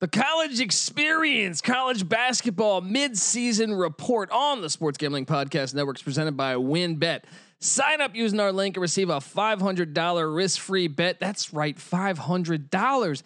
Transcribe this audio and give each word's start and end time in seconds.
The 0.00 0.06
college 0.06 0.60
experience, 0.60 1.60
college 1.60 2.08
basketball 2.08 2.80
mid-season 2.80 3.74
report 3.74 4.30
on 4.30 4.60
the 4.60 4.70
Sports 4.70 4.96
Gambling 4.96 5.26
Podcast 5.26 5.74
Network 5.74 5.96
is 5.96 6.02
presented 6.04 6.36
by 6.36 6.54
WynnBET. 6.54 7.22
Sign 7.58 8.00
up 8.00 8.14
using 8.14 8.38
our 8.38 8.52
link 8.52 8.76
and 8.76 8.82
receive 8.82 9.10
a 9.10 9.16
$500 9.16 10.36
risk-free 10.36 10.86
bet. 10.86 11.18
That's 11.18 11.52
right, 11.52 11.76
$500. 11.76 13.22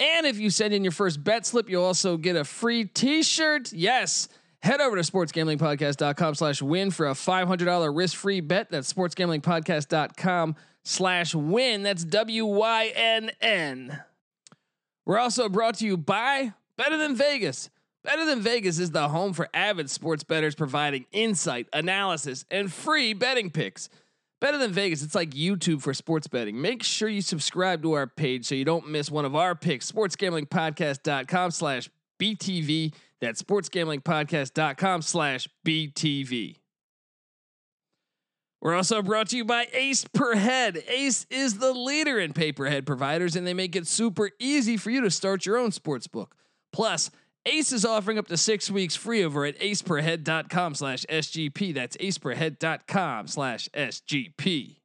And 0.00 0.26
if 0.26 0.38
you 0.40 0.50
send 0.50 0.74
in 0.74 0.82
your 0.82 0.90
first 0.90 1.22
bet 1.22 1.46
slip, 1.46 1.70
you'll 1.70 1.84
also 1.84 2.16
get 2.16 2.34
a 2.34 2.42
free 2.42 2.84
t-shirt. 2.84 3.72
Yes. 3.72 4.28
Head 4.60 4.80
over 4.80 4.96
to 4.96 5.02
sportsgamblingpodcast.com 5.02 6.34
slash 6.34 6.60
win 6.60 6.90
for 6.90 7.06
a 7.06 7.12
$500 7.12 7.96
risk-free 7.96 8.40
bet. 8.40 8.72
That's 8.72 8.92
sportsgamblingpodcast.com 8.92 10.56
slash 10.82 11.32
win. 11.36 11.84
That's 11.84 12.02
W-Y-N-N. 12.04 14.00
We're 15.08 15.18
also 15.18 15.48
brought 15.48 15.76
to 15.76 15.86
you 15.86 15.96
by 15.96 16.52
Better 16.76 16.98
Than 16.98 17.16
Vegas. 17.16 17.70
Better 18.04 18.26
Than 18.26 18.42
Vegas 18.42 18.78
is 18.78 18.90
the 18.90 19.08
home 19.08 19.32
for 19.32 19.48
avid 19.54 19.88
sports 19.88 20.22
bettors 20.22 20.54
providing 20.54 21.06
insight, 21.12 21.66
analysis, 21.72 22.44
and 22.50 22.70
free 22.70 23.14
betting 23.14 23.48
picks. 23.48 23.88
Better 24.38 24.58
Than 24.58 24.70
Vegas, 24.70 25.02
it's 25.02 25.14
like 25.14 25.30
YouTube 25.30 25.80
for 25.80 25.94
sports 25.94 26.26
betting. 26.26 26.60
Make 26.60 26.82
sure 26.82 27.08
you 27.08 27.22
subscribe 27.22 27.80
to 27.84 27.94
our 27.94 28.06
page 28.06 28.44
so 28.44 28.54
you 28.54 28.66
don't 28.66 28.90
miss 28.90 29.10
one 29.10 29.24
of 29.24 29.34
our 29.34 29.54
picks. 29.54 29.90
SportsGamblingPodcast.com 29.90 31.52
slash 31.52 31.88
BTV. 32.20 32.92
That's 33.22 33.42
SportsGamblingPodcast.com 33.42 35.00
slash 35.00 35.48
BTV. 35.66 36.56
We're 38.60 38.74
also 38.74 39.02
brought 39.02 39.28
to 39.28 39.36
you 39.36 39.44
by 39.44 39.68
Ace 39.72 40.04
Per 40.12 40.34
Head. 40.34 40.82
Ace 40.88 41.26
is 41.30 41.58
the 41.58 41.72
leader 41.72 42.18
in 42.18 42.32
pay-per-head 42.32 42.86
providers, 42.86 43.36
and 43.36 43.46
they 43.46 43.54
make 43.54 43.76
it 43.76 43.86
super 43.86 44.30
easy 44.40 44.76
for 44.76 44.90
you 44.90 45.00
to 45.02 45.10
start 45.10 45.46
your 45.46 45.56
own 45.58 45.70
sports 45.70 46.08
book. 46.08 46.34
Plus, 46.72 47.10
Ace 47.46 47.72
is 47.72 47.84
offering 47.84 48.18
up 48.18 48.26
to 48.28 48.36
six 48.36 48.70
weeks 48.70 48.96
free 48.96 49.24
over 49.24 49.44
at 49.44 49.58
aceperhead.com 49.60 50.74
slash 50.74 51.06
SGP. 51.08 51.72
That's 51.72 51.96
aceperhead.com 51.98 53.28
slash 53.28 53.68
SGP. 53.68 54.76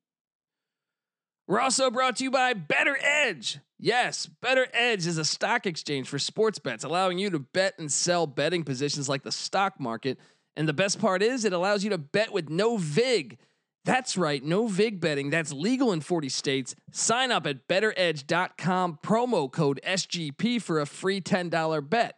We're 1.47 1.59
also 1.59 1.91
brought 1.91 2.17
to 2.17 2.23
you 2.23 2.31
by 2.31 2.53
Bettor 2.53 2.97
Edge. 3.01 3.59
Yes, 3.79 4.27
Bettor 4.27 4.67
Edge 4.71 5.07
is 5.07 5.17
a 5.17 5.25
stock 5.25 5.65
exchange 5.65 6.07
for 6.07 6.19
sports 6.19 6.57
bets, 6.57 6.85
allowing 6.85 7.17
you 7.17 7.29
to 7.31 7.39
bet 7.39 7.73
and 7.79 7.91
sell 7.91 8.27
betting 8.27 8.63
positions 8.63 9.09
like 9.09 9.23
the 9.23 9.31
stock 9.31 9.77
market. 9.77 10.19
And 10.55 10.69
the 10.69 10.73
best 10.73 10.99
part 10.99 11.21
is, 11.21 11.43
it 11.43 11.51
allows 11.51 11.83
you 11.83 11.89
to 11.89 11.97
bet 11.97 12.31
with 12.31 12.49
no 12.49 12.77
VIG. 12.77 13.39
That's 13.85 14.17
right, 14.17 14.43
no 14.43 14.67
VIG 14.67 14.99
betting. 15.01 15.29
That's 15.29 15.51
legal 15.51 15.91
in 15.91 16.01
40 16.01 16.29
states. 16.29 16.75
Sign 16.91 17.31
up 17.31 17.45
at 17.45 17.67
bettoredge.com, 17.67 18.99
promo 19.03 19.51
code 19.51 19.79
SGP 19.85 20.61
for 20.61 20.79
a 20.79 20.85
free 20.85 21.19
$10 21.19 21.89
bet. 21.89 22.15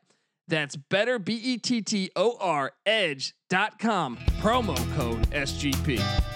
That's 0.48 0.76
better, 0.76 1.18
B 1.18 1.34
E 1.34 1.58
T 1.58 1.82
T 1.82 2.12
O 2.16 2.38
R, 2.40 2.72
edge.com, 2.86 4.18
promo 4.40 4.96
code 4.96 5.28
SGP. 5.32 6.35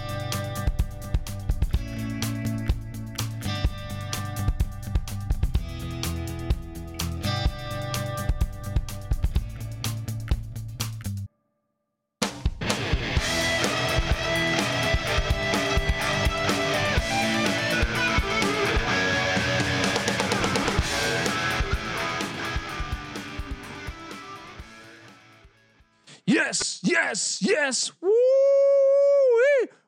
Yes, 27.10 27.38
yes. 27.42 27.92
Woo! 28.00 28.12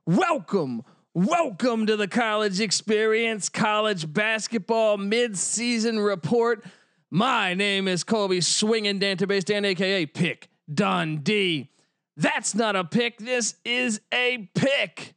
Welcome, 0.06 0.82
welcome 1.14 1.86
to 1.86 1.94
the 1.94 2.08
college 2.08 2.60
experience, 2.60 3.48
college 3.48 4.12
basketball 4.12 4.96
mid-season 4.96 6.00
report. 6.00 6.64
My 7.12 7.54
name 7.54 7.86
is 7.86 8.02
Colby 8.02 8.40
Swinging 8.40 8.98
Dantabase 8.98 9.44
Dan, 9.44 9.64
aka 9.64 10.04
Pick 10.04 10.48
Dundee. 10.74 11.70
That's 12.16 12.56
not 12.56 12.74
a 12.74 12.82
pick. 12.82 13.18
This 13.18 13.54
is 13.64 14.00
a 14.12 14.50
pick, 14.56 15.14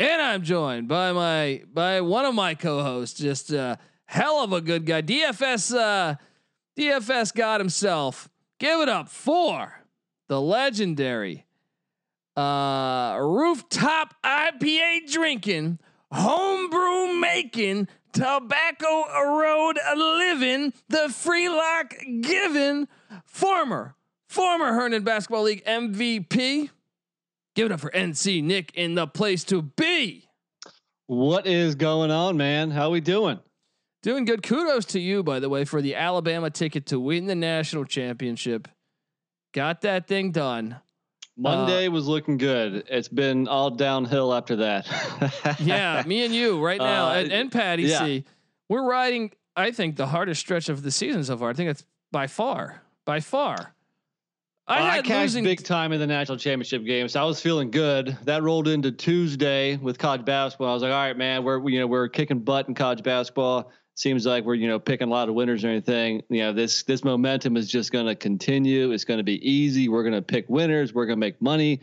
and 0.00 0.20
I'm 0.20 0.42
joined 0.42 0.88
by 0.88 1.12
my 1.12 1.62
by 1.72 2.00
one 2.00 2.24
of 2.24 2.34
my 2.34 2.56
co-hosts. 2.56 3.20
Just 3.20 3.52
a 3.52 3.78
hell 4.06 4.42
of 4.42 4.52
a 4.52 4.60
good 4.60 4.86
guy, 4.86 5.02
DFS. 5.02 5.72
Uh, 5.72 6.16
DFS 6.76 7.32
God 7.32 7.60
himself. 7.60 8.28
Give 8.58 8.80
it 8.80 8.88
up 8.88 9.08
for 9.08 9.83
the 10.28 10.40
legendary 10.40 11.44
uh, 12.36 13.16
rooftop 13.20 14.14
IPA 14.24 15.10
drinking, 15.10 15.78
homebrew 16.10 17.14
making, 17.20 17.88
tobacco 18.12 19.04
road 19.38 19.78
living, 19.96 20.72
the 20.88 21.08
free 21.10 21.48
lock 21.48 21.94
giving, 22.20 22.88
former, 23.24 23.94
former 24.28 24.72
Herndon 24.72 25.04
Basketball 25.04 25.42
League 25.42 25.64
MVP. 25.64 26.70
Give 27.54 27.66
it 27.66 27.72
up 27.72 27.80
for 27.80 27.90
NC 27.90 28.42
Nick 28.42 28.72
in 28.74 28.94
the 28.94 29.06
place 29.06 29.44
to 29.44 29.62
be. 29.62 30.28
What 31.06 31.46
is 31.46 31.74
going 31.74 32.10
on, 32.10 32.36
man? 32.36 32.70
How 32.70 32.90
we 32.90 33.00
doing? 33.00 33.38
Doing 34.02 34.24
good. 34.24 34.42
Kudos 34.42 34.86
to 34.86 35.00
you, 35.00 35.22
by 35.22 35.38
the 35.38 35.48
way, 35.48 35.64
for 35.64 35.80
the 35.80 35.94
Alabama 35.94 36.50
ticket 36.50 36.86
to 36.86 36.98
win 36.98 37.26
the 37.26 37.34
national 37.34 37.84
championship. 37.84 38.68
Got 39.54 39.82
that 39.82 40.08
thing 40.08 40.32
done. 40.32 40.76
Monday 41.36 41.86
uh, 41.86 41.90
was 41.92 42.08
looking 42.08 42.38
good. 42.38 42.84
It's 42.88 43.06
been 43.06 43.46
all 43.46 43.70
downhill 43.70 44.34
after 44.34 44.56
that. 44.56 45.56
yeah, 45.60 46.02
me 46.06 46.24
and 46.24 46.34
you 46.34 46.62
right 46.62 46.78
now, 46.78 47.10
uh, 47.10 47.14
and, 47.14 47.32
and 47.32 47.52
Patty 47.52 47.84
yeah. 47.84 48.00
C. 48.00 48.24
We're 48.68 48.84
riding. 48.88 49.30
I 49.54 49.70
think 49.70 49.94
the 49.94 50.08
hardest 50.08 50.40
stretch 50.40 50.68
of 50.68 50.82
the 50.82 50.90
season 50.90 51.22
so 51.22 51.36
far. 51.36 51.50
I 51.50 51.52
think 51.52 51.70
it's 51.70 51.84
by 52.10 52.26
far, 52.26 52.82
by 53.04 53.20
far. 53.20 53.74
I, 54.66 54.80
well, 54.80 54.90
I 54.90 55.02
cashed 55.02 55.34
big 55.34 55.62
time 55.62 55.92
in 55.92 56.00
the 56.00 56.06
national 56.06 56.38
championship 56.38 56.84
game, 56.84 57.06
so 57.06 57.20
I 57.20 57.24
was 57.24 57.40
feeling 57.40 57.70
good. 57.70 58.16
That 58.24 58.42
rolled 58.42 58.66
into 58.66 58.90
Tuesday 58.90 59.76
with 59.76 59.98
college 59.98 60.24
basketball. 60.24 60.70
I 60.70 60.74
was 60.74 60.82
like, 60.82 60.92
all 60.92 60.98
right, 60.98 61.16
man, 61.16 61.44
we're 61.44 61.68
you 61.68 61.78
know 61.78 61.86
we're 61.86 62.08
kicking 62.08 62.40
butt 62.40 62.66
in 62.66 62.74
college 62.74 63.04
basketball 63.04 63.70
seems 63.94 64.26
like 64.26 64.44
we're 64.44 64.54
you 64.54 64.68
know 64.68 64.78
picking 64.78 65.08
a 65.08 65.10
lot 65.10 65.28
of 65.28 65.34
winners 65.34 65.64
or 65.64 65.68
anything. 65.68 66.22
You 66.28 66.40
know 66.40 66.52
this 66.52 66.82
this 66.82 67.04
momentum 67.04 67.56
is 67.56 67.70
just 67.70 67.92
going 67.92 68.06
to 68.06 68.14
continue. 68.14 68.92
It's 68.92 69.04
going 69.04 69.18
to 69.18 69.24
be 69.24 69.48
easy. 69.48 69.88
We're 69.88 70.02
going 70.02 70.14
to 70.14 70.22
pick 70.22 70.48
winners. 70.48 70.94
We're 70.94 71.06
going 71.06 71.16
to 71.16 71.20
make 71.20 71.40
money. 71.40 71.80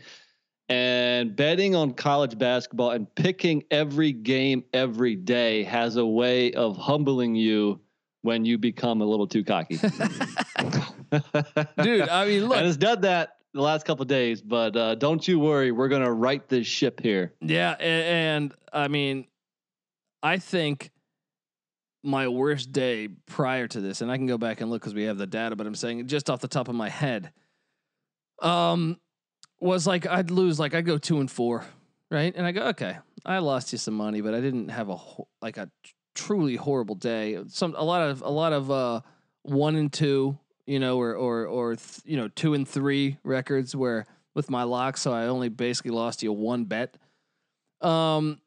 And 0.68 1.36
betting 1.36 1.74
on 1.74 1.92
college 1.92 2.38
basketball 2.38 2.90
and 2.90 3.12
picking 3.14 3.64
every 3.70 4.12
game 4.12 4.64
every 4.72 5.16
day 5.16 5.64
has 5.64 5.96
a 5.96 6.06
way 6.06 6.52
of 6.52 6.76
humbling 6.76 7.34
you 7.34 7.80
when 8.22 8.44
you 8.44 8.56
become 8.56 9.02
a 9.02 9.04
little 9.04 9.26
too 9.26 9.44
cocky. 9.44 9.76
Dude, 11.82 12.08
I 12.08 12.26
mean, 12.26 12.46
look, 12.46 12.56
and 12.56 12.66
it's 12.66 12.76
done 12.76 13.02
that 13.02 13.36
the 13.52 13.60
last 13.60 13.84
couple 13.84 14.04
days, 14.06 14.40
but 14.40 14.76
uh, 14.76 14.94
don't 14.94 15.26
you 15.26 15.38
worry, 15.38 15.72
we're 15.72 15.88
gonna 15.88 16.10
right 16.10 16.48
this 16.48 16.66
ship 16.66 17.00
here. 17.00 17.34
Yeah, 17.40 17.76
and, 17.78 18.04
and 18.04 18.54
I 18.72 18.88
mean, 18.88 19.26
I 20.22 20.38
think 20.38 20.90
my 22.02 22.28
worst 22.28 22.72
day 22.72 23.08
prior 23.26 23.68
to 23.68 23.80
this, 23.80 24.00
and 24.00 24.10
I 24.10 24.16
can 24.16 24.26
go 24.26 24.38
back 24.38 24.60
and 24.60 24.70
look 24.70 24.82
because 24.82 24.94
we 24.94 25.04
have 25.04 25.18
the 25.18 25.26
data, 25.26 25.56
but 25.56 25.66
I'm 25.66 25.74
saying 25.74 26.06
just 26.08 26.28
off 26.30 26.40
the 26.40 26.48
top 26.48 26.68
of 26.68 26.74
my 26.74 26.88
head, 26.88 27.32
um, 28.40 28.98
was 29.60 29.86
like 29.86 30.06
I'd 30.06 30.30
lose 30.30 30.58
like 30.58 30.74
I'd 30.74 30.86
go 30.86 30.98
two 30.98 31.20
and 31.20 31.30
four, 31.30 31.64
right? 32.10 32.32
And 32.34 32.46
I 32.46 32.52
go, 32.52 32.62
okay, 32.68 32.98
I 33.24 33.38
lost 33.38 33.72
you 33.72 33.78
some 33.78 33.94
money, 33.94 34.20
but 34.20 34.34
I 34.34 34.40
didn't 34.40 34.68
have 34.68 34.88
a 34.88 34.98
like 35.40 35.56
a 35.56 35.70
truly 36.14 36.56
horrible 36.56 36.96
day. 36.96 37.38
Some 37.48 37.74
a 37.76 37.84
lot 37.84 38.02
of 38.02 38.22
a 38.22 38.30
lot 38.30 38.52
of 38.52 38.70
uh 38.70 39.00
one 39.42 39.76
and 39.76 39.92
two, 39.92 40.38
you 40.66 40.80
know, 40.80 40.98
or 40.98 41.14
or 41.14 41.46
or 41.46 41.76
th- 41.76 42.00
you 42.04 42.16
know 42.16 42.28
two 42.28 42.54
and 42.54 42.66
three 42.66 43.18
records 43.22 43.76
where 43.76 44.06
with 44.34 44.50
my 44.50 44.64
lock, 44.64 44.96
so 44.96 45.12
I 45.12 45.26
only 45.26 45.48
basically 45.48 45.90
lost 45.92 46.22
you 46.22 46.32
one 46.32 46.64
bet. 46.64 46.96
Um, 47.80 48.40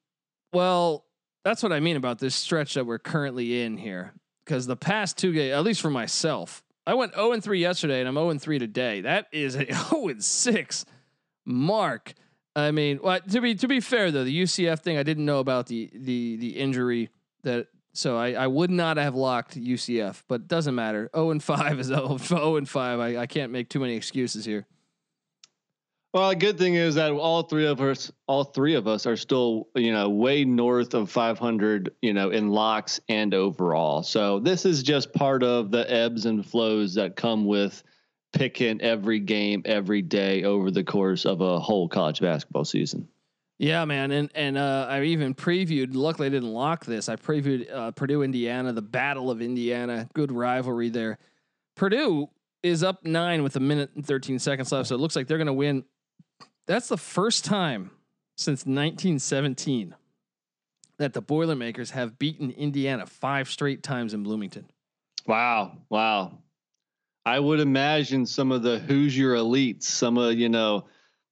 well, 0.51 1.04
that's 1.45 1.61
what 1.61 1.71
I 1.71 1.79
mean 1.79 1.95
about 1.95 2.17
this 2.17 2.35
stretch 2.35 2.73
that 2.73 2.85
we're 2.85 2.99
currently 2.99 3.61
in 3.61 3.77
here. 3.77 4.13
Because 4.43 4.65
the 4.65 4.75
past 4.75 5.17
two 5.17 5.31
games, 5.31 5.53
at 5.53 5.63
least 5.63 5.79
for 5.79 5.91
myself, 5.91 6.63
I 6.87 6.95
went 6.95 7.13
0 7.13 7.31
and 7.33 7.43
3 7.43 7.59
yesterday 7.59 7.99
and 7.99 8.09
I'm 8.09 8.15
0 8.15 8.31
and 8.31 8.41
3 8.41 8.59
today. 8.59 9.01
That 9.01 9.27
is 9.31 9.55
a 9.55 9.65
0 9.71 10.07
and 10.09 10.23
6 10.23 10.85
mark. 11.45 12.13
I 12.55 12.71
mean, 12.71 12.99
well, 13.01 13.19
to 13.19 13.41
be 13.41 13.53
to 13.55 13.67
be 13.67 13.79
fair 13.79 14.11
though, 14.11 14.23
the 14.23 14.43
UCF 14.43 14.79
thing 14.79 14.97
I 14.97 15.03
didn't 15.03 15.25
know 15.25 15.39
about 15.39 15.67
the 15.67 15.91
the 15.93 16.37
the 16.37 16.57
injury 16.57 17.09
that 17.43 17.67
so 17.93 18.17
I, 18.17 18.33
I 18.33 18.47
would 18.47 18.71
not 18.71 18.97
have 18.97 19.15
locked 19.15 19.57
UCF, 19.57 20.23
but 20.27 20.47
doesn't 20.47 20.75
matter. 20.75 21.09
0 21.15 21.31
and 21.31 21.43
5 21.43 21.79
is 21.79 21.87
0, 21.87 22.17
0 22.21 22.55
and 22.57 22.67
5. 22.67 22.99
I, 22.99 23.17
I 23.17 23.25
can't 23.27 23.51
make 23.51 23.69
too 23.69 23.79
many 23.79 23.95
excuses 23.95 24.45
here. 24.45 24.65
Well, 26.15 26.29
a 26.29 26.35
good 26.35 26.57
thing 26.57 26.75
is 26.75 26.95
that 26.95 27.11
all 27.11 27.43
three 27.43 27.65
of 27.65 27.81
us, 27.81 28.09
all 28.25 28.45
three 28.45 28.75
of 28.75 28.87
us, 28.87 29.05
are 29.05 29.17
still, 29.17 29.67
you 29.75 29.91
know, 29.91 30.07
way 30.07 30.45
north 30.45 30.93
of 30.93 31.11
500, 31.11 31.93
you 32.01 32.13
know, 32.13 32.29
in 32.29 32.51
locks 32.51 33.01
and 33.09 33.33
overall. 33.33 34.01
So 34.01 34.39
this 34.39 34.63
is 34.63 34.81
just 34.81 35.11
part 35.11 35.43
of 35.43 35.71
the 35.71 35.91
ebbs 35.91 36.25
and 36.25 36.45
flows 36.45 36.93
that 36.93 37.17
come 37.17 37.43
with 37.43 37.83
picking 38.31 38.79
every 38.79 39.19
game 39.19 39.61
every 39.65 40.01
day 40.01 40.45
over 40.45 40.71
the 40.71 40.85
course 40.85 41.25
of 41.25 41.41
a 41.41 41.59
whole 41.59 41.89
college 41.89 42.21
basketball 42.21 42.63
season. 42.63 43.09
Yeah, 43.59 43.83
man, 43.83 44.11
and 44.11 44.29
and 44.35 44.57
uh, 44.57 44.87
I 44.89 45.03
even 45.03 45.35
previewed. 45.35 45.95
Luckily, 45.95 46.27
I 46.27 46.29
didn't 46.29 46.53
lock 46.53 46.85
this. 46.85 47.09
I 47.09 47.17
previewed 47.17 47.69
uh, 47.69 47.91
Purdue, 47.91 48.21
Indiana, 48.21 48.71
the 48.71 48.81
Battle 48.81 49.29
of 49.29 49.41
Indiana. 49.41 50.07
Good 50.13 50.31
rivalry 50.31 50.87
there. 50.87 51.17
Purdue 51.75 52.29
is 52.63 52.83
up 52.83 53.03
nine 53.03 53.43
with 53.43 53.57
a 53.57 53.59
minute 53.59 53.91
and 53.95 54.05
13 54.05 54.39
seconds 54.39 54.71
left, 54.71 54.87
so 54.87 54.95
it 54.95 54.99
looks 54.99 55.17
like 55.17 55.27
they're 55.27 55.37
going 55.37 55.47
to 55.47 55.53
win 55.53 55.83
that's 56.67 56.87
the 56.87 56.97
first 56.97 57.45
time 57.45 57.91
since 58.37 58.61
1917 58.61 59.95
that 60.97 61.13
the 61.13 61.21
Boilermakers 61.21 61.91
have 61.91 62.17
beaten 62.17 62.51
Indiana 62.51 63.05
five 63.05 63.49
straight 63.49 63.83
times 63.83 64.13
in 64.13 64.23
Bloomington. 64.23 64.69
Wow. 65.27 65.77
Wow. 65.89 66.39
I 67.25 67.39
would 67.39 67.59
imagine 67.59 68.25
some 68.25 68.51
of 68.51 68.61
the 68.61 68.79
Hoosier 68.79 69.33
elites, 69.33 69.83
some 69.83 70.17
of, 70.17 70.35
you 70.35 70.49
know, 70.49 70.85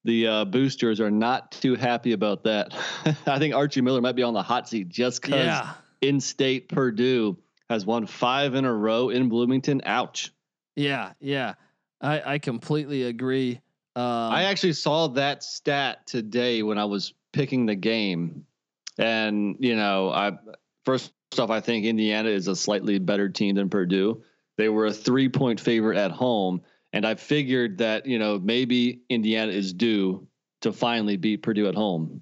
the 0.03 0.27
uh, 0.27 0.45
boosters 0.45 0.99
are 0.99 1.11
not 1.11 1.51
too 1.51 1.75
happy 1.75 2.11
about 2.13 2.43
that. 2.43 2.73
I 3.25 3.39
think 3.39 3.53
Archie 3.53 3.81
Miller 3.81 4.01
might 4.01 4.15
be 4.15 4.23
on 4.23 4.33
the 4.33 4.41
hot 4.41 4.67
seat 4.67 4.89
just 4.89 5.21
because 5.21 5.45
yeah. 5.45 5.73
in 6.01 6.19
state 6.19 6.67
Purdue 6.67 7.37
has 7.69 7.85
won 7.85 8.05
five 8.05 8.55
in 8.55 8.65
a 8.65 8.73
row 8.73 9.09
in 9.09 9.29
Bloomington. 9.29 9.81
Ouch. 9.85 10.33
Yeah. 10.75 11.13
Yeah. 11.19 11.53
I, 12.01 12.33
I 12.33 12.39
completely 12.39 13.03
agree. 13.03 13.61
Um, 13.95 14.03
I 14.03 14.43
actually 14.43 14.73
saw 14.73 15.07
that 15.09 15.43
stat 15.43 16.07
today 16.07 16.63
when 16.63 16.77
I 16.77 16.85
was 16.85 17.13
picking 17.31 17.65
the 17.65 17.75
game, 17.75 18.45
and 18.97 19.55
you 19.59 19.75
know, 19.75 20.09
I 20.09 20.31
first 20.85 21.11
off, 21.37 21.49
I 21.49 21.59
think 21.59 21.85
Indiana 21.85 22.29
is 22.29 22.47
a 22.47 22.55
slightly 22.55 22.99
better 22.99 23.29
team 23.29 23.55
than 23.55 23.69
Purdue. 23.69 24.23
They 24.57 24.69
were 24.69 24.87
a 24.87 24.93
three 24.93 25.29
point 25.29 25.59
favorite 25.59 25.97
at 25.97 26.11
home, 26.11 26.61
and 26.91 27.05
I 27.05 27.15
figured 27.15 27.77
that 27.79 28.05
you 28.05 28.17
know 28.17 28.39
maybe 28.39 29.01
Indiana 29.09 29.51
is 29.51 29.73
due 29.73 30.27
to 30.61 30.71
finally 30.71 31.17
beat 31.17 31.43
Purdue 31.43 31.67
at 31.67 31.75
home. 31.75 32.21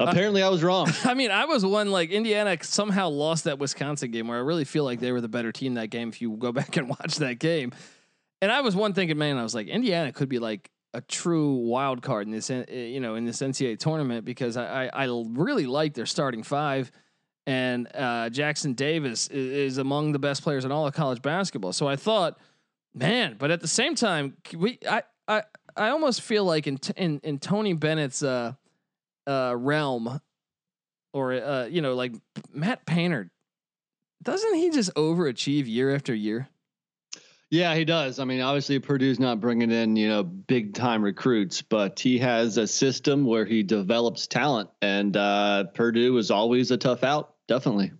Uh, 0.00 0.06
Apparently, 0.08 0.42
I 0.42 0.48
was 0.48 0.62
wrong. 0.64 0.90
I 1.04 1.14
mean, 1.14 1.30
I 1.30 1.44
was 1.44 1.64
one 1.64 1.90
like 1.90 2.10
Indiana 2.10 2.56
somehow 2.62 3.10
lost 3.10 3.44
that 3.44 3.58
Wisconsin 3.58 4.10
game 4.10 4.28
where 4.28 4.38
I 4.38 4.40
really 4.40 4.64
feel 4.64 4.84
like 4.84 4.98
they 4.98 5.12
were 5.12 5.20
the 5.20 5.28
better 5.28 5.52
team 5.52 5.74
that 5.74 5.90
game. 5.90 6.08
If 6.08 6.22
you 6.22 6.36
go 6.36 6.52
back 6.60 6.76
and 6.76 6.88
watch 6.88 7.16
that 7.16 7.38
game, 7.38 7.72
and 8.40 8.50
I 8.50 8.62
was 8.62 8.74
one 8.74 8.92
thinking, 8.92 9.18
man, 9.18 9.36
I 9.36 9.42
was 9.42 9.54
like, 9.54 9.68
Indiana 9.68 10.12
could 10.12 10.28
be 10.28 10.38
like 10.38 10.70
a 10.92 11.00
true 11.00 11.54
wild 11.54 12.02
card 12.02 12.26
in 12.26 12.32
this, 12.32 12.50
you 12.50 13.00
know, 13.00 13.14
in 13.14 13.24
this 13.24 13.40
NCAA 13.40 13.78
tournament 13.78 14.24
because 14.24 14.56
I, 14.56 14.86
I, 14.86 15.04
I 15.04 15.24
really 15.28 15.66
like 15.66 15.94
their 15.94 16.06
starting 16.06 16.42
five, 16.42 16.90
and 17.46 17.88
uh, 17.94 18.28
Jackson 18.30 18.74
Davis 18.74 19.28
is, 19.28 19.72
is, 19.72 19.78
among 19.78 20.12
the 20.12 20.18
best 20.18 20.42
players 20.42 20.64
in 20.64 20.72
all 20.72 20.86
of 20.86 20.94
college 20.94 21.22
basketball. 21.22 21.72
So 21.72 21.88
I 21.88 21.96
thought, 21.96 22.38
man, 22.94 23.36
but 23.38 23.50
at 23.50 23.60
the 23.60 23.68
same 23.68 23.94
time, 23.94 24.36
we 24.56 24.78
I 24.88 25.02
I, 25.26 25.42
I 25.76 25.88
almost 25.88 26.20
feel 26.20 26.44
like 26.44 26.66
in 26.66 26.78
in 26.96 27.20
in 27.22 27.38
Tony 27.38 27.72
Bennett's 27.72 28.22
uh, 28.22 28.52
uh, 29.26 29.54
realm, 29.56 30.20
or 31.12 31.32
uh, 31.32 31.64
you 31.66 31.80
know, 31.80 31.94
like 31.94 32.12
Matt 32.52 32.84
Painter, 32.84 33.30
doesn't 34.22 34.54
he 34.54 34.70
just 34.70 34.94
overachieve 34.94 35.66
year 35.66 35.94
after 35.94 36.14
year? 36.14 36.48
Yeah, 37.50 37.74
he 37.74 37.84
does. 37.84 38.20
I 38.20 38.24
mean, 38.24 38.40
obviously 38.40 38.78
Purdue's 38.78 39.18
not 39.18 39.40
bringing 39.40 39.72
in, 39.72 39.96
you 39.96 40.08
know, 40.08 40.22
big 40.22 40.72
time 40.72 41.02
recruits, 41.02 41.62
but 41.62 41.98
he 41.98 42.18
has 42.18 42.56
a 42.56 42.66
system 42.66 43.24
where 43.24 43.44
he 43.44 43.64
develops 43.64 44.28
talent 44.28 44.70
and 44.80 45.16
uh, 45.16 45.64
Purdue 45.74 46.16
is 46.18 46.30
always 46.30 46.70
a 46.70 46.76
tough 46.76 47.02
out. 47.02 47.34
Definitely. 47.48 47.90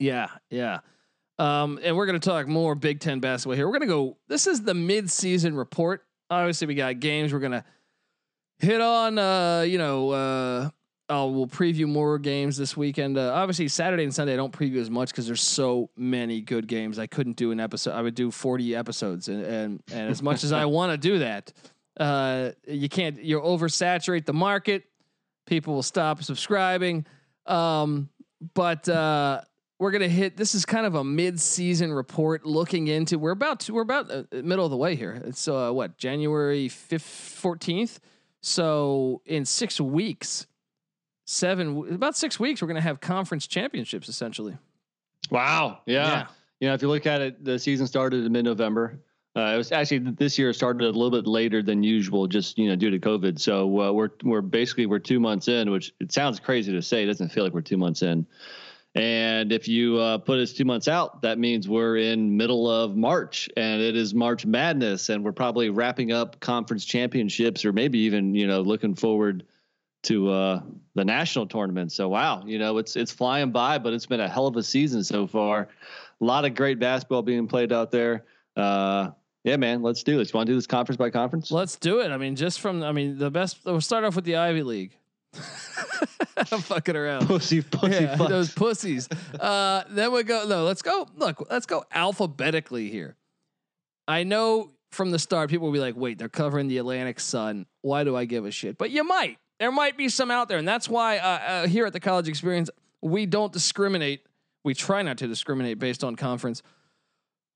Yeah. 0.00 0.28
Yeah. 0.50 0.80
Um, 1.38 1.78
and 1.82 1.96
we're 1.96 2.06
going 2.06 2.18
to 2.18 2.28
talk 2.28 2.48
more 2.48 2.74
Big 2.74 2.98
Ten 2.98 3.20
basketball 3.20 3.54
here. 3.54 3.66
We're 3.66 3.78
going 3.78 3.82
to 3.82 3.94
go, 3.94 4.16
this 4.28 4.48
is 4.48 4.62
the 4.62 4.74
mid 4.74 5.08
season 5.10 5.54
report. 5.54 6.04
Obviously 6.28 6.66
we 6.66 6.74
got 6.74 6.98
games. 6.98 7.32
We're 7.32 7.38
going 7.38 7.52
to 7.52 7.64
hit 8.58 8.80
on, 8.80 9.16
uh, 9.16 9.60
you 9.60 9.78
know, 9.78 10.10
uh, 10.10 10.70
uh, 11.10 11.26
we'll 11.26 11.46
preview 11.46 11.86
more 11.86 12.18
games 12.18 12.56
this 12.56 12.76
weekend. 12.76 13.18
Uh, 13.18 13.32
obviously, 13.34 13.68
Saturday 13.68 14.04
and 14.04 14.14
Sunday 14.14 14.34
I 14.34 14.36
don't 14.36 14.52
preview 14.52 14.76
as 14.76 14.90
much 14.90 15.10
because 15.10 15.26
there's 15.26 15.42
so 15.42 15.90
many 15.96 16.40
good 16.40 16.66
games. 16.66 16.98
I 16.98 17.06
couldn't 17.06 17.36
do 17.36 17.50
an 17.50 17.60
episode. 17.60 17.92
I 17.92 18.02
would 18.02 18.14
do 18.14 18.30
40 18.30 18.74
episodes, 18.74 19.28
and 19.28 19.44
and, 19.44 19.82
and 19.92 20.10
as 20.10 20.22
much 20.22 20.44
as 20.44 20.52
I 20.52 20.64
want 20.66 20.92
to 20.92 20.98
do 20.98 21.18
that, 21.18 21.52
uh, 21.98 22.50
you 22.66 22.88
can't. 22.88 23.22
You 23.22 23.40
oversaturate 23.40 24.26
the 24.26 24.32
market. 24.32 24.84
People 25.46 25.74
will 25.74 25.82
stop 25.82 26.22
subscribing. 26.22 27.04
Um, 27.46 28.08
but 28.54 28.88
uh, 28.88 29.42
we're 29.78 29.90
gonna 29.90 30.08
hit. 30.08 30.36
This 30.36 30.54
is 30.54 30.64
kind 30.64 30.86
of 30.86 30.94
a 30.94 31.04
mid-season 31.04 31.92
report, 31.92 32.46
looking 32.46 32.86
into. 32.86 33.18
We're 33.18 33.32
about 33.32 33.60
to, 33.60 33.74
we're 33.74 33.82
about 33.82 34.10
uh, 34.10 34.22
middle 34.30 34.64
of 34.64 34.70
the 34.70 34.76
way 34.76 34.94
here. 34.94 35.20
It's 35.26 35.48
uh, 35.48 35.72
what 35.72 35.98
January 35.98 36.68
fifth, 36.68 37.02
fourteenth. 37.02 37.98
So 38.40 39.22
in 39.24 39.44
six 39.44 39.80
weeks 39.80 40.46
seven, 41.32 41.94
about 41.94 42.16
six 42.16 42.38
weeks, 42.38 42.62
we're 42.62 42.68
going 42.68 42.76
to 42.76 42.82
have 42.82 43.00
conference 43.00 43.46
championships 43.46 44.08
essentially. 44.08 44.56
Wow. 45.30 45.80
Yeah. 45.86 46.06
yeah. 46.06 46.26
You 46.60 46.68
know, 46.68 46.74
if 46.74 46.82
you 46.82 46.88
look 46.88 47.06
at 47.06 47.20
it, 47.20 47.44
the 47.44 47.58
season 47.58 47.86
started 47.86 48.24
in 48.24 48.32
mid 48.32 48.44
November. 48.44 49.00
Uh, 49.34 49.52
it 49.54 49.56
was 49.56 49.72
actually 49.72 49.98
this 49.98 50.38
year 50.38 50.52
started 50.52 50.82
a 50.82 50.86
little 50.86 51.10
bit 51.10 51.26
later 51.26 51.62
than 51.62 51.82
usual, 51.82 52.26
just 52.26 52.58
you 52.58 52.68
know 52.68 52.76
due 52.76 52.90
to 52.90 52.98
COVID. 52.98 53.40
So 53.40 53.80
uh, 53.80 53.92
we're 53.92 54.10
we're 54.22 54.42
basically 54.42 54.84
we're 54.84 54.98
two 54.98 55.18
months 55.18 55.48
in, 55.48 55.70
which 55.70 55.94
it 56.00 56.12
sounds 56.12 56.38
crazy 56.38 56.70
to 56.72 56.82
say. 56.82 57.02
It 57.02 57.06
doesn't 57.06 57.30
feel 57.30 57.42
like 57.42 57.54
we're 57.54 57.62
two 57.62 57.78
months 57.78 58.02
in. 58.02 58.26
And 58.94 59.50
if 59.50 59.68
you 59.68 59.96
uh, 59.98 60.18
put 60.18 60.38
us 60.38 60.52
two 60.52 60.66
months 60.66 60.86
out, 60.86 61.22
that 61.22 61.38
means 61.38 61.66
we're 61.66 61.96
in 61.96 62.36
middle 62.36 62.70
of 62.70 62.94
March, 62.94 63.48
and 63.56 63.80
it 63.80 63.96
is 63.96 64.12
March 64.14 64.44
Madness, 64.44 65.08
and 65.08 65.24
we're 65.24 65.32
probably 65.32 65.70
wrapping 65.70 66.12
up 66.12 66.38
conference 66.40 66.84
championships, 66.84 67.64
or 67.64 67.72
maybe 67.72 68.00
even 68.00 68.34
you 68.34 68.46
know 68.46 68.60
looking 68.60 68.94
forward 68.94 69.44
to 70.02 70.30
uh, 70.30 70.62
the 70.94 71.04
national 71.04 71.46
tournament. 71.46 71.92
So 71.92 72.08
wow, 72.08 72.42
you 72.44 72.58
know 72.58 72.78
it's 72.78 72.96
it's 72.96 73.12
flying 73.12 73.50
by, 73.50 73.78
but 73.78 73.92
it's 73.92 74.06
been 74.06 74.20
a 74.20 74.28
hell 74.28 74.46
of 74.46 74.56
a 74.56 74.62
season 74.62 75.04
so 75.04 75.26
far. 75.26 75.68
A 76.20 76.24
lot 76.24 76.44
of 76.44 76.54
great 76.54 76.78
basketball 76.78 77.22
being 77.22 77.46
played 77.46 77.72
out 77.72 77.90
there. 77.90 78.24
Uh, 78.56 79.10
yeah, 79.44 79.56
man, 79.56 79.82
let's 79.82 80.02
do 80.02 80.18
this. 80.18 80.32
You 80.32 80.36
want 80.36 80.46
to 80.46 80.52
do 80.52 80.56
this 80.56 80.66
conference 80.66 80.96
by 80.96 81.10
conference? 81.10 81.50
Let's 81.50 81.76
do 81.76 82.00
it. 82.00 82.10
I 82.10 82.16
mean, 82.16 82.36
just 82.36 82.60
from 82.60 82.82
I 82.82 82.92
mean 82.92 83.18
the 83.18 83.30
best. 83.30 83.58
We'll 83.64 83.80
start 83.80 84.04
off 84.04 84.16
with 84.16 84.24
the 84.24 84.36
Ivy 84.36 84.62
League. 84.62 84.96
I'm 86.36 86.60
fucking 86.60 86.96
around. 86.96 87.26
Pussy, 87.26 87.62
pussy, 87.62 88.04
yeah, 88.04 88.16
those 88.16 88.52
pussies. 88.52 89.08
Uh, 89.38 89.82
then 89.88 90.12
we 90.12 90.22
go. 90.24 90.46
No, 90.46 90.64
let's 90.64 90.82
go. 90.82 91.08
Look, 91.16 91.46
let's 91.50 91.66
go 91.66 91.84
alphabetically 91.92 92.90
here. 92.90 93.16
I 94.06 94.24
know 94.24 94.72
from 94.90 95.10
the 95.10 95.18
start 95.18 95.48
people 95.48 95.66
will 95.66 95.72
be 95.72 95.80
like, 95.80 95.96
"Wait, 95.96 96.18
they're 96.18 96.28
covering 96.28 96.68
the 96.68 96.78
Atlantic 96.78 97.18
Sun. 97.18 97.66
Why 97.80 98.04
do 98.04 98.14
I 98.16 98.26
give 98.26 98.44
a 98.44 98.50
shit?" 98.50 98.76
But 98.78 98.90
you 98.90 99.04
might 99.04 99.38
there 99.62 99.70
might 99.70 99.96
be 99.96 100.08
some 100.08 100.32
out 100.32 100.48
there, 100.48 100.58
and 100.58 100.66
that's 100.66 100.88
why 100.88 101.18
uh, 101.18 101.28
uh, 101.28 101.66
here 101.68 101.86
at 101.86 101.92
the 101.92 102.00
College 102.00 102.26
Experience 102.26 102.68
we 103.00 103.26
don't 103.26 103.52
discriminate. 103.52 104.26
We 104.64 104.74
try 104.74 105.02
not 105.02 105.18
to 105.18 105.28
discriminate 105.28 105.78
based 105.78 106.02
on 106.02 106.16
conference. 106.16 106.64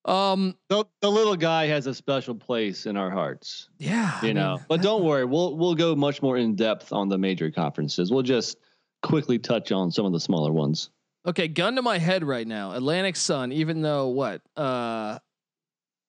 Um, 0.04 0.54
the, 0.68 0.84
the 1.00 1.10
little 1.10 1.34
guy 1.34 1.66
has 1.66 1.88
a 1.88 1.94
special 1.94 2.36
place 2.36 2.86
in 2.86 2.96
our 2.96 3.10
hearts. 3.10 3.70
Yeah, 3.78 4.20
you 4.22 4.30
I 4.30 4.32
know. 4.34 4.54
Mean, 4.54 4.64
but 4.68 4.82
don't 4.82 5.02
worry, 5.02 5.24
we'll 5.24 5.56
we'll 5.56 5.74
go 5.74 5.96
much 5.96 6.22
more 6.22 6.36
in 6.36 6.54
depth 6.54 6.92
on 6.92 7.08
the 7.08 7.18
major 7.18 7.50
conferences. 7.50 8.12
We'll 8.12 8.22
just 8.22 8.58
quickly 9.02 9.40
touch 9.40 9.72
on 9.72 9.90
some 9.90 10.06
of 10.06 10.12
the 10.12 10.20
smaller 10.20 10.52
ones. 10.52 10.90
Okay, 11.26 11.48
gun 11.48 11.74
to 11.74 11.82
my 11.82 11.98
head 11.98 12.22
right 12.22 12.46
now. 12.46 12.70
Atlantic 12.70 13.16
Sun, 13.16 13.50
even 13.50 13.82
though 13.82 14.06
what? 14.06 14.42
Uh, 14.56 15.18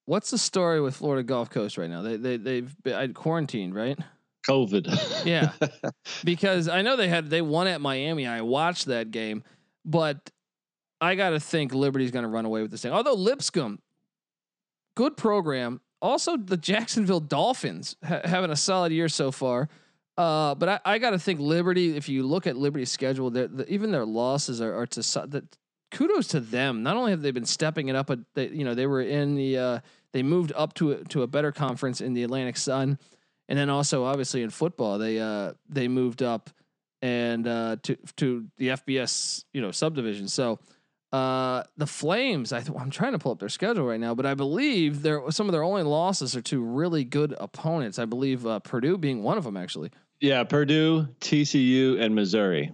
what's 0.05 0.29
the 0.29 0.37
story 0.37 0.79
with 0.79 0.95
Florida 0.95 1.23
Gulf 1.23 1.49
Coast 1.49 1.75
right 1.75 1.89
now? 1.89 2.03
They 2.03 2.17
they 2.17 2.37
they've 2.37 2.83
been 2.83 3.15
quarantined, 3.15 3.73
right? 3.73 3.97
COVID. 4.47 5.25
yeah, 5.25 5.51
because 6.23 6.67
I 6.67 6.81
know 6.81 6.95
they 6.95 7.07
had 7.07 7.29
they 7.29 7.41
won 7.41 7.67
at 7.67 7.81
Miami. 7.81 8.27
I 8.27 8.41
watched 8.41 8.85
that 8.85 9.11
game, 9.11 9.43
but 9.85 10.17
I 11.01 11.15
got 11.15 11.31
to 11.31 11.39
think 11.39 11.73
Liberty's 11.73 12.11
going 12.11 12.23
to 12.23 12.29
run 12.29 12.45
away 12.45 12.61
with 12.61 12.71
this 12.71 12.81
thing. 12.81 12.91
Although 12.91 13.15
Lipscomb, 13.15 13.79
good 14.95 15.17
program. 15.17 15.81
Also, 15.99 16.37
the 16.37 16.57
Jacksonville 16.57 17.19
Dolphins 17.19 17.95
ha- 18.05 18.21
having 18.23 18.51
a 18.51 18.55
solid 18.55 18.91
year 18.91 19.09
so 19.09 19.31
far. 19.31 19.67
Uh, 20.15 20.55
but 20.55 20.69
I, 20.69 20.79
I 20.85 20.97
got 20.97 21.11
to 21.11 21.19
think 21.19 21.39
Liberty. 21.39 21.95
If 21.95 22.09
you 22.09 22.23
look 22.23 22.47
at 22.47 22.57
Liberty's 22.57 22.91
schedule, 22.91 23.29
the, 23.29 23.65
even 23.67 23.91
their 23.91 24.05
losses 24.05 24.61
are, 24.61 24.73
are 24.75 24.87
to 24.87 25.01
that. 25.27 25.43
Kudos 25.89 26.27
to 26.29 26.41
them. 26.41 26.83
Not 26.83 26.97
only 26.97 27.11
have 27.11 27.21
they 27.21 27.31
been 27.31 27.45
stepping 27.45 27.87
it 27.87 27.95
up, 27.95 28.07
but 28.07 28.19
they, 28.33 28.49
you 28.49 28.65
know 28.65 28.75
they 28.75 28.87
were 28.87 29.01
in 29.01 29.35
the 29.35 29.57
uh, 29.57 29.79
they 30.11 30.21
moved 30.21 30.51
up 30.55 30.73
to 30.75 30.91
a, 30.91 31.03
to 31.05 31.21
a 31.21 31.27
better 31.27 31.51
conference 31.51 32.01
in 32.01 32.13
the 32.13 32.23
Atlantic 32.23 32.57
Sun. 32.57 32.99
And 33.49 33.57
then 33.57 33.69
also 33.69 34.03
obviously 34.03 34.41
in 34.43 34.49
football, 34.49 34.97
they 34.97 35.19
uh 35.19 35.53
they 35.69 35.87
moved 35.87 36.21
up 36.21 36.49
and 37.01 37.47
uh 37.47 37.77
to 37.83 37.95
to 38.17 38.45
the 38.57 38.69
FBS, 38.69 39.43
you 39.53 39.61
know, 39.61 39.71
subdivision. 39.71 40.27
So 40.27 40.59
Uh, 41.13 41.63
the 41.77 41.87
Flames. 41.87 42.51
I 42.51 42.59
th- 42.59 42.77
I'm 42.77 42.89
trying 42.89 43.13
to 43.13 43.19
pull 43.19 43.31
up 43.31 43.39
their 43.39 43.47
schedule 43.47 43.85
right 43.85 43.99
now, 43.99 44.13
but 44.13 44.25
I 44.25 44.33
believe 44.33 45.03
there 45.03 45.21
some 45.31 45.47
of 45.47 45.53
their 45.53 45.63
only 45.63 45.83
losses 45.83 46.35
are 46.35 46.41
to 46.41 46.61
really 46.61 47.05
good 47.05 47.33
opponents. 47.39 47.97
I 47.97 48.03
believe 48.05 48.45
uh, 48.45 48.59
Purdue 48.59 48.97
being 48.97 49.23
one 49.23 49.37
of 49.37 49.45
them, 49.45 49.55
actually. 49.55 49.91
Yeah, 50.19 50.43
Purdue, 50.43 51.07
TCU, 51.21 52.01
and 52.01 52.13
Missouri. 52.13 52.73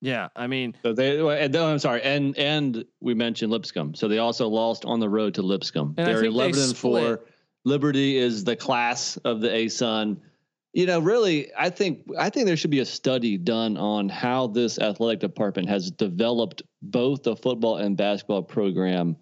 Yeah, 0.00 0.28
I 0.36 0.46
mean, 0.48 0.76
so 0.82 0.92
they. 0.92 1.18
And, 1.18 1.56
I'm 1.56 1.78
sorry, 1.78 2.02
and 2.02 2.36
and 2.36 2.84
we 3.00 3.14
mentioned 3.14 3.50
Lipscomb, 3.50 3.94
so 3.94 4.06
they 4.06 4.18
also 4.18 4.48
lost 4.48 4.84
on 4.84 5.00
the 5.00 5.08
road 5.08 5.34
to 5.34 5.42
Lipscomb. 5.42 5.94
They're 5.96 6.24
11 6.24 6.52
they 6.52 6.62
and 6.62 6.76
four. 6.76 7.20
Liberty 7.68 8.16
is 8.16 8.44
the 8.44 8.56
class 8.56 9.18
of 9.18 9.40
the 9.40 9.48
ASUN. 9.48 10.16
You 10.72 10.86
know, 10.86 11.00
really, 11.00 11.50
I 11.56 11.70
think 11.70 12.08
I 12.18 12.30
think 12.30 12.46
there 12.46 12.56
should 12.56 12.70
be 12.70 12.80
a 12.80 12.86
study 12.86 13.36
done 13.36 13.76
on 13.76 14.08
how 14.08 14.46
this 14.46 14.78
athletic 14.78 15.20
department 15.20 15.68
has 15.68 15.90
developed 15.90 16.62
both 16.82 17.22
the 17.22 17.36
football 17.36 17.76
and 17.76 17.96
basketball 17.96 18.42
program. 18.42 19.16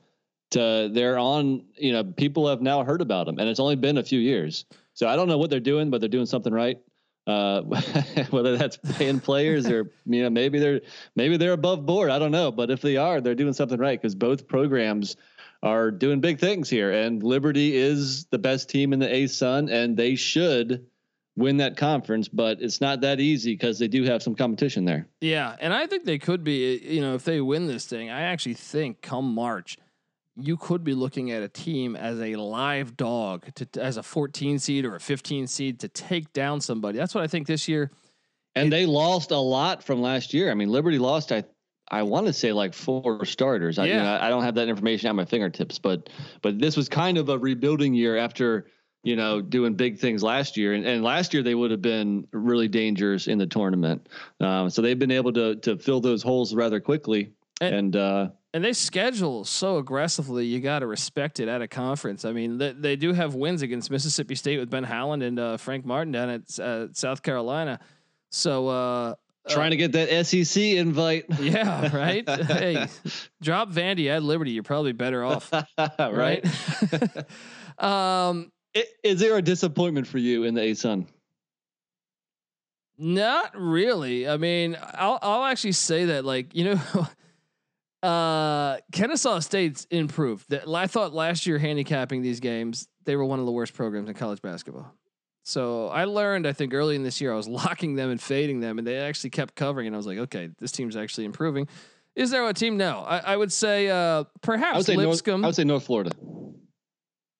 To 0.52 0.88
they're 0.92 1.18
on, 1.18 1.64
you 1.76 1.92
know, 1.92 2.04
people 2.04 2.48
have 2.48 2.62
now 2.62 2.84
heard 2.84 3.00
about 3.00 3.26
them, 3.26 3.38
and 3.38 3.48
it's 3.48 3.60
only 3.60 3.76
been 3.76 3.98
a 3.98 4.04
few 4.04 4.20
years. 4.20 4.64
So 4.94 5.08
I 5.08 5.16
don't 5.16 5.28
know 5.28 5.38
what 5.38 5.50
they're 5.50 5.60
doing, 5.60 5.90
but 5.90 6.00
they're 6.00 6.08
doing 6.08 6.26
something 6.26 6.52
right. 6.52 6.78
Uh, 7.26 7.62
whether 8.30 8.56
that's 8.56 8.78
paying 8.94 9.18
players 9.18 9.66
or 9.66 9.90
you 10.04 10.22
know 10.22 10.30
maybe 10.30 10.60
they're 10.60 10.80
maybe 11.16 11.36
they're 11.36 11.52
above 11.52 11.84
board. 11.84 12.10
I 12.10 12.20
don't 12.20 12.30
know, 12.30 12.52
but 12.52 12.70
if 12.70 12.80
they 12.80 12.96
are, 12.96 13.20
they're 13.20 13.34
doing 13.34 13.52
something 13.52 13.78
right 13.78 14.00
because 14.00 14.14
both 14.14 14.46
programs 14.46 15.16
are 15.66 15.90
doing 15.90 16.20
big 16.20 16.38
things 16.38 16.70
here. 16.70 16.92
And 16.92 17.22
Liberty 17.22 17.76
is 17.76 18.26
the 18.26 18.38
best 18.38 18.70
team 18.70 18.92
in 18.92 18.98
the 18.98 19.12
A 19.12 19.26
Sun, 19.26 19.68
and 19.68 19.96
they 19.96 20.14
should 20.14 20.86
win 21.36 21.58
that 21.58 21.76
conference. 21.76 22.28
But 22.28 22.62
it's 22.62 22.80
not 22.80 23.00
that 23.02 23.20
easy 23.20 23.52
because 23.52 23.78
they 23.78 23.88
do 23.88 24.04
have 24.04 24.22
some 24.22 24.34
competition 24.34 24.84
there. 24.84 25.06
Yeah, 25.20 25.56
and 25.60 25.74
I 25.74 25.86
think 25.86 26.04
they 26.04 26.18
could 26.18 26.44
be. 26.44 26.78
You 26.78 27.00
know, 27.00 27.14
if 27.14 27.24
they 27.24 27.40
win 27.40 27.66
this 27.66 27.86
thing, 27.86 28.10
I 28.10 28.22
actually 28.22 28.54
think 28.54 29.02
come 29.02 29.34
March 29.34 29.76
you 30.38 30.56
could 30.56 30.84
be 30.84 30.92
looking 30.92 31.30
at 31.30 31.42
a 31.42 31.48
team 31.48 31.96
as 31.96 32.20
a 32.20 32.36
live 32.36 32.96
dog 32.96 33.46
to 33.54 33.66
as 33.80 33.96
a 33.96 34.02
14 34.02 34.58
seed 34.58 34.84
or 34.84 34.94
a 34.96 35.00
15 35.00 35.46
seed 35.46 35.80
to 35.80 35.88
take 35.88 36.32
down 36.32 36.60
somebody. 36.60 36.98
That's 36.98 37.14
what 37.14 37.24
I 37.24 37.26
think 37.26 37.46
this 37.46 37.66
year. 37.66 37.90
And 38.54 38.68
it, 38.68 38.70
they 38.70 38.86
lost 38.86 39.30
a 39.30 39.38
lot 39.38 39.82
from 39.82 40.02
last 40.02 40.34
year. 40.34 40.50
I 40.50 40.54
mean, 40.54 40.68
Liberty 40.68 40.98
lost 40.98 41.32
I 41.32 41.44
I 41.88 42.02
want 42.02 42.26
to 42.26 42.32
say 42.32 42.52
like 42.52 42.74
four 42.74 43.24
starters. 43.24 43.78
I, 43.78 43.86
yeah. 43.86 43.96
You 43.96 44.02
know, 44.02 44.18
I 44.20 44.28
don't 44.28 44.42
have 44.42 44.54
that 44.56 44.68
information 44.68 45.08
at 45.08 45.14
my 45.14 45.24
fingertips, 45.24 45.78
but 45.78 46.08
but 46.42 46.58
this 46.58 46.76
was 46.76 46.88
kind 46.88 47.18
of 47.18 47.28
a 47.28 47.38
rebuilding 47.38 47.94
year 47.94 48.16
after 48.16 48.66
you 49.02 49.16
know 49.16 49.40
doing 49.40 49.74
big 49.74 49.98
things 49.98 50.22
last 50.22 50.56
year, 50.56 50.74
and, 50.74 50.84
and 50.84 51.04
last 51.04 51.32
year 51.32 51.42
they 51.42 51.54
would 51.54 51.70
have 51.70 51.82
been 51.82 52.26
really 52.32 52.68
dangerous 52.68 53.28
in 53.28 53.38
the 53.38 53.46
tournament. 53.46 54.08
Um, 54.40 54.68
so 54.70 54.82
they've 54.82 54.98
been 54.98 55.10
able 55.12 55.32
to 55.34 55.56
to 55.56 55.78
fill 55.78 56.00
those 56.00 56.22
holes 56.22 56.54
rather 56.54 56.80
quickly, 56.80 57.32
and, 57.60 57.74
and 57.74 57.96
uh, 57.96 58.28
and 58.56 58.64
they 58.64 58.72
schedule 58.72 59.44
so 59.44 59.76
aggressively. 59.76 60.46
You 60.46 60.60
got 60.60 60.78
to 60.78 60.86
respect 60.86 61.40
it 61.40 61.48
at 61.48 61.60
a 61.60 61.68
conference. 61.68 62.24
I 62.24 62.32
mean, 62.32 62.56
they, 62.56 62.72
they 62.72 62.96
do 62.96 63.12
have 63.12 63.34
wins 63.34 63.60
against 63.60 63.90
Mississippi 63.90 64.34
State 64.34 64.58
with 64.58 64.70
Ben 64.70 64.82
Howland 64.82 65.22
and 65.22 65.38
uh, 65.38 65.56
Frank 65.58 65.84
Martin 65.84 66.10
down 66.10 66.30
at 66.30 66.58
uh, 66.58 66.86
South 66.94 67.22
Carolina. 67.22 67.78
So 68.30 68.68
uh, 68.68 69.14
trying 69.48 69.70
to 69.70 69.76
get 69.76 69.92
that 69.92 70.26
SEC 70.26 70.62
invite. 70.62 71.26
Yeah, 71.40 71.94
right. 71.94 72.28
hey, 72.28 72.86
drop 73.42 73.70
Vandy 73.70 74.08
at 74.08 74.22
Liberty. 74.22 74.52
You're 74.52 74.62
probably 74.62 74.92
better 74.92 75.24
off, 75.24 75.52
right? 75.98 76.44
um, 77.78 78.50
is 79.04 79.20
there 79.20 79.36
a 79.36 79.42
disappointment 79.42 80.06
for 80.06 80.18
you 80.18 80.44
in 80.44 80.54
the 80.54 80.62
ASUN? 80.62 81.06
Not 82.98 83.52
really. 83.54 84.26
I 84.28 84.38
mean, 84.38 84.76
I'll 84.94 85.18
I'll 85.22 85.44
actually 85.44 85.72
say 85.72 86.06
that 86.06 86.24
like 86.24 86.54
you 86.54 86.64
know. 86.74 87.06
Uh, 88.02 88.78
Kennesaw 88.92 89.40
State's 89.40 89.86
improved. 89.90 90.52
I 90.54 90.86
thought 90.86 91.12
last 91.12 91.44
year 91.46 91.58
handicapping 91.58 92.22
these 92.22 92.38
games, 92.38 92.86
they 93.04 93.16
were 93.16 93.24
one 93.24 93.40
of 93.40 93.46
the 93.46 93.52
worst 93.52 93.74
programs 93.74 94.08
in 94.08 94.14
college 94.14 94.40
basketball. 94.42 94.94
So 95.46 95.86
I 95.86 96.06
learned, 96.06 96.44
I 96.44 96.52
think, 96.52 96.74
early 96.74 96.96
in 96.96 97.04
this 97.04 97.20
year, 97.20 97.32
I 97.32 97.36
was 97.36 97.46
locking 97.64 97.94
them 97.94 98.10
and 98.10 98.20
fading 98.20 98.58
them, 98.58 98.78
and 98.78 98.86
they 98.86 98.98
actually 98.98 99.30
kept 99.30 99.54
covering. 99.54 99.86
And 99.86 99.94
I 99.94 99.96
was 99.96 100.06
like, 100.06 100.18
okay, 100.18 100.50
this 100.58 100.72
team's 100.72 100.96
actually 100.96 101.24
improving. 101.24 101.68
Is 102.16 102.32
there 102.32 102.46
a 102.48 102.52
team? 102.52 102.76
No, 102.76 103.04
I, 103.06 103.18
I 103.18 103.36
would 103.36 103.52
say 103.52 103.88
uh, 103.88 104.24
perhaps 104.42 104.74
I 104.74 104.76
would 104.78 104.86
say 104.86 104.96
Lipscomb. 104.96 105.42
North, 105.42 105.44
I 105.44 105.48
would 105.48 105.54
say 105.54 105.64
North 105.64 105.84
Florida. 105.84 106.10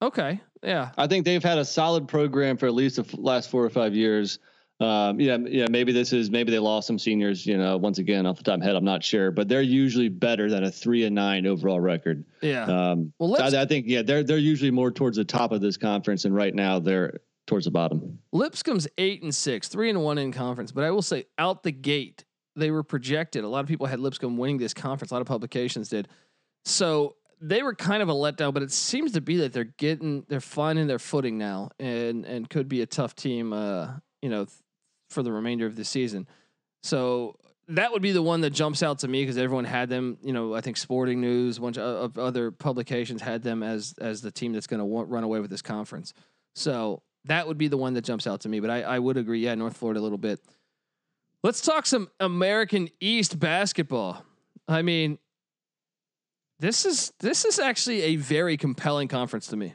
Okay, 0.00 0.40
yeah. 0.62 0.90
I 0.96 1.08
think 1.08 1.25
they've 1.25 1.42
had 1.42 1.58
a 1.58 1.64
solid 1.64 2.06
program 2.06 2.58
for 2.58 2.66
at 2.66 2.75
least 2.75 2.96
the 2.96 3.20
last 3.20 3.50
four 3.50 3.64
or 3.64 3.70
five 3.70 3.94
years. 3.94 4.38
Um, 4.78 5.18
yeah, 5.18 5.38
yeah. 5.38 5.66
Maybe 5.68 5.92
this 5.92 6.12
is 6.12 6.30
maybe 6.30 6.52
they 6.52 6.58
lost 6.58 6.86
some 6.86 6.98
seniors. 6.98 7.44
You 7.44 7.56
know, 7.56 7.78
once 7.78 7.98
again 7.98 8.26
off 8.26 8.36
the 8.36 8.44
top 8.44 8.54
of 8.54 8.60
my 8.60 8.66
head, 8.66 8.76
I'm 8.76 8.84
not 8.84 9.02
sure, 9.02 9.30
but 9.30 9.48
they're 9.48 9.62
usually 9.62 10.10
better 10.10 10.50
than 10.50 10.62
a 10.62 10.70
three 10.70 11.06
and 11.06 11.14
nine 11.14 11.46
overall 11.46 11.80
record. 11.80 12.25
Yeah. 12.42 12.64
Um, 12.66 13.14
well, 13.18 13.42
I, 13.42 13.62
I, 13.62 13.64
think 13.64 13.86
yeah, 13.88 14.02
they're 14.02 14.22
they're 14.22 14.36
usually 14.36 14.70
more 14.70 14.92
towards 14.92 15.16
the 15.16 15.25
top 15.25 15.50
of 15.50 15.62
this 15.62 15.78
conference, 15.78 16.26
and 16.26 16.34
right 16.34 16.54
now 16.54 16.78
they're 16.78 17.20
towards 17.46 17.64
the 17.64 17.70
bottom. 17.70 18.18
Lipscomb's 18.32 18.88
eight 18.98 19.22
and 19.22 19.34
six, 19.34 19.68
three 19.68 19.90
and 19.90 20.02
one 20.02 20.18
in 20.18 20.32
conference, 20.32 20.72
but 20.72 20.84
I 20.84 20.90
will 20.90 21.02
say 21.02 21.24
out 21.38 21.62
the 21.62 21.72
gate 21.72 22.24
they 22.56 22.70
were 22.70 22.82
projected. 22.82 23.44
A 23.44 23.48
lot 23.48 23.60
of 23.60 23.66
people 23.66 23.86
had 23.86 24.00
Lipscomb 24.00 24.36
winning 24.36 24.58
this 24.58 24.74
conference. 24.74 25.10
A 25.10 25.14
lot 25.14 25.20
of 25.20 25.26
publications 25.26 25.90
did. 25.90 26.08
So 26.64 27.16
they 27.40 27.62
were 27.62 27.74
kind 27.74 28.02
of 28.02 28.08
a 28.08 28.14
letdown, 28.14 28.54
but 28.54 28.62
it 28.62 28.72
seems 28.72 29.12
to 29.12 29.20
be 29.20 29.36
that 29.38 29.52
they're 29.52 29.64
getting 29.64 30.24
they're 30.28 30.40
finding 30.40 30.86
their 30.86 30.98
footing 30.98 31.38
now, 31.38 31.70
and 31.78 32.24
and 32.24 32.48
could 32.48 32.68
be 32.68 32.80
a 32.80 32.86
tough 32.86 33.14
team. 33.14 33.52
Uh, 33.52 33.88
you 34.22 34.30
know, 34.30 34.46
for 35.10 35.22
the 35.22 35.30
remainder 35.30 35.66
of 35.66 35.76
the 35.76 35.84
season. 35.84 36.26
So 36.82 37.36
that 37.68 37.92
would 37.92 38.02
be 38.02 38.12
the 38.12 38.22
one 38.22 38.40
that 38.42 38.50
jumps 38.50 38.82
out 38.82 39.00
to 39.00 39.08
me 39.08 39.22
because 39.22 39.38
everyone 39.38 39.64
had 39.64 39.88
them. 39.88 40.18
You 40.22 40.32
know, 40.32 40.54
I 40.54 40.60
think 40.60 40.76
Sporting 40.76 41.20
News, 41.20 41.58
a 41.58 41.60
bunch 41.60 41.78
of 41.78 42.18
other 42.18 42.50
publications 42.50 43.22
had 43.22 43.42
them 43.42 43.62
as 43.62 43.94
as 44.00 44.22
the 44.22 44.30
team 44.30 44.52
that's 44.52 44.66
going 44.66 44.80
to 44.80 45.04
run 45.04 45.24
away 45.24 45.40
with 45.40 45.50
this 45.50 45.62
conference. 45.62 46.12
So 46.54 47.02
that 47.26 47.47
would 47.47 47.59
be 47.59 47.68
the 47.68 47.76
one 47.76 47.95
that 47.95 48.04
jumps 48.04 48.26
out 48.26 48.40
to 48.42 48.49
me. 48.49 48.61
But 48.61 48.71
I, 48.71 48.83
I 48.83 48.99
would 48.99 49.16
agree, 49.16 49.40
yeah, 49.40 49.54
North 49.54 49.76
Florida 49.76 50.00
a 50.00 50.02
little 50.02 50.18
bit. 50.18 50.40
Let's 51.42 51.61
talk 51.61 51.87
some 51.87 52.09
American 52.18 52.88
East 53.00 53.38
basketball. 53.38 54.25
I 54.66 54.83
mean, 54.83 55.18
this 56.59 56.85
is 56.85 57.12
this 57.21 57.45
is 57.45 57.59
actually 57.59 58.02
a 58.02 58.16
very 58.16 58.56
compelling 58.56 59.09
conference 59.09 59.47
to 59.49 59.56
me. 59.56 59.75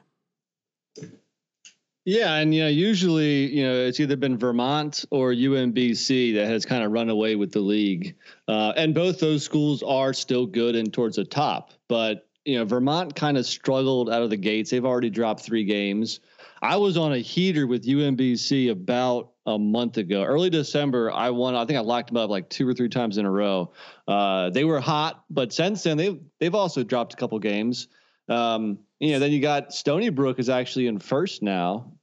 Yeah, 2.03 2.33
and 2.35 2.53
you 2.53 2.63
know, 2.63 2.67
usually, 2.67 3.55
you 3.55 3.63
know, 3.63 3.75
it's 3.75 3.99
either 3.99 4.15
been 4.15 4.35
Vermont 4.35 5.05
or 5.11 5.31
UMBC 5.31 6.33
that 6.33 6.47
has 6.47 6.65
kind 6.65 6.83
of 6.83 6.91
run 6.91 7.09
away 7.09 7.35
with 7.35 7.51
the 7.51 7.59
league, 7.59 8.15
uh, 8.47 8.73
and 8.75 8.95
both 8.95 9.19
those 9.19 9.43
schools 9.43 9.83
are 9.83 10.11
still 10.11 10.47
good 10.47 10.75
and 10.75 10.91
towards 10.91 11.17
the 11.17 11.25
top. 11.25 11.73
But 11.87 12.27
you 12.43 12.57
know, 12.57 12.65
Vermont 12.65 13.15
kind 13.15 13.37
of 13.37 13.45
struggled 13.45 14.09
out 14.09 14.23
of 14.23 14.31
the 14.31 14.37
gates. 14.37 14.71
They've 14.71 14.83
already 14.83 15.11
dropped 15.11 15.41
three 15.41 15.63
games. 15.63 16.21
I 16.61 16.77
was 16.77 16.95
on 16.95 17.13
a 17.13 17.17
heater 17.17 17.65
with 17.65 17.85
UMBC 17.85 18.69
about 18.69 19.31
a 19.47 19.57
month 19.57 19.97
ago, 19.97 20.23
early 20.23 20.49
December. 20.49 21.11
I 21.11 21.31
won. 21.31 21.55
I 21.55 21.65
think 21.65 21.77
I 21.77 21.81
locked 21.81 22.09
them 22.09 22.17
up 22.17 22.29
like 22.29 22.49
two 22.49 22.67
or 22.67 22.73
three 22.73 22.89
times 22.89 23.17
in 23.17 23.25
a 23.25 23.31
row. 23.31 23.73
Uh, 24.07 24.51
they 24.51 24.63
were 24.63 24.79
hot, 24.79 25.23
but 25.29 25.51
since 25.51 25.83
then 25.83 25.97
they've 25.97 26.19
they've 26.39 26.53
also 26.53 26.83
dropped 26.83 27.13
a 27.13 27.17
couple 27.17 27.39
games. 27.39 27.87
Um, 28.29 28.79
you 28.99 29.13
know, 29.13 29.19
then 29.19 29.31
you 29.31 29.41
got 29.41 29.73
Stony 29.73 30.09
Brook 30.09 30.39
is 30.39 30.49
actually 30.49 30.87
in 30.87 30.99
first 30.99 31.41
now. 31.41 31.93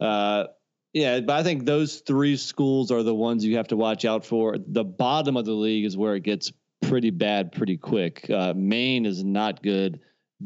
Uh, 0.00 0.44
yeah, 0.92 1.20
but 1.20 1.36
I 1.36 1.42
think 1.42 1.66
those 1.66 1.98
three 2.00 2.36
schools 2.36 2.92
are 2.92 3.02
the 3.02 3.14
ones 3.14 3.44
you 3.44 3.56
have 3.56 3.68
to 3.68 3.76
watch 3.76 4.04
out 4.04 4.24
for. 4.24 4.56
The 4.58 4.84
bottom 4.84 5.36
of 5.36 5.44
the 5.44 5.52
league 5.52 5.84
is 5.84 5.96
where 5.96 6.14
it 6.14 6.22
gets 6.22 6.52
pretty 6.82 7.10
bad 7.10 7.52
pretty 7.52 7.76
quick. 7.76 8.30
Uh, 8.30 8.54
Maine 8.56 9.04
is 9.04 9.24
not 9.24 9.62
good. 9.62 10.00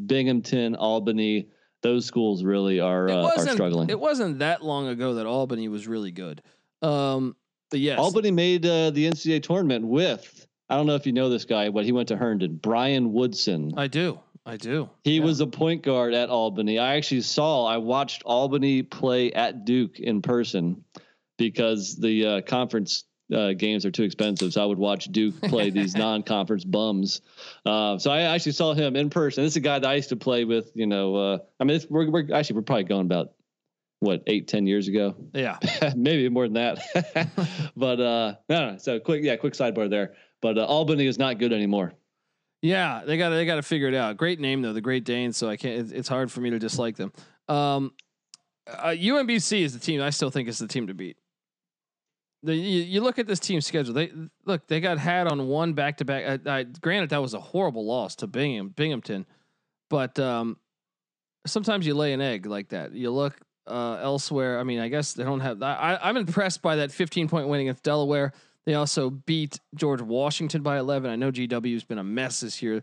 Binghamton, 0.05 0.75
Albany, 0.75 1.47
those 1.83 2.05
schools 2.05 2.43
really 2.43 2.79
are 2.79 3.09
uh, 3.09 3.29
are 3.37 3.47
struggling. 3.47 3.89
It 3.89 3.99
wasn't 3.99 4.39
that 4.39 4.63
long 4.63 4.87
ago 4.87 5.15
that 5.15 5.25
Albany 5.27 5.67
was 5.67 5.87
really 5.87 6.11
good. 6.11 6.41
Um, 6.81 7.35
but 7.69 7.79
yes, 7.79 7.99
Albany 7.99 8.31
made 8.31 8.65
uh, 8.65 8.89
the 8.89 9.09
NCAA 9.09 9.43
tournament 9.43 9.85
with. 9.85 10.47
I 10.69 10.75
don't 10.75 10.87
know 10.87 10.95
if 10.95 11.05
you 11.05 11.11
know 11.11 11.29
this 11.29 11.45
guy, 11.45 11.69
but 11.69 11.85
he 11.85 11.91
went 11.91 12.07
to 12.07 12.17
Herndon. 12.17 12.55
Brian 12.55 13.13
Woodson. 13.13 13.73
I 13.77 13.87
do. 13.87 14.19
I 14.45 14.57
do. 14.57 14.89
He 15.03 15.17
yeah. 15.17 15.23
was 15.23 15.39
a 15.39 15.47
point 15.47 15.83
guard 15.83 16.13
at 16.13 16.29
Albany. 16.29 16.79
I 16.79 16.95
actually 16.95 17.21
saw, 17.21 17.65
I 17.65 17.77
watched 17.77 18.23
Albany 18.23 18.81
play 18.81 19.31
at 19.31 19.65
Duke 19.65 19.99
in 19.99 20.21
person 20.21 20.83
because 21.37 21.95
the 21.95 22.25
uh, 22.25 22.41
conference 22.41 23.05
uh, 23.33 23.53
games 23.53 23.85
are 23.85 23.91
too 23.91 24.03
expensive. 24.03 24.53
So 24.53 24.61
I 24.61 24.65
would 24.65 24.77
watch 24.77 25.05
Duke 25.05 25.39
play 25.43 25.69
these 25.69 25.95
non-conference 25.95 26.65
bums. 26.65 27.21
Uh, 27.65 27.97
so 27.97 28.11
I 28.11 28.21
actually 28.21 28.53
saw 28.53 28.73
him 28.73 28.95
in 28.95 29.09
person. 29.09 29.43
This 29.43 29.53
is 29.53 29.57
a 29.57 29.61
guy 29.61 29.79
that 29.79 29.87
I 29.87 29.95
used 29.95 30.09
to 30.09 30.15
play 30.15 30.45
with. 30.45 30.71
You 30.75 30.87
know, 30.87 31.15
uh, 31.15 31.37
I 31.59 31.63
mean, 31.63 31.79
we're, 31.89 32.09
we're 32.09 32.33
actually 32.33 32.57
we're 32.57 32.63
probably 32.63 32.83
going 32.85 33.05
about 33.05 33.33
what 33.99 34.23
eight 34.27 34.47
ten 34.47 34.67
years 34.67 34.87
ago. 34.87 35.15
Yeah, 35.33 35.57
maybe 35.95 36.27
more 36.29 36.47
than 36.47 36.53
that. 36.53 37.71
but 37.75 37.99
uh, 37.99 38.35
no. 38.49 38.77
So 38.77 38.99
quick, 38.99 39.23
yeah, 39.23 39.35
quick 39.37 39.53
sidebar 39.53 39.89
there. 39.89 40.15
But 40.41 40.57
uh, 40.57 40.65
Albany 40.65 41.07
is 41.07 41.17
not 41.17 41.39
good 41.39 41.53
anymore. 41.53 41.93
Yeah, 42.61 43.03
they 43.05 43.17
got 43.17 43.29
they 43.29 43.45
got 43.45 43.55
to 43.55 43.61
figure 43.61 43.87
it 43.87 43.95
out. 43.95 44.17
Great 44.17 44.39
name 44.39 44.61
though, 44.61 44.73
the 44.73 44.81
Great 44.81 45.03
Danes. 45.05 45.37
So 45.37 45.49
I 45.49 45.57
can't. 45.57 45.91
It's 45.91 46.07
hard 46.07 46.31
for 46.31 46.41
me 46.41 46.49
to 46.49 46.59
dislike 46.59 46.97
them. 46.97 47.11
Um, 47.47 47.93
uh, 48.67 48.87
UMBC 48.87 49.61
is 49.61 49.73
the 49.73 49.79
team 49.79 50.01
I 50.01 50.09
still 50.11 50.29
think 50.29 50.47
is 50.47 50.59
the 50.59 50.67
team 50.67 50.87
to 50.87 50.93
beat. 50.93 51.17
The, 52.43 52.55
you, 52.55 52.83
you, 52.83 53.01
look 53.01 53.19
at 53.19 53.27
this 53.27 53.39
team's 53.39 53.65
schedule. 53.65 53.93
They 53.93 54.11
look. 54.45 54.67
They 54.67 54.81
got 54.81 54.97
had 54.97 55.27
on 55.27 55.47
one 55.47 55.73
back 55.73 55.97
to 55.97 56.05
back. 56.05 56.43
Granted, 56.81 57.11
that 57.11 57.21
was 57.21 57.33
a 57.33 57.39
horrible 57.39 57.85
loss 57.85 58.17
to 58.17 58.27
Bingham, 58.27 58.69
Binghamton, 58.69 59.25
but 59.89 60.19
um, 60.19 60.57
sometimes 61.47 61.87
you 61.87 61.93
lay 61.93 62.11
an 62.11 62.19
egg 62.19 62.45
like 62.45 62.69
that. 62.69 62.93
You 62.93 63.11
look 63.11 63.39
uh, 63.65 63.99
elsewhere. 64.01 64.59
I 64.59 64.63
mean, 64.63 64.79
I 64.79 64.89
guess 64.89 65.13
they 65.13 65.23
don't 65.23 65.39
have. 65.39 65.61
I, 65.63 65.97
I'm 66.01 66.17
impressed 66.17 66.61
by 66.61 66.77
that 66.77 66.91
15 66.91 67.29
point 67.29 67.47
win 67.47 67.61
against 67.61 67.83
Delaware. 67.83 68.33
They 68.65 68.75
also 68.75 69.09
beat 69.09 69.59
George 69.75 70.01
Washington 70.01 70.61
by 70.61 70.79
11. 70.79 71.09
I 71.09 71.15
know 71.15 71.31
GW's 71.31 71.83
been 71.83 71.97
a 71.97 72.03
mess 72.03 72.39
this 72.39 72.61
year. 72.61 72.81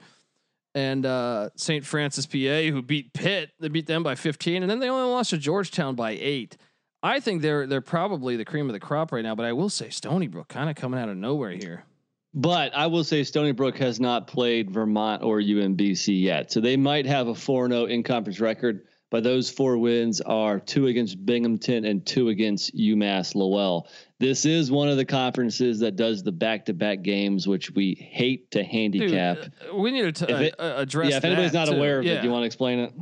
And 0.75 1.05
uh, 1.05 1.50
St. 1.57 1.85
Francis, 1.85 2.26
PA, 2.26 2.71
who 2.71 2.83
beat 2.83 3.12
Pitt, 3.12 3.50
they 3.59 3.69
beat 3.69 3.87
them 3.87 4.02
by 4.02 4.14
15, 4.14 4.62
and 4.62 4.71
then 4.71 4.79
they 4.79 4.88
only 4.88 5.11
lost 5.11 5.31
to 5.31 5.38
Georgetown 5.38 5.97
by 5.97 6.12
eight. 6.12 6.57
I 7.02 7.21
think 7.21 7.42
they're 7.42 7.66
they're 7.66 7.80
probably 7.80 8.37
the 8.37 8.45
cream 8.45 8.69
of 8.69 8.73
the 8.73 8.80
crop 8.80 9.12
right 9.12 9.23
now, 9.23 9.35
but 9.35 9.47
I 9.47 9.52
will 9.52 9.71
say 9.71 9.90
Stony 9.90 10.26
Brook 10.26 10.49
kind 10.49 10.69
of 10.69 10.76
coming 10.76 11.00
out 11.00 11.09
of 11.09 11.16
nowhere 11.16 11.52
here. 11.52 11.85
But 12.33 12.75
I 12.75 12.87
will 12.87 13.02
say 13.02 13.25
Stony 13.25 13.52
Brook 13.52 13.78
has 13.78 13.99
not 13.99 14.26
played 14.26 14.71
Vermont 14.71 15.23
or 15.23 15.40
UMBC 15.40 16.23
yet, 16.23 16.52
so 16.52 16.61
they 16.61 16.76
might 16.76 17.07
have 17.07 17.26
a 17.26 17.33
4-0 17.33 17.90
in 17.90 18.02
conference 18.04 18.38
record. 18.38 18.87
But 19.11 19.25
those 19.25 19.50
four 19.50 19.76
wins 19.76 20.21
are 20.21 20.61
two 20.61 20.87
against 20.87 21.26
Binghamton 21.26 21.85
and 21.85 22.07
two 22.07 22.28
against 22.28 22.76
UMass 22.76 23.35
Lowell. 23.35 23.88
This 24.21 24.45
is 24.45 24.71
one 24.71 24.88
of 24.88 24.97
the 24.97 25.04
conferences 25.04 25.80
that 25.80 25.97
does 25.97 26.23
the 26.23 26.30
back-to-back 26.30 27.02
games, 27.02 27.49
which 27.49 27.73
we 27.73 27.95
hate 27.95 28.52
to 28.52 28.62
handicap. 28.62 29.38
Dude, 29.38 29.52
uh, 29.69 29.76
we 29.76 29.90
need 29.90 30.14
to 30.14 30.26
t- 30.26 30.33
it, 30.33 30.54
uh, 30.61 30.75
address. 30.76 31.11
Yeah, 31.11 31.16
if 31.16 31.25
anybody's 31.25 31.52
not 31.52 31.66
too. 31.66 31.75
aware 31.75 31.99
of 31.99 32.04
yeah. 32.04 32.12
it, 32.12 32.21
do 32.21 32.28
you 32.28 32.33
want 32.33 32.42
to 32.42 32.47
explain 32.47 32.78
it? 32.78 32.92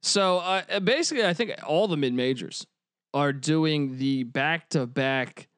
So 0.00 0.38
uh, 0.38 0.80
basically, 0.80 1.26
I 1.26 1.34
think 1.34 1.52
all 1.66 1.86
the 1.86 1.98
mid 1.98 2.14
majors 2.14 2.66
are 3.14 3.32
doing 3.32 3.98
the 3.98 4.24
back-to-back 4.24 5.48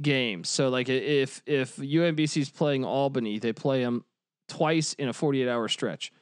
games. 0.00 0.48
So 0.48 0.68
like 0.68 0.88
if 0.88 1.42
if 1.46 1.76
UMBC 1.76 2.42
is 2.42 2.50
playing 2.50 2.84
Albany, 2.84 3.38
they 3.38 3.52
play 3.52 3.82
them 3.82 4.04
twice 4.48 4.94
in 4.94 5.08
a 5.08 5.12
48 5.12 5.48
hour 5.48 5.68
stretch. 5.68 6.12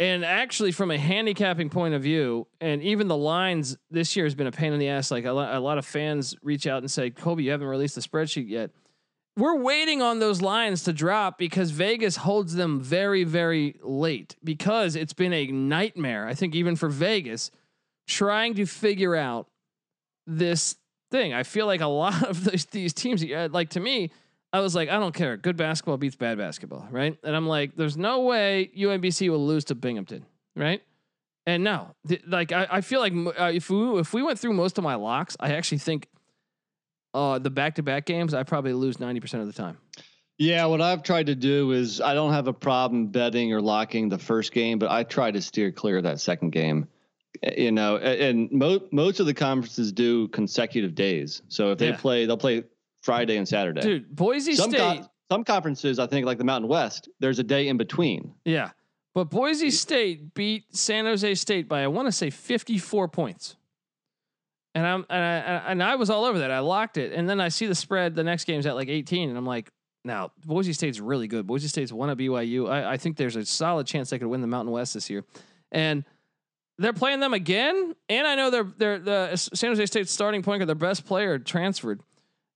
And 0.00 0.24
actually, 0.24 0.72
from 0.72 0.90
a 0.90 0.98
handicapping 0.98 1.70
point 1.70 1.94
of 1.94 2.02
view, 2.02 2.48
and 2.60 2.82
even 2.82 3.06
the 3.06 3.16
lines 3.16 3.76
this 3.90 4.16
year 4.16 4.26
has 4.26 4.34
been 4.34 4.48
a 4.48 4.52
pain 4.52 4.72
in 4.72 4.80
the 4.80 4.88
ass. 4.88 5.12
Like 5.12 5.24
a 5.24 5.30
lot, 5.30 5.54
a 5.54 5.60
lot 5.60 5.78
of 5.78 5.86
fans 5.86 6.34
reach 6.42 6.66
out 6.66 6.78
and 6.78 6.90
say, 6.90 7.10
"Kobe, 7.10 7.44
you 7.44 7.52
haven't 7.52 7.68
released 7.68 7.94
the 7.94 8.00
spreadsheet 8.00 8.48
yet." 8.48 8.70
We're 9.36 9.56
waiting 9.56 10.02
on 10.02 10.18
those 10.18 10.42
lines 10.42 10.84
to 10.84 10.92
drop 10.92 11.38
because 11.38 11.70
Vegas 11.70 12.16
holds 12.16 12.54
them 12.54 12.80
very, 12.80 13.24
very 13.24 13.78
late 13.82 14.36
because 14.44 14.94
it's 14.94 15.12
been 15.12 15.32
a 15.32 15.46
nightmare. 15.46 16.26
I 16.26 16.34
think 16.34 16.54
even 16.54 16.76
for 16.76 16.88
Vegas, 16.88 17.50
trying 18.06 18.54
to 18.54 18.66
figure 18.66 19.16
out 19.16 19.48
this 20.26 20.76
thing. 21.10 21.32
I 21.32 21.42
feel 21.42 21.66
like 21.66 21.80
a 21.80 21.86
lot 22.04 22.22
of 22.22 22.44
these, 22.44 22.64
these 22.66 22.92
teams, 22.92 23.24
like 23.24 23.70
to 23.70 23.80
me, 23.80 24.10
I 24.52 24.60
was 24.60 24.74
like, 24.74 24.88
I 24.88 25.00
don't 25.00 25.14
care. 25.14 25.36
Good 25.36 25.56
basketball 25.56 25.96
beats 25.96 26.14
bad 26.14 26.38
basketball, 26.38 26.86
right? 26.90 27.18
And 27.24 27.34
I'm 27.34 27.48
like, 27.48 27.74
there's 27.76 27.96
no 27.96 28.20
way 28.20 28.70
UMBC 28.78 29.28
will 29.28 29.44
lose 29.44 29.64
to 29.64 29.74
Binghamton, 29.74 30.26
right? 30.54 30.80
And 31.46 31.64
no, 31.64 31.94
th- 32.08 32.22
like 32.26 32.52
I, 32.52 32.66
I 32.70 32.80
feel 32.80 33.00
like 33.00 33.12
uh, 33.38 33.50
if 33.52 33.68
we 33.68 34.00
if 34.00 34.14
we 34.14 34.22
went 34.22 34.38
through 34.38 34.54
most 34.54 34.78
of 34.78 34.84
my 34.84 34.94
locks, 34.94 35.36
I 35.40 35.54
actually 35.54 35.78
think 35.78 36.08
uh, 37.12 37.38
the 37.38 37.50
back 37.50 37.74
to 37.74 37.82
back 37.82 38.06
games 38.06 38.32
I 38.32 38.44
probably 38.44 38.72
lose 38.72 38.98
ninety 38.98 39.20
percent 39.20 39.42
of 39.42 39.46
the 39.46 39.52
time. 39.52 39.76
Yeah, 40.38 40.66
what 40.66 40.80
I've 40.80 41.02
tried 41.02 41.26
to 41.26 41.34
do 41.34 41.72
is 41.72 42.00
I 42.00 42.14
don't 42.14 42.32
have 42.32 42.48
a 42.48 42.52
problem 42.52 43.08
betting 43.08 43.52
or 43.52 43.60
locking 43.60 44.08
the 44.08 44.18
first 44.18 44.52
game, 44.52 44.78
but 44.78 44.90
I 44.90 45.04
try 45.04 45.30
to 45.30 45.40
steer 45.40 45.70
clear 45.70 45.98
of 45.98 46.04
that 46.04 46.18
second 46.18 46.50
game. 46.50 46.88
Eh, 47.44 47.62
you 47.62 47.72
know, 47.72 47.98
and 47.98 48.50
mo- 48.50 48.86
most 48.90 49.20
of 49.20 49.26
the 49.26 49.34
conferences 49.34 49.92
do 49.92 50.28
consecutive 50.28 50.94
days. 50.94 51.42
So 51.48 51.72
if 51.72 51.78
they 51.78 51.90
yeah. 51.90 51.96
play, 51.96 52.26
they'll 52.26 52.36
play 52.36 52.64
Friday 53.02 53.36
and 53.36 53.46
Saturday. 53.46 53.80
Dude, 53.80 54.14
Boise 54.14 54.54
some 54.54 54.70
State. 54.70 55.00
Co- 55.02 55.08
some 55.30 55.44
conferences, 55.44 55.98
I 55.98 56.06
think, 56.06 56.26
like 56.26 56.38
the 56.38 56.44
Mountain 56.44 56.68
West, 56.68 57.08
there's 57.20 57.38
a 57.38 57.42
day 57.42 57.68
in 57.68 57.76
between. 57.76 58.34
Yeah. 58.44 58.70
But 59.14 59.30
Boise 59.30 59.70
State 59.70 60.34
beat 60.34 60.64
San 60.74 61.04
Jose 61.04 61.34
State 61.36 61.68
by 61.68 61.84
I 61.84 61.86
want 61.86 62.08
to 62.08 62.12
say 62.12 62.30
54 62.30 63.08
points. 63.08 63.56
And 64.74 64.84
I'm 64.84 65.06
and 65.08 65.22
I 65.22 65.70
and 65.70 65.82
I 65.82 65.94
was 65.94 66.10
all 66.10 66.24
over 66.24 66.40
that. 66.40 66.50
I 66.50 66.58
locked 66.58 66.96
it, 66.96 67.12
and 67.12 67.28
then 67.28 67.40
I 67.40 67.48
see 67.48 67.66
the 67.66 67.76
spread. 67.76 68.16
The 68.16 68.24
next 68.24 68.44
game's 68.44 68.66
at 68.66 68.74
like 68.74 68.88
18, 68.88 69.28
and 69.28 69.38
I'm 69.38 69.46
like, 69.46 69.70
now 70.04 70.32
Boise 70.44 70.72
State's 70.72 70.98
really 70.98 71.28
good. 71.28 71.46
Boise 71.46 71.68
State's 71.68 71.92
won 71.92 72.10
at 72.10 72.16
BYU. 72.16 72.68
I, 72.68 72.94
I 72.94 72.96
think 72.96 73.16
there's 73.16 73.36
a 73.36 73.46
solid 73.46 73.86
chance 73.86 74.10
they 74.10 74.18
could 74.18 74.26
win 74.26 74.40
the 74.40 74.48
Mountain 74.48 74.72
West 74.72 74.94
this 74.94 75.08
year, 75.08 75.24
and 75.70 76.04
they're 76.78 76.92
playing 76.92 77.20
them 77.20 77.34
again. 77.34 77.94
And 78.08 78.26
I 78.26 78.34
know 78.34 78.50
they're 78.50 78.72
they're 78.76 78.98
the 78.98 79.36
San 79.36 79.70
Jose 79.70 79.86
State 79.86 80.08
starting 80.08 80.42
point 80.42 80.60
guard, 80.60 80.68
their 80.68 80.74
best 80.74 81.04
player 81.06 81.38
transferred. 81.38 82.00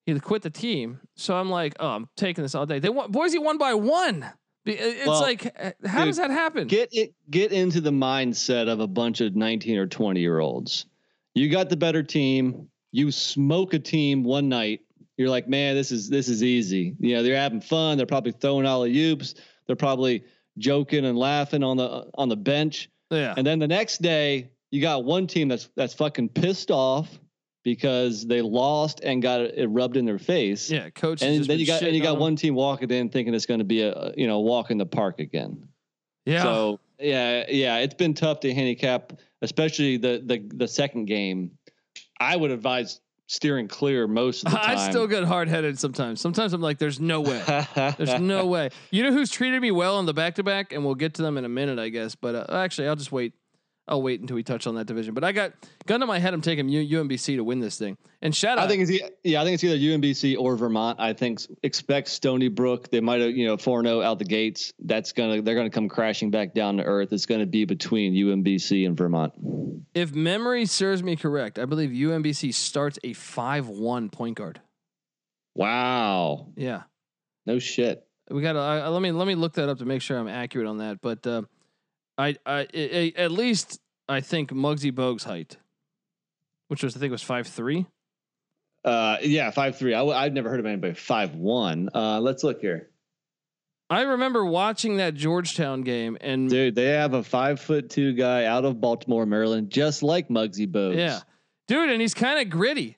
He 0.06 0.18
quit 0.20 0.42
the 0.42 0.50
team. 0.50 1.00
So 1.16 1.36
I'm 1.36 1.50
like, 1.50 1.74
oh, 1.80 1.88
I'm 1.88 2.08
taking 2.16 2.42
this 2.42 2.54
all 2.54 2.64
day. 2.64 2.78
They 2.78 2.88
won. 2.88 3.10
Boise 3.10 3.38
won 3.38 3.58
by 3.58 3.74
one. 3.74 4.24
It's 4.64 5.06
well, 5.06 5.20
like, 5.20 5.44
how 5.86 6.00
dude, 6.00 6.08
does 6.08 6.16
that 6.18 6.30
happen? 6.30 6.66
Get 6.66 6.90
it. 6.92 7.14
Get 7.30 7.52
into 7.52 7.80
the 7.80 7.90
mindset 7.90 8.68
of 8.68 8.80
a 8.80 8.86
bunch 8.86 9.20
of 9.20 9.34
19 9.34 9.78
or 9.78 9.86
20 9.86 10.20
year 10.20 10.40
olds. 10.40 10.86
You 11.34 11.50
got 11.50 11.70
the 11.70 11.76
better 11.76 12.02
team. 12.02 12.68
You 12.90 13.10
smoke 13.10 13.74
a 13.74 13.78
team 13.78 14.24
one 14.24 14.48
night. 14.48 14.80
You're 15.16 15.30
like, 15.30 15.48
man, 15.48 15.74
this 15.74 15.90
is 15.90 16.08
this 16.08 16.28
is 16.28 16.42
easy. 16.42 16.94
You 17.00 17.16
know, 17.16 17.22
they're 17.22 17.36
having 17.36 17.60
fun. 17.60 17.96
They're 17.96 18.06
probably 18.06 18.32
throwing 18.32 18.66
all 18.66 18.82
the 18.82 18.96
oops. 18.96 19.34
They're 19.66 19.76
probably 19.76 20.24
joking 20.58 21.04
and 21.04 21.18
laughing 21.18 21.62
on 21.62 21.76
the 21.76 22.08
on 22.14 22.28
the 22.28 22.36
bench. 22.36 22.88
Yeah. 23.10 23.34
And 23.36 23.46
then 23.46 23.58
the 23.58 23.68
next 23.68 24.02
day, 24.02 24.50
you 24.70 24.80
got 24.80 25.04
one 25.04 25.26
team 25.26 25.48
that's 25.48 25.68
that's 25.76 25.94
fucking 25.94 26.30
pissed 26.30 26.70
off 26.70 27.18
because 27.64 28.26
they 28.26 28.40
lost 28.40 29.00
and 29.02 29.22
got 29.22 29.40
it 29.40 29.66
rubbed 29.68 29.96
in 29.96 30.04
their 30.04 30.18
face. 30.18 30.70
Yeah, 30.70 30.90
coach. 30.90 31.22
And 31.22 31.44
then 31.44 31.58
you 31.58 31.66
got 31.66 31.82
and 31.82 31.94
you 31.94 32.02
got 32.02 32.18
one 32.18 32.36
team 32.36 32.54
walking 32.54 32.90
in 32.90 33.08
thinking 33.08 33.34
it's 33.34 33.46
going 33.46 33.58
to 33.58 33.64
be 33.64 33.82
a 33.82 34.12
you 34.16 34.26
know 34.26 34.40
walk 34.40 34.70
in 34.70 34.78
the 34.78 34.86
park 34.86 35.20
again. 35.20 35.68
Yeah. 36.26 36.42
So 36.42 36.80
yeah, 36.98 37.44
yeah, 37.48 37.78
it's 37.78 37.94
been 37.94 38.14
tough 38.14 38.40
to 38.40 38.52
handicap, 38.52 39.12
especially 39.42 39.96
the 39.96 40.22
the 40.24 40.46
the 40.54 40.68
second 40.68 41.06
game. 41.06 41.52
I 42.20 42.36
would 42.36 42.50
advise 42.50 43.00
steering 43.28 43.68
clear 43.68 44.08
most 44.08 44.44
of 44.44 44.50
the 44.50 44.58
time. 44.58 44.70
I 44.78 44.88
still 44.90 45.06
get 45.06 45.22
hard 45.24 45.48
headed 45.48 45.78
sometimes. 45.78 46.20
Sometimes 46.20 46.52
I'm 46.52 46.60
like, 46.60 46.78
there's 46.78 46.98
no 46.98 47.20
way. 47.20 47.42
there's 47.74 48.18
no 48.20 48.46
way. 48.46 48.70
You 48.90 49.04
know 49.04 49.12
who's 49.12 49.30
treated 49.30 49.62
me 49.62 49.70
well 49.70 49.96
on 49.98 50.06
the 50.06 50.14
back 50.14 50.34
to 50.36 50.42
back, 50.42 50.72
and 50.72 50.84
we'll 50.84 50.96
get 50.96 51.14
to 51.14 51.22
them 51.22 51.38
in 51.38 51.44
a 51.44 51.48
minute, 51.48 51.78
I 51.78 51.90
guess. 51.90 52.16
But 52.16 52.34
uh, 52.34 52.46
actually, 52.50 52.88
I'll 52.88 52.96
just 52.96 53.12
wait 53.12 53.34
I'll 53.88 54.02
wait 54.02 54.20
until 54.20 54.36
we 54.36 54.42
touch 54.42 54.66
on 54.66 54.74
that 54.76 54.86
division. 54.86 55.14
But 55.14 55.24
I 55.24 55.32
got 55.32 55.52
gun 55.86 56.00
to 56.00 56.06
my 56.06 56.18
head. 56.18 56.34
I'm 56.34 56.40
taking 56.40 56.68
UMBC 56.68 57.36
to 57.36 57.44
win 57.44 57.60
this 57.60 57.78
thing. 57.78 57.96
And 58.22 58.34
shout 58.34 58.58
out. 58.58 58.64
I 58.64 58.68
think 58.68 58.88
it's 58.88 59.10
yeah. 59.24 59.40
I 59.40 59.44
think 59.44 59.54
it's 59.54 59.64
either 59.64 59.76
UMBC 59.76 60.36
or 60.38 60.56
Vermont. 60.56 61.00
I 61.00 61.12
think 61.12 61.40
expect 61.62 62.08
Stony 62.08 62.48
Brook. 62.48 62.90
They 62.90 63.00
might 63.00 63.20
have 63.20 63.30
you 63.30 63.46
know 63.46 63.56
four 63.56 63.82
zero 63.82 64.00
oh 64.00 64.02
out 64.02 64.18
the 64.18 64.24
gates. 64.24 64.72
That's 64.78 65.12
gonna 65.12 65.42
they're 65.42 65.56
gonna 65.56 65.70
come 65.70 65.88
crashing 65.88 66.30
back 66.30 66.54
down 66.54 66.76
to 66.76 66.84
earth. 66.84 67.12
It's 67.12 67.26
gonna 67.26 67.46
be 67.46 67.64
between 67.64 68.14
UMBC 68.14 68.86
and 68.86 68.96
Vermont. 68.96 69.32
If 69.94 70.14
memory 70.14 70.66
serves 70.66 71.02
me 71.02 71.16
correct, 71.16 71.58
I 71.58 71.64
believe 71.64 71.90
UMBC 71.90 72.54
starts 72.54 72.98
a 73.02 73.12
five 73.12 73.68
one 73.68 74.10
point 74.10 74.36
guard. 74.36 74.60
Wow. 75.54 76.48
Yeah. 76.56 76.82
No 77.46 77.58
shit. 77.58 78.04
We 78.30 78.42
got 78.42 78.52
to 78.52 78.60
uh, 78.60 78.90
let 78.90 79.00
me 79.00 79.10
let 79.10 79.26
me 79.26 79.34
look 79.34 79.54
that 79.54 79.68
up 79.68 79.78
to 79.78 79.84
make 79.84 80.02
sure 80.02 80.18
I'm 80.18 80.28
accurate 80.28 80.66
on 80.66 80.78
that. 80.78 81.00
But 81.00 81.26
uh, 81.26 81.42
I, 82.18 82.36
I, 82.44 82.66
I 82.74 83.12
at 83.16 83.30
least 83.30 83.80
I 84.08 84.20
think 84.20 84.50
Muggsy 84.50 84.92
Bogues' 84.92 85.24
height, 85.24 85.56
which 86.66 86.82
was 86.82 86.96
I 86.96 87.00
think 87.00 87.12
was 87.12 87.22
five 87.22 87.46
three. 87.46 87.86
Uh, 88.84 89.18
yeah, 89.22 89.50
five 89.50 89.78
three. 89.78 89.94
I, 89.94 90.02
I've 90.04 90.32
never 90.32 90.50
heard 90.50 90.60
of 90.60 90.66
anybody 90.66 90.94
five 90.94 91.34
one. 91.34 91.88
Uh, 91.94 92.20
let's 92.20 92.42
look 92.42 92.60
here. 92.60 92.90
I 93.90 94.02
remember 94.02 94.44
watching 94.44 94.98
that 94.98 95.14
Georgetown 95.14 95.80
game, 95.80 96.18
and 96.20 96.50
dude, 96.50 96.74
they 96.74 96.88
have 96.88 97.14
a 97.14 97.22
five 97.22 97.60
foot 97.60 97.88
two 97.88 98.12
guy 98.12 98.44
out 98.44 98.66
of 98.66 98.80
Baltimore, 98.80 99.24
Maryland, 99.24 99.70
just 99.70 100.02
like 100.02 100.28
Muggsy 100.28 100.66
Bogues. 100.70 100.96
Yeah, 100.96 101.20
dude, 101.68 101.88
and 101.88 102.00
he's 102.00 102.14
kind 102.14 102.38
of 102.40 102.50
gritty. 102.50 102.97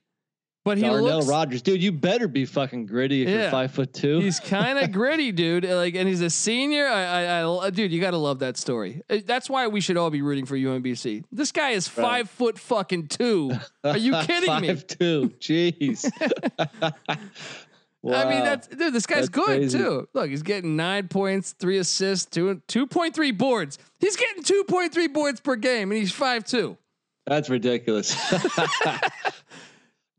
But 0.62 0.76
he 0.76 0.84
Darnell 0.84 1.16
looks, 1.16 1.26
Rogers, 1.26 1.62
dude, 1.62 1.82
you 1.82 1.90
better 1.90 2.28
be 2.28 2.44
fucking 2.44 2.84
gritty 2.84 3.22
if 3.22 3.28
yeah, 3.28 3.42
you're 3.42 3.50
five 3.50 3.70
foot 3.70 3.94
two. 3.94 4.20
He's 4.20 4.38
kind 4.38 4.78
of 4.78 4.92
gritty, 4.92 5.32
dude. 5.32 5.64
Like, 5.64 5.94
and 5.94 6.06
he's 6.06 6.20
a 6.20 6.28
senior. 6.28 6.86
I, 6.86 7.40
I, 7.40 7.66
I, 7.66 7.70
dude, 7.70 7.90
you 7.90 7.98
got 8.00 8.10
to 8.10 8.18
love 8.18 8.40
that 8.40 8.58
story. 8.58 9.00
Uh, 9.08 9.18
that's 9.24 9.48
why 9.48 9.68
we 9.68 9.80
should 9.80 9.96
all 9.96 10.10
be 10.10 10.20
rooting 10.20 10.44
for 10.44 10.56
UMBC. 10.56 11.24
This 11.32 11.50
guy 11.50 11.70
is 11.70 11.88
five 11.88 12.04
right. 12.04 12.28
foot 12.28 12.58
fucking 12.58 13.08
two. 13.08 13.52
Are 13.84 13.96
you 13.96 14.12
kidding 14.22 14.48
five 14.48 14.60
me? 14.60 14.68
Five 14.68 14.86
two. 14.86 15.32
Jeez. 15.40 16.10
Wow. 18.02 18.20
I 18.22 18.28
mean, 18.28 18.44
that's 18.44 18.66
dude. 18.68 18.92
This 18.92 19.06
guy's 19.06 19.20
that's 19.20 19.28
good 19.30 19.46
crazy. 19.46 19.78
too. 19.78 20.08
Look, 20.12 20.28
he's 20.28 20.42
getting 20.42 20.76
nine 20.76 21.08
points, 21.08 21.52
three 21.52 21.78
assists, 21.78 22.26
two 22.26 22.60
two 22.68 22.86
point 22.86 23.14
three 23.14 23.32
boards. 23.32 23.78
He's 23.98 24.16
getting 24.16 24.42
two 24.42 24.64
point 24.64 24.92
three 24.92 25.08
boards 25.08 25.40
per 25.40 25.56
game, 25.56 25.90
and 25.90 25.98
he's 25.98 26.12
five 26.12 26.44
two. 26.44 26.76
That's 27.26 27.48
ridiculous. 27.48 28.14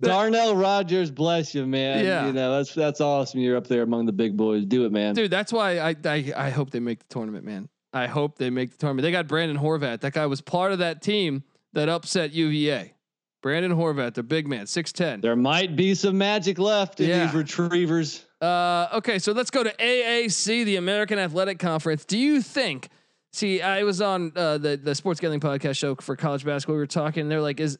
Darnell 0.02 0.56
Rogers, 0.56 1.12
bless 1.12 1.56
you, 1.56 1.66
man. 1.66 2.04
Yeah, 2.04 2.28
you 2.28 2.34
know 2.34 2.58
that's 2.58 2.74
that's 2.74 3.02
awesome. 3.02 3.40
You're 3.40 3.58
up 3.58 3.68
there 3.68 3.84
among 3.84 4.06
the 4.06 4.12
big 4.12 4.36
boys. 4.36 4.66
Do 4.66 4.86
it, 4.86 4.92
man. 4.92 5.16
Dude, 5.16 5.32
that's 5.32 5.54
why 5.54 5.80
I 5.80 5.96
I, 6.06 6.34
I 6.36 6.50
hope 6.50 6.72
they 6.72 6.80
make 6.80 7.00
the 7.00 7.14
tournament, 7.14 7.46
man. 7.46 7.70
I 7.94 8.08
hope 8.08 8.38
they 8.38 8.50
make 8.50 8.72
the 8.72 8.78
tournament. 8.78 9.04
They 9.04 9.12
got 9.12 9.28
Brandon 9.28 9.58
Horvath. 9.58 10.02
That 10.02 10.14
guy 10.14 10.26
was 10.26 10.42
part 10.42 10.72
of 10.72 10.80
that 10.80 11.02
team 11.02 11.44
that 11.74 11.90
upset 11.90 12.32
UVA. 12.32 12.94
Brandon 13.42 13.72
Horvath, 13.72 14.14
the 14.14 14.24
big 14.24 14.48
man, 14.48 14.68
six 14.68 14.92
ten. 14.92 15.22
There 15.22 15.36
might 15.36 15.76
be 15.76 15.96
some 15.96 16.18
magic 16.18 16.60
left 16.60 17.00
in 17.00 17.10
yeah. 17.10 17.26
these 17.26 17.36
retrievers. 17.36 18.26
Uh, 18.40 18.88
okay, 18.94 19.20
so 19.20 19.32
let's 19.32 19.50
go 19.50 19.64
to 19.64 19.74
AAC, 19.76 20.66
the 20.66 20.76
American 20.76 21.20
Athletic 21.20 21.60
Conference. 21.60 22.06
Do 22.06 22.18
you 22.18 22.42
think? 22.42 22.90
See, 23.34 23.62
I 23.62 23.84
was 23.84 24.02
on 24.02 24.34
uh, 24.36 24.58
the 24.58 24.78
the 24.78 24.94
Sports 24.94 25.20
Gambling 25.20 25.40
Podcast 25.40 25.78
show 25.78 25.96
for 25.96 26.16
college 26.16 26.46
basketball. 26.46 26.76
We 26.76 26.82
were 26.82 26.88
talking. 26.88 27.30
They're 27.30 27.42
like, 27.42 27.60
"Is 27.60 27.80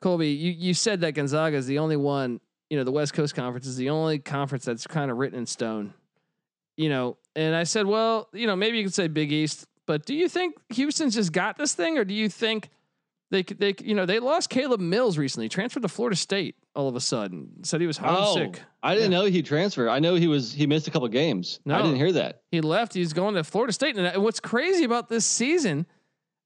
Colby? 0.00 0.28
You 0.28 0.52
you 0.52 0.74
said 0.74 1.00
that 1.02 1.12
Gonzaga 1.12 1.56
is 1.56 1.66
the 1.66 1.78
only 1.78 1.96
one. 1.96 2.40
You 2.68 2.78
know, 2.78 2.84
the 2.84 2.92
West 2.92 3.14
Coast 3.14 3.34
Conference 3.34 3.66
is 3.66 3.76
the 3.76 3.90
only 3.90 4.18
conference 4.18 4.64
that's 4.64 4.86
kind 4.86 5.10
of 5.10 5.16
written 5.16 5.38
in 5.38 5.46
stone. 5.46 5.92
You 6.76 6.88
know, 6.88 7.16
and 7.34 7.54
I 7.54 7.64
said, 7.64 7.86
well, 7.86 8.28
you 8.32 8.46
know, 8.46 8.56
maybe 8.56 8.78
you 8.78 8.84
could 8.84 8.94
say 8.94 9.08
Big 9.08 9.32
East, 9.32 9.66
but 9.86 10.06
do 10.06 10.14
you 10.14 10.28
think 10.28 10.54
Houston's 10.70 11.14
just 11.14 11.32
got 11.32 11.58
this 11.58 11.74
thing, 11.74 11.98
or 11.98 12.04
do 12.04 12.14
you 12.14 12.28
think 12.28 12.70
they 13.30 13.42
they 13.42 13.74
you 13.82 13.94
know 13.94 14.06
they 14.06 14.18
lost 14.18 14.50
Caleb 14.50 14.80
Mills 14.80 15.16
recently, 15.16 15.48
transferred 15.48 15.82
to 15.82 15.88
Florida 15.88 16.16
State 16.16 16.56
all 16.74 16.88
of 16.88 16.96
a 16.96 17.00
sudden, 17.00 17.62
said 17.62 17.80
he 17.80 17.86
was 17.86 17.96
homesick. 17.96 18.60
Oh, 18.60 18.66
I 18.82 18.94
didn't 18.94 19.12
yeah. 19.12 19.18
know 19.18 19.24
he 19.26 19.42
transferred. 19.42 19.88
I 19.88 20.00
know 20.00 20.16
he 20.16 20.26
was 20.26 20.52
he 20.52 20.66
missed 20.66 20.88
a 20.88 20.90
couple 20.90 21.06
games. 21.08 21.60
No, 21.64 21.76
I 21.76 21.82
didn't 21.82 21.96
hear 21.96 22.12
that. 22.12 22.42
He 22.50 22.60
left. 22.60 22.94
He's 22.94 23.12
going 23.12 23.34
to 23.36 23.44
Florida 23.44 23.72
State, 23.72 23.96
and 23.96 24.06
uh, 24.06 24.20
what's 24.20 24.40
crazy 24.40 24.84
about 24.84 25.08
this 25.08 25.24
season, 25.24 25.86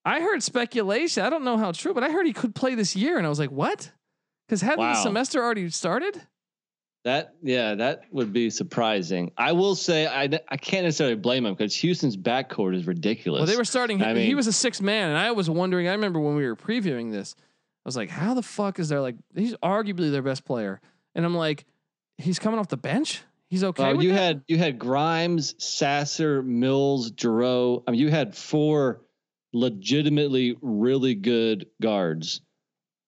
I 0.05 0.21
heard 0.21 0.43
speculation. 0.43 1.25
I 1.25 1.31
don't 1.31 1.45
know 1.45 1.57
how 1.57 1.73
true, 1.73 1.95
but 1.95 2.05
I 2.05 2.11
heard 2.11 2.27
he 2.27 2.33
could 2.33 2.55
play 2.55 2.75
this 2.75 2.95
year, 2.95 3.17
and 3.17 3.27
I 3.27 3.31
was 3.31 3.39
like, 3.39 3.51
what? 3.51 3.91
Because 4.47 4.61
hadn't 4.61 4.81
wow. 4.81 4.93
the 4.93 5.03
semester 5.03 5.43
already 5.43 5.71
started? 5.71 6.21
That 7.05 7.35
yeah, 7.43 7.75
that 7.75 8.05
would 8.13 8.33
be 8.33 8.49
surprising. 8.49 9.33
I 9.37 9.53
will 9.53 9.75
say 9.75 10.07
I 10.07 10.23
I 10.49 10.57
can't 10.57 10.85
necessarily 10.85 11.17
blame 11.17 11.45
him 11.45 11.53
because 11.53 11.75
Houston's 11.77 12.17
backcourt 12.17 12.75
is 12.75 12.87
ridiculous. 12.87 13.41
Well, 13.41 13.47
they 13.47 13.59
were 13.59 13.65
starting. 13.67 14.03
I 14.03 14.15
mean, 14.15 14.25
he 14.25 14.35
was 14.35 14.47
a 14.47 14.53
six 14.53 14.81
man, 14.81 15.11
and 15.11 15.19
I 15.19 15.33
was 15.33 15.51
wondering. 15.51 15.87
I 15.87 15.93
remember 15.93 16.19
when 16.19 16.35
we 16.35 16.47
were 16.47 16.57
previewing 16.57 17.13
this, 17.13 17.37
I 17.39 17.89
was 17.89 17.95
like, 17.95 18.09
"How 18.09 18.33
the 18.33 18.43
fuck 18.43 18.79
is 18.79 18.89
there 18.89 19.03
like 19.03 19.17
he's 19.35 19.55
arguably 19.57 20.11
their 20.11 20.23
best 20.23 20.47
player?" 20.47 20.81
And 21.15 21.27
I'm 21.27 21.35
like, 21.35 21.67
"He's 22.17 22.39
coming 22.39 22.59
off 22.59 22.69
the 22.69 22.79
bench. 22.79 23.23
He's 23.49 23.63
okay." 23.63 23.93
you 23.99 24.09
that? 24.09 24.15
had 24.15 24.45
you 24.49 24.57
had 24.57 24.79
Grimes, 24.79 25.55
Sasser, 25.63 26.43
Mills, 26.43 27.11
Jarreau. 27.11 27.83
I 27.87 27.91
mean, 27.91 28.01
you 28.01 28.09
had 28.09 28.35
four 28.35 29.03
legitimately 29.55 30.57
really 30.61 31.15
good 31.15 31.67
guards 31.81 32.43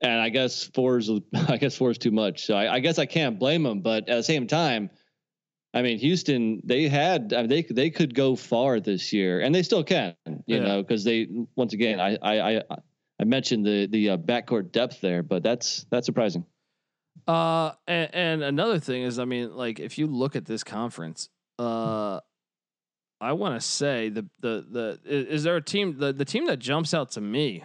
and 0.01 0.21
I 0.21 0.29
guess 0.29 0.65
four 0.75 0.99
is 0.99 1.11
I 1.35 1.57
guess 1.57 1.77
four 1.77 1.91
is 1.91 1.99
too 1.99 2.11
much. 2.11 2.45
So 2.45 2.55
I, 2.55 2.75
I, 2.75 2.81
guess 2.81 2.99
I 2.99 3.07
can't 3.07 3.39
blame 3.39 3.63
them. 3.63 3.81
But 3.81 4.09
at 4.09 4.17
the 4.17 4.23
same 4.23 4.47
time, 4.47 4.91
I 5.75 5.83
mean, 5.83 5.99
Houston 5.99 6.61
they 6.65 6.89
had 6.89 7.33
I 7.33 7.43
mean, 7.43 7.49
they 7.49 7.63
they 7.63 7.91
could 7.91 8.15
go 8.15 8.37
far 8.37 8.81
this 8.81 9.13
year, 9.13 9.41
and 9.41 9.55
they 9.55 9.63
still 9.63 9.85
can. 9.85 10.15
You 10.27 10.37
yeah. 10.47 10.61
know, 10.61 10.83
because 10.83 11.05
they 11.05 11.29
once 11.55 11.73
again 11.73 12.01
I 12.01 12.17
I 12.23 12.59
I, 12.59 12.63
I 13.21 13.25
mentioned 13.25 13.67
the 13.67 13.87
the 13.87 14.11
uh, 14.11 14.17
backcourt 14.17 14.73
depth 14.73 15.01
there, 15.01 15.23
but 15.23 15.43
that's 15.43 15.87
that's 15.91 16.07
surprising. 16.07 16.45
Uh, 17.27 17.73
and, 17.87 18.15
and 18.15 18.43
another 18.43 18.79
thing 18.79 19.03
is, 19.03 19.19
I 19.19 19.25
mean, 19.25 19.55
like 19.55 19.81
if 19.81 19.99
you 19.99 20.07
look 20.07 20.37
at 20.37 20.45
this 20.45 20.65
conference, 20.65 21.29
uh. 21.59 22.21
I 23.21 23.33
want 23.33 23.61
to 23.61 23.67
say 23.67 24.09
the 24.09 24.27
the 24.41 24.67
the 24.71 25.01
is 25.05 25.43
there 25.43 25.57
a 25.57 25.63
team 25.63 25.99
the 25.99 26.13
the 26.13 26.25
team 26.25 26.47
that 26.47 26.59
jumps 26.59 26.93
out 26.93 27.13
to 27.13 27.21
me 27.21 27.65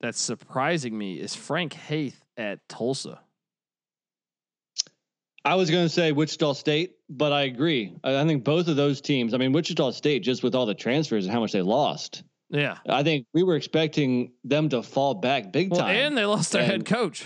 that's 0.00 0.20
surprising 0.20 0.96
me 0.96 1.14
is 1.14 1.34
Frank 1.34 1.74
Haith 1.74 2.24
at 2.36 2.66
Tulsa. 2.68 3.20
I 5.44 5.54
was 5.54 5.70
going 5.70 5.84
to 5.84 5.88
say 5.88 6.12
Wichita 6.12 6.52
State, 6.54 6.96
but 7.08 7.32
I 7.32 7.42
agree. 7.42 7.94
I 8.04 8.24
think 8.24 8.44
both 8.44 8.68
of 8.68 8.76
those 8.76 9.00
teams. 9.00 9.34
I 9.34 9.38
mean, 9.38 9.52
Wichita 9.52 9.92
State, 9.92 10.22
just 10.22 10.42
with 10.42 10.54
all 10.54 10.66
the 10.66 10.74
transfers 10.74 11.24
and 11.24 11.32
how 11.32 11.40
much 11.40 11.52
they 11.52 11.62
lost. 11.62 12.22
Yeah, 12.50 12.78
I 12.88 13.02
think 13.02 13.26
we 13.34 13.42
were 13.42 13.56
expecting 13.56 14.32
them 14.44 14.68
to 14.70 14.82
fall 14.82 15.14
back 15.14 15.52
big 15.52 15.70
well, 15.70 15.80
time, 15.80 15.96
and 15.96 16.16
they 16.16 16.24
lost 16.24 16.52
their 16.52 16.62
and, 16.62 16.70
head 16.70 16.86
coach. 16.86 17.24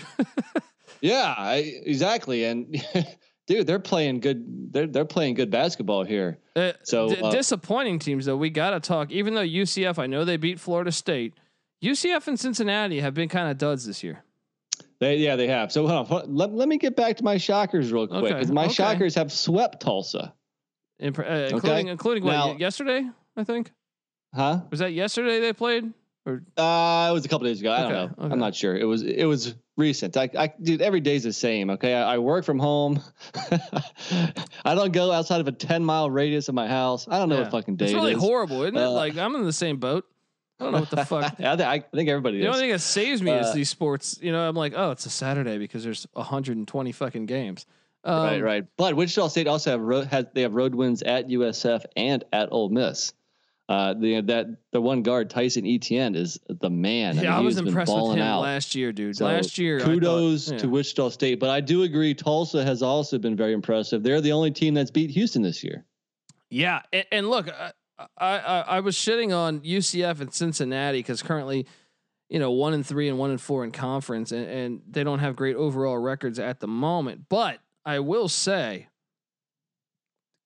yeah, 1.01 1.33
I, 1.37 1.81
exactly. 1.85 2.43
And 2.43 2.75
dude, 3.47 3.67
they're 3.67 3.79
playing 3.79 4.19
good. 4.19 4.71
They're 4.73 4.87
they're 4.87 5.05
playing 5.05 5.35
good 5.35 5.51
basketball 5.51 6.03
here. 6.03 6.39
Uh, 6.55 6.73
so 6.83 7.09
d- 7.09 7.21
uh, 7.21 7.31
disappointing 7.31 7.99
teams 7.99 8.25
though. 8.25 8.37
We 8.37 8.49
got 8.49 8.71
to 8.71 8.79
talk. 8.79 9.11
Even 9.11 9.33
though 9.33 9.41
UCF, 9.45 9.99
I 9.99 10.07
know 10.07 10.25
they 10.25 10.37
beat 10.37 10.59
Florida 10.59 10.91
State. 10.91 11.33
UCF 11.83 12.27
and 12.27 12.39
Cincinnati 12.39 13.01
have 13.01 13.13
been 13.13 13.29
kind 13.29 13.51
of 13.51 13.57
duds 13.57 13.85
this 13.85 14.03
year. 14.03 14.23
They, 14.99 15.17
yeah, 15.17 15.35
they 15.35 15.47
have. 15.47 15.71
So 15.71 15.85
hold 15.85 16.11
on, 16.11 16.35
let, 16.35 16.53
let 16.53 16.67
me 16.69 16.77
get 16.77 16.95
back 16.95 17.17
to 17.17 17.23
my 17.23 17.37
Shockers 17.37 17.91
real 17.91 18.07
quick 18.07 18.23
because 18.23 18.45
okay, 18.45 18.53
my 18.53 18.65
okay. 18.65 18.73
Shockers 18.73 19.15
have 19.15 19.33
swept 19.33 19.81
Tulsa, 19.81 20.33
In, 20.99 21.13
uh, 21.19 21.49
including 21.51 21.85
okay. 21.85 21.89
including 21.89 22.25
now, 22.25 22.49
what 22.49 22.59
yesterday, 22.59 23.05
I 23.35 23.43
think. 23.43 23.71
Huh? 24.33 24.61
Was 24.71 24.79
that 24.79 24.93
yesterday 24.93 25.41
they 25.41 25.51
played? 25.51 25.91
Or 26.25 26.43
uh, 26.55 27.09
it 27.09 27.13
was 27.13 27.25
a 27.25 27.27
couple 27.27 27.47
days 27.47 27.59
ago. 27.59 27.71
I 27.71 27.81
don't 27.81 27.91
know. 27.91 28.13
I'm 28.17 28.39
not 28.39 28.55
sure. 28.55 28.77
It 28.77 28.85
was 28.85 29.01
it 29.03 29.25
was 29.25 29.55
recent. 29.77 30.17
I, 30.17 30.29
I 30.37 30.53
dude, 30.61 30.81
every 30.81 30.99
day's 30.99 31.23
the 31.23 31.33
same. 31.33 31.69
Okay, 31.71 31.93
I, 31.93 32.15
I 32.15 32.17
work 32.17 32.45
from 32.45 32.59
home. 32.59 33.01
I 34.65 34.75
don't 34.75 34.91
go 34.91 35.11
outside 35.11 35.41
of 35.41 35.47
a 35.47 35.51
10 35.51 35.83
mile 35.83 36.09
radius 36.09 36.49
of 36.49 36.55
my 36.55 36.67
house. 36.67 37.07
I 37.07 37.17
don't 37.17 37.29
know 37.29 37.35
yeah. 37.35 37.43
what 37.43 37.51
fucking 37.51 37.75
day. 37.77 37.85
It's 37.85 37.93
really 37.93 38.13
it 38.13 38.19
horrible, 38.19 38.63
isn't 38.63 38.77
uh, 38.77 38.81
it? 38.81 38.87
Like 38.87 39.17
I'm 39.17 39.35
in 39.35 39.43
the 39.43 39.53
same 39.53 39.77
boat. 39.77 40.05
I 40.59 40.65
don't 40.65 40.73
know 40.73 40.79
what 40.81 40.89
the 40.89 41.05
fuck. 41.05 41.23
I, 41.23 41.29
think, 41.29 41.61
I 41.61 41.79
think 41.79 42.09
everybody. 42.09 42.37
The 42.37 42.43
is. 42.43 42.47
only 42.47 42.59
thing 42.61 42.71
that 42.71 42.79
saves 42.79 43.21
me 43.21 43.31
uh, 43.31 43.41
is 43.41 43.53
these 43.53 43.69
sports. 43.69 44.19
You 44.21 44.31
know, 44.31 44.47
I'm 44.47 44.55
like, 44.55 44.73
oh, 44.75 44.91
it's 44.91 45.05
a 45.05 45.09
Saturday 45.09 45.57
because 45.57 45.83
there's 45.83 46.07
120 46.13 46.91
fucking 46.91 47.25
games. 47.25 47.65
Um, 48.05 48.23
right, 48.25 48.43
right. 48.43 48.65
But 48.77 48.95
Wichita 48.95 49.29
State 49.29 49.47
also 49.47 49.71
have 49.71 49.81
road 49.81 50.07
has 50.07 50.25
they 50.33 50.41
have 50.41 50.53
road 50.53 50.75
wins 50.75 51.01
at 51.03 51.27
USF 51.29 51.85
and 51.95 52.23
at 52.33 52.49
Ole 52.51 52.69
Miss. 52.69 53.13
Uh, 53.69 53.93
the 53.93 54.19
that 54.21 54.47
the 54.71 54.81
one 54.81 55.03
guard 55.03 55.29
Tyson 55.29 55.65
Etienne 55.65 56.15
is 56.15 56.37
the 56.47 56.69
man. 56.69 57.15
Yeah, 57.15 57.21
I, 57.21 57.23
mean, 57.23 57.31
I 57.31 57.39
was 57.39 57.57
impressed 57.57 57.93
with 57.93 58.17
him 58.17 58.21
out. 58.21 58.41
last 58.41 58.75
year, 58.75 58.91
dude. 58.91 59.15
So 59.15 59.25
last 59.25 59.57
year, 59.57 59.79
kudos 59.79 60.45
thought, 60.47 60.53
yeah. 60.53 60.59
to 60.59 60.69
Wichita 60.69 61.09
State, 61.09 61.39
but 61.39 61.49
I 61.49 61.61
do 61.61 61.83
agree 61.83 62.13
Tulsa 62.13 62.63
has 62.63 62.83
also 62.83 63.17
been 63.17 63.37
very 63.37 63.53
impressive. 63.53 64.03
They're 64.03 64.19
the 64.19 64.33
only 64.33 64.51
team 64.51 64.73
that's 64.73 64.91
beat 64.91 65.11
Houston 65.11 65.41
this 65.41 65.63
year. 65.63 65.85
Yeah, 66.49 66.81
and, 66.91 67.05
and 67.09 67.29
look, 67.29 67.47
uh, 67.47 67.71
I, 68.17 68.37
I, 68.37 68.59
I 68.59 68.79
was 68.81 68.97
shitting 68.97 69.35
on 69.35 69.61
UCF 69.61 70.19
and 70.19 70.33
Cincinnati 70.33 70.99
because 70.99 71.23
currently, 71.23 71.65
you 72.29 72.39
know, 72.39 72.51
one 72.51 72.73
and 72.73 72.85
three 72.85 73.07
and 73.07 73.17
one 73.17 73.29
and 73.29 73.39
four 73.39 73.63
in 73.63 73.71
conference, 73.71 74.33
and, 74.33 74.45
and 74.45 74.81
they 74.89 75.05
don't 75.05 75.19
have 75.19 75.37
great 75.37 75.55
overall 75.55 75.97
records 75.97 76.37
at 76.37 76.59
the 76.59 76.67
moment. 76.67 77.29
But 77.29 77.59
I 77.85 77.99
will 77.99 78.27
say, 78.27 78.87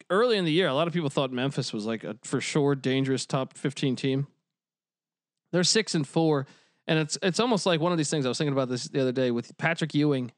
early 0.09 0.37
in 0.37 0.45
the 0.45 0.51
year, 0.51 0.67
a 0.67 0.73
lot 0.73 0.87
of 0.87 0.93
people 0.93 1.09
thought 1.09 1.31
Memphis 1.31 1.73
was 1.73 1.85
like 1.85 2.03
a 2.03 2.17
for 2.23 2.41
sure 2.41 2.75
dangerous 2.75 3.25
top 3.25 3.57
fifteen 3.57 3.95
team. 3.95 4.27
They're 5.51 5.63
six 5.63 5.95
and 5.95 6.07
four, 6.07 6.45
and 6.87 6.99
it's 6.99 7.17
it's 7.21 7.39
almost 7.39 7.65
like 7.65 7.79
one 7.79 7.91
of 7.91 7.97
these 7.97 8.09
things. 8.09 8.25
I 8.25 8.29
was 8.29 8.37
thinking 8.37 8.53
about 8.53 8.69
this 8.69 8.85
the 8.85 9.01
other 9.01 9.11
day 9.11 9.31
with 9.31 9.57
Patrick 9.57 9.93
Ewing. 9.93 10.31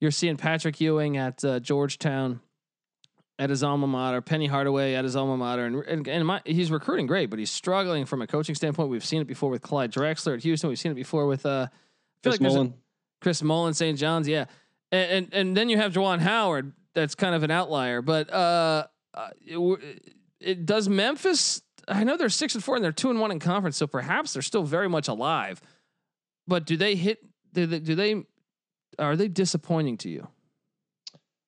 You're 0.00 0.10
seeing 0.10 0.36
Patrick 0.36 0.80
Ewing 0.80 1.16
at 1.16 1.44
uh, 1.44 1.60
Georgetown 1.60 2.40
at 3.38 3.50
his 3.50 3.62
alma 3.62 3.86
mater, 3.86 4.20
Penny 4.20 4.46
Hardaway 4.46 4.94
at 4.94 5.04
his 5.04 5.16
alma 5.16 5.36
mater, 5.36 5.64
and 5.64 5.76
and, 5.84 6.08
and 6.08 6.26
my, 6.26 6.42
he's 6.44 6.70
recruiting 6.70 7.06
great, 7.06 7.30
but 7.30 7.38
he's 7.38 7.50
struggling 7.50 8.04
from 8.04 8.22
a 8.22 8.26
coaching 8.26 8.54
standpoint. 8.54 8.88
We've 8.88 9.04
seen 9.04 9.20
it 9.20 9.26
before 9.26 9.50
with 9.50 9.62
Clyde 9.62 9.92
Drexler 9.92 10.34
at 10.34 10.42
Houston. 10.42 10.68
We've 10.68 10.78
seen 10.78 10.92
it 10.92 10.96
before 10.96 11.26
with 11.26 11.46
uh, 11.46 11.68
Chris 12.22 12.34
like 12.34 12.40
Mullin. 12.40 12.74
Chris 13.20 13.42
Mullin, 13.42 13.74
St. 13.74 13.98
John's, 13.98 14.28
yeah, 14.28 14.46
and, 14.90 15.10
and, 15.10 15.34
and 15.34 15.56
then 15.56 15.68
you 15.68 15.76
have 15.76 15.92
Juwan 15.92 16.18
Howard. 16.18 16.72
That's 16.94 17.14
kind 17.14 17.34
of 17.34 17.42
an 17.42 17.50
outlier, 17.50 18.02
but 18.02 18.30
uh, 18.30 18.86
uh 19.14 19.30
it, 19.40 20.12
it 20.40 20.66
does 20.66 20.88
Memphis. 20.88 21.62
I 21.88 22.04
know 22.04 22.16
they're 22.16 22.28
six 22.28 22.54
and 22.54 22.62
four 22.62 22.76
and 22.76 22.84
they're 22.84 22.92
two 22.92 23.10
and 23.10 23.20
one 23.20 23.30
in 23.30 23.38
conference, 23.38 23.76
so 23.76 23.86
perhaps 23.86 24.32
they're 24.32 24.42
still 24.42 24.62
very 24.62 24.88
much 24.88 25.08
alive. 25.08 25.60
But 26.46 26.66
do 26.66 26.76
they 26.76 26.94
hit? 26.94 27.18
Do 27.52 27.66
they? 27.66 27.80
Do 27.80 27.94
they 27.94 28.24
are 28.98 29.16
they 29.16 29.28
disappointing 29.28 29.96
to 29.98 30.08
you? 30.08 30.28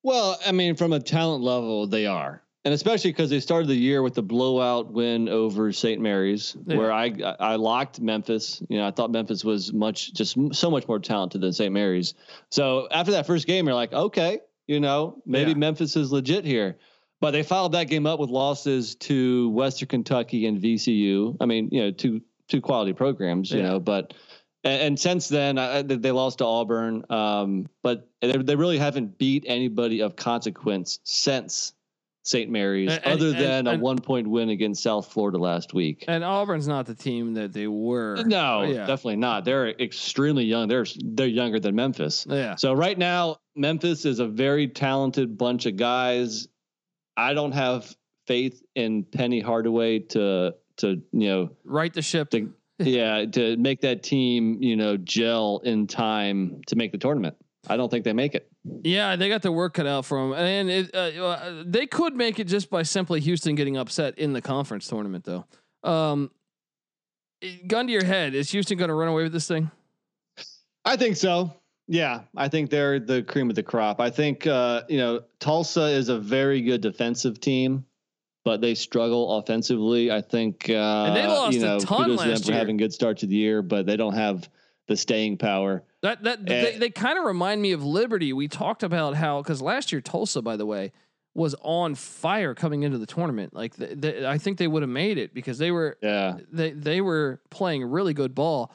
Well, 0.02 0.38
I 0.46 0.52
mean, 0.52 0.76
from 0.76 0.92
a 0.92 1.00
talent 1.00 1.42
level, 1.42 1.86
they 1.86 2.06
are, 2.06 2.42
and 2.64 2.74
especially 2.74 3.10
because 3.10 3.30
they 3.30 3.40
started 3.40 3.68
the 3.68 3.74
year 3.74 4.02
with 4.02 4.14
the 4.14 4.22
blowout 4.22 4.92
win 4.92 5.28
over 5.28 5.72
St. 5.72 6.00
Mary's, 6.00 6.56
yeah. 6.66 6.76
where 6.76 6.92
I 6.92 7.12
I 7.40 7.56
locked 7.56 8.00
Memphis. 8.00 8.62
You 8.68 8.78
know, 8.78 8.86
I 8.86 8.90
thought 8.90 9.10
Memphis 9.10 9.44
was 9.44 9.72
much 9.72 10.12
just 10.12 10.36
so 10.52 10.70
much 10.70 10.86
more 10.86 10.98
talented 10.98 11.40
than 11.40 11.52
St. 11.52 11.72
Mary's. 11.72 12.14
So 12.50 12.88
after 12.90 13.12
that 13.12 13.26
first 13.26 13.46
game, 13.46 13.66
you're 13.66 13.74
like, 13.74 13.92
okay, 13.92 14.40
you 14.66 14.80
know, 14.80 15.22
maybe 15.26 15.52
yeah. 15.52 15.56
Memphis 15.56 15.96
is 15.96 16.12
legit 16.12 16.44
here. 16.44 16.76
But 17.24 17.30
they 17.30 17.42
followed 17.42 17.72
that 17.72 17.84
game 17.84 18.06
up 18.06 18.20
with 18.20 18.28
losses 18.28 18.96
to 18.96 19.48
Western 19.48 19.88
Kentucky 19.88 20.44
and 20.44 20.60
VCU. 20.60 21.38
I 21.40 21.46
mean, 21.46 21.70
you 21.72 21.80
know, 21.80 21.90
two 21.90 22.20
two 22.48 22.60
quality 22.60 22.92
programs, 22.92 23.50
you 23.50 23.60
yeah. 23.60 23.70
know, 23.70 23.80
but 23.80 24.12
and, 24.62 24.82
and 24.82 25.00
since 25.00 25.28
then, 25.28 25.56
uh, 25.56 25.82
they 25.86 26.10
lost 26.10 26.38
to 26.38 26.44
Auburn, 26.44 27.06
um, 27.08 27.66
but 27.82 28.10
they, 28.20 28.36
they 28.36 28.56
really 28.56 28.76
haven't 28.76 29.16
beat 29.16 29.44
anybody 29.46 30.02
of 30.02 30.16
consequence 30.16 31.00
since 31.04 31.72
St. 32.24 32.50
Mary's, 32.50 32.92
and, 32.92 33.04
other 33.06 33.28
and, 33.28 33.38
than 33.38 33.66
and, 33.68 33.80
a 33.80 33.82
one 33.82 33.98
point 33.98 34.26
win 34.26 34.50
against 34.50 34.82
South 34.82 35.10
Florida 35.10 35.38
last 35.38 35.72
week. 35.72 36.04
And 36.08 36.24
Auburn's 36.24 36.68
not 36.68 36.84
the 36.84 36.94
team 36.94 37.32
that 37.34 37.54
they 37.54 37.66
were. 37.66 38.22
No, 38.24 38.64
yeah. 38.64 38.80
definitely 38.80 39.16
not. 39.16 39.46
They're 39.46 39.68
extremely 39.68 40.44
young. 40.44 40.68
They're 40.68 40.86
they're 41.02 41.26
younger 41.26 41.58
than 41.58 41.74
Memphis. 41.74 42.26
Yeah. 42.28 42.56
So 42.56 42.74
right 42.74 42.98
now, 42.98 43.36
Memphis 43.56 44.04
is 44.04 44.18
a 44.18 44.26
very 44.26 44.68
talented 44.68 45.38
bunch 45.38 45.64
of 45.64 45.76
guys. 45.76 46.48
I 47.16 47.34
don't 47.34 47.52
have 47.52 47.94
faith 48.26 48.62
in 48.74 49.04
Penny 49.04 49.40
Hardaway 49.40 50.00
to 50.00 50.54
to 50.78 51.02
you 51.12 51.28
know 51.28 51.50
right 51.64 51.92
the 51.92 52.02
ship. 52.02 52.30
To, 52.30 52.52
yeah, 52.78 53.24
to 53.24 53.56
make 53.56 53.80
that 53.82 54.02
team, 54.02 54.60
you 54.60 54.76
know, 54.76 54.96
gel 54.96 55.60
in 55.64 55.86
time 55.86 56.62
to 56.66 56.76
make 56.76 56.92
the 56.92 56.98
tournament. 56.98 57.36
I 57.68 57.76
don't 57.76 57.88
think 57.88 58.04
they 58.04 58.12
make 58.12 58.34
it. 58.34 58.50
Yeah, 58.82 59.16
they 59.16 59.28
got 59.28 59.42
their 59.42 59.52
work 59.52 59.74
cut 59.74 59.86
out 59.86 60.04
for 60.04 60.18
them, 60.18 60.32
and 60.32 60.70
it, 60.70 60.90
uh, 60.94 61.24
uh, 61.24 61.62
they 61.66 61.86
could 61.86 62.14
make 62.14 62.38
it 62.38 62.44
just 62.44 62.70
by 62.70 62.82
simply 62.82 63.20
Houston 63.20 63.54
getting 63.54 63.76
upset 63.76 64.18
in 64.18 64.32
the 64.32 64.42
conference 64.42 64.88
tournament, 64.88 65.24
though. 65.24 65.44
Um, 65.82 66.30
gun 67.66 67.86
to 67.86 67.92
your 67.92 68.04
head, 68.04 68.34
is 68.34 68.50
Houston 68.50 68.78
going 68.78 68.88
to 68.88 68.94
run 68.94 69.08
away 69.08 69.22
with 69.22 69.32
this 69.32 69.46
thing? 69.46 69.70
I 70.84 70.96
think 70.96 71.16
so. 71.16 71.54
Yeah, 71.86 72.22
I 72.36 72.48
think 72.48 72.70
they're 72.70 72.98
the 72.98 73.22
cream 73.22 73.50
of 73.50 73.56
the 73.56 73.62
crop. 73.62 74.00
I 74.00 74.10
think 74.10 74.46
uh, 74.46 74.82
you 74.88 74.98
know 74.98 75.24
Tulsa 75.38 75.86
is 75.86 76.08
a 76.08 76.18
very 76.18 76.62
good 76.62 76.80
defensive 76.80 77.40
team, 77.40 77.84
but 78.44 78.60
they 78.60 78.74
struggle 78.74 79.38
offensively. 79.38 80.10
I 80.10 80.22
think 80.22 80.68
uh, 80.68 81.04
and 81.06 81.16
they 81.16 81.26
lost 81.26 81.54
you 81.56 81.62
know, 81.62 81.76
a 81.76 81.80
ton 81.80 82.16
last 82.16 82.44
them 82.44 82.52
year. 82.52 82.58
having 82.58 82.76
good 82.76 82.92
start 82.92 83.18
to 83.18 83.26
the 83.26 83.36
year, 83.36 83.60
but 83.60 83.86
they 83.86 83.96
don't 83.96 84.14
have 84.14 84.48
the 84.86 84.96
staying 84.96 85.38
power. 85.38 85.82
That 86.02 86.22
that 86.24 86.38
and, 86.38 86.48
they, 86.48 86.78
they 86.78 86.90
kind 86.90 87.18
of 87.18 87.24
remind 87.24 87.60
me 87.60 87.72
of 87.72 87.84
Liberty. 87.84 88.32
We 88.32 88.48
talked 88.48 88.82
about 88.82 89.14
how 89.14 89.42
because 89.42 89.60
last 89.60 89.92
year 89.92 90.00
Tulsa, 90.00 90.40
by 90.40 90.56
the 90.56 90.66
way, 90.66 90.92
was 91.34 91.54
on 91.62 91.94
fire 91.94 92.54
coming 92.54 92.82
into 92.82 92.96
the 92.96 93.06
tournament. 93.06 93.54
Like 93.54 93.74
the, 93.76 93.94
the, 93.94 94.28
I 94.28 94.38
think 94.38 94.58
they 94.58 94.68
would 94.68 94.82
have 94.82 94.90
made 94.90 95.18
it 95.18 95.34
because 95.34 95.58
they 95.58 95.70
were 95.70 95.98
yeah 96.02 96.38
they 96.50 96.70
they 96.70 97.00
were 97.00 97.40
playing 97.50 97.84
really 97.84 98.14
good 98.14 98.34
ball, 98.34 98.72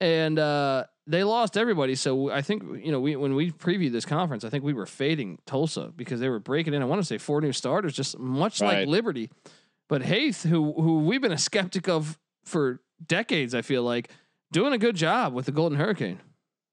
and 0.00 0.38
uh, 0.38 0.84
they 1.06 1.24
lost 1.24 1.56
everybody. 1.56 1.94
So 1.94 2.30
I 2.30 2.42
think 2.42 2.62
you 2.84 2.90
know 2.90 3.00
we 3.00 3.16
when 3.16 3.34
we 3.34 3.50
previewed 3.50 3.92
this 3.92 4.04
conference, 4.04 4.44
I 4.44 4.50
think 4.50 4.64
we 4.64 4.72
were 4.72 4.86
fading 4.86 5.38
Tulsa 5.46 5.92
because 5.94 6.20
they 6.20 6.28
were 6.28 6.40
breaking 6.40 6.74
in. 6.74 6.82
I 6.82 6.84
want 6.84 7.00
to 7.00 7.06
say 7.06 7.18
four 7.18 7.40
new 7.40 7.52
starters, 7.52 7.94
just 7.94 8.18
much 8.18 8.60
right. 8.60 8.80
like 8.80 8.88
Liberty. 8.88 9.30
But 9.88 10.02
Haith, 10.02 10.42
who 10.42 10.72
who 10.72 11.00
we've 11.00 11.20
been 11.20 11.32
a 11.32 11.38
skeptic 11.38 11.88
of 11.88 12.18
for 12.44 12.80
decades, 13.04 13.54
I 13.54 13.62
feel 13.62 13.82
like 13.82 14.10
doing 14.52 14.72
a 14.72 14.78
good 14.78 14.96
job 14.96 15.32
with 15.32 15.46
the 15.46 15.52
Golden 15.52 15.78
Hurricane. 15.78 16.20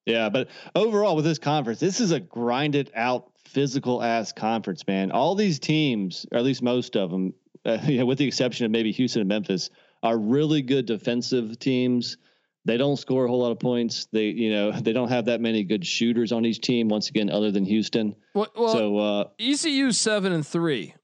Yeah, 0.05 0.29
but 0.29 0.49
overall 0.75 1.15
with 1.15 1.25
this 1.25 1.39
conference, 1.39 1.79
this 1.79 2.01
is 2.01 2.11
a 2.11 2.19
grinded 2.19 2.91
out 2.93 3.31
physical 3.45 4.03
ass 4.03 4.33
conference, 4.33 4.85
man. 4.85 5.11
All 5.11 5.35
these 5.35 5.59
teams, 5.59 6.25
or 6.31 6.39
at 6.39 6.43
least 6.43 6.61
most 6.61 6.97
of 6.97 7.09
them, 7.09 7.33
uh, 7.65 7.77
you 7.85 7.99
know, 7.99 8.05
with 8.05 8.17
the 8.17 8.27
exception 8.27 8.65
of 8.65 8.71
maybe 8.71 8.91
Houston 8.91 9.21
and 9.21 9.29
Memphis, 9.29 9.69
are 10.01 10.17
really 10.17 10.61
good 10.61 10.85
defensive 10.85 11.57
teams 11.59 12.17
they 12.65 12.77
don't 12.77 12.97
score 12.97 13.25
a 13.25 13.27
whole 13.27 13.39
lot 13.39 13.51
of 13.51 13.59
points. 13.59 14.07
They, 14.11 14.27
you 14.27 14.51
know, 14.51 14.71
they 14.81 14.93
don't 14.93 15.09
have 15.09 15.25
that 15.25 15.41
many 15.41 15.63
good 15.63 15.85
shooters 15.85 16.31
on 16.31 16.45
each 16.45 16.61
team. 16.61 16.87
Once 16.89 17.09
again, 17.09 17.29
other 17.29 17.51
than 17.51 17.65
Houston. 17.65 18.15
Well, 18.33 18.47
well 18.55 18.73
so 18.73 18.97
uh, 18.97 19.29
ECU 19.39 19.91
seven 19.91 20.31
and 20.31 20.45
three. 20.45 20.95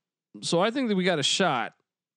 So 0.42 0.60
I 0.60 0.72
think 0.72 0.90
that 0.90 0.96
we 0.96 1.04
got 1.04 1.20
a 1.20 1.24
shot. 1.24 1.74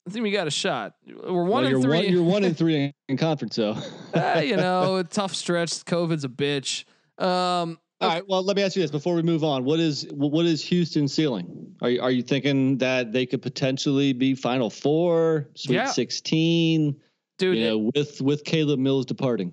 I 0.06 0.10
think 0.10 0.24
we 0.24 0.32
got 0.32 0.48
a 0.48 0.50
shot. 0.50 0.94
We're 1.06 1.44
one 1.44 1.64
well, 1.64 1.74
and 1.74 1.82
three. 1.82 1.96
One, 1.96 2.08
you're 2.08 2.22
one 2.22 2.44
and 2.44 2.56
three 2.58 2.92
in 3.08 3.16
conference, 3.16 3.56
though. 3.56 3.76
uh, 4.14 4.40
you 4.44 4.56
know, 4.56 5.02
tough 5.02 5.34
stretch. 5.34 5.70
COVID's 5.84 6.24
a 6.24 6.28
bitch. 6.28 6.84
Um, 7.18 7.78
all 8.00 8.08
right. 8.08 8.28
Well, 8.28 8.42
let 8.42 8.56
me 8.56 8.64
ask 8.64 8.74
you 8.74 8.82
this 8.82 8.90
before 8.90 9.14
we 9.14 9.22
move 9.22 9.44
on. 9.44 9.64
What 9.64 9.78
is 9.78 10.08
what 10.12 10.44
is 10.44 10.64
Houston 10.64 11.06
ceiling? 11.06 11.74
Are 11.82 11.90
you, 11.90 12.02
are 12.02 12.10
you 12.10 12.22
thinking 12.22 12.78
that 12.78 13.12
they 13.12 13.26
could 13.26 13.42
potentially 13.42 14.12
be 14.12 14.34
Final 14.34 14.70
Four, 14.70 15.48
Sweet 15.54 15.76
yeah. 15.76 15.86
Sixteen? 15.86 16.96
Dude. 17.42 17.58
You 17.58 17.68
know, 17.68 17.90
with 17.94 18.20
with 18.20 18.44
Caleb 18.44 18.78
Mills 18.78 19.06
departing. 19.06 19.52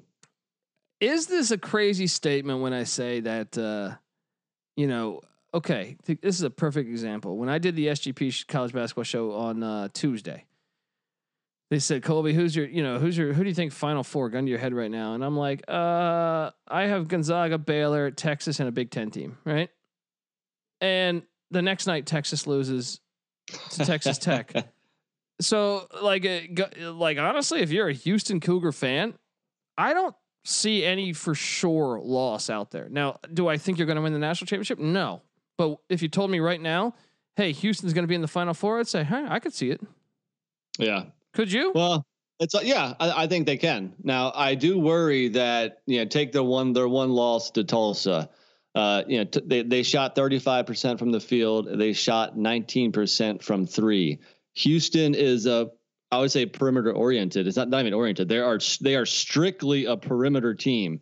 Is 1.00 1.28
this 1.28 1.52
a 1.52 1.58
crazy 1.58 2.08
statement 2.08 2.62
when 2.62 2.74
I 2.74 2.84
say 2.84 3.22
that? 3.22 3.58
Uh, 3.58 3.96
you 4.76 4.88
know, 4.88 5.22
okay, 5.54 5.98
this 6.06 6.36
is 6.36 6.44
a 6.44 6.50
perfect 6.50 6.90
example. 6.90 7.38
When 7.38 7.50
I 7.50 7.58
did 7.58 7.76
the 7.76 7.88
SGP 7.88 8.48
college 8.48 8.74
basketball 8.74 9.04
show 9.04 9.32
on 9.32 9.64
uh, 9.64 9.90
Tuesday, 9.94 10.46
they 11.70 11.80
said, 11.80 12.04
"Colby, 12.04 12.34
who's 12.34 12.56
your, 12.56 12.68
you 12.68 12.84
know, 12.84 13.00
who's 13.00 13.18
your, 13.18 13.34
who 13.34 13.44
do 13.44 13.50
you 13.50 13.56
think 13.56 13.72
Final 13.72 14.04
Four? 14.04 14.30
Gun 14.30 14.46
to 14.46 14.50
your 14.50 14.60
head 14.60 14.74
right 14.74 14.92
now." 14.92 15.14
And 15.14 15.24
I'm 15.24 15.38
like, 15.38 15.64
uh, 15.68 16.52
I 16.68 16.84
have 16.84 17.08
Gonzaga, 17.08 17.58
Baylor, 17.58 18.12
Texas, 18.12 18.60
and 18.60 18.70
a 18.70 18.72
Big 18.72 18.92
Ten 18.92 19.10
team, 19.10 19.38
right? 19.46 19.70
And 20.82 21.24
the 21.52 21.62
next 21.62 21.88
night, 21.88 22.06
Texas 22.06 22.46
loses 22.48 23.00
to 23.72 23.86
Texas 23.86 24.18
Tech. 24.18 24.54
So 25.42 25.88
like 26.02 26.26
uh, 26.26 26.92
like 26.92 27.18
honestly, 27.18 27.62
if 27.62 27.72
you're 27.72 27.90
a 27.90 27.94
Houston 27.94 28.40
Cougar 28.40 28.72
fan, 28.72 29.14
I 29.78 29.94
don't 29.94 30.16
see 30.44 30.84
any 30.84 31.14
for 31.14 31.36
sure 31.36 32.00
loss 32.04 32.50
out 32.50 32.72
there. 32.72 32.90
Now, 32.90 33.20
do 33.34 33.48
I 33.48 33.58
think 33.58 33.78
you're 33.78 33.88
going 33.88 33.98
to 33.98 34.02
win 34.02 34.14
the 34.14 34.20
national 34.20 34.48
championship? 34.48 34.80
No. 34.80 35.22
But 35.58 35.78
if 35.90 36.02
you 36.02 36.08
told 36.08 36.32
me 36.32 36.40
right 36.40 36.60
now, 36.60 36.96
hey, 37.36 37.52
Houston's 37.52 37.94
going 37.94 38.04
to 38.04 38.08
be 38.08 38.16
in 38.16 38.22
the 38.22 38.28
final 38.28 38.54
four, 38.54 38.80
I'd 38.80 38.88
say, 38.88 39.04
hey, 39.04 39.26
I 39.28 39.40
could 39.40 39.54
see 39.54 39.72
it. 39.72 39.82
Yeah. 40.78 41.04
Could 41.34 41.52
you? 41.52 41.72
Well, 41.74 42.06
it's 42.40 42.56
uh, 42.56 42.62
yeah, 42.64 42.94
I, 43.00 43.24
I, 43.24 43.28
think 43.28 43.46
they 43.46 43.58
can. 43.58 43.94
Now, 44.02 44.32
I 44.34 44.56
do 44.56 44.80
worry 44.80 45.28
that 45.30 45.82
you 45.86 46.00
know 46.00 46.06
take 46.06 46.32
their 46.32 46.44
one 46.44 46.74
their 46.74 46.88
one 46.88 47.10
loss 47.10 47.52
to 47.52 47.64
Tulsa. 47.64 48.30
Uh, 48.74 49.04
you 49.08 49.18
know, 49.20 49.24
t- 49.26 49.42
they 49.46 49.62
they 49.64 49.84
shot 49.84 50.16
35% 50.16 50.98
from 50.98 51.12
the 51.12 51.20
field. 51.20 51.68
They 51.78 51.92
shot 51.94 52.38
19% 52.38 53.44
from 53.44 53.68
three. 53.68 54.20
Houston 54.60 55.16
is 55.16 55.46
a 55.46 55.70
I 56.12 56.20
would 56.20 56.32
say 56.32 56.46
perimeter 56.46 56.92
oriented. 56.92 57.48
It's 57.48 57.56
not, 57.56 57.70
not 57.70 57.82
even 57.82 57.94
oriented. 57.94 58.28
They 58.28 58.40
are 58.40 58.60
they 58.82 58.96
are 58.96 59.06
strictly 59.06 59.86
a 59.86 59.96
perimeter 59.96 60.56
team. 60.56 61.02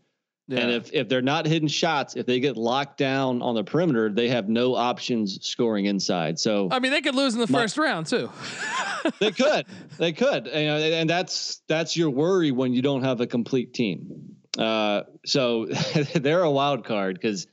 Yeah. 0.50 0.60
And 0.60 0.72
if 0.72 0.94
if 0.94 1.10
they're 1.10 1.22
not 1.22 1.46
hitting 1.46 1.68
shots, 1.68 2.16
if 2.16 2.26
they 2.26 2.40
get 2.40 2.56
locked 2.56 2.98
down 2.98 3.42
on 3.42 3.56
the 3.56 3.64
perimeter, 3.64 4.10
they 4.10 4.30
have 4.30 4.48
no 4.48 4.76
options 4.76 5.46
scoring 5.46 5.86
inside. 5.86 6.40
So 6.40 6.70
I 6.72 6.80
mean, 6.80 6.92
they 6.92 7.02
could 7.02 7.16
lose 7.16 7.34
in 7.34 7.42
the 7.42 7.52
my, 7.52 7.62
first 7.62 7.78
round 7.78 8.08
too. 8.08 8.30
they 9.20 9.32
could, 9.32 9.66
they 9.98 10.14
could, 10.14 10.48
and, 10.48 10.94
and 10.94 11.10
that's 11.10 11.62
that's 11.68 11.98
your 11.98 12.10
worry 12.10 12.52
when 12.52 12.74
you 12.74 12.82
don't 12.82 13.04
have 13.04 13.22
a 13.22 13.28
complete 13.28 13.74
team. 13.74 14.36
Uh, 14.58 15.04
so 15.26 15.66
they're 16.16 16.44
a 16.44 16.52
wild 16.52 16.86
card 16.86 17.16
because 17.16 17.48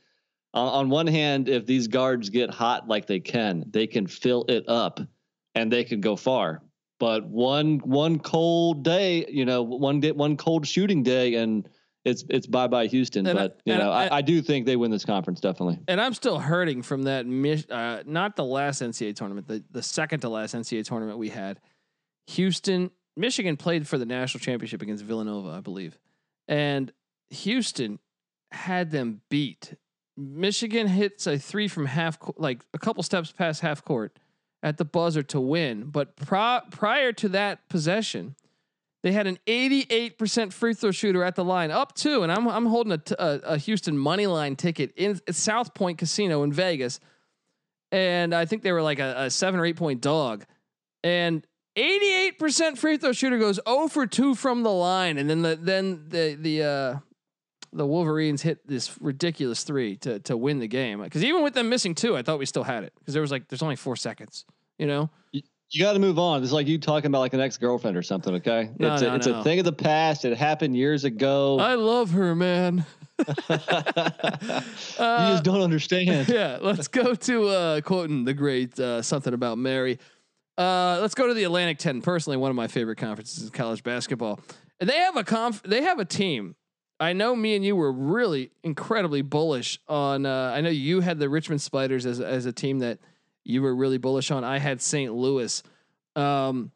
on, 0.53 0.67
on 0.67 0.89
one 0.89 1.07
hand, 1.07 1.49
if 1.49 1.65
these 1.65 1.87
guards 1.87 2.29
get 2.29 2.49
hot 2.49 2.87
like 2.87 3.07
they 3.07 3.19
can, 3.19 3.65
they 3.69 3.87
can 3.87 4.07
fill 4.07 4.45
it 4.47 4.65
up 4.69 4.99
and 5.55 5.71
they 5.71 5.83
can 5.83 6.01
go 6.01 6.15
far. 6.15 6.61
But 6.99 7.25
one 7.25 7.79
one 7.79 8.19
cold 8.19 8.83
day, 8.83 9.25
you 9.27 9.45
know, 9.45 9.63
one 9.63 9.99
day, 9.99 10.11
one 10.11 10.37
cold 10.37 10.65
shooting 10.65 11.03
day, 11.03 11.35
and 11.35 11.67
it's 12.05 12.23
it's 12.29 12.47
bye 12.47 12.67
bye 12.67 12.87
Houston. 12.87 13.25
And 13.25 13.37
but 13.37 13.57
I, 13.65 13.71
you 13.71 13.77
know, 13.77 13.91
I, 13.91 14.05
I, 14.05 14.17
I, 14.17 14.21
do 14.21 14.41
think 14.41 14.65
they 14.65 14.77
win 14.77 14.91
this 14.91 15.03
conference 15.03 15.41
definitely. 15.41 15.79
And 15.87 15.99
I'm 15.99 16.13
still 16.13 16.39
hurting 16.39 16.83
from 16.83 17.03
that. 17.03 17.25
Uh, 17.69 18.03
not 18.05 18.37
the 18.37 18.45
last 18.45 18.81
NCAA 18.81 19.15
tournament, 19.15 19.47
the 19.47 19.63
the 19.71 19.83
second 19.83 20.21
to 20.21 20.29
last 20.29 20.55
NCAA 20.55 20.85
tournament 20.85 21.17
we 21.17 21.29
had. 21.29 21.59
Houston, 22.27 22.91
Michigan 23.17 23.57
played 23.57 23.87
for 23.87 23.97
the 23.97 24.05
national 24.05 24.39
championship 24.39 24.81
against 24.81 25.03
Villanova, 25.03 25.49
I 25.49 25.59
believe, 25.59 25.97
and 26.47 26.93
Houston 27.29 27.99
had 28.51 28.91
them 28.91 29.21
beat. 29.29 29.75
Michigan 30.15 30.87
hits 30.87 31.27
a 31.27 31.37
three 31.37 31.67
from 31.67 31.87
half, 31.87 32.17
like 32.37 32.63
a 32.73 32.79
couple 32.79 33.03
steps 33.03 33.33
past 33.33 33.59
half 33.59 33.83
court 33.83 34.17
at 34.65 34.77
the 34.77 34.83
buzzer 34.83 35.21
to 35.21 35.39
win. 35.39 35.83
But 35.83 36.15
pro- 36.15 36.61
prior 36.71 37.13
to 37.13 37.29
that 37.29 37.69
possession, 37.69 38.35
they 39.03 39.11
had 39.11 39.27
an 39.27 39.37
88% 39.45 40.51
free 40.51 40.73
throw 40.73 40.89
shooter 40.89 41.23
at 41.23 41.35
the 41.35 41.43
line, 41.43 41.69
up 41.69 41.93
two. 41.93 42.23
And 42.23 42.31
I'm, 42.31 42.47
I'm 42.47 42.65
holding 42.65 42.91
a, 42.91 42.97
t- 42.97 43.15
a, 43.17 43.39
a 43.43 43.57
Houston 43.59 43.95
money 43.95 44.25
line 44.25 44.55
ticket 44.55 44.91
in 44.97 45.21
South 45.31 45.75
Point 45.75 45.99
Casino 45.99 46.41
in 46.41 46.51
Vegas. 46.51 46.99
And 47.91 48.33
I 48.33 48.45
think 48.45 48.63
they 48.63 48.71
were 48.71 48.81
like 48.81 48.97
a, 48.97 49.25
a 49.25 49.29
seven 49.29 49.59
or 49.59 49.65
eight 49.67 49.75
point 49.75 50.01
dog. 50.01 50.45
And 51.03 51.45
88% 51.77 52.79
free 52.79 52.97
throw 52.97 53.11
shooter 53.11 53.37
goes 53.37 53.59
0 53.69 53.87
for 53.89 54.07
2 54.07 54.33
from 54.33 54.63
the 54.63 54.71
line. 54.71 55.19
And 55.19 55.29
then 55.29 55.43
the, 55.43 55.55
then 55.61 56.05
the, 56.07 56.35
the, 56.41 56.63
uh, 56.63 56.99
the 57.75 57.85
Wolverines 57.85 58.41
hit 58.41 58.65
this 58.67 58.99
ridiculous 59.01 59.63
three 59.63 59.97
to 59.97 60.19
to 60.21 60.37
win 60.37 60.59
the 60.59 60.67
game. 60.67 61.01
Because 61.01 61.23
even 61.23 61.43
with 61.43 61.53
them 61.53 61.69
missing 61.69 61.93
two, 61.93 62.15
I 62.15 62.21
thought 62.21 62.39
we 62.39 62.45
still 62.45 62.63
had 62.63 62.83
it 62.83 62.93
because 62.99 63.13
there 63.13 63.21
was 63.21 63.31
like 63.31 63.47
there's 63.47 63.61
only 63.61 63.75
four 63.75 63.95
seconds. 63.95 64.45
You 64.77 64.87
know, 64.87 65.09
you, 65.31 65.41
you 65.69 65.83
got 65.83 65.93
to 65.93 65.99
move 65.99 66.17
on. 66.17 66.41
It's 66.41 66.51
like 66.51 66.67
you 66.67 66.77
talking 66.77 67.07
about 67.07 67.19
like 67.19 67.33
an 67.33 67.41
ex 67.41 67.57
girlfriend 67.57 67.97
or 67.97 68.01
something. 68.01 68.35
Okay, 68.35 68.69
no, 68.79 68.93
it's 68.93 69.01
no, 69.01 69.09
a, 69.09 69.15
it's 69.15 69.27
no. 69.27 69.39
a 69.39 69.43
thing 69.43 69.59
of 69.59 69.65
the 69.65 69.73
past. 69.73 70.25
It 70.25 70.37
happened 70.37 70.75
years 70.75 71.03
ago. 71.03 71.59
I 71.59 71.75
love 71.75 72.11
her, 72.11 72.33
man. 72.35 72.85
you 73.17 73.25
just 74.97 75.43
don't 75.43 75.61
understand. 75.61 76.27
Yeah, 76.35 76.57
let's 76.61 76.87
go 76.87 77.15
to 77.15 77.47
uh, 77.47 77.81
quoting 77.81 78.25
the 78.25 78.33
great 78.33 78.79
uh, 78.79 79.01
something 79.01 79.33
about 79.33 79.57
Mary. 79.57 79.99
Uh, 80.57 80.99
let's 81.01 81.15
go 81.15 81.27
to 81.27 81.33
the 81.33 81.43
Atlantic 81.43 81.77
10. 81.79 82.01
Personally, 82.01 82.37
one 82.37 82.49
of 82.49 82.55
my 82.55 82.67
favorite 82.67 82.97
conferences 82.97 83.43
in 83.43 83.49
college 83.49 83.83
basketball. 83.83 84.39
And 84.79 84.89
they 84.89 84.97
have 84.97 85.15
a 85.15 85.23
conf- 85.23 85.63
they 85.63 85.81
have 85.83 85.99
a 85.99 86.05
team 86.05 86.55
I 86.99 87.13
know 87.13 87.35
me 87.35 87.55
and 87.55 87.65
you 87.65 87.75
were 87.75 87.91
really 87.91 88.51
incredibly 88.63 89.21
bullish 89.21 89.79
on. 89.87 90.25
Uh, 90.25 90.53
I 90.55 90.61
know 90.61 90.69
you 90.69 91.01
had 91.01 91.19
the 91.19 91.29
Richmond 91.29 91.61
Spiders 91.61 92.05
as 92.05 92.21
as 92.21 92.45
a 92.45 92.53
team 92.53 92.79
that 92.79 92.99
you 93.43 93.61
were 93.61 93.75
really 93.75 93.97
bullish 93.97 94.31
on. 94.31 94.43
I 94.43 94.59
had 94.59 94.81
St. 94.81 95.13
Louis, 95.13 95.61
um, 96.15 96.71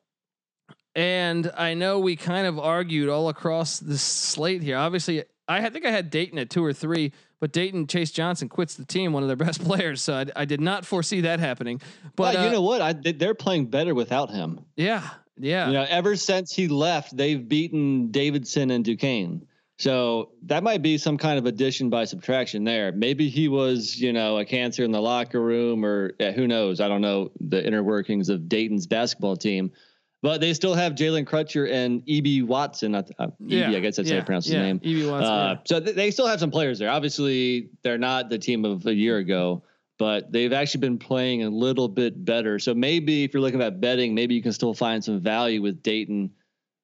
and 0.94 1.52
I 1.56 1.74
know 1.74 2.00
we 2.00 2.16
kind 2.16 2.48
of 2.48 2.60
argued 2.60 3.10
all 3.10 3.30
across 3.30 3.80
the 3.80 3.98
slate 3.98 4.62
here. 4.62 4.78
Obviously, 4.78 5.24
I 5.48 5.68
think 5.70 5.86
I 5.86 5.92
had 5.92 6.10
Dayton 6.10 6.38
at 6.38 6.50
two 6.50 6.64
or 6.64 6.74
three, 6.74 7.14
but 7.40 7.54
Dayton 7.54 7.88
Chase 7.88 8.12
Johnson 8.12 8.50
quits 8.50 8.76
the 8.76 8.86
team, 8.86 9.14
one 9.14 9.24
of 9.24 9.30
their 9.30 9.36
best 9.48 9.64
players. 9.64 10.02
So 10.02 10.14
I, 10.14 10.26
I 10.36 10.46
did 10.46 10.60
not 10.60 10.86
foresee 10.86 11.22
that 11.22 11.40
happening. 11.40 11.82
But 12.18 12.36
well, 12.36 12.44
you 12.44 12.50
uh, 12.50 12.54
know 12.54 12.62
what? 12.62 12.82
I, 12.82 12.94
they're 12.94 13.34
playing 13.34 13.68
better 13.68 13.96
without 13.96 14.30
him. 14.30 14.66
Yeah, 14.76 15.08
Yeah. 15.38 15.68
You 15.68 15.74
know, 15.74 15.86
ever 15.88 16.18
since 16.18 16.54
he 16.54 16.68
left, 16.68 17.16
they've 17.16 17.48
beaten 17.48 18.12
Davidson 18.12 18.72
and 18.72 18.84
Duquesne. 18.84 19.48
So 19.80 20.32
that 20.44 20.62
might 20.62 20.82
be 20.82 20.98
some 20.98 21.18
kind 21.18 21.39
of 21.39 21.46
addition 21.46 21.89
by 21.89 22.04
subtraction 22.04 22.65
there. 22.65 22.92
Maybe 22.92 23.30
he 23.30 23.48
was, 23.48 23.96
you 23.96 24.12
know, 24.12 24.38
a 24.38 24.44
cancer 24.44 24.84
in 24.84 24.92
the 24.92 25.02
locker 25.02 25.42
room, 25.42 25.86
or 25.86 26.12
yeah, 26.20 26.34
who 26.34 26.48
knows? 26.48 26.82
I 26.82 26.89
don't 26.89 27.00
know 27.00 27.32
the 27.39 27.65
inner 27.65 27.82
workings 27.82 28.28
of 28.28 28.50
Dayton's 28.50 28.88
basketball 28.88 29.38
team, 29.38 29.72
but 30.22 30.42
they 30.42 30.54
still 30.54 30.74
have 30.74 30.96
Jalen 30.96 31.26
Crutcher 31.26 31.72
and 31.72 32.04
Ibi 32.10 32.42
Watson. 32.42 32.94
Uh, 32.94 33.04
yeah, 33.39 33.70
I 33.70 33.80
guess 33.80 33.96
that's 33.96 34.10
yeah, 34.10 34.15
how 34.15 34.20
you 34.20 34.26
pronounce 34.26 34.50
yeah, 34.50 34.60
his 34.60 34.68
name. 34.68 34.82
Ibi 34.84 35.10
Watson. 35.10 35.32
Uh, 35.32 35.54
yeah. 35.54 35.60
So 35.63 35.80
th- 35.80 35.96
they 35.96 36.12
still 36.12 36.28
have 36.28 36.42
some 36.42 36.52
players 36.52 36.78
there. 36.78 36.89
Obviously, 36.89 37.70
they're 37.82 37.98
not 37.98 38.28
the 38.28 38.38
team 38.38 38.65
of 38.65 38.86
a 38.86 38.94
year 38.94 39.20
ago, 39.20 39.63
but 39.98 40.30
they've 40.30 40.52
actually 40.52 40.82
been 40.82 40.98
playing 40.98 41.44
a 41.44 41.50
little 41.50 41.88
bit 41.88 42.26
better. 42.26 42.60
So 42.60 42.74
maybe 42.74 43.24
if 43.24 43.34
you're 43.34 43.42
looking 43.42 43.62
at 43.62 43.80
betting, 43.80 44.13
maybe 44.13 44.36
you 44.36 44.44
can 44.44 44.52
still 44.52 44.74
find 44.74 45.02
some 45.02 45.22
value 45.22 45.62
with 45.62 45.82
Dayton 45.82 46.32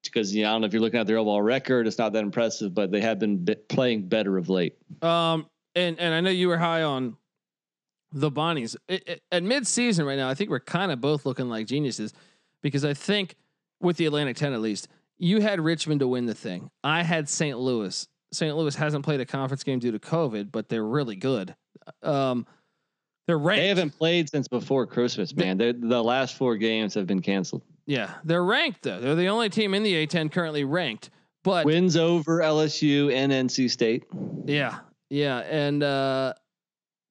because 0.05 0.33
you 0.33 0.43
know, 0.43 0.49
I 0.49 0.51
don't 0.53 0.61
know 0.61 0.67
if 0.67 0.73
you're 0.73 0.81
looking 0.81 0.99
at 0.99 1.07
their 1.07 1.17
overall 1.17 1.41
record, 1.41 1.87
it's 1.87 1.97
not 1.97 2.13
that 2.13 2.23
impressive, 2.23 2.73
but 2.73 2.91
they 2.91 3.01
have 3.01 3.19
been 3.19 3.45
playing 3.69 4.07
better 4.07 4.37
of 4.37 4.49
late. 4.49 4.75
Um, 5.01 5.47
and 5.75 5.99
and 5.99 6.13
I 6.13 6.21
know 6.21 6.29
you 6.29 6.47
were 6.47 6.57
high 6.57 6.83
on 6.83 7.17
the 8.11 8.31
Bonnies 8.31 8.75
it, 8.87 9.07
it, 9.07 9.21
at 9.31 9.43
mid-season 9.43 10.05
right 10.05 10.17
now. 10.17 10.29
I 10.29 10.33
think 10.33 10.49
we're 10.49 10.59
kind 10.59 10.91
of 10.91 11.01
both 11.01 11.25
looking 11.25 11.49
like 11.49 11.67
geniuses 11.67 12.13
because 12.61 12.85
I 12.85 12.93
think 12.93 13.35
with 13.81 13.97
the 13.97 14.05
Atlantic 14.05 14.37
Ten 14.37 14.53
at 14.53 14.61
least, 14.61 14.87
you 15.17 15.41
had 15.41 15.59
Richmond 15.59 15.99
to 15.99 16.07
win 16.07 16.25
the 16.25 16.35
thing. 16.35 16.69
I 16.83 17.03
had 17.03 17.27
St. 17.29 17.57
Louis. 17.57 18.07
St. 18.31 18.55
Louis 18.55 18.75
hasn't 18.75 19.05
played 19.05 19.21
a 19.21 19.25
conference 19.25 19.63
game 19.63 19.79
due 19.79 19.91
to 19.91 19.99
COVID, 19.99 20.51
but 20.51 20.69
they're 20.69 20.85
really 20.85 21.15
good. 21.15 21.55
Um, 22.03 22.45
they're 23.27 23.37
ranked. 23.37 23.61
They 23.61 23.67
haven't 23.67 23.97
played 23.97 24.29
since 24.29 24.47
before 24.47 24.85
Christmas, 24.85 25.35
man. 25.35 25.57
They, 25.57 25.71
the 25.71 26.03
last 26.03 26.35
four 26.35 26.57
games 26.57 26.93
have 26.93 27.07
been 27.07 27.21
canceled. 27.21 27.63
Yeah, 27.85 28.15
they're 28.23 28.43
ranked 28.43 28.83
though. 28.83 28.99
They're 28.99 29.15
the 29.15 29.27
only 29.27 29.49
team 29.49 29.73
in 29.73 29.83
the 29.83 30.07
A10 30.07 30.31
currently 30.31 30.63
ranked. 30.63 31.09
But 31.43 31.65
wins 31.65 31.95
over 31.95 32.39
LSU 32.39 33.13
and 33.13 33.31
NC 33.31 33.69
State. 33.69 34.05
Yeah, 34.45 34.79
yeah, 35.09 35.39
and 35.39 35.83
uh, 35.83 36.33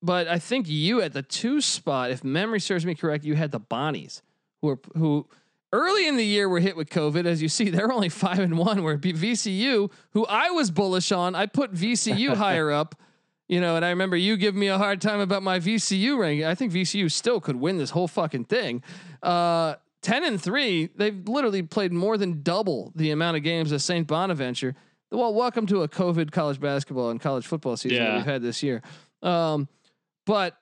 but 0.03 0.27
I 0.27 0.41
think 0.41 0.69
you 0.69 1.01
at 1.01 1.13
the 1.13 1.23
two 1.23 1.61
spot, 1.61 2.11
if 2.11 2.25
memory 2.25 2.61
serves 2.61 2.85
me 2.85 2.97
correct, 2.97 3.25
you 3.25 3.37
had 3.37 3.53
the 3.53 3.61
Bonnies, 3.61 4.23
who 4.61 4.71
are 4.71 4.79
who 4.97 5.29
early 5.73 6.09
in 6.09 6.17
the 6.17 6.25
year 6.25 6.49
were 6.49 6.61
hit 6.61 6.77
with 6.77 6.91
COVID. 6.91 7.27
As 7.27 7.41
you 7.41 7.49
see, 7.49 7.71
they're 7.71 7.93
only 7.93 8.09
five 8.09 8.41
and 8.41 8.59
one. 8.59 8.83
Where 8.83 8.99
VCU, 8.99 9.91
who 10.11 10.27
I 10.27 10.51
was 10.51 10.71
bullish 10.73 11.13
on, 11.13 11.37
I 11.37 11.47
put 11.47 11.73
VCU 11.73 12.35
higher 12.37 12.73
up. 12.73 12.97
You 13.47 13.61
know, 13.61 13.77
and 13.77 13.85
I 13.85 13.91
remember 13.91 14.17
you 14.17 14.39
giving 14.39 14.59
me 14.59 14.69
a 14.69 14.79
hard 14.79 15.03
time 15.03 15.21
about 15.21 15.43
my 15.43 15.61
VCU 15.61 16.19
ranking. 16.19 16.47
I 16.47 16.55
think 16.55 16.73
VCU 16.73 17.13
still 17.13 17.41
could 17.41 17.57
win 17.57 17.77
this 17.77 17.91
whole 17.91 18.09
fucking 18.09 18.47
thing. 18.47 18.83
Uh, 19.23 19.75
10 20.05 20.23
and 20.23 20.41
3, 20.41 20.91
they've 20.97 21.27
literally 21.27 21.63
played 21.63 21.93
more 21.93 22.19
than 22.19 22.43
double 22.43 22.93
the 22.95 23.11
amount 23.11 23.39
of 23.39 23.43
games 23.43 23.73
as 23.73 23.83
St. 23.83 24.07
Bonaventure. 24.07 24.77
Well, 25.11 25.33
welcome 25.33 25.67
to 25.69 25.83
a 25.83 25.89
COVID 25.89 26.31
college 26.31 26.61
basketball 26.61 27.09
and 27.09 27.19
college 27.19 27.47
football 27.47 27.77
season 27.79 27.99
yeah. 27.99 28.11
that 28.11 28.17
we've 28.17 28.27
had 28.27 28.43
this 28.43 28.63
year. 28.63 28.83
Um, 29.23 29.67
but 30.27 30.59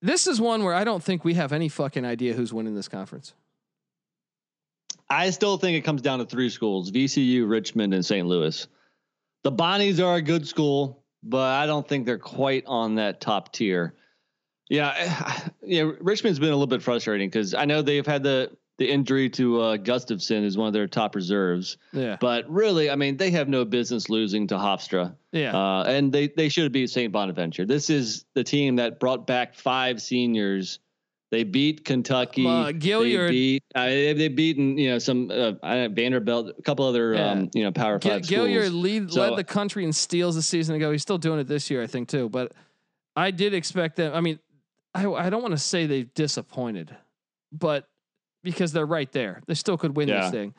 this 0.00 0.26
is 0.26 0.40
one 0.40 0.64
where 0.64 0.74
I 0.74 0.82
don't 0.82 1.02
think 1.02 1.24
we 1.24 1.34
have 1.34 1.52
any 1.52 1.68
fucking 1.68 2.04
idea 2.04 2.34
who's 2.34 2.52
winning 2.52 2.74
this 2.74 2.88
conference. 2.88 3.34
I 5.08 5.30
still 5.30 5.58
think 5.58 5.78
it 5.78 5.82
comes 5.82 6.02
down 6.02 6.18
to 6.18 6.24
three 6.24 6.50
schools 6.50 6.90
VCU, 6.90 7.48
Richmond, 7.48 7.94
and 7.94 8.04
St. 8.04 8.26
Louis. 8.26 8.66
The 9.44 9.52
Bonnies 9.52 10.04
are 10.04 10.16
a 10.16 10.22
good 10.22 10.46
school, 10.46 11.04
but 11.22 11.54
I 11.54 11.66
don't 11.66 11.86
think 11.86 12.04
they're 12.04 12.18
quite 12.18 12.64
on 12.66 12.96
that 12.96 13.20
top 13.20 13.52
tier. 13.52 13.94
Yeah, 14.68 15.40
yeah. 15.62 15.90
Richmond's 16.00 16.40
been 16.40 16.48
a 16.48 16.56
little 16.56 16.66
bit 16.66 16.82
frustrating 16.82 17.28
because 17.28 17.54
I 17.54 17.64
know 17.64 17.82
they've 17.82 18.06
had 18.06 18.24
the 18.24 18.50
the 18.82 18.90
injury 18.90 19.30
to 19.30 19.60
uh, 19.60 19.76
Gustafson 19.76 20.42
is 20.42 20.58
one 20.58 20.66
of 20.66 20.72
their 20.72 20.88
top 20.88 21.14
reserves. 21.14 21.76
Yeah. 21.92 22.16
But 22.20 22.50
really, 22.50 22.90
I 22.90 22.96
mean, 22.96 23.16
they 23.16 23.30
have 23.30 23.48
no 23.48 23.64
business 23.64 24.10
losing 24.10 24.48
to 24.48 24.56
Hofstra. 24.56 25.14
Yeah. 25.30 25.56
Uh, 25.56 25.84
and 25.84 26.12
they 26.12 26.28
they 26.28 26.48
should 26.48 26.64
have 26.64 26.72
beat 26.72 26.90
St. 26.90 27.12
Bonaventure. 27.12 27.64
This 27.64 27.90
is 27.90 28.24
the 28.34 28.42
team 28.42 28.76
that 28.76 28.98
brought 28.98 29.24
back 29.24 29.54
five 29.54 30.02
seniors. 30.02 30.80
They 31.30 31.44
beat 31.44 31.84
Kentucky. 31.84 32.44
Uh, 32.44 32.72
Gilyard. 32.72 33.28
They 33.28 33.30
beat. 33.30 33.64
Uh, 33.72 33.86
they, 33.86 34.12
they've 34.14 34.34
beaten 34.34 34.76
you 34.76 34.90
know 34.90 34.98
some 34.98 35.30
uh, 35.30 35.52
Vanderbilt, 35.88 36.54
a 36.58 36.62
couple 36.62 36.84
other 36.84 37.14
yeah. 37.14 37.30
um, 37.30 37.50
you 37.54 37.62
know 37.62 37.70
Power 37.70 38.00
Five 38.00 38.22
G- 38.22 38.34
Gilyard 38.34 38.72
lead, 38.74 39.12
so, 39.12 39.20
led 39.20 39.38
the 39.38 39.44
country 39.44 39.84
in 39.84 39.92
steals 39.92 40.34
a 40.36 40.42
season 40.42 40.74
ago. 40.74 40.90
He's 40.90 41.02
still 41.02 41.18
doing 41.18 41.38
it 41.38 41.46
this 41.46 41.70
year, 41.70 41.84
I 41.84 41.86
think 41.86 42.08
too. 42.08 42.28
But 42.28 42.52
I 43.14 43.30
did 43.30 43.54
expect 43.54 43.94
them. 43.94 44.12
I 44.12 44.20
mean, 44.20 44.40
I 44.92 45.06
I 45.06 45.30
don't 45.30 45.42
want 45.42 45.52
to 45.52 45.58
say 45.58 45.86
they've 45.86 46.12
disappointed, 46.14 46.96
but 47.52 47.86
because 48.42 48.72
they're 48.72 48.86
right 48.86 49.10
there. 49.12 49.42
They 49.46 49.54
still 49.54 49.78
could 49.78 49.96
win 49.96 50.08
yeah. 50.08 50.22
this 50.22 50.30
thing. 50.30 50.54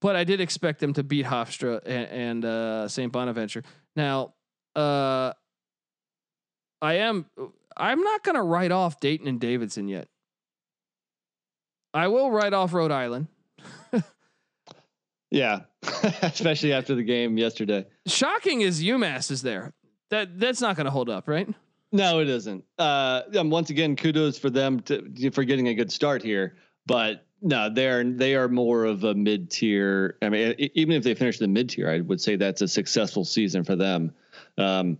But 0.00 0.14
I 0.16 0.24
did 0.24 0.40
expect 0.40 0.80
them 0.80 0.92
to 0.94 1.02
beat 1.02 1.26
Hofstra 1.26 1.80
and, 1.84 2.08
and 2.08 2.44
uh, 2.44 2.88
St. 2.88 3.12
Bonaventure. 3.12 3.64
Now, 3.96 4.34
uh, 4.76 5.32
I 6.80 6.94
am. 6.94 7.26
I'm 7.76 8.02
not 8.02 8.22
going 8.22 8.36
to 8.36 8.42
write 8.42 8.70
off 8.70 9.00
Dayton 9.00 9.26
and 9.26 9.40
Davidson 9.40 9.88
yet. 9.88 10.08
I 11.92 12.08
will 12.08 12.30
write 12.30 12.52
off 12.52 12.72
Rhode 12.72 12.92
Island. 12.92 13.26
yeah, 15.30 15.60
especially 16.22 16.72
after 16.72 16.94
the 16.94 17.02
game 17.02 17.36
yesterday. 17.38 17.86
Shocking 18.06 18.60
is 18.60 18.82
UMass 18.82 19.30
is 19.32 19.42
there. 19.42 19.72
That 20.10 20.38
that's 20.38 20.60
not 20.60 20.76
going 20.76 20.84
to 20.84 20.90
hold 20.90 21.10
up, 21.10 21.26
right? 21.26 21.48
No, 21.90 22.20
it 22.20 22.28
isn't. 22.28 22.64
Uh, 22.78 23.22
once 23.34 23.70
again, 23.70 23.96
kudos 23.96 24.38
for 24.38 24.50
them 24.50 24.80
to, 24.80 25.30
for 25.30 25.42
getting 25.42 25.68
a 25.68 25.74
good 25.74 25.90
start 25.90 26.22
here 26.22 26.56
but 26.88 27.26
no, 27.40 27.70
they're 27.72 28.02
they 28.02 28.34
are 28.34 28.48
more 28.48 28.84
of 28.84 29.04
a 29.04 29.14
mid 29.14 29.50
tier. 29.50 30.16
I 30.20 30.28
mean, 30.28 30.54
even 30.58 30.96
if 30.96 31.04
they 31.04 31.14
finish 31.14 31.38
the 31.38 31.46
mid 31.46 31.70
tier, 31.70 31.88
I 31.88 32.00
would 32.00 32.20
say 32.20 32.34
that's 32.34 32.62
a 32.62 32.66
successful 32.66 33.24
season 33.24 33.62
for 33.62 33.76
them. 33.76 34.12
Um, 34.56 34.98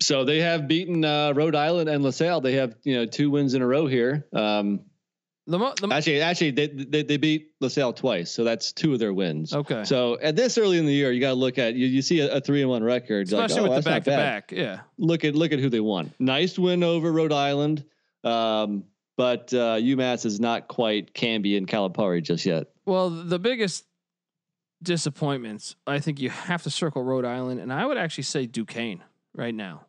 so 0.00 0.24
they 0.24 0.40
have 0.40 0.66
beaten 0.66 1.04
uh, 1.04 1.32
Rhode 1.34 1.54
Island 1.54 1.90
and 1.90 2.02
LaSalle. 2.02 2.40
They 2.40 2.54
have 2.54 2.76
you 2.84 2.94
know 2.94 3.04
two 3.04 3.30
wins 3.30 3.52
in 3.52 3.60
a 3.60 3.66
row 3.66 3.86
here. 3.86 4.26
Um, 4.32 4.80
the 5.46 5.58
mo- 5.58 5.74
the 5.78 5.88
mo- 5.88 5.94
actually, 5.94 6.22
actually, 6.22 6.52
they, 6.52 6.68
they 6.68 7.02
they 7.02 7.16
beat 7.18 7.52
LaSalle 7.60 7.92
twice, 7.92 8.30
so 8.30 8.44
that's 8.44 8.72
two 8.72 8.94
of 8.94 8.98
their 8.98 9.12
wins. 9.12 9.52
Okay. 9.52 9.84
So 9.84 10.18
at 10.22 10.36
this 10.36 10.56
early 10.56 10.78
in 10.78 10.86
the 10.86 10.92
year, 10.92 11.12
you 11.12 11.20
got 11.20 11.30
to 11.30 11.34
look 11.34 11.58
at 11.58 11.74
you. 11.74 11.86
You 11.86 12.00
see 12.00 12.20
a, 12.20 12.36
a 12.36 12.40
three 12.40 12.62
and 12.62 12.70
one 12.70 12.82
record, 12.82 13.26
especially 13.26 13.60
like, 13.60 13.70
oh, 13.70 13.74
with 13.74 13.84
the 13.84 13.90
back 13.90 14.04
to 14.04 14.10
back. 14.10 14.52
Yeah. 14.52 14.80
Look 14.96 15.24
at 15.24 15.34
look 15.34 15.52
at 15.52 15.58
who 15.58 15.68
they 15.68 15.80
won. 15.80 16.14
Nice 16.18 16.58
win 16.58 16.82
over 16.82 17.12
Rhode 17.12 17.32
Island. 17.32 17.84
Um, 18.24 18.84
but 19.16 19.52
uh, 19.54 19.76
UMass 19.76 20.26
is 20.26 20.40
not 20.40 20.68
quite 20.68 21.14
Camby 21.14 21.56
and 21.56 21.68
Calipari 21.68 22.22
just 22.22 22.44
yet. 22.44 22.68
Well, 22.84 23.10
the 23.10 23.38
biggest 23.38 23.84
disappointments, 24.82 25.76
I 25.86 25.98
think 25.98 26.20
you 26.20 26.30
have 26.30 26.62
to 26.64 26.70
circle 26.70 27.02
Rhode 27.02 27.24
Island, 27.24 27.60
and 27.60 27.72
I 27.72 27.86
would 27.86 27.96
actually 27.96 28.24
say 28.24 28.46
Duquesne 28.46 29.02
right 29.34 29.54
now. 29.54 29.86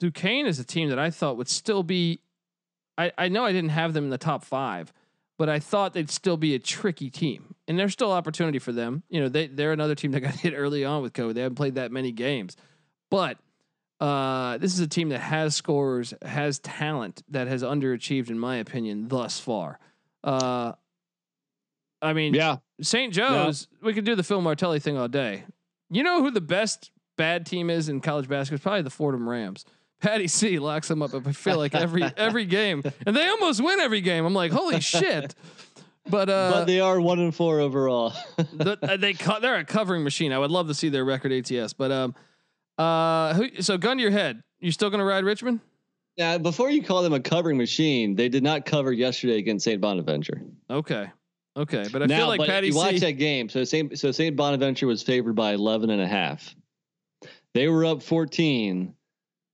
Duquesne 0.00 0.46
is 0.46 0.58
a 0.58 0.64
team 0.64 0.88
that 0.88 0.98
I 0.98 1.10
thought 1.10 1.36
would 1.36 1.48
still 1.48 1.82
be. 1.82 2.20
I, 2.98 3.12
I 3.16 3.28
know 3.28 3.44
I 3.44 3.52
didn't 3.52 3.70
have 3.70 3.94
them 3.94 4.04
in 4.04 4.10
the 4.10 4.18
top 4.18 4.44
five, 4.44 4.92
but 5.38 5.48
I 5.48 5.60
thought 5.60 5.94
they'd 5.94 6.10
still 6.10 6.36
be 6.36 6.54
a 6.54 6.58
tricky 6.58 7.08
team, 7.08 7.54
and 7.68 7.78
there's 7.78 7.92
still 7.92 8.12
opportunity 8.12 8.58
for 8.58 8.72
them. 8.72 9.02
You 9.08 9.20
know, 9.20 9.28
they 9.28 9.46
they're 9.46 9.72
another 9.72 9.94
team 9.94 10.10
that 10.12 10.20
got 10.20 10.34
hit 10.36 10.54
early 10.54 10.84
on 10.84 11.02
with 11.02 11.12
COVID. 11.12 11.34
They 11.34 11.42
haven't 11.42 11.56
played 11.56 11.76
that 11.76 11.92
many 11.92 12.12
games, 12.12 12.56
but 13.10 13.38
uh, 14.02 14.58
this 14.58 14.74
is 14.74 14.80
a 14.80 14.88
team 14.88 15.10
that 15.10 15.20
has 15.20 15.54
scores, 15.54 16.12
has 16.22 16.58
talent 16.58 17.22
that 17.28 17.46
has 17.46 17.62
underachieved, 17.62 18.30
in 18.30 18.38
my 18.38 18.56
opinion, 18.56 19.06
thus 19.06 19.38
far. 19.38 19.78
Uh, 20.24 20.72
I 22.02 22.12
mean, 22.12 22.34
yeah, 22.34 22.56
St. 22.80 23.14
Joe's. 23.14 23.68
Yeah. 23.70 23.86
We 23.86 23.94
could 23.94 24.04
do 24.04 24.16
the 24.16 24.24
Phil 24.24 24.40
Martelli 24.40 24.80
thing 24.80 24.98
all 24.98 25.06
day. 25.06 25.44
You 25.88 26.02
know 26.02 26.20
who 26.20 26.32
the 26.32 26.40
best 26.40 26.90
bad 27.16 27.46
team 27.46 27.70
is 27.70 27.88
in 27.88 28.00
college 28.00 28.28
basketball? 28.28 28.56
It's 28.56 28.62
probably 28.64 28.82
the 28.82 28.90
Fordham 28.90 29.28
Rams. 29.28 29.64
Patty 30.00 30.26
C 30.26 30.58
locks 30.58 30.88
them 30.88 31.00
up. 31.00 31.14
I 31.14 31.30
feel 31.30 31.58
like 31.58 31.76
every 31.76 32.02
every 32.16 32.44
game, 32.44 32.82
and 33.06 33.14
they 33.14 33.28
almost 33.28 33.62
win 33.62 33.78
every 33.78 34.00
game. 34.00 34.24
I'm 34.24 34.34
like, 34.34 34.50
holy 34.50 34.80
shit! 34.80 35.36
But 36.10 36.28
uh, 36.28 36.50
but 36.50 36.64
they 36.64 36.80
are 36.80 37.00
one 37.00 37.20
and 37.20 37.32
four 37.32 37.60
overall. 37.60 38.14
the, 38.36 38.76
uh, 38.82 38.96
they 38.96 39.12
co- 39.12 39.38
they're 39.38 39.58
a 39.58 39.64
covering 39.64 40.02
machine. 40.02 40.32
I 40.32 40.40
would 40.40 40.50
love 40.50 40.66
to 40.66 40.74
see 40.74 40.88
their 40.88 41.04
record 41.04 41.30
ATS, 41.30 41.72
but 41.74 41.92
um, 41.92 42.16
uh, 42.78 43.34
who, 43.34 43.62
so 43.62 43.78
gun 43.78 43.96
to 43.96 44.02
your 44.02 44.12
head. 44.12 44.40
You 44.60 44.70
still 44.70 44.90
going 44.90 45.00
to 45.00 45.04
ride 45.04 45.24
Richmond? 45.24 45.60
Yeah. 46.16 46.38
Before 46.38 46.70
you 46.70 46.82
call 46.82 47.02
them 47.02 47.12
a 47.12 47.20
covering 47.20 47.58
machine, 47.58 48.14
they 48.14 48.28
did 48.28 48.42
not 48.42 48.64
cover 48.64 48.92
yesterday 48.92 49.38
against 49.38 49.64
St. 49.64 49.80
Bonaventure. 49.80 50.42
Okay. 50.70 51.10
Okay. 51.56 51.86
But 51.92 52.02
I 52.02 52.06
now, 52.06 52.18
feel 52.18 52.28
like 52.28 52.48
Patty 52.48 52.68
you 52.68 52.72
C- 52.72 52.78
watch 52.78 53.00
that 53.00 53.12
game. 53.12 53.48
So 53.48 53.64
St. 53.64 53.98
So 53.98 54.12
St. 54.12 54.36
Bonaventure 54.36 54.86
was 54.86 55.02
favored 55.02 55.34
by 55.34 55.52
11 55.54 55.90
and 55.90 56.00
a 56.00 56.06
half. 56.06 56.54
They 57.54 57.68
were 57.68 57.84
up 57.84 58.02
14 58.02 58.94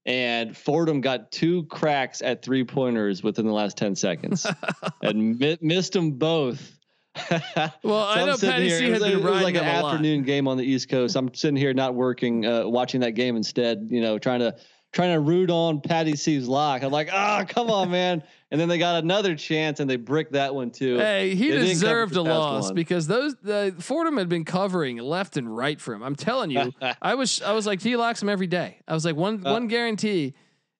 and 0.06 0.56
Fordham 0.56 1.00
got 1.00 1.30
two 1.30 1.64
cracks 1.64 2.22
at 2.22 2.42
three 2.42 2.64
pointers 2.64 3.22
within 3.22 3.46
the 3.46 3.52
last 3.52 3.76
10 3.76 3.94
seconds 3.94 4.46
and 5.02 5.38
mi- 5.38 5.58
missed 5.60 5.92
them 5.92 6.12
both 6.12 6.77
well, 7.82 8.14
so 8.14 8.20
I 8.20 8.24
know 8.24 8.36
Patty 8.36 8.68
here, 8.68 8.78
C 8.78 8.90
had 8.90 9.00
been 9.00 9.22
riding 9.22 9.26
It 9.26 9.30
was 9.30 9.42
like 9.42 9.54
an 9.54 9.64
afternoon 9.64 10.20
lot. 10.20 10.26
game 10.26 10.48
on 10.48 10.56
the 10.56 10.64
East 10.64 10.88
Coast. 10.88 11.16
I'm 11.16 11.32
sitting 11.34 11.56
here 11.56 11.74
not 11.74 11.94
working, 11.94 12.46
uh, 12.46 12.66
watching 12.66 13.00
that 13.00 13.12
game 13.12 13.36
instead. 13.36 13.88
You 13.90 14.00
know, 14.00 14.18
trying 14.18 14.40
to 14.40 14.56
trying 14.92 15.12
to 15.12 15.20
root 15.20 15.50
on 15.50 15.80
Patty 15.80 16.16
C's 16.16 16.48
lock. 16.48 16.82
I'm 16.82 16.90
like, 16.90 17.10
ah, 17.12 17.40
oh, 17.40 17.44
come 17.46 17.70
on, 17.70 17.90
man. 17.90 18.22
And 18.50 18.60
then 18.60 18.68
they 18.68 18.78
got 18.78 19.02
another 19.02 19.34
chance 19.34 19.80
and 19.80 19.88
they 19.88 19.96
bricked 19.96 20.32
that 20.32 20.54
one 20.54 20.70
too. 20.70 20.96
Hey, 20.98 21.34
he 21.34 21.50
they 21.50 21.58
deserved 21.58 22.16
a 22.16 22.22
loss 22.22 22.64
one. 22.64 22.74
because 22.74 23.06
those 23.06 23.36
the 23.42 23.74
Fordham 23.78 24.16
had 24.16 24.28
been 24.28 24.44
covering 24.44 24.96
left 24.96 25.36
and 25.36 25.54
right 25.54 25.78
for 25.80 25.92
him. 25.92 26.02
I'm 26.02 26.16
telling 26.16 26.50
you, 26.50 26.72
I 27.02 27.14
was 27.14 27.42
I 27.42 27.52
was 27.52 27.66
like 27.66 27.82
he 27.82 27.96
locks 27.96 28.22
him 28.22 28.28
every 28.28 28.46
day. 28.46 28.80
I 28.88 28.94
was 28.94 29.04
like 29.04 29.16
one 29.16 29.46
uh, 29.46 29.52
one 29.52 29.68
guarantee 29.68 30.34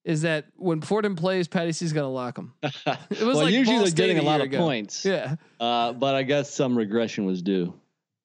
is 0.08 0.22
that 0.22 0.46
when 0.56 0.80
Fordham 0.80 1.14
plays, 1.14 1.46
Patty 1.48 1.70
C's 1.70 1.92
gonna 1.92 2.10
lock 2.10 2.38
him. 2.38 2.54
It 2.62 2.72
was 3.10 3.36
well, 3.36 3.44
like 3.44 3.52
usually 3.52 3.78
they're 3.78 3.90
getting 3.90 4.18
a, 4.18 4.22
a 4.22 4.24
lot 4.24 4.40
of 4.40 4.46
ago. 4.46 4.58
points. 4.58 5.04
Yeah, 5.04 5.36
uh, 5.60 5.92
but 5.92 6.14
I 6.14 6.22
guess 6.22 6.52
some 6.52 6.76
regression 6.76 7.26
was 7.26 7.42
due. 7.42 7.74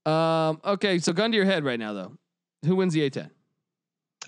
Um. 0.06 0.62
Okay, 0.66 1.00
so 1.00 1.14
gun 1.14 1.32
to 1.32 1.38
your 1.38 1.46
head 1.46 1.64
right 1.64 1.80
now 1.80 1.94
though. 1.94 2.18
Who 2.66 2.78
wins 2.78 2.94
the 2.94 3.08
A10? 3.10 3.30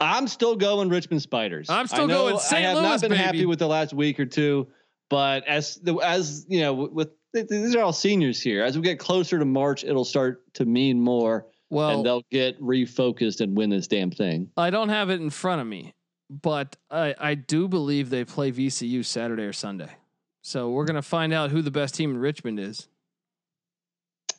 I'm 0.02 0.28
still 0.28 0.58
going 0.58 0.90
Richmond 0.90 1.22
Spiders. 1.22 1.70
I'm 1.70 1.88
still 1.88 2.08
going 2.08 2.38
St. 2.38 2.66
I 2.66 2.68
have 2.68 2.76
Louis, 2.76 2.84
not 2.84 3.02
been 3.02 3.12
baby. 3.12 3.24
happy 3.24 3.46
with 3.46 3.60
the 3.60 3.68
last 3.68 3.94
week 3.94 4.20
or 4.20 4.26
two, 4.26 4.68
but 5.10 5.48
as 5.48 5.76
the 5.76 5.96
as 5.96 6.46
you 6.50 6.60
know, 6.60 6.74
with 6.74 7.12
these 7.34 7.74
are 7.76 7.82
all 7.82 7.94
seniors 7.94 8.42
here. 8.42 8.64
As 8.64 8.78
we 8.78 8.84
get 8.84 9.00
closer 9.00 9.40
to 9.40 9.46
March, 9.46 9.86
it'll 9.86 10.06
start 10.06 10.54
to 10.56 10.66
mean 10.66 11.00
more. 11.00 11.48
Well, 11.70 11.90
and 11.90 12.06
they'll 12.06 12.24
get 12.32 12.62
refocused 12.62 13.40
and 13.40 13.56
win 13.58 13.70
this 13.70 13.88
damn 13.88 14.12
thing. 14.12 14.52
I 14.58 14.70
don't 14.70 14.90
have 14.90 15.10
it 15.10 15.22
in 15.22 15.30
front 15.30 15.62
of 15.62 15.68
me, 15.68 15.95
but 16.30 16.76
I 16.90 17.16
I 17.18 17.36
do 17.36 17.68
believe 17.68 18.10
they 18.10 18.26
play 18.26 18.52
VCU 18.52 19.04
Saturday 19.06 19.44
or 19.44 19.54
Sunday. 19.54 19.92
So 20.42 20.70
we're 20.70 20.86
gonna 20.86 21.02
find 21.02 21.34
out 21.34 21.52
who 21.52 21.62
the 21.62 21.72
best 21.72 21.96
team 21.96 22.12
in 22.12 22.18
Richmond 22.18 22.60
is. 22.60 22.88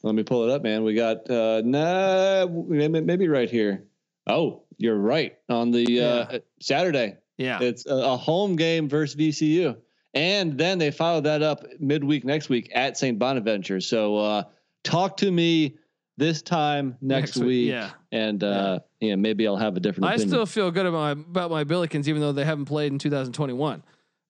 Let 0.03 0.14
me 0.14 0.22
pull 0.22 0.45
it 0.45 0.51
up, 0.51 0.62
man. 0.62 0.84
We 0.84 0.95
got 0.95 1.28
uh 1.30 1.62
nah 1.64 2.47
maybe 2.47 3.28
right 3.28 3.51
here. 3.51 3.84
Oh, 4.26 4.62
you're 4.78 4.99
right. 4.99 5.37
On 5.49 5.70
the 5.70 5.82
yeah. 5.89 6.05
uh, 6.05 6.39
Saturday. 6.61 7.16
Yeah. 7.39 7.61
It's 7.61 7.87
a, 7.87 7.95
a, 7.95 8.16
home 8.16 8.57
game 8.57 8.89
versus 8.89 9.14
VCU. 9.14 9.76
And 10.14 10.57
then 10.59 10.78
they 10.78 10.91
follow 10.91 11.20
that 11.20 11.43
up 11.43 11.64
midweek 11.78 12.24
next 12.24 12.49
week 12.49 12.70
at 12.74 12.97
St. 12.97 13.18
Bonaventure. 13.18 13.80
So 13.80 14.16
uh, 14.16 14.43
talk 14.82 15.18
to 15.18 15.30
me 15.30 15.76
this 16.17 16.43
time 16.43 16.97
next, 17.01 17.37
next 17.37 17.37
week, 17.39 17.47
week. 17.47 17.69
Yeah. 17.69 17.91
And 18.12 18.43
uh, 18.43 18.81
yeah. 19.01 19.09
yeah. 19.09 19.17
maybe 19.17 19.47
I'll 19.47 19.57
have 19.57 19.77
a 19.77 19.81
different 19.81 20.07
I 20.07 20.14
opinion. 20.14 20.29
still 20.29 20.47
feel 20.47 20.71
good 20.71 20.87
about 20.87 21.17
my 21.17 21.23
about 21.23 21.51
my 21.51 21.64
Billikens, 21.64 22.09
even 22.09 22.21
though 22.21 22.33
they 22.33 22.45
haven't 22.45 22.67
played 22.67 22.93
in 22.93 22.99
2021. 22.99 23.83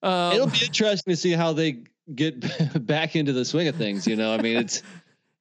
Um, 0.03 0.33
It'll 0.33 0.47
be 0.47 0.65
interesting 0.65 1.11
to 1.11 1.17
see 1.17 1.31
how 1.31 1.53
they 1.53 1.83
get 2.13 2.85
back 2.85 3.15
into 3.15 3.33
the 3.33 3.45
swing 3.45 3.67
of 3.67 3.75
things. 3.75 4.07
You 4.07 4.15
know, 4.15 4.33
I 4.33 4.41
mean, 4.41 4.57
it's 4.57 4.83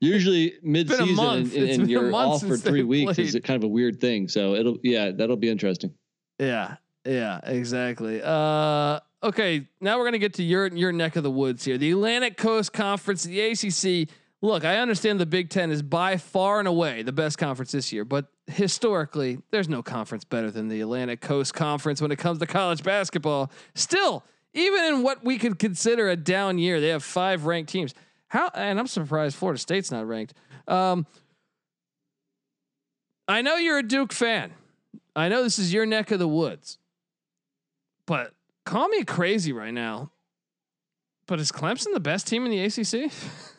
usually 0.00 0.54
mid-season 0.62 1.18
and, 1.18 1.52
and 1.52 1.90
you're 1.90 2.14
off 2.14 2.42
for 2.42 2.56
three 2.56 2.82
weeks 2.82 3.18
is 3.18 3.38
kind 3.44 3.62
of 3.62 3.64
a 3.64 3.68
weird 3.68 4.00
thing. 4.00 4.28
So 4.28 4.54
it'll 4.54 4.78
yeah, 4.82 5.10
that'll 5.10 5.36
be 5.36 5.48
interesting. 5.48 5.92
Yeah, 6.38 6.76
yeah, 7.04 7.40
exactly. 7.44 8.20
Uh, 8.22 9.00
okay, 9.22 9.66
now 9.80 9.98
we're 9.98 10.04
gonna 10.04 10.18
get 10.18 10.34
to 10.34 10.42
your 10.42 10.68
your 10.68 10.92
neck 10.92 11.16
of 11.16 11.22
the 11.22 11.30
woods 11.30 11.64
here, 11.64 11.78
the 11.78 11.90
Atlantic 11.90 12.36
Coast 12.36 12.72
Conference, 12.72 13.24
the 13.24 13.40
ACC. 13.40 14.08
Look, 14.46 14.64
I 14.64 14.78
understand 14.78 15.18
the 15.18 15.26
Big 15.26 15.50
Ten 15.50 15.72
is 15.72 15.82
by 15.82 16.18
far 16.18 16.60
and 16.60 16.68
away 16.68 17.02
the 17.02 17.10
best 17.10 17.36
conference 17.36 17.72
this 17.72 17.92
year, 17.92 18.04
but 18.04 18.26
historically, 18.46 19.38
there's 19.50 19.68
no 19.68 19.82
conference 19.82 20.22
better 20.22 20.52
than 20.52 20.68
the 20.68 20.80
Atlantic 20.82 21.20
Coast 21.20 21.52
Conference 21.52 22.00
when 22.00 22.12
it 22.12 22.18
comes 22.20 22.38
to 22.38 22.46
college 22.46 22.84
basketball. 22.84 23.50
Still, 23.74 24.22
even 24.54 24.84
in 24.84 25.02
what 25.02 25.24
we 25.24 25.36
could 25.36 25.58
consider 25.58 26.08
a 26.08 26.14
down 26.14 26.58
year, 26.58 26.80
they 26.80 26.90
have 26.90 27.02
five 27.02 27.44
ranked 27.44 27.72
teams. 27.72 27.92
How 28.28 28.48
and 28.54 28.78
I'm 28.78 28.86
surprised 28.86 29.34
Florida 29.34 29.58
State's 29.58 29.90
not 29.90 30.06
ranked. 30.06 30.32
Um, 30.68 31.08
I 33.26 33.42
know 33.42 33.56
you're 33.56 33.78
a 33.78 33.82
Duke 33.82 34.12
fan. 34.12 34.52
I 35.16 35.28
know 35.28 35.42
this 35.42 35.58
is 35.58 35.72
your 35.72 35.86
neck 35.86 36.12
of 36.12 36.20
the 36.20 36.28
woods. 36.28 36.78
But 38.06 38.32
call 38.64 38.86
me 38.86 39.02
crazy 39.02 39.52
right 39.52 39.74
now. 39.74 40.12
But 41.26 41.40
is 41.40 41.50
Clemson 41.50 41.92
the 41.94 41.98
best 41.98 42.28
team 42.28 42.46
in 42.46 42.52
the 42.52 42.60
ACC? 42.60 43.10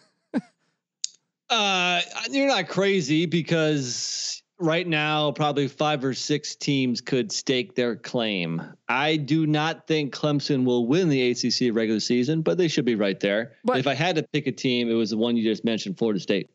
uh, 1.49 2.01
you're 2.29 2.47
not 2.47 2.67
crazy 2.67 3.25
because 3.25 4.41
right 4.59 4.87
now, 4.87 5.31
probably 5.31 5.67
five 5.67 6.03
or 6.03 6.13
six 6.13 6.55
teams 6.55 7.01
could 7.01 7.31
stake 7.31 7.75
their 7.75 7.95
claim. 7.95 8.61
I 8.87 9.17
do 9.17 9.45
not 9.45 9.87
think 9.87 10.13
Clemson 10.13 10.65
will 10.65 10.87
win 10.87 11.09
the 11.09 11.31
ACC 11.31 11.75
regular 11.75 11.99
season, 11.99 12.41
but 12.41 12.57
they 12.57 12.67
should 12.67 12.85
be 12.85 12.95
right 12.95 13.19
there. 13.19 13.53
But 13.63 13.77
if 13.77 13.87
I 13.87 13.93
had 13.93 14.15
to 14.15 14.23
pick 14.23 14.47
a 14.47 14.51
team, 14.51 14.89
it 14.89 14.93
was 14.93 15.11
the 15.11 15.17
one 15.17 15.37
you 15.37 15.43
just 15.43 15.63
mentioned, 15.63 15.97
Florida 15.97 16.19
State. 16.19 16.49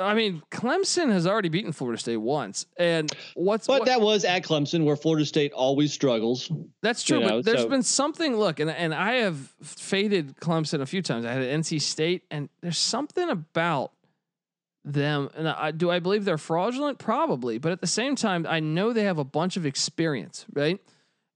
I 0.00 0.14
mean, 0.14 0.42
Clemson 0.50 1.10
has 1.12 1.26
already 1.26 1.48
beaten 1.48 1.72
Florida 1.72 2.00
State 2.00 2.16
once, 2.16 2.66
and 2.76 3.12
what's 3.34 3.66
but 3.66 3.80
what, 3.80 3.86
that 3.86 4.00
was 4.00 4.24
at 4.24 4.42
Clemson, 4.44 4.84
where 4.84 4.96
Florida 4.96 5.24
State 5.26 5.52
always 5.52 5.92
struggles. 5.92 6.50
That's 6.82 7.02
true, 7.02 7.20
you 7.20 7.26
know, 7.26 7.36
but 7.36 7.44
there's 7.44 7.62
so. 7.62 7.68
been 7.68 7.82
something. 7.82 8.36
Look, 8.36 8.60
and 8.60 8.70
and 8.70 8.94
I 8.94 9.14
have 9.16 9.36
faded 9.62 10.36
Clemson 10.36 10.80
a 10.80 10.86
few 10.86 11.02
times. 11.02 11.26
I 11.26 11.32
had 11.32 11.42
NC 11.42 11.80
State, 11.82 12.24
and 12.30 12.48
there's 12.62 12.78
something 12.78 13.28
about 13.28 13.92
them. 14.84 15.28
And 15.36 15.48
I, 15.48 15.70
do 15.70 15.90
I 15.90 15.98
believe 15.98 16.24
they're 16.24 16.38
fraudulent? 16.38 16.98
Probably. 16.98 17.58
But 17.58 17.72
at 17.72 17.80
the 17.80 17.86
same 17.86 18.16
time, 18.16 18.46
I 18.48 18.60
know 18.60 18.92
they 18.92 19.04
have 19.04 19.18
a 19.18 19.24
bunch 19.24 19.56
of 19.56 19.66
experience, 19.66 20.46
right? 20.52 20.80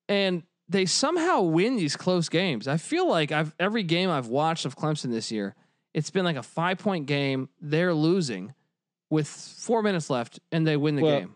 And 0.08 0.42
they 0.68 0.86
somehow 0.86 1.42
win 1.42 1.76
these 1.76 1.96
close 1.96 2.28
games. 2.28 2.66
I 2.66 2.76
feel 2.76 3.08
like 3.08 3.32
I've 3.32 3.54
every 3.58 3.82
game 3.82 4.10
I've 4.10 4.28
watched 4.28 4.64
of 4.64 4.76
Clemson 4.76 5.10
this 5.10 5.30
year, 5.30 5.54
it's 5.94 6.10
been 6.10 6.24
like 6.24 6.36
a 6.36 6.42
five 6.42 6.78
point 6.78 7.06
game. 7.06 7.48
They're 7.60 7.94
losing 7.94 8.52
with 9.10 9.28
four 9.28 9.82
minutes 9.82 10.10
left, 10.10 10.40
and 10.52 10.66
they 10.66 10.76
win 10.76 10.96
the 10.96 11.02
well, 11.02 11.20
game. 11.20 11.34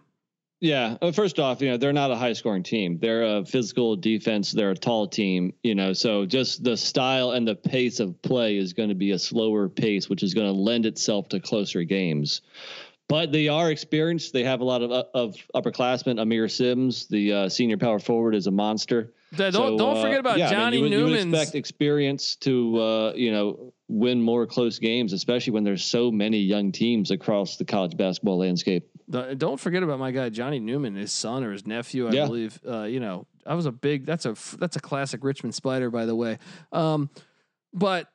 Yeah. 0.60 0.96
Uh, 1.00 1.12
first 1.12 1.38
off, 1.38 1.62
you 1.62 1.70
know, 1.70 1.76
they're 1.76 1.92
not 1.92 2.10
a 2.10 2.16
high 2.16 2.32
scoring 2.32 2.64
team. 2.64 2.98
They're 2.98 3.38
a 3.38 3.44
physical 3.44 3.94
defense. 3.94 4.50
They're 4.50 4.72
a 4.72 4.76
tall 4.76 5.06
team, 5.06 5.52
you 5.62 5.76
know, 5.76 5.92
so 5.92 6.26
just 6.26 6.64
the 6.64 6.76
style 6.76 7.30
and 7.30 7.46
the 7.46 7.54
pace 7.54 8.00
of 8.00 8.20
play 8.22 8.56
is 8.56 8.72
going 8.72 8.88
to 8.88 8.96
be 8.96 9.12
a 9.12 9.18
slower 9.18 9.68
pace, 9.68 10.08
which 10.08 10.24
is 10.24 10.34
going 10.34 10.48
to 10.52 10.60
lend 10.60 10.84
itself 10.84 11.28
to 11.28 11.40
closer 11.40 11.84
games. 11.84 12.42
But 13.08 13.32
they 13.32 13.48
are 13.48 13.70
experienced. 13.70 14.34
They 14.34 14.44
have 14.44 14.60
a 14.60 14.64
lot 14.64 14.82
of, 14.82 14.92
uh, 14.92 15.04
of 15.14 15.36
upperclassmen. 15.54 16.16
Aamir 16.16 16.50
Simms, 16.50 17.06
the 17.06 17.32
uh, 17.32 17.48
senior 17.48 17.78
power 17.78 17.98
forward, 17.98 18.34
is 18.34 18.46
a 18.46 18.50
monster. 18.50 19.14
Don't 19.34 19.52
so, 19.52 19.78
don't 19.78 20.00
forget 20.00 20.20
about 20.20 20.34
uh, 20.34 20.38
yeah, 20.38 20.50
Johnny 20.50 20.78
I 20.78 20.80
mean, 20.82 20.92
you 20.92 20.98
would, 21.04 21.10
you 21.10 21.16
would 21.26 21.34
expect 21.34 21.54
experience 21.54 22.36
to 22.36 22.78
uh, 22.78 23.12
you 23.14 23.30
know 23.30 23.72
win 23.88 24.22
more 24.22 24.46
close 24.46 24.78
games, 24.78 25.12
especially 25.12 25.52
when 25.52 25.64
there's 25.64 25.84
so 25.84 26.10
many 26.10 26.38
young 26.38 26.72
teams 26.72 27.10
across 27.10 27.56
the 27.56 27.64
college 27.64 27.96
basketball 27.96 28.38
landscape. 28.38 28.88
Don't 29.10 29.58
forget 29.58 29.82
about 29.82 29.98
my 29.98 30.10
guy 30.10 30.28
Johnny 30.28 30.60
Newman, 30.60 30.94
his 30.94 31.12
son 31.12 31.44
or 31.44 31.52
his 31.52 31.66
nephew, 31.66 32.08
I 32.08 32.12
yeah. 32.12 32.26
believe. 32.26 32.60
Uh, 32.66 32.82
you 32.82 33.00
know, 33.00 33.26
I 33.46 33.54
was 33.54 33.66
a 33.66 33.72
big. 33.72 34.06
That's 34.06 34.26
a 34.26 34.34
that's 34.58 34.76
a 34.76 34.80
classic 34.80 35.24
Richmond 35.24 35.54
Spider, 35.54 35.90
by 35.90 36.04
the 36.06 36.14
way. 36.14 36.38
Um, 36.72 37.10
but 37.72 38.10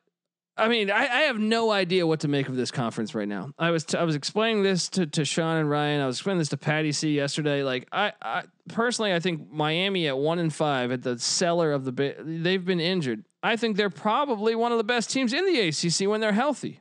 I 0.56 0.68
mean, 0.68 0.90
I, 0.90 1.00
I, 1.00 1.20
have 1.22 1.38
no 1.38 1.72
idea 1.72 2.06
what 2.06 2.20
to 2.20 2.28
make 2.28 2.48
of 2.48 2.54
this 2.54 2.70
conference 2.70 3.14
right 3.14 3.26
now. 3.26 3.50
I 3.58 3.70
was 3.70 3.84
t- 3.84 3.98
I 3.98 4.04
was 4.04 4.14
explaining 4.14 4.62
this 4.62 4.88
to, 4.90 5.06
to 5.06 5.24
Sean 5.24 5.56
and 5.56 5.68
Ryan. 5.68 6.00
I 6.00 6.06
was 6.06 6.16
explaining 6.16 6.38
this 6.38 6.50
to 6.50 6.56
Patty 6.56 6.92
C 6.92 7.12
yesterday. 7.12 7.64
Like 7.64 7.88
I, 7.90 8.12
I 8.22 8.44
personally, 8.68 9.12
I 9.12 9.18
think 9.18 9.50
Miami 9.50 10.06
at 10.06 10.16
one 10.16 10.38
and 10.38 10.54
five 10.54 10.92
at 10.92 11.02
the 11.02 11.18
cellar 11.18 11.72
of 11.72 11.84
the 11.84 12.14
they've 12.20 12.64
been 12.64 12.80
injured. 12.80 13.24
I 13.42 13.56
think 13.56 13.76
they're 13.76 13.90
probably 13.90 14.54
one 14.54 14.70
of 14.70 14.78
the 14.78 14.84
best 14.84 15.10
teams 15.10 15.32
in 15.32 15.44
the 15.44 15.60
ACC 15.68 16.08
when 16.08 16.20
they're 16.20 16.32
healthy. 16.32 16.80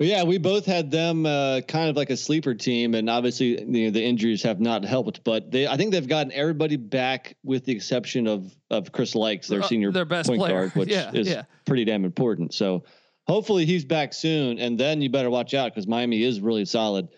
Yeah, 0.00 0.22
we 0.22 0.38
both 0.38 0.64
had 0.64 0.92
them 0.92 1.26
uh, 1.26 1.60
kind 1.62 1.90
of 1.90 1.96
like 1.96 2.10
a 2.10 2.16
sleeper 2.16 2.54
team, 2.54 2.94
and 2.94 3.10
obviously 3.10 3.60
you 3.60 3.86
know, 3.86 3.90
the 3.90 4.04
injuries 4.04 4.44
have 4.44 4.60
not 4.60 4.84
helped. 4.84 5.24
But 5.24 5.50
they, 5.50 5.66
I 5.66 5.76
think 5.76 5.90
they've 5.90 6.06
gotten 6.06 6.30
everybody 6.32 6.76
back, 6.76 7.36
with 7.42 7.64
the 7.64 7.72
exception 7.72 8.28
of 8.28 8.54
of 8.70 8.92
Chris 8.92 9.14
Lykes, 9.14 9.48
their 9.48 9.62
uh, 9.62 9.66
senior 9.66 9.90
their 9.90 10.04
best 10.04 10.28
point 10.28 10.40
player. 10.40 10.52
guard, 10.52 10.76
which 10.76 10.88
yeah, 10.90 11.10
is 11.12 11.28
yeah. 11.28 11.44
pretty 11.66 11.84
damn 11.84 12.04
important. 12.04 12.54
So 12.54 12.84
hopefully 13.26 13.66
he's 13.66 13.84
back 13.84 14.14
soon, 14.14 14.60
and 14.60 14.78
then 14.78 15.02
you 15.02 15.10
better 15.10 15.30
watch 15.30 15.52
out 15.52 15.72
because 15.74 15.88
Miami 15.88 16.22
is 16.22 16.40
really 16.40 16.64
solid. 16.64 17.08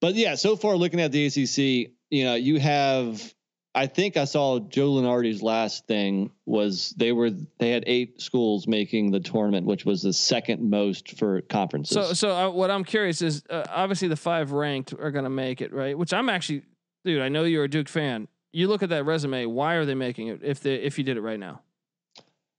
But 0.00 0.14
yeah, 0.14 0.34
so 0.34 0.56
far 0.56 0.76
looking 0.76 1.00
at 1.00 1.12
the 1.12 1.26
ACC, 1.26 1.92
you 2.08 2.24
know, 2.24 2.34
you 2.34 2.58
have 2.60 3.34
I 3.74 3.86
think 3.86 4.16
I 4.18 4.24
saw 4.24 4.58
Joe 4.58 4.90
Lunardi's 4.90 5.42
last 5.42 5.86
thing 5.86 6.30
was 6.44 6.94
they 6.98 7.12
were 7.12 7.30
they 7.58 7.70
had 7.70 7.84
eight 7.86 8.20
schools 8.20 8.66
making 8.66 9.12
the 9.12 9.20
tournament, 9.20 9.66
which 9.66 9.86
was 9.86 10.02
the 10.02 10.12
second 10.12 10.68
most 10.68 11.18
for 11.18 11.40
conferences. 11.42 11.94
So, 11.94 12.12
so 12.12 12.36
uh, 12.36 12.50
what 12.50 12.70
I'm 12.70 12.84
curious 12.84 13.22
is 13.22 13.42
uh, 13.48 13.64
obviously 13.70 14.08
the 14.08 14.16
five 14.16 14.52
ranked 14.52 14.92
are 14.92 15.10
going 15.10 15.24
to 15.24 15.30
make 15.30 15.62
it, 15.62 15.72
right? 15.72 15.96
Which 15.96 16.12
I'm 16.12 16.28
actually, 16.28 16.62
dude. 17.04 17.22
I 17.22 17.30
know 17.30 17.44
you're 17.44 17.64
a 17.64 17.68
Duke 17.68 17.88
fan. 17.88 18.28
You 18.52 18.68
look 18.68 18.82
at 18.82 18.90
that 18.90 19.04
resume. 19.04 19.46
Why 19.46 19.74
are 19.74 19.86
they 19.86 19.94
making 19.94 20.28
it? 20.28 20.40
If 20.42 20.60
they 20.60 20.74
if 20.74 20.98
you 20.98 21.04
did 21.04 21.16
it 21.16 21.22
right 21.22 21.40
now. 21.40 21.62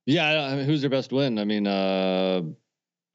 Yeah, 0.05 0.47
I 0.47 0.55
mean, 0.55 0.65
who's 0.65 0.81
their 0.81 0.89
best 0.89 1.13
win? 1.13 1.37
I 1.37 1.45
mean, 1.45 1.67
uh, 1.67 2.41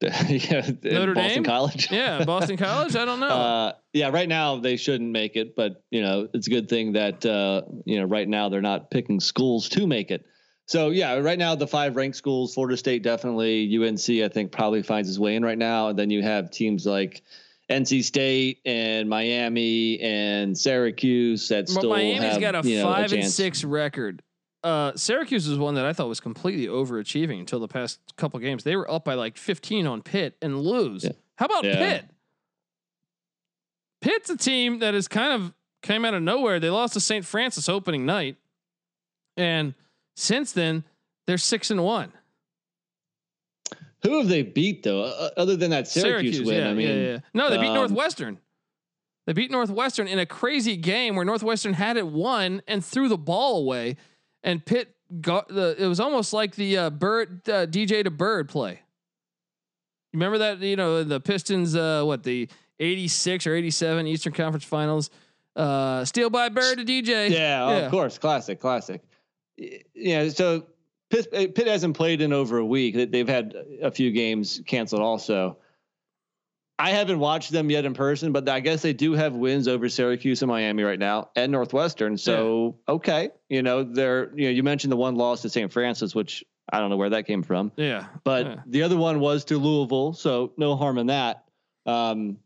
yeah, 0.29 0.69
Notre 0.83 1.13
Boston 1.13 1.13
Dame? 1.13 1.43
College. 1.43 1.91
yeah, 1.91 2.23
Boston 2.25 2.55
College. 2.55 2.95
I 2.95 3.03
don't 3.03 3.19
know. 3.19 3.27
Uh, 3.27 3.73
yeah, 3.91 4.09
right 4.09 4.29
now 4.29 4.57
they 4.57 4.77
shouldn't 4.77 5.11
make 5.11 5.35
it, 5.35 5.57
but 5.57 5.83
you 5.91 6.01
know 6.01 6.29
it's 6.33 6.47
a 6.47 6.49
good 6.49 6.69
thing 6.69 6.93
that 6.93 7.25
uh, 7.25 7.63
you 7.85 7.99
know 7.99 8.05
right 8.05 8.27
now 8.27 8.47
they're 8.47 8.61
not 8.61 8.89
picking 8.91 9.19
schools 9.19 9.67
to 9.69 9.85
make 9.85 10.09
it. 10.09 10.25
So 10.67 10.91
yeah, 10.91 11.17
right 11.17 11.37
now 11.37 11.55
the 11.55 11.67
five 11.67 11.97
ranked 11.97 12.15
schools, 12.15 12.53
Florida 12.53 12.77
State 12.77 13.03
definitely, 13.03 13.75
UNC 13.75 14.09
I 14.23 14.29
think 14.29 14.53
probably 14.53 14.83
finds 14.83 15.09
his 15.09 15.19
way 15.19 15.35
in 15.35 15.43
right 15.43 15.57
now, 15.57 15.89
and 15.89 15.99
then 15.99 16.09
you 16.09 16.21
have 16.21 16.49
teams 16.49 16.85
like 16.85 17.21
NC 17.69 18.03
State 18.03 18.61
and 18.65 19.09
Miami 19.09 19.99
and 19.99 20.57
Syracuse 20.57 21.49
that 21.49 21.65
but 21.65 21.73
still 21.73 21.89
Miami's 21.89 22.23
have, 22.23 22.41
got 22.41 22.55
a 22.55 22.67
you 22.67 22.77
know, 22.77 22.83
five 22.83 23.11
a 23.11 23.17
and 23.17 23.29
six 23.29 23.65
record 23.65 24.23
uh, 24.63 24.91
Syracuse 24.95 25.47
is 25.47 25.57
one 25.57 25.75
that 25.75 25.85
I 25.85 25.93
thought 25.93 26.07
was 26.07 26.19
completely 26.19 26.67
overachieving 26.67 27.39
until 27.39 27.59
the 27.59 27.67
past 27.67 27.99
couple 28.17 28.39
games. 28.39 28.63
They 28.63 28.75
were 28.75 28.89
up 28.89 29.05
by 29.05 29.13
like 29.13 29.37
15 29.37 29.87
on 29.87 30.01
Pitt 30.01 30.35
and 30.41 30.59
lose. 30.59 31.03
Yeah. 31.03 31.11
How 31.35 31.45
about 31.45 31.63
yeah. 31.63 31.75
Pitt? 31.75 32.05
Pitt's 34.01 34.29
a 34.29 34.37
team 34.37 34.79
that 34.79 34.95
is 34.95 35.07
kind 35.07 35.33
of 35.33 35.53
came 35.81 36.05
out 36.05 36.13
of 36.13 36.21
nowhere. 36.21 36.59
They 36.59 36.69
lost 36.69 36.93
to 36.93 36.99
St. 36.99 37.25
Francis 37.25 37.69
opening 37.69 38.05
night, 38.05 38.37
and 39.37 39.73
since 40.15 40.51
then 40.51 40.83
they're 41.27 41.37
six 41.37 41.69
and 41.71 41.83
one. 41.83 42.11
Who 44.03 44.17
have 44.19 44.29
they 44.29 44.43
beat 44.43 44.83
though, 44.83 45.03
uh, 45.03 45.29
other 45.35 45.57
than 45.57 45.71
that 45.71 45.87
Syracuse, 45.87 46.37
Syracuse 46.37 46.47
win? 46.47 46.63
Yeah, 46.63 46.69
I 46.69 46.73
mean, 46.73 46.87
yeah, 46.87 47.11
yeah. 47.11 47.17
no, 47.33 47.49
they 47.49 47.57
beat 47.57 47.67
um, 47.67 47.75
Northwestern. 47.75 48.39
They 49.25 49.33
beat 49.33 49.51
Northwestern 49.51 50.07
in 50.07 50.17
a 50.19 50.25
crazy 50.25 50.77
game 50.77 51.15
where 51.15 51.25
Northwestern 51.25 51.73
had 51.73 51.97
it 51.97 52.07
won 52.07 52.61
and 52.67 52.83
threw 52.83 53.09
the 53.09 53.17
ball 53.17 53.59
away, 53.59 53.97
and 54.43 54.65
Pitt 54.65 54.95
got 55.21 55.47
the. 55.47 55.75
It 55.77 55.87
was 55.87 55.99
almost 55.99 56.33
like 56.33 56.55
the 56.55 56.77
uh, 56.77 56.89
Bird 56.89 57.47
uh, 57.49 57.65
DJ 57.65 58.03
to 58.03 58.11
Bird 58.11 58.49
play. 58.49 58.81
You 60.11 60.17
remember 60.17 60.39
that? 60.39 60.59
You 60.59 60.75
know 60.75 61.03
the 61.03 61.19
Pistons. 61.19 61.75
Uh, 61.75 62.03
what 62.03 62.23
the 62.23 62.49
eighty 62.79 63.07
six 63.07 63.45
or 63.45 63.53
eighty 63.53 63.71
seven 63.71 64.07
Eastern 64.07 64.33
Conference 64.33 64.65
Finals. 64.65 65.09
Uh, 65.55 66.05
steal 66.05 66.29
by 66.29 66.49
Bird 66.49 66.77
to 66.77 66.85
DJ. 66.85 67.29
Yeah, 67.29 67.69
yeah. 67.69 67.77
of 67.77 67.91
course, 67.91 68.17
classic, 68.17 68.59
classic. 68.59 69.01
Yeah, 69.93 70.29
so 70.29 70.65
Pitt, 71.09 71.31
Pitt 71.31 71.67
hasn't 71.67 71.97
played 71.97 72.21
in 72.21 72.31
over 72.31 72.59
a 72.59 72.65
week. 72.65 73.11
They've 73.11 73.27
had 73.27 73.55
a 73.81 73.91
few 73.91 74.11
games 74.11 74.61
canceled 74.65 75.01
also. 75.01 75.57
I 76.79 76.91
haven't 76.91 77.19
watched 77.19 77.51
them 77.51 77.69
yet 77.69 77.83
in 77.83 77.93
person, 77.93 78.31
but 78.31 78.47
I 78.47 78.61
guess 78.61 78.81
they 78.81 78.93
do 78.93 79.11
have 79.11 79.35
wins 79.35 79.67
over 79.67 79.89
Syracuse 79.89 80.41
and 80.41 80.49
Miami 80.49 80.83
right 80.83 80.97
now 80.97 81.29
and 81.35 81.51
Northwestern. 81.51 82.17
So 82.17 82.77
yeah. 82.87 82.93
okay, 82.95 83.29
you 83.49 83.61
know 83.61 83.83
they're 83.83 84.31
you 84.33 84.45
know 84.45 84.51
you 84.51 84.63
mentioned 84.63 84.91
the 84.91 84.97
one 84.97 85.15
loss 85.15 85.41
to 85.41 85.49
St. 85.49 85.71
Francis, 85.71 86.15
which 86.15 86.45
I 86.71 86.79
don't 86.79 86.89
know 86.89 86.95
where 86.95 87.09
that 87.09 87.27
came 87.27 87.43
from. 87.43 87.73
Yeah, 87.75 88.07
but 88.23 88.45
yeah. 88.45 88.55
the 88.65 88.83
other 88.83 88.95
one 88.95 89.19
was 89.19 89.43
to 89.45 89.57
Louisville, 89.57 90.13
so 90.13 90.53
no 90.55 90.77
harm 90.77 90.97
in 90.97 91.07
that. 91.07 91.43
Um, 91.85 92.37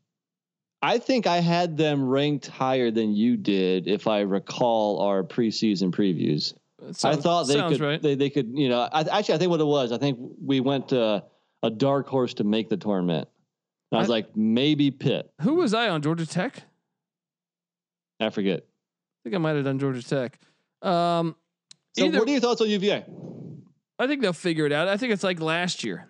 I 0.82 0.98
think 0.98 1.28
I 1.28 1.38
had 1.38 1.78
them 1.78 2.04
ranked 2.04 2.48
higher 2.48 2.90
than 2.90 3.16
you 3.16 3.38
did, 3.38 3.88
if 3.88 4.08
I 4.08 4.22
recall 4.22 5.00
our 5.02 5.24
preseason 5.24 5.92
previews. 5.92 6.56
Sounds, 6.92 7.06
I 7.06 7.16
thought 7.16 7.48
they 7.48 7.62
could. 7.62 7.80
Right. 7.80 8.02
They, 8.02 8.16
they 8.16 8.30
could. 8.32 8.52
You 8.54 8.70
know, 8.70 8.82
I, 8.92 9.02
actually, 9.02 9.36
I 9.36 9.38
think 9.38 9.52
what 9.52 9.62
it 9.62 9.66
was. 9.66 9.92
I 9.92 10.00
think 10.00 10.18
we 10.44 10.60
went 10.60 10.90
to 10.90 11.24
a 11.62 11.70
dark 11.70 12.08
horse 12.08 12.34
to 12.36 12.44
make 12.44 12.68
the 12.68 12.78
tournament. 12.78 13.30
I 13.94 14.00
was 14.00 14.10
I, 14.10 14.14
like, 14.14 14.36
maybe 14.36 14.92
Pitt. 14.92 15.32
Who 15.42 15.56
was 15.56 15.74
I 15.74 15.90
on 15.90 16.02
Georgia 16.02 16.26
Tech? 16.26 16.64
I 18.20 18.30
forget. 18.30 18.60
I 18.60 19.20
think 19.24 19.36
I 19.36 19.38
might 19.38 19.56
have 19.56 19.66
done 19.66 19.80
Georgia 19.80 20.04
Tech. 20.04 20.40
Um, 20.82 21.36
so, 21.98 22.06
either, 22.06 22.20
what 22.20 22.28
are 22.28 22.32
your 22.32 22.42
thoughts 22.42 22.62
on 22.62 22.70
UVA? 22.70 23.06
I 24.00 24.08
think 24.08 24.22
they'll 24.22 24.34
figure 24.34 24.66
it 24.66 24.72
out. 24.72 24.88
I 24.88 24.98
think 24.98 25.14
it's 25.14 25.24
like 25.24 25.40
last 25.40 25.84
year. 25.84 26.08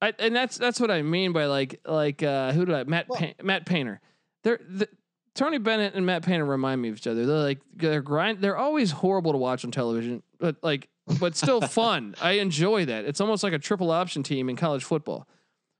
I, 0.00 0.12
and 0.18 0.36
that's 0.36 0.58
that's 0.58 0.78
what 0.78 0.90
I 0.90 1.02
mean 1.02 1.32
by 1.32 1.46
like 1.46 1.80
like 1.86 2.22
uh, 2.22 2.52
who 2.52 2.64
did 2.64 2.74
I 2.74 2.84
Matt 2.84 3.08
well, 3.08 3.20
Matt 3.42 3.66
Painter. 3.66 4.00
They're 4.44 4.60
the, 4.68 4.88
Tony 5.34 5.58
Bennett 5.58 5.94
and 5.94 6.04
Matt 6.04 6.24
Painter 6.24 6.44
remind 6.44 6.80
me 6.82 6.88
of 6.88 6.96
each 6.96 7.06
other. 7.06 7.26
They're 7.26 7.36
like 7.36 7.60
they're 7.74 8.02
grind. 8.02 8.40
They're 8.40 8.56
always 8.56 8.90
horrible 8.90 9.32
to 9.32 9.38
watch 9.38 9.64
on 9.64 9.70
television, 9.70 10.22
but 10.38 10.56
like 10.62 10.88
but 11.18 11.34
still 11.34 11.60
fun. 11.62 12.14
I 12.20 12.32
enjoy 12.32 12.86
that. 12.86 13.04
It's 13.04 13.20
almost 13.20 13.42
like 13.42 13.52
a 13.52 13.58
triple 13.58 13.90
option 13.90 14.22
team 14.22 14.48
in 14.48 14.56
college 14.56 14.84
football, 14.84 15.26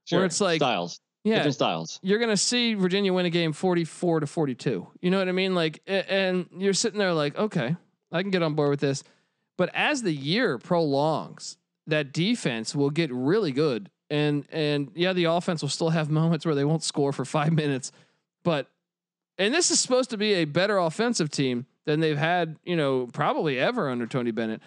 sure. 0.07 0.21
where 0.21 0.27
it's 0.27 0.41
like 0.41 0.59
styles. 0.59 1.01
Yeah, 1.27 1.37
different 1.37 1.55
styles. 1.55 1.99
You're 2.03 2.21
gonna 2.21 2.37
see 2.37 2.75
Virginia 2.75 3.13
win 3.13 3.27
a 3.27 3.31
game 3.31 3.53
44 3.53 4.21
to 4.21 4.27
42. 4.29 4.87
You 5.01 5.11
know 5.11 5.19
what 5.19 5.29
I 5.29 5.33
mean? 5.33 5.57
Like, 5.57 5.83
and 5.87 6.47
you're 6.57 6.73
sitting 6.73 7.01
there 7.01 7.13
like, 7.13 7.37
okay, 7.37 7.75
I 8.13 8.23
can 8.23 8.31
get 8.31 8.45
on 8.45 8.55
board 8.55 8.71
with 8.71 8.81
this. 8.81 9.03
But 9.59 9.71
as 9.75 10.03
the 10.03 10.13
year 10.13 10.57
prolongs, 10.59 11.57
that 11.89 12.13
defense 12.13 12.77
will 12.77 12.91
get 12.91 13.13
really 13.13 13.51
good, 13.51 13.91
and 14.09 14.47
and 14.53 14.93
yeah, 14.95 15.13
the 15.13 15.25
offense 15.25 15.63
will 15.63 15.69
still 15.69 15.91
have 15.91 16.11
moments 16.23 16.47
where 16.47 16.55
they 16.55 16.65
won't 16.65 16.85
score 16.85 17.13
for 17.13 17.25
five 17.25 17.53
minutes, 17.53 17.91
but 18.45 18.69
and 19.37 19.53
this 19.53 19.73
is 19.73 19.81
supposed 19.81 20.11
to 20.11 20.17
be 20.17 20.35
a 20.35 20.45
better 20.45 20.79
offensive 20.79 21.31
team 21.31 21.67
than 21.87 22.01
they've 22.01 22.17
had, 22.17 22.57
you 22.65 22.77
know, 22.77 23.09
probably 23.13 23.59
ever 23.59 23.91
under 23.91 24.07
Tony 24.07 24.31
Bennett. 24.31 24.63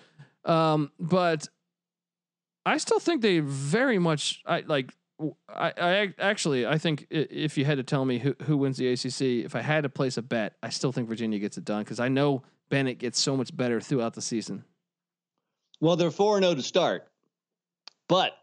Um, 0.45 0.91
but 0.99 1.47
I 2.65 2.77
still 2.77 2.99
think 2.99 3.21
they 3.21 3.39
very 3.39 3.97
much 3.97 4.41
I 4.45 4.61
like 4.67 4.93
I, 5.49 5.73
I 5.77 6.13
actually 6.19 6.65
I 6.65 6.77
think 6.77 7.07
if 7.09 7.57
you 7.57 7.65
had 7.65 7.77
to 7.77 7.83
tell 7.83 8.05
me 8.05 8.19
who, 8.19 8.35
who 8.43 8.57
wins 8.57 8.77
the 8.77 8.91
ACC, 8.91 9.45
if 9.45 9.55
I 9.55 9.61
had 9.61 9.83
to 9.83 9.89
place 9.89 10.17
a 10.17 10.21
bet, 10.21 10.55
I 10.63 10.69
still 10.69 10.91
think 10.91 11.09
Virginia 11.09 11.39
gets 11.39 11.57
it 11.57 11.65
done 11.65 11.83
because 11.83 11.99
I 11.99 12.07
know 12.07 12.43
Bennett 12.69 12.99
gets 12.99 13.19
so 13.19 13.35
much 13.35 13.55
better 13.55 13.81
throughout 13.81 14.13
the 14.13 14.21
season. 14.21 14.63
Well, 15.81 15.95
they're 15.95 16.11
four 16.11 16.35
four 16.35 16.41
zero 16.41 16.51
oh 16.51 16.55
to 16.55 16.61
start, 16.61 17.07
but 18.07 18.33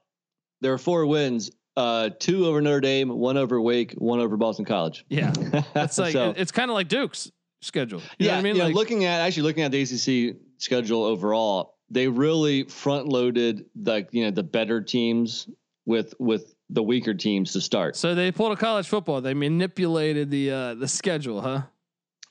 there 0.61 0.73
are 0.73 0.79
four 0.79 1.07
wins 1.07 1.51
uh, 1.77 2.11
two 2.19 2.47
over 2.47 2.61
Notre 2.61 2.81
Dame, 2.81 3.11
one 3.11 3.37
over 3.37 3.61
Wake, 3.61 3.93
one 3.93 4.21
over 4.21 4.37
Boston 4.37 4.65
College. 4.65 5.05
Yeah, 5.09 5.33
that's 5.75 5.99
like 5.99 6.13
so, 6.13 6.33
it's 6.37 6.53
kind 6.53 6.71
of 6.71 6.75
like 6.75 6.89
Duke's 6.89 7.31
schedule. 7.61 8.01
You 8.19 8.29
yeah, 8.29 8.39
I 8.39 8.43
mean, 8.43 8.57
like, 8.57 8.75
looking 8.75 9.05
at 9.05 9.21
actually 9.21 9.45
looking 9.45 9.65
at 9.65 9.73
the 9.73 9.83
ACC 9.83 10.37
schedule 10.57 11.05
overall, 11.05 11.75
they 11.91 12.09
really 12.09 12.65
front 12.65 13.07
loaded 13.09 13.67
the 13.75 14.07
you 14.11 14.25
know 14.25 14.31
the 14.31 14.43
better 14.43 14.81
teams 14.81 15.49
with 15.85 16.15
with 16.19 16.56
the 16.71 16.83
weaker 16.83 17.15
teams 17.15 17.53
to 17.53 17.61
start. 17.61 17.97
So 17.97 18.15
they 18.15 18.33
pulled 18.33 18.53
a 18.53 18.57
college 18.57 18.89
football. 18.89 19.21
They 19.21 19.35
manipulated 19.35 20.31
the 20.31 20.51
uh, 20.51 20.75
the 20.75 20.89
schedule, 20.89 21.41
huh? 21.41 21.63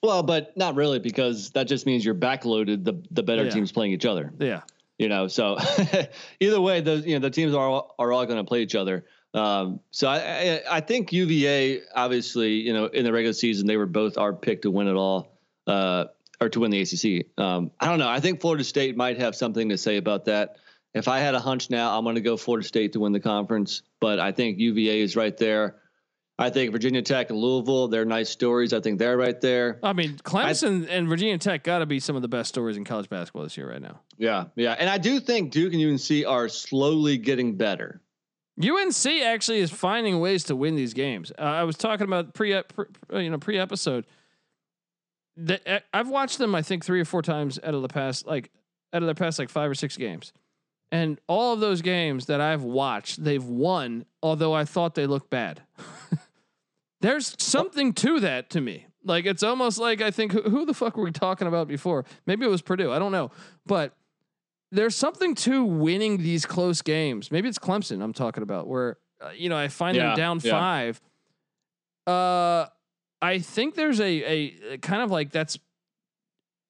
Well, 0.04 0.24
but 0.24 0.56
not 0.56 0.76
really 0.76 1.00
because 1.00 1.52
that 1.52 1.68
just 1.68 1.86
means 1.86 2.06
you're 2.06 2.16
backloaded 2.16 2.84
the 2.84 3.02
the 3.12 3.24
better 3.24 3.46
yeah. 3.46 3.52
teams 3.52 3.72
playing 3.72 3.92
each 3.92 4.06
other. 4.06 4.34
Yeah. 4.40 4.62
You 4.98 5.10
know, 5.10 5.28
so 5.28 5.58
either 6.40 6.62
way, 6.62 6.82
those 6.82 7.06
you 7.06 7.16
know 7.16 7.20
the 7.20 7.30
teams 7.30 7.54
are 7.54 7.68
all, 7.68 7.96
are 8.00 8.14
all 8.14 8.26
going 8.26 8.38
to 8.38 8.44
play 8.44 8.62
each 8.62 8.76
other. 8.76 9.06
Um, 9.34 9.82
so 9.92 10.08
I, 10.08 10.18
I, 10.18 10.62
I 10.78 10.80
think 10.80 11.12
UVA 11.12 11.82
obviously 11.94 12.54
you 12.54 12.74
know 12.74 12.86
in 12.86 13.04
the 13.04 13.12
regular 13.12 13.34
season 13.34 13.68
they 13.68 13.76
were 13.76 13.86
both 13.86 14.18
our 14.18 14.32
pick 14.32 14.62
to 14.62 14.72
win 14.72 14.88
it 14.88 14.94
all 14.94 15.38
uh, 15.68 16.06
or 16.40 16.50
to 16.50 16.60
win 16.60 16.72
the 16.72 16.82
ACC. 16.82 17.28
Um, 17.38 17.72
I 17.80 17.88
don't 17.88 18.00
know. 18.00 18.08
I 18.08 18.20
think 18.20 18.40
Florida 18.40 18.64
State 18.64 18.96
might 18.96 19.18
have 19.20 19.36
something 19.36 19.70
to 19.70 19.78
say 19.78 19.98
about 19.98 20.26
that. 20.26 20.58
If 20.96 21.10
I 21.10 21.20
had 21.20 21.36
a 21.36 21.40
hunch 21.40 21.70
now, 21.70 21.96
I'm 21.96 22.06
going 22.06 22.16
to 22.16 22.22
go 22.22 22.38
Florida 22.38 22.66
State 22.66 22.94
to 22.94 23.02
win 23.02 23.12
the 23.12 23.20
conference, 23.20 23.82
but 24.00 24.18
I 24.18 24.32
think 24.32 24.58
UVA 24.58 25.02
is 25.02 25.16
right 25.18 25.38
there. 25.38 25.76
I 26.40 26.50
think 26.50 26.72
Virginia 26.72 27.02
Tech 27.02 27.30
and 27.30 27.40
Louisville, 27.40 27.90
they're 27.90 28.06
nice 28.06 28.30
stories. 28.30 28.74
I 28.74 28.80
think 28.80 28.98
they're 28.98 29.18
right 29.18 29.40
there. 29.40 29.80
I 29.84 29.94
mean, 29.94 30.18
Clemson 30.18 30.90
I, 30.90 30.94
and 30.94 31.08
Virginia 31.08 31.38
Tech 31.38 31.64
got 31.64 31.80
to 31.80 31.86
be 31.86 32.00
some 32.00 32.16
of 32.16 32.22
the 32.22 32.28
best 32.28 32.50
stories 32.50 32.78
in 32.78 32.86
college 32.86 33.10
basketball 33.10 33.44
this 33.44 33.58
year 33.58 33.70
right 33.70 33.82
now. 33.82 34.02
Yeah, 34.18 34.46
yeah, 34.56 34.76
and 34.78 34.90
I 34.90 34.98
do 34.98 35.20
think 35.20 35.52
Duke 35.52 35.74
and 35.74 35.84
UNC 35.84 36.26
are 36.28 36.50
slowly 36.50 37.18
getting 37.18 37.56
better. 37.56 38.02
UNC 38.62 39.06
actually 39.06 39.60
is 39.60 39.72
finding 39.72 40.20
ways 40.22 40.46
to 40.46 40.56
win 40.56 40.76
these 40.76 40.94
games. 40.94 41.32
Uh, 41.38 41.42
I 41.42 41.64
was 41.64 41.76
talking 41.76 42.06
about 42.06 42.34
pre, 42.34 42.62
pre 42.74 42.86
you 43.24 43.30
know 43.30 43.38
pre 43.38 43.60
episode. 43.60 44.06
Uh, 45.38 45.80
I've 45.94 46.08
watched 46.08 46.38
them 46.38 46.56
I 46.56 46.62
think 46.62 46.86
three 46.86 47.02
or 47.02 47.06
four 47.06 47.22
times 47.22 47.60
out 47.62 47.74
of 47.74 47.82
the 47.82 47.90
past 47.90 48.26
like 48.26 48.52
out 48.94 49.04
of 49.04 49.08
the 49.08 49.16
past 49.16 49.40
like 49.40 49.50
five 49.50 49.70
or 49.70 49.76
six 49.76 49.98
games, 49.98 50.32
and 50.96 51.20
all 51.28 51.54
of 51.54 51.60
those 51.60 51.82
games 51.82 52.28
that 52.28 52.40
I've 52.40 52.64
watched, 52.64 53.24
they've 53.24 53.44
won. 53.44 54.06
Although 54.24 54.54
I 54.54 54.64
thought 54.64 54.96
they 54.96 55.06
looked 55.06 55.30
bad. 55.30 55.62
There's 57.02 57.36
something 57.38 57.94
to 57.94 58.22
that 58.22 58.50
to 58.52 58.62
me. 58.62 58.88
Like 59.04 59.26
it's 59.26 59.44
almost 59.44 59.78
like 59.78 60.02
I 60.02 60.10
think 60.10 60.32
who, 60.32 60.42
who 60.42 60.66
the 60.66 60.74
fuck 60.74 60.98
were 60.98 61.04
we 61.04 61.12
talking 61.12 61.48
about 61.48 61.68
before? 61.68 62.06
Maybe 62.26 62.46
it 62.46 62.50
was 62.50 62.62
Purdue. 62.62 62.92
I 62.92 62.98
don't 62.98 63.12
know, 63.12 63.30
but 63.66 63.94
there's 64.72 64.96
something 64.96 65.36
to 65.36 65.64
winning 65.64 66.18
these 66.18 66.46
close 66.46 66.82
games. 66.82 67.32
Maybe 67.32 67.48
it's 67.48 67.60
Clemson 67.60 68.02
I'm 68.02 68.14
talking 68.14 68.42
about, 68.42 68.68
where 68.68 68.98
uh, 69.22 69.30
you 69.36 69.50
know 69.50 69.58
I 69.58 69.68
find 69.68 69.96
yeah, 69.96 70.08
them 70.08 70.16
down 70.16 70.40
yeah. 70.44 70.52
five. 70.52 71.02
Uh, 72.08 72.66
I 73.22 73.40
think 73.40 73.76
there's 73.76 74.00
a 74.00 74.24
a 74.24 74.78
kind 74.80 75.04
of 75.04 75.12
like 75.12 75.32
that's 75.32 75.60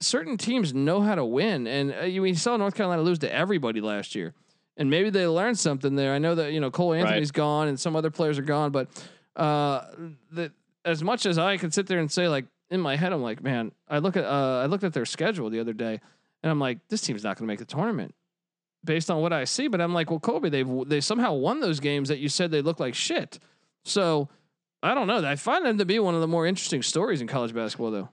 certain 0.02 0.38
teams 0.38 0.74
know 0.74 1.02
how 1.02 1.16
to 1.16 1.26
win, 1.26 1.68
and 1.68 1.93
uh, 1.93 2.04
you, 2.06 2.22
we 2.22 2.34
saw 2.34 2.58
North 2.58 2.76
Carolina 2.76 3.02
lose 3.02 3.20
to 3.20 3.34
everybody 3.34 3.82
last 3.82 4.16
year, 4.16 4.34
and 4.78 4.89
maybe 4.89 5.10
they 5.10 5.28
learned 5.28 5.58
something 5.60 5.96
there. 5.96 6.14
I 6.14 6.18
know 6.18 6.36
that 6.36 6.52
you 6.52 6.60
know 6.60 6.72
Cole 6.72 6.93
Anthony's 6.93 7.30
right. 7.30 7.34
gone 7.34 7.68
and 7.68 7.80
some 7.80 7.96
other 7.96 8.12
players 8.12 8.38
are 8.38 8.43
gone, 8.43 8.72
but 8.72 8.88
uh, 9.36 9.86
that 10.34 10.52
as 10.84 11.04
much 11.04 11.26
as 11.26 11.38
I 11.38 11.58
could 11.58 11.74
sit 11.74 11.88
there 11.88 12.00
and 12.00 12.12
say 12.12 12.28
like 12.28 12.46
in 12.70 12.80
my 12.82 12.96
head, 12.96 13.14
I'm 13.14 13.22
like, 13.22 13.43
man, 13.43 13.72
I 13.88 14.00
look 14.00 14.18
at 14.18 14.26
uh, 14.26 14.62
I 14.64 14.66
looked 14.68 14.84
at 14.84 14.93
their 14.93 15.06
schedule 15.06 15.50
the 15.50 15.60
other 15.60 15.74
day 15.74 16.00
and 16.43 16.52
I'm 16.52 16.60
like, 16.60 16.88
this 16.89 17.02
team's 17.02 17.24
not 17.24 17.38
going 17.38 17.48
to 17.48 17.52
make 17.52 17.60
the 17.60 17.66
tournament 17.66 18.14
based 18.84 19.10
on 19.10 19.20
what 19.20 19.34
I 19.34 19.46
see. 19.46 19.68
But 19.68 19.82
I'm 19.82 19.93
like, 19.93 20.12
well, 20.12 20.20
Kobe, 20.20 20.50
they've 20.50 20.70
they 20.88 21.02
somehow 21.02 21.34
won 21.34 21.60
those 21.60 21.80
games 21.80 22.10
that 22.10 22.20
you 22.20 22.30
said 22.30 22.52
they 22.52 22.62
look 22.62 22.80
like 22.80 22.93
shit. 22.93 23.39
So 23.84 24.30
I 24.84 24.93
don't 24.93 25.08
know. 25.08 25.26
I 25.26 25.36
find 25.36 25.66
them 25.66 25.80
to 25.80 25.86
be 25.86 25.98
one 25.98 26.14
of 26.16 26.22
the 26.22 26.28
more 26.28 26.46
interesting 26.46 26.84
stories 26.84 27.20
in 27.20 27.28
college 27.28 27.54
basketball, 27.54 27.91
though. 27.91 28.10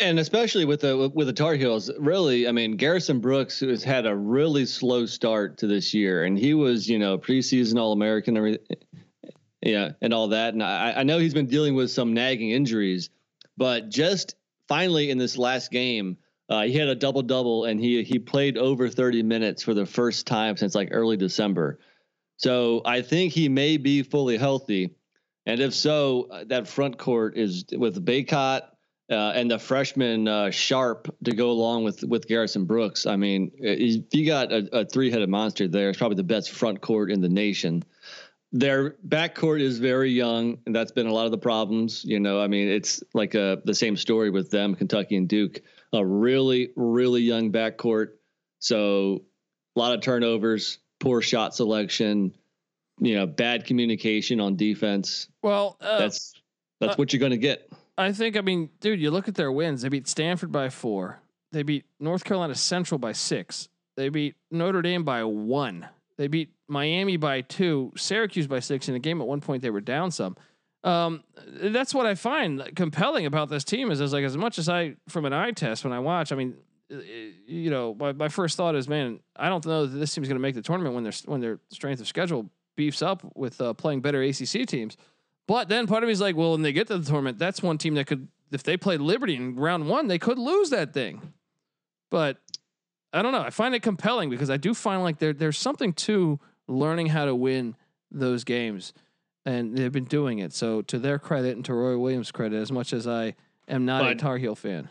And 0.00 0.18
especially 0.18 0.64
with 0.64 0.80
the 0.80 1.10
with 1.14 1.26
the 1.26 1.32
Tar 1.32 1.54
Heels, 1.54 1.90
really, 1.98 2.48
I 2.48 2.52
mean, 2.52 2.76
Garrison 2.76 3.20
Brooks 3.20 3.60
has 3.60 3.84
had 3.84 4.06
a 4.06 4.16
really 4.16 4.64
slow 4.64 5.04
start 5.06 5.58
to 5.58 5.66
this 5.66 5.92
year, 5.92 6.24
and 6.24 6.38
he 6.38 6.54
was, 6.54 6.88
you 6.88 6.98
know, 6.98 7.18
preseason 7.18 7.78
All 7.78 7.92
American, 7.92 8.36
and 8.36 8.58
yeah, 9.62 9.92
and 10.00 10.14
all 10.14 10.28
that. 10.28 10.54
And 10.54 10.62
I, 10.62 10.94
I 10.96 11.02
know 11.02 11.18
he's 11.18 11.34
been 11.34 11.48
dealing 11.48 11.74
with 11.74 11.90
some 11.90 12.14
nagging 12.14 12.50
injuries, 12.50 13.10
but 13.56 13.90
just 13.90 14.36
finally 14.68 15.10
in 15.10 15.18
this 15.18 15.36
last 15.36 15.70
game, 15.70 16.16
Uh, 16.48 16.62
he 16.62 16.72
had 16.72 16.88
a 16.88 16.96
double 16.96 17.22
double, 17.22 17.64
and 17.66 17.78
he 17.78 18.02
he 18.02 18.18
played 18.18 18.58
over 18.58 18.88
30 18.88 19.22
minutes 19.22 19.62
for 19.62 19.74
the 19.74 19.86
first 19.86 20.26
time 20.26 20.56
since 20.56 20.74
like 20.74 20.88
early 20.90 21.16
December. 21.16 21.78
So 22.38 22.80
I 22.84 23.02
think 23.02 23.32
he 23.32 23.48
may 23.48 23.76
be 23.76 24.02
fully 24.02 24.36
healthy, 24.38 24.96
and 25.46 25.60
if 25.60 25.74
so, 25.74 26.26
uh, 26.30 26.44
that 26.48 26.66
front 26.66 26.98
court 26.98 27.36
is 27.36 27.64
with 27.70 28.04
Bacot 28.04 28.62
uh, 29.10 29.32
and 29.34 29.50
the 29.50 29.58
freshman 29.58 30.28
uh, 30.28 30.50
Sharpe 30.50 31.14
to 31.24 31.32
go 31.32 31.50
along 31.50 31.84
with 31.84 32.04
with 32.04 32.28
Garrison 32.28 32.64
Brooks. 32.64 33.06
I 33.06 33.16
mean, 33.16 33.50
if 33.56 34.14
you 34.14 34.26
got 34.26 34.52
a, 34.52 34.80
a 34.80 34.84
three 34.84 35.10
headed 35.10 35.28
monster 35.28 35.66
there, 35.66 35.90
it's 35.90 35.98
probably 35.98 36.16
the 36.16 36.22
best 36.22 36.52
front 36.52 36.80
court 36.80 37.10
in 37.10 37.20
the 37.20 37.28
nation. 37.28 37.84
Their 38.52 38.96
backcourt 39.06 39.60
is 39.60 39.78
very 39.78 40.10
young, 40.10 40.58
and 40.66 40.74
that's 40.74 40.92
been 40.92 41.06
a 41.06 41.12
lot 41.12 41.26
of 41.26 41.32
the 41.32 41.38
problems. 41.38 42.04
You 42.04 42.20
know, 42.20 42.40
I 42.40 42.48
mean, 42.48 42.68
it's 42.68 43.02
like 43.14 43.34
a, 43.34 43.52
uh, 43.52 43.56
the 43.64 43.74
same 43.74 43.96
story 43.96 44.30
with 44.30 44.50
them, 44.50 44.74
Kentucky 44.74 45.16
and 45.16 45.28
Duke. 45.28 45.60
A 45.92 46.04
really, 46.04 46.70
really 46.76 47.22
young 47.22 47.50
backcourt, 47.50 48.10
so 48.60 49.22
a 49.74 49.78
lot 49.78 49.92
of 49.92 50.02
turnovers, 50.02 50.78
poor 51.00 51.20
shot 51.20 51.54
selection, 51.54 52.32
you 53.00 53.16
know, 53.16 53.26
bad 53.26 53.66
communication 53.66 54.40
on 54.40 54.56
defense. 54.56 55.28
Well, 55.42 55.76
uh, 55.80 55.98
that's 55.98 56.34
that's 56.80 56.92
uh, 56.92 56.96
what 56.96 57.12
you're 57.12 57.20
going 57.20 57.32
to 57.32 57.38
get. 57.38 57.68
I 58.00 58.12
think, 58.12 58.36
I 58.36 58.40
mean, 58.40 58.70
dude, 58.80 59.00
you 59.00 59.10
look 59.10 59.28
at 59.28 59.34
their 59.34 59.52
wins. 59.52 59.82
They 59.82 59.88
beat 59.88 60.08
Stanford 60.08 60.50
by 60.50 60.70
four. 60.70 61.20
They 61.52 61.62
beat 61.62 61.84
North 61.98 62.24
Carolina 62.24 62.54
Central 62.54 62.98
by 62.98 63.12
six. 63.12 63.68
They 63.96 64.08
beat 64.08 64.36
Notre 64.50 64.80
Dame 64.80 65.04
by 65.04 65.24
one. 65.24 65.86
They 66.16 66.26
beat 66.26 66.50
Miami 66.66 67.16
by 67.18 67.42
two, 67.42 67.92
Syracuse 67.96 68.46
by 68.46 68.60
six. 68.60 68.88
In 68.88 68.94
a 68.94 68.98
game 68.98 69.20
at 69.20 69.26
one 69.26 69.40
point, 69.40 69.62
they 69.62 69.70
were 69.70 69.80
down 69.80 70.10
some. 70.10 70.36
Um, 70.82 71.24
that's 71.46 71.94
what 71.94 72.06
I 72.06 72.14
find 72.14 72.72
compelling 72.74 73.26
about 73.26 73.50
this 73.50 73.64
team 73.64 73.90
is, 73.90 74.00
is 74.00 74.14
like 74.14 74.24
as 74.24 74.36
much 74.36 74.58
as 74.58 74.68
I 74.68 74.96
from 75.08 75.26
an 75.26 75.34
eye 75.34 75.50
test 75.50 75.84
when 75.84 75.92
I 75.92 75.98
watch. 75.98 76.32
I 76.32 76.36
mean, 76.36 76.56
you 76.88 77.70
know, 77.70 77.94
my, 77.94 78.12
my 78.12 78.28
first 78.28 78.56
thought 78.56 78.74
is, 78.74 78.88
man, 78.88 79.20
I 79.36 79.50
don't 79.50 79.64
know 79.66 79.84
that 79.84 79.98
this 79.98 80.14
team's 80.14 80.28
going 80.28 80.36
to 80.36 80.42
make 80.42 80.54
the 80.54 80.62
tournament 80.62 80.94
when 80.94 81.04
their 81.04 81.12
when 81.26 81.40
their 81.40 81.58
strength 81.70 82.00
of 82.00 82.08
schedule 82.08 82.48
beefs 82.76 83.02
up 83.02 83.30
with 83.34 83.60
uh, 83.60 83.74
playing 83.74 84.00
better 84.00 84.22
ACC 84.22 84.66
teams. 84.66 84.96
But 85.50 85.68
then 85.68 85.88
part 85.88 86.04
of 86.04 86.06
me 86.06 86.12
is 86.12 86.20
like, 86.20 86.36
well, 86.36 86.52
when 86.52 86.62
they 86.62 86.72
get 86.72 86.86
to 86.86 86.98
the 86.98 87.04
tournament, 87.04 87.36
that's 87.36 87.60
one 87.60 87.76
team 87.76 87.94
that 87.94 88.06
could, 88.06 88.28
if 88.52 88.62
they 88.62 88.76
played 88.76 89.00
Liberty 89.00 89.34
in 89.34 89.56
round 89.56 89.88
one, 89.88 90.06
they 90.06 90.16
could 90.16 90.38
lose 90.38 90.70
that 90.70 90.94
thing. 90.94 91.32
But 92.08 92.36
I 93.12 93.20
don't 93.20 93.32
know. 93.32 93.40
I 93.40 93.50
find 93.50 93.74
it 93.74 93.82
compelling 93.82 94.30
because 94.30 94.48
I 94.48 94.58
do 94.58 94.74
find 94.74 95.02
like 95.02 95.18
there 95.18 95.32
there's 95.32 95.58
something 95.58 95.92
to 95.94 96.38
learning 96.68 97.06
how 97.06 97.24
to 97.24 97.34
win 97.34 97.74
those 98.12 98.44
games, 98.44 98.92
and 99.44 99.76
they've 99.76 99.90
been 99.90 100.04
doing 100.04 100.38
it. 100.38 100.52
So 100.52 100.82
to 100.82 101.00
their 101.00 101.18
credit 101.18 101.56
and 101.56 101.64
to 101.64 101.74
Roy 101.74 101.98
Williams' 101.98 102.30
credit, 102.30 102.62
as 102.62 102.70
much 102.70 102.92
as 102.92 103.08
I 103.08 103.34
am 103.66 103.84
not 103.84 104.02
but, 104.02 104.12
a 104.12 104.14
Tar 104.14 104.38
Heel 104.38 104.54
fan. 104.54 104.88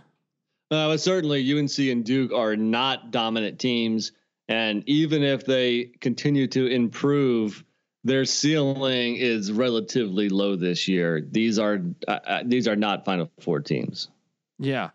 Uh, 0.71 0.89
but 0.89 0.97
certainly 0.99 1.57
UNC 1.57 1.79
and 1.79 2.03
Duke 2.03 2.33
are 2.33 2.57
not 2.57 3.11
dominant 3.11 3.59
teams, 3.59 4.11
and 4.49 4.83
even 4.89 5.23
if 5.23 5.45
they 5.45 5.85
continue 6.01 6.47
to 6.47 6.67
improve 6.67 7.63
their 8.03 8.25
ceiling 8.25 9.15
is 9.15 9.51
relatively 9.51 10.29
low 10.29 10.55
this 10.55 10.87
year. 10.87 11.21
These 11.21 11.59
are 11.59 11.81
uh, 12.07 12.11
uh, 12.11 12.43
these 12.45 12.67
are 12.67 12.75
not 12.75 13.05
Final 13.05 13.29
Four 13.41 13.59
teams. 13.59 14.09
Yeah, 14.57 14.89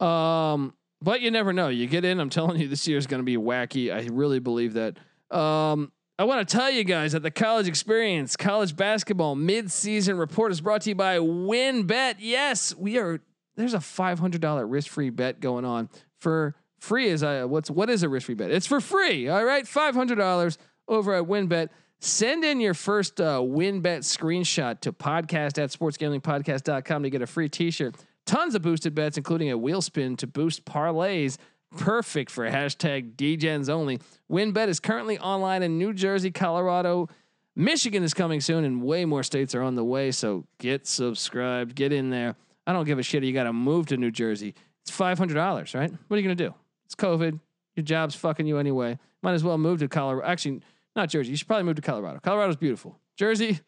um, 0.00 0.74
but 1.02 1.20
you 1.20 1.30
never 1.30 1.52
know. 1.52 1.68
You 1.68 1.86
get 1.86 2.04
in. 2.04 2.20
I'm 2.20 2.30
telling 2.30 2.60
you, 2.60 2.68
this 2.68 2.86
year 2.88 2.98
is 2.98 3.06
going 3.06 3.20
to 3.20 3.24
be 3.24 3.36
wacky. 3.36 3.92
I 3.92 4.08
really 4.12 4.40
believe 4.40 4.74
that. 4.74 4.96
Um, 5.30 5.92
I 6.18 6.24
want 6.24 6.46
to 6.46 6.56
tell 6.56 6.70
you 6.70 6.84
guys 6.84 7.12
that 7.12 7.22
the 7.22 7.30
college 7.30 7.66
experience, 7.66 8.36
college 8.36 8.76
basketball 8.76 9.36
mid-season 9.36 10.18
report 10.18 10.52
is 10.52 10.60
brought 10.60 10.82
to 10.82 10.90
you 10.90 10.94
by 10.94 11.16
WynnBET. 11.16 12.16
Yes, 12.18 12.74
we 12.76 12.98
are. 12.98 13.20
There's 13.56 13.72
a 13.72 13.78
$500 13.78 14.64
risk-free 14.70 15.10
bet 15.10 15.40
going 15.40 15.64
on 15.64 15.88
for 16.18 16.56
free. 16.78 17.08
Is 17.08 17.22
I 17.22 17.44
what's 17.44 17.70
what 17.70 17.88
is 17.88 18.02
a 18.02 18.08
risk-free 18.08 18.34
bet? 18.34 18.50
It's 18.50 18.66
for 18.66 18.80
free. 18.80 19.28
All 19.28 19.44
right, 19.44 19.64
$500 19.64 20.58
over 20.88 21.14
at 21.14 21.24
WynnBET. 21.24 21.68
Send 22.02 22.44
in 22.44 22.60
your 22.60 22.72
first 22.72 23.20
uh, 23.20 23.40
WynnBET 23.40 24.00
screenshot 24.00 24.80
to 24.80 24.92
podcast 24.92 25.62
at 25.62 25.68
sportsgamblingpodcast.com 25.68 27.02
to 27.02 27.10
get 27.10 27.20
a 27.20 27.26
free 27.26 27.50
t 27.50 27.70
shirt. 27.70 27.94
Tons 28.24 28.54
of 28.54 28.62
boosted 28.62 28.94
bets, 28.94 29.18
including 29.18 29.50
a 29.50 29.58
wheel 29.58 29.82
spin 29.82 30.16
to 30.16 30.26
boost 30.26 30.64
parlays. 30.64 31.36
Perfect 31.76 32.30
for 32.30 32.48
hashtag 32.48 33.16
DGens 33.16 33.68
only. 33.68 34.00
WynnBET 34.30 34.68
is 34.68 34.80
currently 34.80 35.18
online 35.18 35.62
in 35.62 35.76
New 35.76 35.92
Jersey, 35.92 36.30
Colorado. 36.30 37.08
Michigan 37.54 38.02
is 38.02 38.14
coming 38.14 38.40
soon, 38.40 38.64
and 38.64 38.82
way 38.82 39.04
more 39.04 39.22
states 39.22 39.54
are 39.54 39.62
on 39.62 39.74
the 39.74 39.84
way. 39.84 40.10
So 40.10 40.46
get 40.58 40.86
subscribed, 40.86 41.74
get 41.74 41.92
in 41.92 42.08
there. 42.08 42.34
I 42.66 42.72
don't 42.72 42.86
give 42.86 42.98
a 42.98 43.02
shit. 43.02 43.24
You 43.24 43.34
got 43.34 43.44
to 43.44 43.52
move 43.52 43.86
to 43.88 43.98
New 43.98 44.10
Jersey. 44.10 44.54
It's 44.82 44.90
five 44.90 45.18
hundred 45.18 45.34
dollars, 45.34 45.74
right? 45.74 45.90
What 45.90 46.16
are 46.16 46.18
you 46.18 46.22
gonna 46.22 46.34
do? 46.34 46.54
It's 46.86 46.94
COVID. 46.94 47.38
Your 47.76 47.84
job's 47.84 48.14
fucking 48.14 48.46
you 48.46 48.56
anyway. 48.56 48.98
Might 49.22 49.34
as 49.34 49.44
well 49.44 49.58
move 49.58 49.80
to 49.80 49.88
Colorado. 49.88 50.26
Actually, 50.26 50.62
not 50.96 51.08
Jersey. 51.08 51.30
You 51.30 51.36
should 51.36 51.46
probably 51.46 51.64
move 51.64 51.76
to 51.76 51.82
Colorado. 51.82 52.20
Colorado's 52.20 52.56
beautiful. 52.56 52.98
Jersey, 53.16 53.60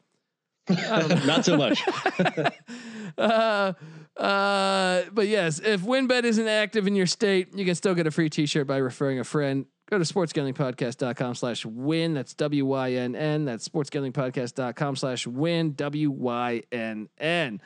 not 0.69 1.45
so 1.45 1.57
much. 1.57 1.83
uh, 3.19 3.73
uh, 4.17 5.03
but 5.13 5.29
yes, 5.29 5.59
if 5.61 5.83
WynnBET 5.83 6.25
isn't 6.25 6.49
active 6.49 6.87
in 6.87 6.95
your 6.95 7.07
state, 7.07 7.57
you 7.57 7.65
can 7.65 7.75
still 7.75 7.95
get 7.95 8.07
a 8.07 8.11
free 8.11 8.31
T-shirt 8.31 8.67
by 8.67 8.77
referring 8.77 9.19
a 9.19 9.25
friend. 9.25 9.67
Go 9.91 9.99
to 9.99 10.05
sportsgamblingpodcast.com 10.05 11.35
slash 11.35 11.67
win. 11.67 12.15
That's 12.15 12.35
W-Y-N-N. 12.35 13.45
That's 13.45 13.69
sportsgamblingpodcast.com 13.69 14.97
slash 14.97 15.27
win. 15.27 15.75
W-Y-N-N. 15.75 17.61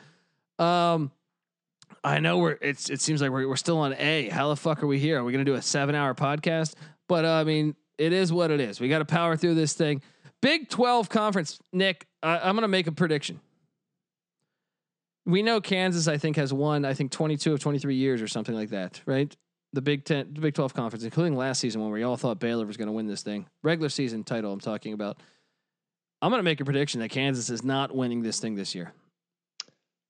Um, 0.59 1.11
I 2.03 2.19
know 2.19 2.39
we're, 2.39 2.57
it's, 2.61 2.89
it 2.89 2.99
seems 3.01 3.21
like 3.21 3.31
we're, 3.31 3.47
we're 3.47 3.55
still 3.55 3.77
on 3.77 3.93
A. 3.93 4.29
How 4.29 4.49
the 4.49 4.55
fuck 4.55 4.83
are 4.83 4.87
we 4.87 4.99
here? 4.99 5.19
Are 5.19 5.23
we 5.23 5.31
going 5.31 5.45
to 5.45 5.49
do 5.49 5.55
a 5.55 5.61
seven 5.61 5.95
hour 5.95 6.13
podcast? 6.13 6.73
But 7.07 7.23
uh, 7.23 7.33
I 7.33 7.43
mean, 7.43 7.75
it 7.97 8.13
is 8.13 8.31
what 8.31 8.51
it 8.51 8.59
is. 8.59 8.79
We 8.79 8.89
got 8.89 8.99
to 8.99 9.05
power 9.05 9.35
through 9.35 9.55
this 9.55 9.73
thing. 9.73 10.01
Big 10.41 10.69
12 10.69 11.09
conference, 11.09 11.59
Nick, 11.73 12.05
I, 12.21 12.37
I'm 12.39 12.55
going 12.55 12.61
to 12.61 12.67
make 12.67 12.87
a 12.87 12.91
prediction. 12.91 13.39
We 15.25 15.41
know 15.41 15.59
Kansas, 15.59 16.07
I 16.07 16.17
think, 16.17 16.37
has 16.37 16.53
won, 16.53 16.85
I 16.85 16.93
think, 16.93 17.11
22 17.11 17.53
of 17.53 17.59
23 17.59 17.95
years 17.95 18.21
or 18.21 18.27
something 18.27 18.55
like 18.55 18.69
that, 18.69 19.01
right? 19.05 19.35
The 19.73 19.81
Big 19.81 20.05
10, 20.05 20.33
the 20.33 20.41
Big 20.41 20.53
12 20.53 20.73
conference, 20.73 21.03
including 21.03 21.35
last 21.35 21.59
season 21.59 21.81
when 21.81 21.91
we 21.91 22.03
all 22.03 22.15
thought 22.15 22.39
Baylor 22.39 22.65
was 22.65 22.77
going 22.77 22.87
to 22.87 22.93
win 22.93 23.07
this 23.07 23.23
thing. 23.23 23.47
Regular 23.63 23.89
season 23.89 24.23
title, 24.23 24.53
I'm 24.53 24.59
talking 24.59 24.93
about. 24.93 25.21
I'm 26.21 26.31
going 26.31 26.39
to 26.39 26.43
make 26.43 26.61
a 26.61 26.65
prediction 26.65 27.01
that 27.01 27.09
Kansas 27.09 27.49
is 27.49 27.63
not 27.63 27.93
winning 27.93 28.21
this 28.21 28.39
thing 28.39 28.55
this 28.55 28.73
year. 28.73 28.93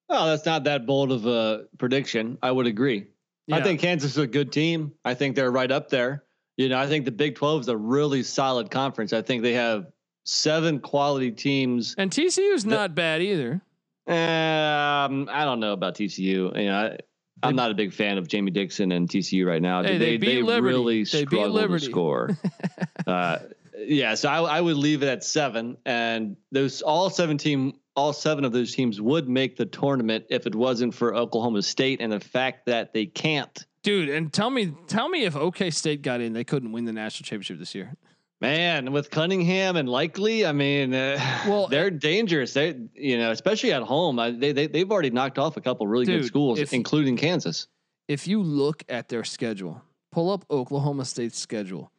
Oh, 0.10 0.28
that's 0.28 0.46
not 0.46 0.66
that 0.66 0.86
bold 0.86 1.12
of 1.12 1.26
a 1.26 1.66
prediction. 1.78 2.38
I 2.42 2.52
would 2.52 2.68
agree. 2.68 3.08
Yeah. 3.48 3.58
I 3.58 3.64
think 3.64 3.82
Kansas 3.82 4.12
is 4.12 4.18
a 4.18 4.28
good 4.28 4.52
team. 4.52 4.94
I 5.04 5.16
think 5.16 5.36
they're 5.36 5.52
right 5.52 5.72
up 5.72 5.90
there. 5.90 6.24
You 6.58 6.70
know, 6.70 6.80
I 6.80 6.88
think 6.88 7.06
the 7.06 7.12
Big 7.12 7.36
12 7.36 7.62
is 7.62 7.68
a 7.68 7.78
really 7.78 8.24
solid 8.24 8.72
conference. 8.72 9.14
I 9.14 9.22
think 9.22 9.44
they 9.44 9.54
have 9.54 9.88
seven 10.24 10.80
quality 10.80 11.32
teams. 11.32 11.96
And 11.98 12.12
TCU 12.12 12.54
is 12.54 12.66
not 12.66 12.96
bad 12.96 13.22
either. 13.22 13.62
Um, 14.08 15.30
I 15.32 15.46
don't 15.46 15.60
know 15.60 15.74
about 15.74 15.96
TCU. 15.96 16.58
You 16.58 16.66
know, 16.66 16.98
I, 17.44 17.48
am 17.48 17.56
not 17.56 17.72
a 17.72 17.74
big 17.76 17.94
fan 17.94 18.18
of 18.18 18.28
Jamie 18.28 18.52
Dixon 18.52 18.92
and 18.92 19.08
TCU 19.08 19.46
right 19.46 19.62
now. 19.62 19.84
Hey, 19.84 19.98
they, 19.98 20.18
they, 20.18 20.42
they 20.42 20.62
really 20.62 21.04
they 21.04 21.26
struggle 21.26 21.68
to 21.68 21.80
score. 21.80 22.38
uh, 23.08 23.40
yeah, 23.78 24.16
so 24.16 24.30
I, 24.30 24.58
I 24.58 24.62
would 24.62 24.78
leave 24.78 25.04
it 25.04 25.08
at 25.08 25.24
seven, 25.24 25.78
and 25.86 26.36
those 26.52 26.82
all 26.82 27.10
seven 27.10 27.38
team, 27.38 27.74
all 27.96 28.14
seven 28.14 28.44
of 28.46 28.52
those 28.52 28.74
teams 28.74 29.00
would 29.00 29.30
make 29.30 29.58
the 29.58 29.66
tournament 29.66 30.26
if 30.30 30.48
it 30.48 30.56
wasn't 30.56 30.96
for 30.96 31.16
Oklahoma 31.16 31.62
State 31.62 32.02
and 32.02 32.12
the 32.12 32.20
fact 32.20 32.66
that 32.66 32.94
they 32.94 33.06
can't 33.06 33.66
dude. 33.88 34.10
And 34.10 34.32
tell 34.32 34.50
me, 34.50 34.74
tell 34.88 35.08
me 35.08 35.24
if 35.24 35.36
OK 35.36 35.70
State 35.70 36.02
got 36.02 36.20
in, 36.20 36.34
they 36.34 36.44
couldn't 36.44 36.72
win 36.72 36.86
the 36.86 36.92
national 36.92 37.26
championship 37.26 37.58
this 37.58 37.74
year. 37.74 37.96
Man, 38.40 38.92
with 38.92 39.10
Cunningham 39.10 39.78
and 39.78 39.90
Likely, 39.90 40.46
I 40.46 40.52
mean, 40.52 40.94
uh, 40.94 41.18
well, 41.48 41.68
they're 41.72 41.90
dangerous. 41.90 42.54
They, 42.54 42.76
you 42.94 43.18
know, 43.18 43.32
especially 43.32 43.74
at 43.74 43.82
home. 43.82 44.20
I, 44.20 44.32
they, 44.32 44.52
they 44.52 44.68
they've 44.68 44.92
already 44.92 45.10
knocked 45.10 45.40
off 45.40 45.58
a 45.58 45.62
couple 45.62 45.88
really 45.88 46.06
dude, 46.06 46.22
good 46.22 46.28
schools, 46.28 46.60
if, 46.60 46.74
including 46.74 47.18
Kansas. 47.18 47.68
If 48.08 48.28
you 48.28 48.44
look 48.44 48.84
at 48.90 49.10
their 49.10 49.24
schedule, 49.24 49.82
pull 50.12 50.32
up 50.32 50.46
Oklahoma 50.52 51.06
State's 51.06 51.40
schedule. 51.40 51.92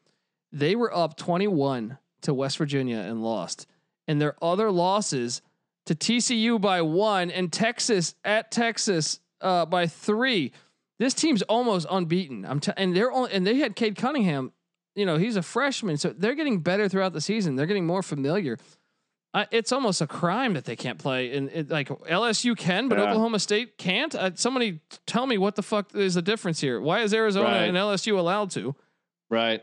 They 0.52 0.76
were 0.76 0.94
up 0.94 1.16
twenty-one 1.16 1.98
to 2.22 2.34
West 2.34 2.58
Virginia 2.58 2.98
and 2.98 3.22
lost, 3.22 3.66
and 4.06 4.20
their 4.20 4.36
other 4.40 4.70
losses 4.70 5.42
to 5.86 5.94
TCU 5.96 6.60
by 6.60 6.82
one 6.82 7.32
and 7.32 7.52
Texas 7.52 8.14
at 8.24 8.52
Texas 8.52 9.18
uh, 9.40 9.66
by 9.66 9.88
three. 9.88 10.52
This 10.98 11.14
team's 11.14 11.42
almost 11.42 11.86
unbeaten. 11.90 12.44
I'm 12.44 12.60
t- 12.60 12.72
and 12.76 12.94
they're 12.94 13.12
only, 13.12 13.32
and 13.32 13.46
they 13.46 13.56
had 13.56 13.76
Cade 13.76 13.96
Cunningham. 13.96 14.52
You 14.94 15.06
know, 15.06 15.16
he's 15.16 15.36
a 15.36 15.42
freshman, 15.42 15.96
so 15.96 16.10
they're 16.10 16.34
getting 16.34 16.58
better 16.58 16.88
throughout 16.88 17.12
the 17.12 17.20
season. 17.20 17.54
They're 17.54 17.66
getting 17.66 17.86
more 17.86 18.02
familiar. 18.02 18.58
I, 19.32 19.46
it's 19.52 19.70
almost 19.70 20.00
a 20.00 20.06
crime 20.06 20.54
that 20.54 20.64
they 20.64 20.74
can't 20.74 20.98
play. 20.98 21.36
And 21.36 21.50
it, 21.50 21.70
like 21.70 21.88
LSU 21.88 22.56
can, 22.56 22.88
but 22.88 22.98
yeah. 22.98 23.04
Oklahoma 23.04 23.38
State 23.38 23.78
can't. 23.78 24.12
Uh, 24.14 24.30
somebody 24.34 24.80
tell 25.06 25.26
me 25.26 25.38
what 25.38 25.54
the 25.54 25.62
fuck 25.62 25.94
is 25.94 26.14
the 26.14 26.22
difference 26.22 26.60
here? 26.60 26.80
Why 26.80 27.02
is 27.02 27.14
Arizona 27.14 27.48
right. 27.48 27.62
and 27.62 27.76
LSU 27.76 28.18
allowed 28.18 28.50
to? 28.52 28.74
Right. 29.30 29.62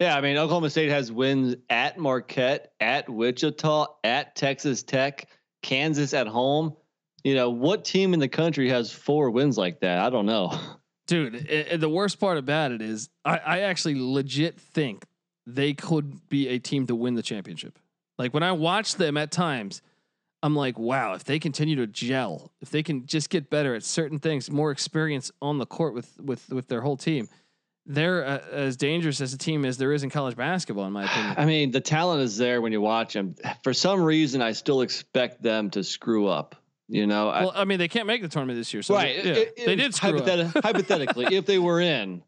Yeah, 0.00 0.16
I 0.16 0.20
mean 0.20 0.36
Oklahoma 0.36 0.68
State 0.68 0.90
has 0.90 1.12
wins 1.12 1.54
at 1.70 1.96
Marquette, 1.96 2.72
at 2.80 3.08
Wichita, 3.08 3.86
at 4.02 4.34
Texas 4.34 4.82
Tech, 4.82 5.28
Kansas 5.62 6.12
at 6.12 6.26
home 6.26 6.76
you 7.24 7.34
know, 7.34 7.50
what 7.50 7.84
team 7.84 8.14
in 8.14 8.20
the 8.20 8.28
country 8.28 8.68
has 8.70 8.92
four 8.92 9.30
wins 9.30 9.56
like 9.56 9.80
that? 9.80 9.98
I 9.98 10.10
don't 10.10 10.26
know. 10.26 10.58
dude. 11.06 11.34
It, 11.34 11.72
it, 11.72 11.80
the 11.80 11.88
worst 11.88 12.18
part 12.18 12.38
about 12.38 12.72
it 12.72 12.82
is, 12.82 13.08
I, 13.24 13.38
I 13.38 13.58
actually 13.60 13.96
legit 13.98 14.60
think 14.60 15.06
they 15.46 15.74
could 15.74 16.28
be 16.28 16.48
a 16.48 16.58
team 16.58 16.86
to 16.86 16.94
win 16.94 17.14
the 17.14 17.22
championship. 17.22 17.78
Like 18.18 18.34
when 18.34 18.42
I 18.42 18.52
watch 18.52 18.96
them 18.96 19.16
at 19.16 19.30
times, 19.30 19.82
I'm 20.42 20.56
like, 20.56 20.78
wow, 20.78 21.14
if 21.14 21.24
they 21.24 21.38
continue 21.38 21.76
to 21.76 21.86
gel, 21.86 22.50
if 22.60 22.70
they 22.70 22.82
can 22.82 23.06
just 23.06 23.30
get 23.30 23.48
better 23.48 23.74
at 23.74 23.84
certain 23.84 24.18
things, 24.18 24.50
more 24.50 24.70
experience 24.70 25.30
on 25.40 25.58
the 25.58 25.66
court 25.66 25.94
with 25.94 26.20
with 26.20 26.48
with 26.50 26.68
their 26.68 26.80
whole 26.80 26.96
team, 26.96 27.28
they're 27.86 28.24
uh, 28.24 28.38
as 28.50 28.76
dangerous 28.76 29.20
as 29.20 29.32
a 29.32 29.38
team 29.38 29.64
as 29.64 29.78
there 29.78 29.92
is 29.92 30.02
in 30.02 30.10
college 30.10 30.36
basketball, 30.36 30.86
in 30.86 30.92
my 30.92 31.04
opinion. 31.04 31.34
I 31.38 31.44
mean, 31.44 31.70
the 31.70 31.80
talent 31.80 32.22
is 32.22 32.36
there 32.36 32.60
when 32.60 32.72
you 32.72 32.80
watch 32.80 33.14
them. 33.14 33.36
For 33.62 33.72
some 33.72 34.02
reason, 34.02 34.42
I 34.42 34.52
still 34.52 34.82
expect 34.82 35.42
them 35.42 35.70
to 35.70 35.84
screw 35.84 36.26
up. 36.26 36.56
You 36.92 37.06
know, 37.06 37.28
well, 37.28 37.52
I, 37.56 37.62
I 37.62 37.64
mean, 37.64 37.78
they 37.78 37.88
can't 37.88 38.06
make 38.06 38.20
the 38.20 38.28
tournament 38.28 38.58
this 38.58 38.74
year, 38.74 38.82
so 38.82 38.94
right? 38.94 39.22
They, 39.24 39.30
yeah, 39.30 39.36
it, 39.36 39.54
it, 39.56 39.64
they 39.64 39.76
did 39.76 39.94
screw 39.94 40.20
hypothet- 40.20 40.62
hypothetically, 40.62 41.34
if 41.34 41.46
they 41.46 41.58
were 41.58 41.80
in, 41.80 42.22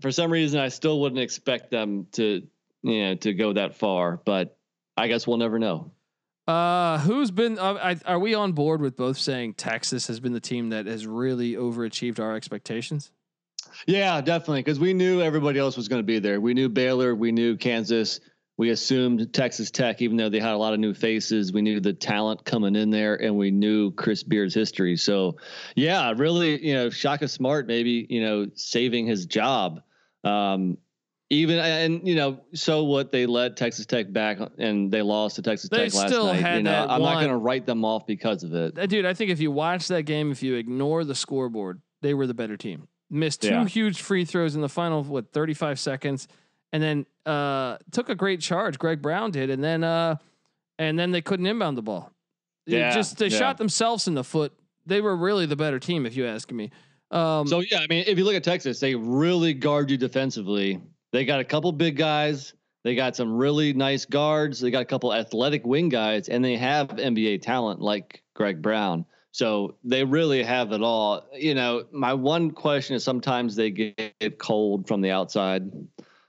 for 0.00 0.10
some 0.10 0.32
reason, 0.32 0.60
I 0.60 0.68
still 0.68 0.98
wouldn't 0.98 1.20
expect 1.20 1.70
them 1.70 2.06
to, 2.12 2.42
you 2.82 3.04
know, 3.04 3.14
to 3.16 3.34
go 3.34 3.52
that 3.52 3.76
far. 3.76 4.18
But 4.24 4.56
I 4.96 5.08
guess 5.08 5.26
we'll 5.26 5.36
never 5.36 5.58
know. 5.58 5.92
Uh, 6.46 6.96
who's 7.00 7.30
been? 7.30 7.58
Uh, 7.58 7.96
are 8.06 8.18
we 8.18 8.34
on 8.34 8.52
board 8.52 8.80
with 8.80 8.96
both 8.96 9.18
saying 9.18 9.54
Texas 9.54 10.06
has 10.06 10.20
been 10.20 10.32
the 10.32 10.40
team 10.40 10.70
that 10.70 10.86
has 10.86 11.06
really 11.06 11.52
overachieved 11.52 12.18
our 12.18 12.34
expectations? 12.34 13.10
Yeah, 13.86 14.22
definitely. 14.22 14.60
Because 14.60 14.80
we 14.80 14.94
knew 14.94 15.20
everybody 15.20 15.58
else 15.58 15.76
was 15.76 15.88
going 15.88 16.00
to 16.00 16.06
be 16.06 16.18
there. 16.18 16.40
We 16.40 16.54
knew 16.54 16.70
Baylor. 16.70 17.14
We 17.14 17.30
knew 17.30 17.58
Kansas. 17.58 18.20
We 18.58 18.70
assumed 18.70 19.32
Texas 19.34 19.70
Tech, 19.70 20.00
even 20.00 20.16
though 20.16 20.30
they 20.30 20.40
had 20.40 20.52
a 20.52 20.56
lot 20.56 20.72
of 20.72 20.80
new 20.80 20.94
faces. 20.94 21.52
We 21.52 21.60
knew 21.60 21.78
the 21.78 21.92
talent 21.92 22.44
coming 22.44 22.74
in 22.74 22.90
there, 22.90 23.14
and 23.16 23.36
we 23.36 23.50
knew 23.50 23.90
Chris 23.92 24.22
Beard's 24.22 24.54
history. 24.54 24.96
So, 24.96 25.36
yeah, 25.74 26.14
really, 26.16 26.66
you 26.66 26.74
know, 26.74 26.88
Shaka 26.88 27.28
Smart 27.28 27.66
maybe 27.66 28.06
you 28.08 28.22
know 28.22 28.46
saving 28.54 29.06
his 29.06 29.26
job. 29.26 29.82
Um, 30.24 30.78
even 31.28 31.58
and 31.58 32.06
you 32.08 32.14
know, 32.14 32.40
so 32.54 32.84
what? 32.84 33.12
They 33.12 33.26
let 33.26 33.58
Texas 33.58 33.84
Tech 33.84 34.10
back, 34.10 34.38
and 34.58 34.90
they 34.90 35.02
lost 35.02 35.36
to 35.36 35.42
Texas 35.42 35.68
they 35.68 35.88
Tech 35.88 35.94
last 35.94 36.10
night. 36.12 36.56
you 36.56 36.62
know, 36.62 36.86
I'm 36.88 37.02
one. 37.02 37.12
not 37.12 37.20
going 37.20 37.32
to 37.32 37.36
write 37.36 37.66
them 37.66 37.84
off 37.84 38.06
because 38.06 38.42
of 38.42 38.54
it, 38.54 38.88
dude. 38.88 39.04
I 39.04 39.12
think 39.12 39.30
if 39.30 39.40
you 39.40 39.50
watch 39.50 39.88
that 39.88 40.04
game, 40.04 40.32
if 40.32 40.42
you 40.42 40.54
ignore 40.54 41.04
the 41.04 41.14
scoreboard, 41.14 41.82
they 42.00 42.14
were 42.14 42.26
the 42.26 42.34
better 42.34 42.56
team 42.56 42.88
missed 43.10 43.42
two 43.42 43.48
yeah. 43.48 43.64
huge 43.66 44.02
free 44.02 44.24
throws 44.24 44.54
in 44.54 44.60
the 44.60 44.68
final 44.68 45.02
what 45.02 45.32
35 45.32 45.78
seconds 45.78 46.26
and 46.76 46.82
then 46.82 47.06
uh, 47.24 47.78
took 47.90 48.10
a 48.10 48.14
great 48.14 48.40
charge 48.40 48.78
Greg 48.78 49.00
Brown 49.00 49.30
did 49.30 49.50
and 49.50 49.64
then 49.64 49.82
uh, 49.82 50.16
and 50.78 50.98
then 50.98 51.10
they 51.10 51.22
couldn't 51.22 51.46
inbound 51.46 51.78
the 51.78 51.82
ball. 51.82 52.12
Yeah, 52.66 52.92
just 52.92 53.16
they 53.16 53.28
yeah. 53.28 53.38
shot 53.38 53.58
themselves 53.58 54.08
in 54.08 54.14
the 54.14 54.24
foot. 54.24 54.52
They 54.84 55.00
were 55.00 55.16
really 55.16 55.46
the 55.46 55.56
better 55.56 55.78
team 55.78 56.04
if 56.04 56.16
you 56.16 56.26
ask 56.26 56.50
me. 56.52 56.70
Um, 57.10 57.46
so 57.46 57.60
yeah, 57.60 57.78
I 57.78 57.86
mean 57.88 58.04
if 58.06 58.18
you 58.18 58.24
look 58.24 58.34
at 58.34 58.44
Texas, 58.44 58.78
they 58.78 58.94
really 58.94 59.54
guard 59.54 59.90
you 59.90 59.96
defensively. 59.96 60.80
They 61.12 61.24
got 61.24 61.40
a 61.40 61.44
couple 61.44 61.72
big 61.72 61.96
guys. 61.96 62.52
They 62.84 62.94
got 62.94 63.16
some 63.16 63.32
really 63.32 63.72
nice 63.72 64.04
guards. 64.04 64.60
They 64.60 64.70
got 64.70 64.82
a 64.82 64.86
couple 64.86 65.12
athletic 65.12 65.64
wing 65.64 65.88
guys, 65.88 66.28
and 66.28 66.44
they 66.44 66.56
have 66.56 66.88
NBA 66.88 67.42
talent 67.42 67.80
like 67.80 68.22
Greg 68.34 68.60
Brown. 68.60 69.06
So 69.32 69.76
they 69.84 70.02
really 70.04 70.42
have 70.42 70.72
it 70.72 70.82
all. 70.82 71.26
You 71.32 71.54
know, 71.54 71.84
my 71.92 72.14
one 72.14 72.50
question 72.50 72.96
is 72.96 73.04
sometimes 73.04 73.54
they 73.54 73.70
get 73.70 74.38
cold 74.38 74.88
from 74.88 75.02
the 75.02 75.10
outside. 75.10 75.70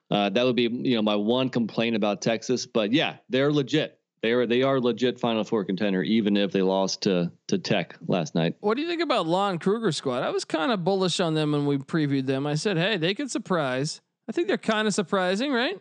Uh, 0.09 0.29
that 0.29 0.45
would 0.45 0.55
be, 0.55 0.63
you 0.63 0.95
know, 0.95 1.01
my 1.01 1.15
one 1.15 1.49
complaint 1.49 1.95
about 1.95 2.21
Texas. 2.21 2.65
But 2.65 2.91
yeah, 2.93 3.17
they're 3.29 3.51
legit. 3.51 3.99
They 4.21 4.31
are 4.31 4.47
they 4.47 4.63
are 4.63 4.79
legit 4.79 5.19
Final 5.19 5.43
Four 5.43 5.63
contender, 5.63 6.01
even 6.01 6.35
if 6.37 6.51
they 6.51 6.61
lost 6.61 7.03
to 7.03 7.31
to 7.47 7.57
Tech 7.57 7.95
last 8.07 8.33
night. 8.33 8.55
What 8.61 8.75
do 8.75 8.81
you 8.81 8.87
think 8.87 9.01
about 9.01 9.27
Lon 9.27 9.59
Kruger 9.59 9.91
squad? 9.91 10.23
I 10.23 10.29
was 10.31 10.43
kind 10.43 10.71
of 10.71 10.83
bullish 10.83 11.19
on 11.19 11.33
them 11.33 11.51
when 11.51 11.65
we 11.65 11.77
previewed 11.77 12.25
them. 12.25 12.47
I 12.47 12.55
said, 12.55 12.77
hey, 12.77 12.97
they 12.97 13.13
could 13.13 13.29
surprise. 13.29 14.01
I 14.27 14.31
think 14.31 14.47
they're 14.47 14.57
kind 14.57 14.87
of 14.87 14.93
surprising, 14.93 15.53
right? 15.53 15.79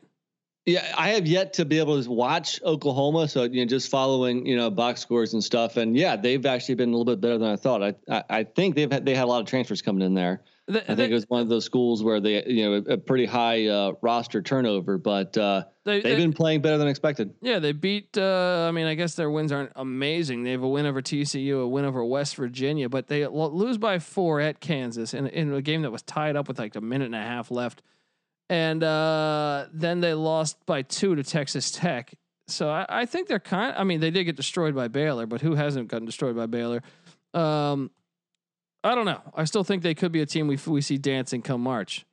Yeah, 0.67 0.93
I 0.99 1.11
have 1.11 1.29
yet 1.29 1.53
to 1.55 1.65
be 1.65 1.79
able 1.79 2.03
to 2.03 2.11
watch 2.11 2.61
Oklahoma, 2.65 3.29
so 3.29 3.45
you 3.45 3.65
know, 3.65 3.69
just 3.69 3.89
following 3.89 4.45
you 4.47 4.57
know 4.57 4.69
box 4.69 5.01
scores 5.01 5.33
and 5.33 5.43
stuff. 5.43 5.77
And 5.77 5.97
yeah, 5.97 6.17
they've 6.17 6.45
actually 6.45 6.75
been 6.75 6.89
a 6.89 6.93
little 6.97 7.05
bit 7.05 7.21
better 7.21 7.39
than 7.39 7.49
I 7.49 7.55
thought. 7.55 7.85
I 7.85 7.95
I, 8.11 8.25
I 8.29 8.45
think 8.45 8.75
they've 8.75 8.91
had, 8.91 9.07
they 9.07 9.15
had 9.15 9.25
a 9.25 9.29
lot 9.29 9.41
of 9.41 9.47
transfers 9.47 9.81
coming 9.81 10.05
in 10.05 10.15
there. 10.15 10.43
The, 10.67 10.83
I 10.91 10.97
think 10.97 11.13
it 11.13 11.15
was 11.15 11.27
one 11.29 11.41
of 11.43 11.49
those 11.49 11.65
schools 11.65 12.03
where 12.03 12.19
they 12.19 12.45
you 12.47 12.65
know 12.65 12.93
a 12.95 12.99
pretty 12.99 13.27
high 13.27 13.69
uh, 13.69 13.93
roster 14.03 14.43
turnover, 14.43 14.99
but 14.99 15.39
uh, 15.39 15.67
they, 15.85 16.01
have 16.01 16.19
been 16.19 16.33
playing 16.33 16.63
better 16.63 16.79
than 16.79 16.89
expected. 16.89 17.33
Yeah, 17.41 17.61
they 17.61 17.71
beat. 17.71 18.19
Uh, 18.19 18.67
I 18.69 18.73
mean, 18.73 18.87
I 18.87 18.95
guess 18.95 19.15
their 19.15 19.31
wins 19.31 19.53
aren't 19.53 19.71
amazing. 19.77 20.43
They 20.43 20.51
have 20.51 20.65
a 20.65 20.69
win 20.69 20.85
over 20.85 21.01
TCU, 21.01 21.63
a 21.63 21.69
win 21.69 21.85
over 21.85 22.05
West 22.05 22.35
Virginia, 22.35 22.89
but 22.89 23.07
they 23.07 23.25
lose 23.29 23.79
by 23.79 24.01
four 24.01 24.41
at 24.41 24.59
Kansas 24.59 25.15
in 25.15 25.29
in 25.29 25.53
a 25.53 25.63
game 25.63 25.83
that 25.83 25.93
was 25.93 26.03
tied 26.03 26.35
up 26.35 26.49
with 26.49 26.59
like 26.59 26.75
a 26.75 26.81
minute 26.81 27.05
and 27.05 27.15
a 27.15 27.23
half 27.23 27.53
left 27.53 27.83
and 28.49 28.83
uh, 28.83 29.67
then 29.73 30.01
they 30.01 30.15
lost 30.15 30.65
by 30.67 30.83
two 30.83 31.15
to 31.15 31.23
Texas 31.25 31.71
Tech. 31.71 32.15
So 32.49 32.71
I, 32.71 32.87
I, 32.89 33.07
think 33.07 33.27
they're 33.27 33.41
kind. 33.41 33.75
I 33.77 33.85
mean, 33.85 34.01
they 34.01 34.11
did 34.11 34.25
get 34.25 34.37
destroyed 34.37 34.75
by 34.75 34.89
Baylor, 34.89 35.27
but 35.27 35.41
who 35.41 35.55
hasn't 35.55 35.89
gotten 35.89 36.07
destroyed 36.07 36.37
by 36.37 36.47
Baylor? 36.47 36.83
Um, 37.35 37.91
I 38.85 38.95
don't 38.95 39.05
know. 39.05 39.21
I 39.35 39.45
still 39.45 39.65
think 39.65 39.83
they 39.83 39.95
could 39.95 40.13
be 40.13 40.21
a 40.21 40.27
team 40.27 40.47
we 40.47 40.59
we 40.67 40.81
see 40.81 40.97
dancing 40.97 41.43
come 41.43 41.61
March. 41.61 42.07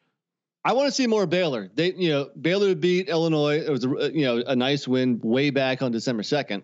I 0.65 0.73
want 0.73 0.87
to 0.87 0.91
see 0.91 1.07
more 1.07 1.27
Baylor. 1.27 1.69
They, 1.73 1.93
you 1.93 2.09
know, 2.09 2.29
Baylor 2.39 2.73
beat 2.73 3.09
Illinois. 3.09 3.59
It 3.59 3.69
was, 3.69 3.83
a, 3.83 4.11
you 4.13 4.23
know, 4.23 4.43
a 4.47 4.55
nice 4.55 4.87
win 4.87 5.19
way 5.21 5.49
back 5.49 5.81
on 5.81 5.91
December 5.91 6.23
second, 6.23 6.63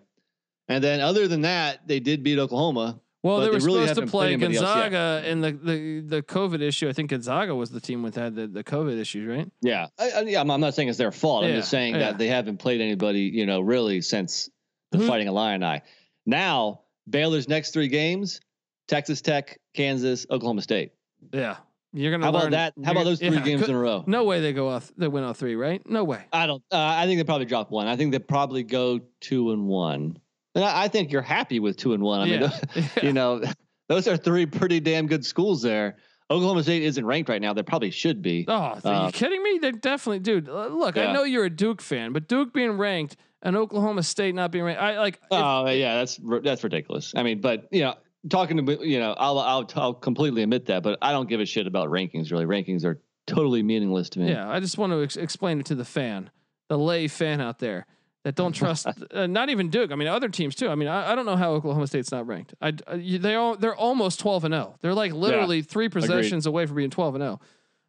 and 0.68 0.82
then 0.82 1.00
other 1.00 1.28
than 1.28 1.42
that, 1.42 1.86
they 1.86 2.00
did 2.00 2.22
beat 2.22 2.38
Oklahoma. 2.38 3.00
Well, 3.22 3.40
they 3.40 3.50
were 3.50 3.58
really 3.58 3.86
supposed 3.86 4.06
to 4.06 4.10
play 4.10 4.34
Gonzaga 4.36 5.22
and 5.26 5.44
the, 5.44 5.52
the 5.52 6.00
the 6.00 6.22
COVID 6.22 6.62
issue. 6.62 6.88
I 6.88 6.94
think 6.94 7.10
Gonzaga 7.10 7.54
was 7.54 7.70
the 7.70 7.80
team 7.80 8.02
with 8.02 8.14
had 8.14 8.34
the, 8.34 8.46
the 8.46 8.64
COVID 8.64 8.98
issues, 8.98 9.28
right? 9.28 9.50
Yeah, 9.60 9.88
I, 9.98 10.10
I, 10.10 10.20
yeah. 10.22 10.40
I'm, 10.40 10.50
I'm, 10.50 10.60
not 10.60 10.74
saying 10.74 10.88
it's 10.88 10.96
their 10.96 11.12
fault. 11.12 11.44
Yeah, 11.44 11.50
I'm 11.50 11.56
just 11.56 11.70
saying 11.70 11.94
yeah. 11.94 12.00
that 12.00 12.18
they 12.18 12.28
haven't 12.28 12.58
played 12.58 12.80
anybody, 12.80 13.22
you 13.22 13.44
know, 13.44 13.60
really 13.60 14.00
since 14.00 14.48
the 14.90 14.98
Who, 14.98 15.06
Fighting 15.06 15.28
Illini. 15.28 15.82
Now 16.24 16.80
Baylor's 17.08 17.46
next 17.46 17.72
three 17.72 17.88
games: 17.88 18.40
Texas 18.88 19.20
Tech, 19.20 19.60
Kansas, 19.74 20.26
Oklahoma 20.30 20.62
State. 20.62 20.92
Yeah, 21.30 21.56
you're 21.92 22.12
gonna. 22.12 22.24
How 22.24 22.30
about 22.30 22.52
that? 22.52 22.72
How 22.82 22.92
about 22.92 23.04
those 23.04 23.18
three 23.18 23.28
yeah, 23.28 23.40
games 23.40 23.60
could, 23.60 23.70
in 23.70 23.76
a 23.76 23.80
row? 23.80 24.02
No 24.06 24.24
way 24.24 24.40
they 24.40 24.54
go 24.54 24.70
off. 24.70 24.90
They 24.96 25.08
win 25.08 25.24
all 25.24 25.34
three, 25.34 25.56
right? 25.56 25.86
No 25.86 26.04
way. 26.04 26.24
I 26.32 26.46
don't. 26.46 26.62
Uh, 26.72 26.78
I 26.78 27.04
think 27.04 27.18
they 27.18 27.24
probably 27.24 27.46
drop 27.46 27.70
one. 27.70 27.86
I 27.86 27.96
think 27.96 28.12
they 28.12 28.18
probably 28.18 28.62
go 28.62 29.00
two 29.20 29.52
and 29.52 29.66
one. 29.66 30.18
And 30.54 30.64
I, 30.64 30.84
I 30.84 30.88
think 30.88 31.12
you're 31.12 31.22
happy 31.22 31.60
with 31.60 31.76
two 31.76 31.92
and 31.92 32.02
one. 32.02 32.20
I 32.20 32.24
yeah. 32.26 32.58
mean, 32.74 32.90
you 33.02 33.12
know, 33.12 33.42
those 33.88 34.08
are 34.08 34.16
three 34.16 34.46
pretty 34.46 34.80
damn 34.80 35.06
good 35.06 35.24
schools 35.24 35.62
there. 35.62 35.96
Oklahoma 36.30 36.62
State 36.62 36.84
isn't 36.84 37.04
ranked 37.04 37.28
right 37.28 37.42
now. 37.42 37.52
They 37.52 37.64
probably 37.64 37.90
should 37.90 38.22
be. 38.22 38.44
Oh, 38.46 38.54
are 38.54 38.80
uh, 38.84 39.06
you 39.06 39.12
kidding 39.12 39.42
me? 39.42 39.58
They 39.58 39.72
definitely, 39.72 40.20
dude. 40.20 40.46
Look, 40.46 40.94
yeah. 40.94 41.08
I 41.08 41.12
know 41.12 41.24
you're 41.24 41.44
a 41.44 41.50
Duke 41.50 41.82
fan, 41.82 42.12
but 42.12 42.28
Duke 42.28 42.54
being 42.54 42.78
ranked 42.78 43.16
and 43.42 43.56
Oklahoma 43.56 44.04
State 44.04 44.36
not 44.36 44.52
being 44.52 44.64
ranked, 44.64 44.80
I 44.80 44.98
like. 44.98 45.20
Oh 45.32 45.66
if, 45.66 45.76
yeah, 45.78 45.96
that's 45.96 46.20
that's 46.44 46.62
ridiculous. 46.62 47.12
I 47.16 47.24
mean, 47.24 47.40
but 47.40 47.66
you 47.72 47.80
know, 47.80 47.96
talking 48.28 48.56
to 48.58 48.62
me 48.62 48.78
you 48.82 49.00
know, 49.00 49.12
I'll, 49.18 49.40
I'll 49.40 49.68
I'll 49.74 49.94
completely 49.94 50.44
admit 50.44 50.66
that, 50.66 50.84
but 50.84 50.98
I 51.02 51.10
don't 51.10 51.28
give 51.28 51.40
a 51.40 51.46
shit 51.46 51.66
about 51.66 51.88
rankings. 51.88 52.30
Really, 52.30 52.44
rankings 52.44 52.84
are 52.84 53.00
totally 53.26 53.64
meaningless 53.64 54.08
to 54.10 54.20
me. 54.20 54.30
Yeah, 54.30 54.48
I 54.48 54.60
just 54.60 54.78
want 54.78 54.92
to 54.92 55.02
ex- 55.02 55.16
explain 55.16 55.58
it 55.58 55.66
to 55.66 55.74
the 55.74 55.84
fan, 55.84 56.30
the 56.68 56.78
lay 56.78 57.08
fan 57.08 57.40
out 57.40 57.58
there 57.58 57.86
that 58.24 58.34
don't 58.34 58.52
trust 58.52 58.86
uh, 59.14 59.26
not 59.26 59.48
even 59.50 59.70
Duke. 59.70 59.92
I 59.92 59.94
mean, 59.94 60.08
other 60.08 60.28
teams 60.28 60.54
too. 60.54 60.68
I 60.68 60.74
mean, 60.74 60.88
I, 60.88 61.12
I 61.12 61.14
don't 61.14 61.26
know 61.26 61.36
how 61.36 61.52
Oklahoma 61.52 61.86
State's 61.86 62.12
not 62.12 62.26
ranked. 62.26 62.54
I, 62.60 62.68
uh, 62.86 62.96
they 62.96 63.34
all 63.34 63.56
they're 63.56 63.76
almost 63.76 64.20
twelve 64.20 64.44
and 64.44 64.52
zero. 64.52 64.72
Oh. 64.74 64.78
They're 64.80 64.94
like 64.94 65.12
literally 65.12 65.58
yeah. 65.58 65.64
three 65.66 65.88
possessions 65.88 66.46
Agreed. 66.46 66.54
away 66.54 66.66
from 66.66 66.76
being 66.76 66.90
twelve 66.90 67.14
and 67.14 67.22
zero. 67.22 67.40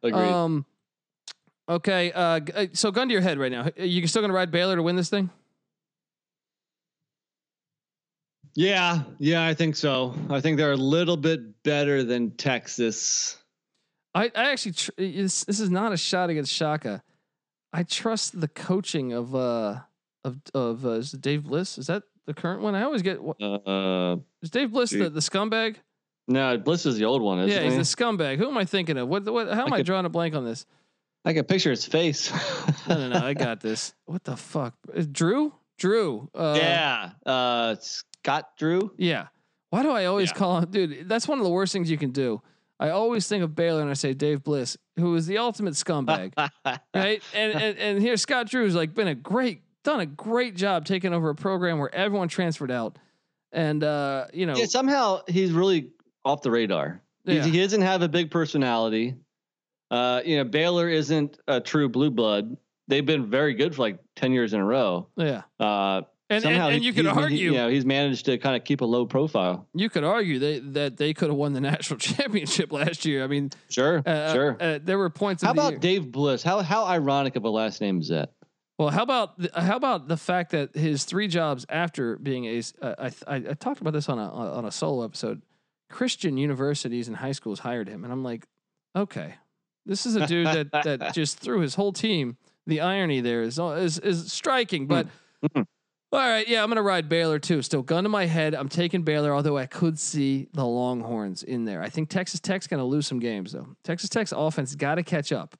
Oh. 0.02 0.08
Agreed. 0.08 0.22
Um, 0.22 0.66
okay. 1.68 2.12
Uh, 2.12 2.40
uh, 2.54 2.66
so 2.72 2.90
gun 2.90 3.08
to 3.08 3.12
your 3.12 3.22
head 3.22 3.38
right 3.38 3.52
now. 3.52 3.68
You 3.76 4.06
still 4.06 4.22
gonna 4.22 4.34
ride 4.34 4.50
Baylor 4.50 4.76
to 4.76 4.82
win 4.82 4.96
this 4.96 5.10
thing? 5.10 5.30
Yeah, 8.54 9.04
yeah, 9.18 9.46
I 9.46 9.54
think 9.54 9.76
so. 9.76 10.14
I 10.28 10.42
think 10.42 10.58
they're 10.58 10.72
a 10.72 10.76
little 10.76 11.16
bit 11.16 11.62
better 11.62 12.04
than 12.04 12.32
Texas. 12.32 13.38
I, 14.14 14.30
I 14.34 14.50
actually 14.50 14.72
tr- 14.72 14.90
this, 14.98 15.44
this 15.44 15.58
is 15.58 15.70
not 15.70 15.92
a 15.92 15.96
shot 15.96 16.28
against 16.28 16.52
Shaka. 16.52 17.02
I 17.72 17.82
trust 17.82 18.38
the 18.38 18.48
coaching 18.48 19.14
of 19.14 19.34
uh 19.34 19.80
of 20.24 20.40
of 20.54 20.86
uh, 20.86 20.90
is 20.90 21.12
Dave 21.12 21.44
Bliss? 21.44 21.78
Is 21.78 21.86
that 21.86 22.02
the 22.26 22.34
current 22.34 22.62
one? 22.62 22.74
I 22.74 22.82
always 22.82 23.02
get. 23.02 23.18
Uh, 23.18 24.16
is 24.42 24.50
Dave 24.50 24.72
Bliss 24.72 24.90
the, 24.90 25.10
the 25.10 25.20
scumbag? 25.20 25.76
No, 26.28 26.56
Bliss 26.58 26.86
is 26.86 26.96
the 26.96 27.04
old 27.04 27.22
one. 27.22 27.40
Is 27.40 27.52
yeah, 27.52 27.62
he's 27.62 27.72
he? 27.72 27.78
the 27.78 27.84
scumbag. 27.84 28.38
Who 28.38 28.48
am 28.48 28.56
I 28.56 28.64
thinking 28.64 28.96
of? 28.96 29.08
What? 29.08 29.30
What? 29.30 29.52
How 29.52 29.66
am 29.66 29.72
I, 29.72 29.78
I 29.78 29.82
drawing 29.82 30.06
a 30.06 30.10
blank 30.10 30.34
on 30.34 30.44
this? 30.44 30.66
I 31.24 31.32
can 31.32 31.44
picture 31.44 31.70
his 31.70 31.84
face. 31.84 32.32
no, 32.88 32.96
no, 32.96 33.08
no. 33.10 33.26
I 33.26 33.34
got 33.34 33.60
this. 33.60 33.94
What 34.06 34.24
the 34.24 34.36
fuck? 34.36 34.74
Is 34.94 35.06
Drew? 35.06 35.52
Drew. 35.78 36.28
Uh, 36.34 36.58
yeah. 36.60 37.10
Uh, 37.24 37.76
Scott 37.80 38.56
Drew. 38.56 38.92
Yeah. 38.96 39.28
Why 39.70 39.82
do 39.82 39.90
I 39.90 40.04
always 40.06 40.30
yeah. 40.30 40.34
call 40.34 40.58
him, 40.58 40.70
dude? 40.70 41.08
That's 41.08 41.26
one 41.26 41.38
of 41.38 41.44
the 41.44 41.50
worst 41.50 41.72
things 41.72 41.90
you 41.90 41.96
can 41.96 42.10
do. 42.10 42.42
I 42.78 42.90
always 42.90 43.28
think 43.28 43.44
of 43.44 43.54
Baylor 43.54 43.80
and 43.80 43.90
I 43.90 43.94
say 43.94 44.12
Dave 44.12 44.42
Bliss, 44.42 44.76
who 44.96 45.14
is 45.14 45.26
the 45.26 45.38
ultimate 45.38 45.74
scumbag, 45.74 46.32
right? 46.94 47.22
And, 47.32 47.52
and 47.54 47.78
and 47.78 48.02
here 48.02 48.16
Scott 48.16 48.48
Drew's 48.48 48.74
like 48.74 48.92
been 48.92 49.06
a 49.06 49.14
great 49.14 49.62
done 49.82 50.00
a 50.00 50.06
great 50.06 50.56
job 50.56 50.84
taking 50.84 51.12
over 51.12 51.30
a 51.30 51.34
program 51.34 51.78
where 51.78 51.94
everyone 51.94 52.28
transferred 52.28 52.70
out, 52.70 52.98
and 53.52 53.82
uh, 53.82 54.26
you 54.32 54.46
know, 54.46 54.56
yeah, 54.56 54.66
somehow 54.66 55.20
he's 55.28 55.52
really 55.52 55.90
off 56.24 56.42
the 56.42 56.50
radar. 56.50 57.00
Yeah. 57.24 57.44
He 57.44 57.60
doesn't 57.60 57.82
have 57.82 58.02
a 58.02 58.08
big 58.08 58.30
personality. 58.30 59.14
Uh, 59.90 60.22
you 60.24 60.38
know, 60.38 60.44
Baylor 60.44 60.88
isn't 60.88 61.38
a 61.46 61.60
true 61.60 61.88
blue 61.88 62.10
blood. 62.10 62.56
They've 62.88 63.06
been 63.06 63.30
very 63.30 63.54
good 63.54 63.74
for 63.74 63.82
like 63.82 63.98
ten 64.16 64.32
years 64.32 64.54
in 64.54 64.60
a 64.60 64.64
row. 64.64 65.08
Yeah. 65.16 65.42
Uh, 65.60 66.02
and, 66.30 66.42
somehow 66.42 66.66
and, 66.66 66.76
and 66.76 66.84
you 66.84 66.94
could 66.94 67.06
argue, 67.06 67.36
he, 67.36 67.44
you 67.44 67.52
know, 67.52 67.68
he's 67.68 67.84
managed 67.84 68.24
to 68.24 68.38
kind 68.38 68.56
of 68.56 68.64
keep 68.64 68.80
a 68.80 68.86
low 68.86 69.04
profile. 69.04 69.68
You 69.74 69.90
could 69.90 70.02
argue 70.02 70.38
they, 70.38 70.58
that 70.60 70.96
they 70.96 71.12
could 71.12 71.28
have 71.28 71.36
won 71.36 71.52
the 71.52 71.60
national 71.72 71.98
championship 71.98 72.72
last 72.72 73.04
year. 73.04 73.22
I 73.22 73.26
mean, 73.26 73.50
sure, 73.68 74.02
uh, 74.06 74.08
uh 74.08 74.32
sure. 74.32 74.56
Uh, 74.58 74.78
there 74.82 74.98
were 74.98 75.10
points. 75.10 75.42
How 75.42 75.50
about 75.50 75.80
Dave 75.80 76.10
Bliss? 76.10 76.42
How 76.42 76.60
how 76.60 76.86
ironic 76.86 77.36
of 77.36 77.44
a 77.44 77.50
last 77.50 77.80
name 77.80 78.00
is 78.00 78.08
that? 78.08 78.32
Well, 78.82 78.90
how 78.90 79.04
about 79.04 79.34
how 79.54 79.76
about 79.76 80.08
the 80.08 80.16
fact 80.16 80.50
that 80.50 80.74
his 80.74 81.04
three 81.04 81.28
jobs 81.28 81.64
after 81.68 82.16
being 82.16 82.46
a 82.46 82.60
uh, 82.80 82.94
I, 82.98 83.06
I, 83.28 83.36
I 83.36 83.54
talked 83.54 83.80
about 83.80 83.92
this 83.92 84.08
on 84.08 84.18
a 84.18 84.28
on 84.28 84.64
a 84.64 84.72
solo 84.72 85.04
episode. 85.04 85.40
Christian 85.88 86.36
universities 86.36 87.06
and 87.06 87.16
high 87.16 87.30
schools 87.30 87.60
hired 87.60 87.86
him, 87.88 88.02
and 88.02 88.12
I'm 88.12 88.24
like, 88.24 88.44
okay, 88.96 89.34
this 89.86 90.04
is 90.04 90.16
a 90.16 90.26
dude 90.26 90.48
that 90.48 90.72
that 90.82 91.14
just 91.14 91.38
threw 91.38 91.60
his 91.60 91.76
whole 91.76 91.92
team. 91.92 92.38
The 92.66 92.80
irony 92.80 93.20
there 93.20 93.42
is 93.42 93.60
is 93.60 94.00
is 94.00 94.32
striking, 94.32 94.88
but. 94.88 95.06
Mm-hmm. 95.44 95.62
All 96.14 96.18
right, 96.18 96.46
yeah, 96.46 96.62
I'm 96.62 96.68
gonna 96.68 96.82
ride 96.82 97.08
Baylor 97.08 97.38
too. 97.38 97.62
Still, 97.62 97.82
gun 97.82 98.02
to 98.02 98.10
my 98.10 98.26
head, 98.26 98.54
I'm 98.54 98.68
taking 98.68 99.02
Baylor. 99.02 99.32
Although 99.32 99.56
I 99.56 99.64
could 99.64 99.98
see 99.98 100.48
the 100.52 100.66
Longhorns 100.66 101.42
in 101.42 101.64
there. 101.64 101.82
I 101.82 101.88
think 101.88 102.10
Texas 102.10 102.38
Tech's 102.38 102.66
gonna 102.66 102.84
lose 102.84 103.06
some 103.06 103.18
games 103.18 103.52
though. 103.52 103.68
Texas 103.82 104.10
Tech's 104.10 104.32
offense 104.36 104.74
got 104.74 104.96
to 104.96 105.02
catch 105.02 105.32
up. 105.32 105.56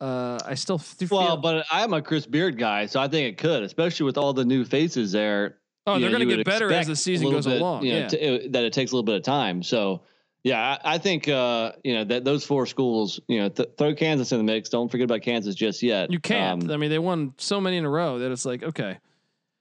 Uh, 0.00 0.38
I 0.44 0.54
still 0.54 0.78
feel 0.78 1.08
well, 1.10 1.36
but 1.38 1.64
I'm 1.70 1.92
a 1.94 2.02
Chris 2.02 2.26
Beard 2.26 2.58
guy, 2.58 2.86
so 2.86 3.00
I 3.00 3.08
think 3.08 3.28
it 3.32 3.38
could, 3.38 3.62
especially 3.62 4.04
with 4.04 4.18
all 4.18 4.32
the 4.32 4.44
new 4.44 4.64
faces 4.64 5.12
there. 5.12 5.56
Oh, 5.86 5.98
they're 5.98 6.10
going 6.10 6.28
to 6.28 6.36
get 6.36 6.44
better 6.44 6.70
as 6.72 6.86
the 6.86 6.96
season 6.96 7.30
goes 7.30 7.46
bit, 7.46 7.60
along. 7.60 7.84
You 7.84 7.92
know, 7.92 7.98
yeah, 8.00 8.08
t- 8.08 8.48
that 8.48 8.64
it 8.64 8.72
takes 8.72 8.90
a 8.92 8.94
little 8.94 9.04
bit 9.04 9.14
of 9.14 9.22
time. 9.22 9.62
So, 9.62 10.02
yeah, 10.42 10.78
I, 10.84 10.94
I 10.94 10.98
think 10.98 11.28
uh, 11.28 11.72
you 11.82 11.94
know 11.94 12.04
that 12.04 12.24
those 12.24 12.44
four 12.44 12.66
schools, 12.66 13.20
you 13.28 13.40
know, 13.40 13.48
th- 13.48 13.70
throw 13.78 13.94
Kansas 13.94 14.32
in 14.32 14.38
the 14.38 14.44
mix. 14.44 14.68
Don't 14.68 14.90
forget 14.90 15.04
about 15.04 15.22
Kansas 15.22 15.54
just 15.54 15.82
yet. 15.82 16.10
You 16.10 16.20
can't. 16.20 16.64
Um, 16.64 16.70
I 16.70 16.76
mean, 16.76 16.90
they 16.90 16.98
won 16.98 17.34
so 17.38 17.60
many 17.60 17.78
in 17.78 17.84
a 17.84 17.90
row 17.90 18.18
that 18.18 18.30
it's 18.30 18.44
like 18.44 18.62
okay. 18.62 18.98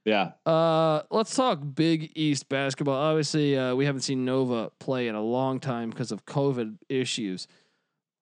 Yeah. 0.04 0.32
Uh, 0.46 1.02
let's 1.10 1.36
talk 1.36 1.60
Big 1.74 2.12
East 2.16 2.48
basketball. 2.48 2.96
Obviously, 2.96 3.58
uh, 3.58 3.74
we 3.74 3.86
haven't 3.86 4.02
seen 4.02 4.24
Nova 4.24 4.72
play 4.80 5.08
in 5.08 5.16
a 5.16 5.22
long 5.22 5.60
time 5.60 5.90
because 5.90 6.12
of 6.12 6.26
COVID 6.26 6.78
issues. 6.90 7.48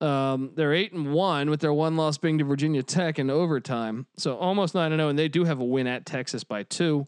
Um, 0.04 0.50
they're 0.54 0.74
eight 0.74 0.92
and 0.92 1.14
one 1.14 1.48
with 1.48 1.60
their 1.60 1.72
one 1.72 1.96
loss 1.96 2.18
being 2.18 2.36
to 2.38 2.44
Virginia 2.44 2.82
Tech 2.82 3.18
in 3.18 3.30
overtime, 3.30 4.06
so 4.18 4.36
almost 4.36 4.74
nine 4.74 4.92
and 4.92 4.98
zero, 4.98 5.06
oh, 5.06 5.10
and 5.10 5.18
they 5.18 5.28
do 5.28 5.44
have 5.44 5.60
a 5.60 5.64
win 5.64 5.86
at 5.86 6.04
Texas 6.04 6.44
by 6.44 6.64
two. 6.64 7.06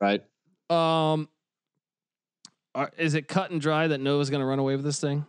Right. 0.00 0.22
Um, 0.70 1.28
are, 2.74 2.92
is 2.96 3.14
it 3.14 3.26
cut 3.26 3.50
and 3.50 3.60
dry 3.60 3.88
that 3.88 3.98
Nova's 4.00 4.30
going 4.30 4.40
to 4.40 4.46
run 4.46 4.60
away 4.60 4.76
with 4.76 4.84
this 4.84 5.00
thing? 5.00 5.26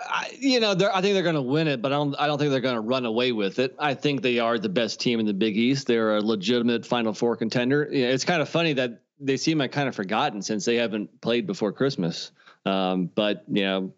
I, 0.00 0.30
you 0.38 0.60
know, 0.60 0.70
I 0.70 1.00
think 1.00 1.14
they're 1.14 1.24
going 1.24 1.34
to 1.34 1.42
win 1.42 1.66
it, 1.66 1.82
but 1.82 1.92
I 1.92 1.96
don't. 1.96 2.14
I 2.16 2.28
don't 2.28 2.38
think 2.38 2.52
they're 2.52 2.60
going 2.60 2.76
to 2.76 2.80
run 2.80 3.04
away 3.04 3.32
with 3.32 3.58
it. 3.58 3.74
I 3.80 3.94
think 3.94 4.22
they 4.22 4.38
are 4.38 4.56
the 4.56 4.68
best 4.68 5.00
team 5.00 5.18
in 5.18 5.26
the 5.26 5.34
Big 5.34 5.56
East. 5.56 5.88
They're 5.88 6.16
a 6.16 6.20
legitimate 6.20 6.86
Final 6.86 7.12
Four 7.12 7.34
contender. 7.34 7.88
You 7.90 8.06
know, 8.06 8.10
it's 8.10 8.24
kind 8.24 8.40
of 8.40 8.48
funny 8.48 8.74
that 8.74 9.02
they 9.18 9.36
seem 9.36 9.58
like 9.58 9.72
kind 9.72 9.88
of 9.88 9.96
forgotten 9.96 10.42
since 10.42 10.64
they 10.64 10.76
haven't 10.76 11.20
played 11.20 11.48
before 11.48 11.72
Christmas. 11.72 12.30
Um, 12.64 13.10
but 13.12 13.42
you 13.48 13.64
know, 13.64 13.92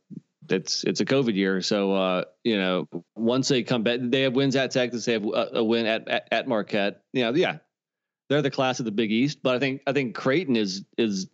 it's 0.52 0.84
it's 0.84 1.00
a 1.00 1.04
COVID 1.04 1.34
year, 1.34 1.60
so 1.60 1.92
uh, 1.92 2.24
you 2.44 2.56
know, 2.56 2.88
once 3.16 3.48
they 3.48 3.62
come 3.62 3.82
back, 3.82 4.00
they 4.02 4.22
have 4.22 4.34
wins 4.34 4.56
at 4.56 4.70
Texas. 4.70 5.04
They 5.04 5.12
have 5.12 5.24
a, 5.24 5.50
a 5.54 5.64
win 5.64 5.86
at, 5.86 6.08
at, 6.08 6.28
at 6.30 6.48
Marquette. 6.48 7.02
You 7.12 7.24
know, 7.24 7.34
yeah, 7.34 7.58
they're 8.28 8.42
the 8.42 8.50
class 8.50 8.78
of 8.78 8.84
the 8.84 8.92
Big 8.92 9.12
East. 9.12 9.42
But 9.42 9.56
I 9.56 9.58
think 9.58 9.82
I 9.86 9.92
think 9.92 10.14
Creighton 10.14 10.56
is 10.56 10.84
is 10.96 11.28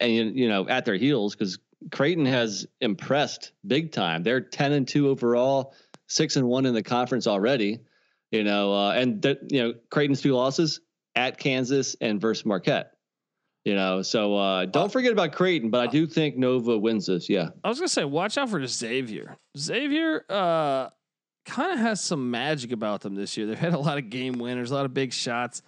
and 0.00 0.36
you 0.36 0.48
know 0.48 0.68
at 0.68 0.84
their 0.84 0.96
heels 0.96 1.34
because 1.34 1.58
Creighton 1.92 2.26
has 2.26 2.66
impressed 2.80 3.52
big 3.66 3.92
time. 3.92 4.22
They're 4.22 4.40
ten 4.40 4.72
and 4.72 4.86
two 4.86 5.08
overall, 5.08 5.74
six 6.06 6.36
and 6.36 6.46
one 6.46 6.66
in 6.66 6.74
the 6.74 6.82
conference 6.82 7.26
already. 7.26 7.80
You 8.30 8.44
know, 8.44 8.74
uh, 8.74 8.92
and 8.92 9.22
that 9.22 9.50
you 9.50 9.62
know 9.62 9.74
Creighton's 9.90 10.20
two 10.20 10.34
losses 10.34 10.80
at 11.14 11.38
Kansas 11.38 11.96
and 12.00 12.20
versus 12.20 12.44
Marquette. 12.44 12.92
You 13.68 13.74
know, 13.74 14.00
so 14.00 14.34
uh, 14.34 14.64
don't 14.64 14.90
forget 14.90 15.12
about 15.12 15.32
Creighton, 15.32 15.68
but 15.68 15.86
I 15.86 15.90
do 15.90 16.06
think 16.06 16.38
Nova 16.38 16.78
wins 16.78 17.04
this. 17.04 17.28
Yeah, 17.28 17.50
I 17.62 17.68
was 17.68 17.78
gonna 17.78 17.88
say, 17.88 18.02
watch 18.02 18.38
out 18.38 18.48
for 18.48 18.66
Xavier. 18.66 19.36
Xavier 19.58 20.24
uh, 20.30 20.88
kind 21.44 21.72
of 21.74 21.78
has 21.78 22.00
some 22.00 22.30
magic 22.30 22.72
about 22.72 23.02
them 23.02 23.14
this 23.14 23.36
year. 23.36 23.46
They've 23.46 23.58
had 23.58 23.74
a 23.74 23.78
lot 23.78 23.98
of 23.98 24.08
game 24.08 24.38
winners, 24.38 24.70
a 24.70 24.74
lot 24.74 24.86
of 24.86 24.94
big 24.94 25.12
shots. 25.12 25.60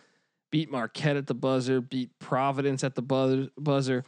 Beat 0.50 0.70
Marquette 0.70 1.18
at 1.18 1.26
the 1.26 1.34
buzzer. 1.34 1.82
Beat 1.82 2.18
Providence 2.18 2.84
at 2.84 2.94
the 2.94 3.02
buzzer. 3.02 3.48
Buzzer. 3.58 4.02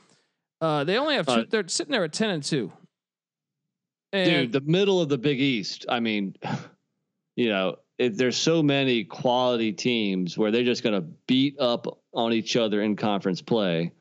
Uh, 0.62 0.84
they 0.84 0.96
only 0.96 1.16
have 1.16 1.26
two. 1.26 1.32
Uh, 1.32 1.44
they're 1.50 1.68
sitting 1.68 1.92
there 1.92 2.04
at 2.04 2.14
ten 2.14 2.30
and 2.30 2.42
two. 2.42 2.72
And 4.14 4.30
dude, 4.30 4.52
the 4.52 4.62
middle 4.62 5.02
of 5.02 5.10
the 5.10 5.18
Big 5.18 5.38
East. 5.38 5.84
I 5.90 6.00
mean, 6.00 6.34
you 7.36 7.50
know, 7.50 7.76
it, 7.98 8.16
there's 8.16 8.38
so 8.38 8.62
many 8.62 9.04
quality 9.04 9.70
teams 9.70 10.38
where 10.38 10.50
they're 10.50 10.64
just 10.64 10.82
going 10.82 10.94
to 10.94 11.06
beat 11.26 11.60
up 11.60 12.01
on 12.14 12.32
each 12.32 12.56
other 12.56 12.82
in 12.82 12.96
conference 12.96 13.40
play. 13.42 13.92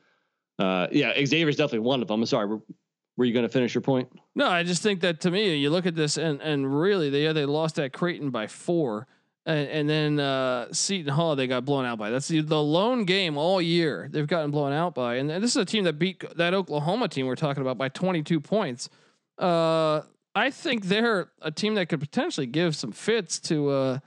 Uh, 0.58 0.86
yeah, 0.92 1.12
Xavier's 1.24 1.56
definitely 1.56 1.80
one 1.80 2.02
of 2.02 2.08
them. 2.08 2.20
I'm 2.20 2.26
sorry. 2.26 2.46
Were, 2.46 2.60
were 3.16 3.24
you 3.24 3.32
going 3.32 3.44
to 3.44 3.48
finish 3.48 3.74
your 3.74 3.82
point? 3.82 4.08
No, 4.34 4.48
I 4.48 4.62
just 4.62 4.82
think 4.82 5.00
that 5.00 5.20
to 5.22 5.30
me, 5.30 5.56
you 5.56 5.70
look 5.70 5.86
at 5.86 5.94
this 5.94 6.16
and 6.16 6.40
and 6.40 6.80
really 6.80 7.10
they 7.10 7.30
they 7.32 7.44
lost 7.44 7.78
at 7.78 7.92
Creighton 7.92 8.30
by 8.30 8.46
four. 8.46 9.06
And, 9.44 9.68
and 9.68 9.90
then 9.90 10.20
uh, 10.20 10.72
Seton 10.72 11.12
Hall, 11.12 11.34
they 11.34 11.48
got 11.48 11.64
blown 11.64 11.84
out 11.84 11.98
by. 11.98 12.10
That's 12.10 12.28
the, 12.28 12.42
the 12.42 12.62
lone 12.62 13.04
game 13.04 13.36
all 13.36 13.60
year 13.60 14.08
they've 14.08 14.26
gotten 14.26 14.52
blown 14.52 14.72
out 14.72 14.94
by. 14.94 15.16
And, 15.16 15.32
and 15.32 15.42
this 15.42 15.50
is 15.50 15.56
a 15.56 15.64
team 15.64 15.82
that 15.84 15.94
beat 15.94 16.22
that 16.36 16.54
Oklahoma 16.54 17.08
team 17.08 17.26
we're 17.26 17.34
talking 17.34 17.60
about 17.60 17.76
by 17.76 17.88
22 17.88 18.38
points. 18.40 18.88
Uh, 19.38 20.02
I 20.34 20.50
think 20.50 20.84
they're 20.84 21.32
a 21.42 21.50
team 21.50 21.74
that 21.74 21.88
could 21.88 21.98
potentially 21.98 22.46
give 22.46 22.76
some 22.76 22.92
fits 22.92 23.40
to. 23.40 24.00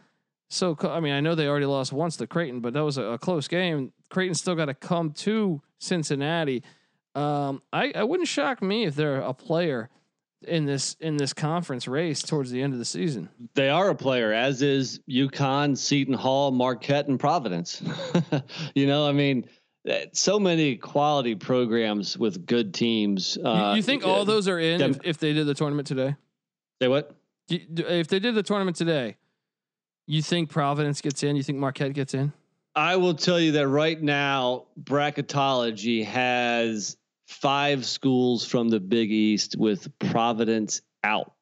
So 0.49 0.77
I 0.81 0.99
mean, 0.99 1.13
I 1.13 1.21
know 1.21 1.35
they 1.35 1.47
already 1.47 1.65
lost 1.65 1.91
once 1.91 2.17
to 2.17 2.27
Creighton, 2.27 2.59
but 2.59 2.73
that 2.73 2.83
was 2.83 2.97
a, 2.97 3.03
a 3.03 3.17
close 3.17 3.47
game. 3.47 3.91
Creighton 4.09 4.35
still 4.35 4.55
got 4.55 4.65
to 4.65 4.73
come 4.73 5.11
to 5.11 5.61
Cincinnati. 5.79 6.63
Um, 7.15 7.61
I, 7.71 7.91
I 7.95 8.03
wouldn't 8.03 8.27
shock 8.27 8.61
me 8.61 8.85
if 8.85 8.95
they're 8.95 9.21
a 9.21 9.33
player 9.33 9.89
in 10.47 10.65
this 10.65 10.95
in 10.99 11.17
this 11.17 11.33
conference 11.33 11.87
race 11.87 12.21
towards 12.21 12.51
the 12.51 12.61
end 12.61 12.73
of 12.73 12.79
the 12.79 12.85
season. 12.85 13.29
They 13.55 13.69
are 13.69 13.89
a 13.89 13.95
player, 13.95 14.31
as 14.31 14.61
is 14.61 14.99
UConn, 15.09 15.77
Seton 15.77 16.13
Hall, 16.13 16.51
Marquette, 16.51 17.07
and 17.07 17.19
Providence. 17.19 17.81
you 18.75 18.85
know, 18.85 19.07
I 19.07 19.11
mean, 19.11 19.47
so 20.13 20.39
many 20.39 20.75
quality 20.75 21.35
programs 21.35 22.17
with 22.17 22.45
good 22.45 22.73
teams. 22.73 23.37
Uh, 23.37 23.71
you, 23.71 23.77
you, 23.77 23.83
think 23.83 24.05
all 24.05 24.21
uh, 24.21 24.25
those 24.25 24.47
are 24.47 24.59
in 24.59 24.81
if, 24.81 24.99
if, 25.03 25.17
they 25.17 25.33
did 25.33 25.47
the 25.47 25.53
tournament 25.53 25.87
today? 25.87 26.15
Say 26.81 26.87
what? 26.87 27.15
If 27.49 28.07
they 28.07 28.19
did 28.19 28.35
the 28.35 28.43
tournament 28.43 28.75
today, 28.75 29.17
you 30.07 30.21
think 30.21 30.49
Providence 30.49 31.01
gets 31.01 31.23
in? 31.23 31.35
You 31.35 31.43
think 31.43 31.57
Marquette 31.57 31.93
gets 31.93 32.13
in? 32.13 32.31
I 32.75 32.97
will 32.97 33.13
tell 33.13 33.39
you 33.39 33.53
that 33.53 33.67
right 33.67 34.01
now, 34.01 34.65
bracketology 34.81 36.05
has 36.05 36.97
five 37.27 37.85
schools 37.85 38.45
from 38.45 38.69
the 38.69 38.79
Big 38.79 39.11
East 39.11 39.55
with 39.57 39.87
Providence 39.99 40.81
out. 41.03 41.33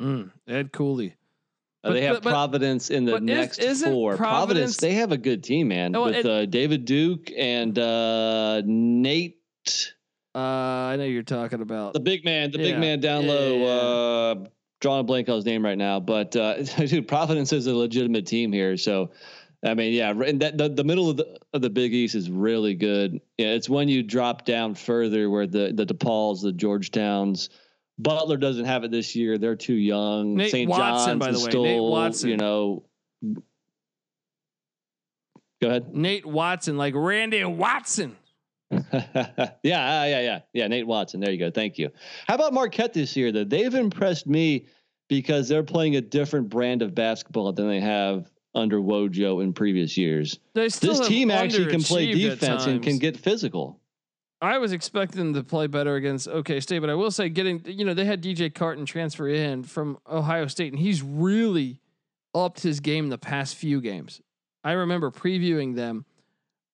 Mm, 0.00 0.30
Ed 0.46 0.72
Cooley. 0.72 1.16
Uh, 1.82 1.92
they 1.92 2.02
have 2.02 2.22
but, 2.22 2.30
Providence 2.30 2.90
in 2.90 3.04
the 3.04 3.20
next 3.20 3.58
is, 3.58 3.82
four. 3.82 4.16
Providence, 4.16 4.76
Providence, 4.76 4.76
they 4.78 4.94
have 4.94 5.12
a 5.12 5.18
good 5.18 5.44
team, 5.44 5.68
man, 5.68 5.94
oh, 5.94 6.04
with 6.04 6.16
it, 6.16 6.26
uh, 6.26 6.46
David 6.46 6.84
Duke 6.86 7.30
and 7.36 7.78
uh, 7.78 8.62
Nate. 8.64 9.36
Uh, 10.34 10.38
I 10.38 10.96
know 10.96 11.04
you're 11.04 11.22
talking 11.22 11.60
about 11.60 11.92
the 11.92 12.00
big 12.00 12.24
man, 12.24 12.50
the 12.50 12.58
yeah. 12.58 12.72
big 12.72 12.78
man 12.78 13.00
down 13.00 13.24
yeah, 13.24 13.30
low. 13.30 14.46
Drawing 14.84 15.00
a 15.00 15.02
blank 15.02 15.30
on 15.30 15.36
his 15.36 15.46
name 15.46 15.64
right 15.64 15.78
now, 15.78 15.98
but 15.98 16.36
uh, 16.36 16.62
dude, 16.62 17.08
Providence 17.08 17.54
is 17.54 17.66
a 17.66 17.74
legitimate 17.74 18.26
team 18.26 18.52
here. 18.52 18.76
So 18.76 19.12
I 19.64 19.72
mean, 19.72 19.94
yeah, 19.94 20.10
and 20.10 20.42
that 20.42 20.58
the, 20.58 20.68
the 20.68 20.84
middle 20.84 21.08
of 21.08 21.16
the 21.16 21.38
of 21.54 21.62
the 21.62 21.70
Big 21.70 21.94
East 21.94 22.14
is 22.14 22.30
really 22.30 22.74
good. 22.74 23.18
Yeah, 23.38 23.52
it's 23.52 23.66
when 23.66 23.88
you 23.88 24.02
drop 24.02 24.44
down 24.44 24.74
further 24.74 25.30
where 25.30 25.46
the 25.46 25.72
the 25.74 25.86
DePauls, 25.86 26.42
the 26.42 26.52
Georgetowns, 26.52 27.48
Butler 27.98 28.36
doesn't 28.36 28.66
have 28.66 28.84
it 28.84 28.90
this 28.90 29.16
year. 29.16 29.38
They're 29.38 29.56
too 29.56 29.72
young. 29.72 30.38
St. 30.38 30.70
John's, 30.70 31.18
by 31.18 31.30
the 31.30 31.38
way, 31.38 31.62
Nate 31.62 31.82
Watson. 31.82 32.28
You 32.28 32.36
know, 32.36 32.84
go 35.62 35.68
ahead. 35.68 35.94
Nate 35.94 36.26
Watson, 36.26 36.76
like 36.76 36.92
Randy 36.94 37.42
Watson. 37.42 38.16
yeah, 39.62 39.80
ah, 39.80 40.04
yeah, 40.04 40.20
yeah, 40.20 40.40
yeah. 40.52 40.66
Nate 40.66 40.86
Watson. 40.86 41.20
There 41.20 41.30
you 41.30 41.38
go. 41.38 41.50
Thank 41.50 41.78
you. 41.78 41.90
How 42.26 42.34
about 42.34 42.52
Marquette 42.52 42.92
this 42.92 43.16
year? 43.16 43.32
Though 43.32 43.44
they've 43.44 43.74
impressed 43.74 44.26
me 44.26 44.66
because 45.08 45.48
they're 45.48 45.62
playing 45.62 45.96
a 45.96 46.00
different 46.00 46.48
brand 46.48 46.82
of 46.82 46.94
basketball 46.94 47.52
than 47.52 47.68
they 47.68 47.80
have 47.80 48.30
under 48.54 48.78
Wojo 48.80 49.42
in 49.42 49.52
previous 49.52 49.96
years. 49.96 50.38
This 50.54 50.78
team 50.78 51.30
actually 51.30 51.70
can 51.70 51.82
play 51.82 52.12
defense 52.12 52.66
and 52.66 52.82
can 52.82 52.98
get 52.98 53.16
physical. 53.16 53.80
I 54.40 54.58
was 54.58 54.72
expecting 54.72 55.18
them 55.18 55.34
to 55.34 55.42
play 55.42 55.66
better 55.68 55.96
against 55.96 56.28
OK 56.28 56.60
State, 56.60 56.80
but 56.80 56.90
I 56.90 56.94
will 56.94 57.10
say, 57.10 57.28
getting 57.30 57.62
you 57.66 57.84
know 57.84 57.94
they 57.94 58.04
had 58.04 58.22
DJ 58.22 58.52
Carton 58.52 58.84
transfer 58.84 59.28
in 59.28 59.62
from 59.62 59.98
Ohio 60.08 60.46
State, 60.48 60.72
and 60.72 60.80
he's 60.80 61.02
really 61.02 61.80
upped 62.34 62.60
his 62.60 62.80
game 62.80 63.08
the 63.08 63.18
past 63.18 63.54
few 63.56 63.80
games. 63.80 64.20
I 64.62 64.72
remember 64.72 65.10
previewing 65.10 65.76
them 65.76 66.04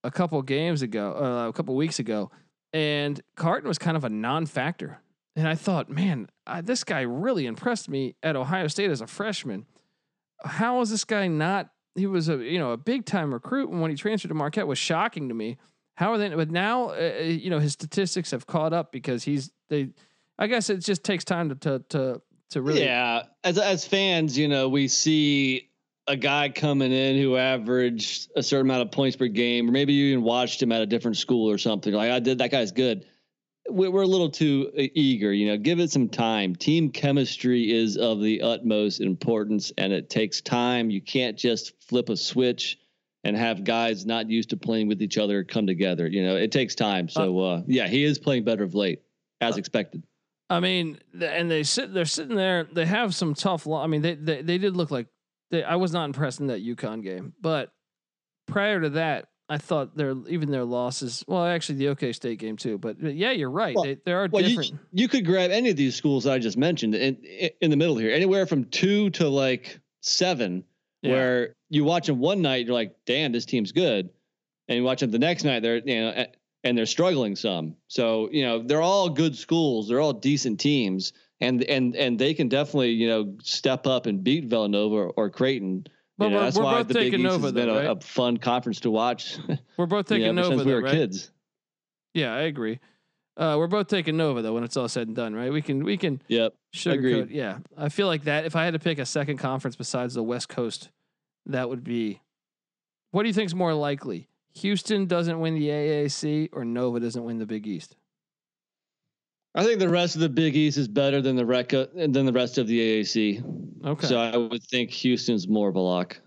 a 0.05 0.11
couple 0.11 0.40
games 0.42 0.82
ago, 0.82 1.12
uh, 1.12 1.48
a 1.48 1.53
couple 1.53 1.74
weeks 1.76 1.98
ago, 1.98 2.30
and 2.72 3.20
Carton 3.36 3.68
was 3.68 3.78
kind 3.78 3.96
of 3.96 4.05
a 4.05 4.09
non-factor 4.09 5.01
and 5.36 5.46
I 5.46 5.55
thought, 5.55 5.88
man, 5.88 6.28
I, 6.46 6.61
this 6.61 6.84
guy 6.84 7.03
really 7.03 7.46
impressed 7.46 7.88
me 7.88 8.16
at 8.22 8.36
Ohio 8.36 8.66
State 8.66 8.90
as 8.90 9.01
a 9.01 9.07
freshman. 9.07 9.66
How 10.44 10.80
is 10.80 10.90
this 10.90 11.05
guy 11.05 11.28
not? 11.28 11.70
He 11.94 12.07
was 12.07 12.28
a 12.28 12.36
you 12.36 12.59
know 12.59 12.72
a 12.72 12.76
big 12.76 13.05
time 13.05 13.32
recruit, 13.32 13.70
and 13.70 13.80
when 13.80 13.90
he 13.90 13.96
transferred 13.96 14.28
to 14.28 14.34
Marquette, 14.34 14.66
was 14.66 14.78
shocking 14.78 15.28
to 15.28 15.34
me. 15.34 15.59
How 15.96 16.12
are 16.12 16.18
they? 16.18 16.30
But 16.30 16.51
now, 16.51 16.90
uh, 16.90 17.12
uh, 17.20 17.22
you 17.22 17.51
know, 17.51 17.59
his 17.59 17.72
statistics 17.72 18.30
have 18.30 18.46
caught 18.46 18.72
up 18.72 18.92
because 18.92 19.24
he's 19.24 19.51
they. 19.68 19.90
I 20.38 20.46
guess 20.46 20.70
it 20.70 20.78
just 20.78 21.05
takes 21.05 21.24
time 21.24 21.51
to 21.51 21.55
to 21.57 21.78
to, 21.90 22.22
to 22.51 22.62
really. 22.62 22.82
Yeah, 22.82 23.24
as 23.44 23.59
as 23.59 23.86
fans, 23.86 24.36
you 24.36 24.48
know, 24.48 24.68
we 24.68 24.88
see 24.88 25.69
a 26.11 26.16
guy 26.16 26.48
coming 26.48 26.90
in 26.90 27.16
who 27.16 27.36
averaged 27.36 28.32
a 28.34 28.42
certain 28.42 28.66
amount 28.66 28.82
of 28.82 28.90
points 28.90 29.16
per 29.16 29.28
game, 29.28 29.68
or 29.68 29.72
maybe 29.72 29.92
you 29.92 30.06
even 30.06 30.24
watched 30.24 30.61
him 30.61 30.72
at 30.72 30.82
a 30.82 30.86
different 30.86 31.16
school 31.16 31.48
or 31.48 31.56
something. 31.56 31.94
Like 31.94 32.11
I 32.11 32.18
did, 32.18 32.38
that 32.38 32.50
guy's 32.50 32.72
good. 32.72 33.06
We're 33.68 34.02
a 34.02 34.06
little 34.06 34.30
too 34.30 34.72
uh, 34.76 34.82
eager, 34.94 35.32
you 35.32 35.46
know. 35.46 35.56
Give 35.56 35.78
it 35.78 35.92
some 35.92 36.08
time. 36.08 36.56
Team 36.56 36.90
chemistry 36.90 37.70
is 37.70 37.96
of 37.96 38.20
the 38.20 38.42
utmost 38.42 39.00
importance, 39.00 39.70
and 39.78 39.92
it 39.92 40.11
takes 40.11 40.40
time. 40.40 40.90
You 40.90 41.00
can't 41.00 41.38
just 41.38 41.80
flip 41.80 42.08
a 42.08 42.16
switch 42.16 42.78
and 43.22 43.36
have 43.36 43.62
guys 43.62 44.04
not 44.04 44.28
used 44.28 44.50
to 44.50 44.56
playing 44.56 44.88
with 44.88 45.00
each 45.00 45.16
other 45.16 45.44
come 45.44 45.68
together. 45.68 46.08
You 46.08 46.24
know, 46.24 46.34
it 46.34 46.50
takes 46.50 46.74
time. 46.74 47.08
So 47.08 47.38
uh, 47.38 47.42
uh 47.42 47.62
yeah, 47.68 47.86
he 47.86 48.02
is 48.02 48.18
playing 48.18 48.42
better 48.42 48.64
of 48.64 48.74
late, 48.74 49.02
as 49.40 49.54
uh, 49.54 49.58
expected. 49.58 50.02
I 50.48 50.58
mean, 50.58 50.98
and 51.22 51.48
they 51.48 51.62
sit, 51.62 51.94
they're 51.94 52.04
sitting 52.04 52.34
there. 52.34 52.64
They 52.64 52.86
have 52.86 53.14
some 53.14 53.34
tough. 53.34 53.68
I 53.68 53.86
mean, 53.86 54.02
they, 54.02 54.14
they 54.14 54.42
they 54.42 54.58
did 54.58 54.76
look 54.76 54.90
like 54.90 55.06
they, 55.51 55.62
I 55.62 55.76
was 55.76 55.92
not 55.92 56.05
impressed 56.05 56.40
in 56.40 56.48
that 56.48 56.64
UConn 56.64 57.03
game, 57.03 57.32
but 57.40 57.72
prior 58.46 58.80
to 58.80 58.90
that, 58.90 59.28
I 59.48 59.59
thought 59.59 59.96
their 59.96 60.14
even 60.28 60.51
their 60.53 60.64
losses. 60.64 61.24
Well, 61.26 61.44
actually, 61.44 61.78
the 61.78 61.88
OK 61.88 62.12
State 62.12 62.38
game 62.38 62.57
too. 62.57 62.78
But, 62.78 62.96
uh, 63.03 63.09
yeah, 63.09 63.32
you're 63.32 63.51
right. 63.51 63.74
Well, 63.74 63.84
they, 63.84 63.98
there 64.05 64.22
are 64.22 64.28
well, 64.30 64.44
different. 64.44 64.70
You, 64.70 64.78
you, 64.92 65.09
could 65.09 65.26
grab 65.26 65.51
any 65.51 65.70
of 65.70 65.76
these 65.76 65.96
schools 65.96 66.24
that 66.24 66.32
I 66.32 66.38
just 66.38 66.57
mentioned 66.57 66.94
in 66.94 67.16
in 67.61 67.70
the 67.70 67.76
middle 67.76 67.96
here, 67.96 68.12
anywhere 68.12 68.46
from 68.46 68.66
two 68.66 69.11
to 69.11 69.28
like 69.28 69.80
seven, 70.03 70.64
yeah. 71.03 71.12
where 71.12 71.57
you 71.68 71.82
watch 71.82 72.07
them 72.07 72.20
one 72.20 72.42
night, 72.42 72.66
you're 72.66 72.74
like, 72.74 72.94
damn, 73.07 73.32
this 73.32 73.44
team's 73.44 73.72
good, 73.72 74.11
and 74.68 74.76
you 74.76 74.84
watch 74.84 75.01
them 75.01 75.11
the 75.11 75.18
next 75.18 75.42
night, 75.42 75.62
they're 75.62 75.78
you 75.78 76.01
know, 76.01 76.26
and 76.62 76.78
they're 76.78 76.86
struggling 76.86 77.34
some. 77.34 77.74
So 77.88 78.28
you 78.30 78.44
know, 78.44 78.62
they're 78.62 78.82
all 78.82 79.09
good 79.09 79.34
schools. 79.36 79.88
They're 79.88 80.01
all 80.01 80.12
decent 80.12 80.61
teams 80.61 81.12
and 81.41 81.62
and 81.62 81.97
and 81.97 82.18
they 82.18 82.34
can 82.34 82.49
definitely 82.49 82.91
you 82.91 83.09
know 83.09 83.36
step 83.43 83.86
up 83.86 84.07
and 84.07 84.22
beat 84.22 84.45
Villanova 84.45 85.12
or, 85.16 85.30
Creighton. 85.30 85.86
But 86.18 86.26
you 86.26 86.30
know, 86.32 86.41
that's 86.41 86.59
why 86.59 86.82
the 86.82 86.95
Big 86.95 87.14
East 87.14 87.22
Nova, 87.22 87.45
has 87.45 87.53
been 87.53 87.68
though, 87.68 87.78
a, 87.78 87.88
right? 87.88 87.97
a, 87.97 88.01
fun 88.01 88.36
conference 88.36 88.80
to 88.80 88.91
watch. 88.91 89.38
We're 89.78 89.86
both 89.86 90.07
taking 90.07 90.26
you 90.26 90.32
know, 90.32 90.43
Nova 90.43 90.57
since 90.57 90.66
we 90.66 90.74
were 90.74 90.82
right? 90.82 90.93
kids. 90.93 91.30
Yeah, 92.12 92.34
I 92.34 92.43
agree. 92.43 92.78
Uh, 93.36 93.57
we're 93.57 93.68
both 93.68 93.86
taking 93.86 94.18
Nova 94.18 94.43
though 94.43 94.53
when 94.53 94.64
it's 94.64 94.76
all 94.76 94.88
said 94.88 95.07
and 95.07 95.16
done, 95.16 95.34
right? 95.34 95.51
We 95.51 95.62
can 95.62 95.82
we 95.82 95.97
can 95.97 96.20
yep 96.28 96.55
sugarcoat. 96.74 97.28
Yeah, 97.30 97.59
I 97.76 97.88
feel 97.88 98.07
like 98.07 98.24
that. 98.24 98.45
If 98.45 98.55
I 98.55 98.64
had 98.64 98.74
to 98.74 98.78
pick 98.78 98.99
a 98.99 99.07
second 99.07 99.38
conference 99.38 99.76
besides 99.76 100.12
the 100.12 100.22
West 100.22 100.49
Coast, 100.49 100.91
that 101.47 101.68
would 101.70 101.82
be. 101.82 102.20
What 103.12 103.22
do 103.22 103.28
you 103.28 103.32
think 103.34 103.47
is 103.47 103.55
more 103.55 103.72
likely? 103.72 104.28
Houston 104.55 105.07
doesn't 105.07 105.41
win 105.41 105.55
the 105.55 105.68
AAC 105.68 106.51
or 106.53 106.64
Nova 106.64 107.01
doesn't 107.01 107.24
win 107.24 107.38
the 107.38 107.47
Big 107.47 107.66
East? 107.66 107.97
I 109.55 109.64
think 109.64 109.80
the 109.80 109.88
rest 109.88 110.14
of 110.14 110.20
the 110.20 110.28
Big 110.28 110.57
East 110.57 110.78
is 110.78 110.86
better 110.86 111.20
than 111.20 111.36
the 111.36 111.44
rec- 111.44 111.68
than 111.68 112.12
the 112.12 112.32
rest 112.32 112.59
of 112.59 112.66
the 112.68 113.03
AAC. 113.03 113.84
Okay. 113.84 114.07
So 114.07 114.18
I 114.18 114.36
would 114.36 114.62
think 114.62 114.90
Houston's 114.90 115.48
more 115.48 115.68
of 115.68 115.74
a 115.74 115.80
lock. 115.80 116.20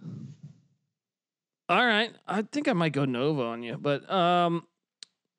All 1.70 1.86
right, 1.86 2.12
I 2.28 2.42
think 2.42 2.68
I 2.68 2.74
might 2.74 2.92
go 2.92 3.06
Nova 3.06 3.44
on 3.44 3.64
you, 3.64 3.78
but 3.78 4.10
um, 4.12 4.68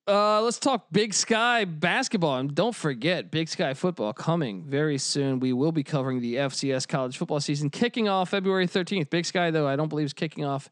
uh, 0.08 0.40
let's 0.40 0.58
talk 0.58 0.86
Big 0.90 1.12
Sky 1.12 1.66
basketball, 1.66 2.38
and 2.38 2.54
don't 2.54 2.74
forget 2.74 3.30
Big 3.30 3.48
Sky 3.48 3.74
football 3.74 4.14
coming 4.14 4.64
very 4.64 4.96
soon. 4.96 5.38
We 5.38 5.52
will 5.52 5.70
be 5.70 5.82
covering 5.82 6.20
the 6.20 6.36
FCS 6.36 6.88
college 6.88 7.18
football 7.18 7.40
season, 7.40 7.68
kicking 7.68 8.08
off 8.08 8.30
February 8.30 8.66
thirteenth. 8.66 9.10
Big 9.10 9.26
Sky, 9.26 9.50
though, 9.50 9.68
I 9.68 9.76
don't 9.76 9.88
believe 9.88 10.06
is 10.06 10.12
kicking 10.14 10.46
off 10.46 10.70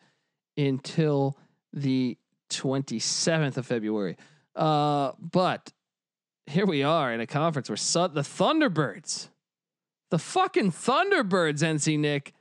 until 0.57 1.39
the 1.75 2.17
twenty 2.49 2.99
seventh 2.99 3.59
of 3.59 3.67
February. 3.67 4.17
Uh, 4.57 5.13
but 5.19 5.71
here 6.47 6.67
we 6.67 6.83
are 6.83 7.13
in 7.13 7.21
a 7.21 7.27
conference 7.27 7.69
where 7.69 7.77
su- 7.77 8.09
the 8.13 8.23
Thunderbirds, 8.23 9.29
the 10.11 10.19
fucking 10.19 10.73
Thunderbirds, 10.73 11.63
NC 11.63 11.99
Nick. 11.99 12.35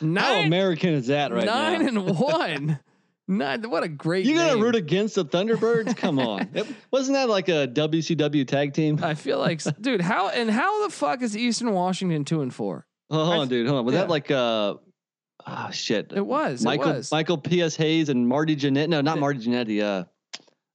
Nine, 0.00 0.22
How 0.22 0.34
American 0.40 0.90
is 0.90 1.06
that 1.06 1.32
right 1.32 1.46
nine 1.46 1.82
now? 1.82 2.06
and 2.06 2.18
one. 2.18 2.80
Nine, 3.28 3.62
what 3.70 3.82
a 3.82 3.88
great. 3.88 4.26
You 4.26 4.36
gonna 4.36 4.62
root 4.62 4.76
against 4.76 5.14
the 5.14 5.24
Thunderbirds? 5.24 5.96
Come 5.96 6.18
on, 6.18 6.50
it, 6.54 6.66
wasn't 6.90 7.16
that 7.16 7.28
like 7.28 7.48
a 7.48 7.66
WCW 7.66 8.46
tag 8.46 8.74
team? 8.74 9.00
I 9.02 9.14
feel 9.14 9.38
like, 9.38 9.62
dude. 9.80 10.00
How 10.00 10.28
and 10.28 10.50
how 10.50 10.84
the 10.84 10.92
fuck 10.92 11.22
is 11.22 11.36
Eastern 11.36 11.72
Washington 11.72 12.24
two 12.24 12.42
and 12.42 12.54
four? 12.54 12.86
Oh, 13.10 13.24
hold 13.24 13.38
on, 13.38 13.48
dude. 13.48 13.66
Hold 13.66 13.80
on. 13.80 13.84
Was 13.86 13.94
yeah. 13.94 14.00
that 14.02 14.10
like 14.10 14.30
uh? 14.30 14.74
Oh 15.46 15.70
shit! 15.72 16.12
It 16.14 16.24
was 16.24 16.62
Michael 16.64 16.90
it 16.90 16.96
was. 16.96 17.12
Michael 17.12 17.38
P.S. 17.38 17.74
Hayes 17.76 18.10
and 18.10 18.28
Marty 18.28 18.54
Jannetty. 18.54 18.88
No, 18.88 19.00
not 19.00 19.18
Marty 19.18 19.40
Jannetty. 19.40 19.82
Uh, 19.82 20.04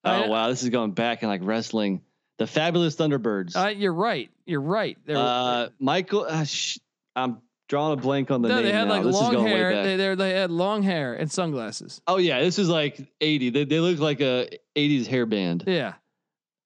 oh 0.03 0.27
wow, 0.27 0.49
this 0.49 0.63
is 0.63 0.69
going 0.69 0.91
back 0.91 1.23
in 1.23 1.29
like 1.29 1.41
wrestling. 1.43 2.01
The 2.41 2.47
fabulous 2.47 2.95
Thunderbirds. 2.95 3.55
Uh, 3.55 3.67
you're 3.67 3.93
right. 3.93 4.31
You're 4.47 4.61
right. 4.61 4.97
They're, 5.05 5.15
uh, 5.15 5.69
Michael, 5.79 6.25
uh, 6.27 6.43
sh- 6.43 6.79
I'm 7.15 7.37
drawing 7.69 7.99
a 7.99 8.01
blank 8.01 8.31
on 8.31 8.41
the 8.41 8.49
no, 8.49 8.55
name. 8.55 8.65
they 8.65 8.71
had 8.71 8.87
now. 8.87 8.95
like 8.95 9.03
this 9.03 9.13
long 9.13 9.45
hair. 9.45 9.83
They, 9.83 9.95
they, 9.95 10.15
they 10.15 10.31
had 10.31 10.49
long 10.49 10.81
hair 10.81 11.13
and 11.13 11.31
sunglasses. 11.31 12.01
Oh 12.07 12.17
yeah, 12.17 12.39
this 12.39 12.57
is 12.57 12.67
like 12.67 12.99
80. 13.21 13.51
They, 13.51 13.65
they 13.65 13.79
look 13.79 13.99
like 13.99 14.21
a 14.21 14.49
80s 14.75 15.05
hair 15.05 15.27
band. 15.27 15.65
Yeah. 15.67 15.93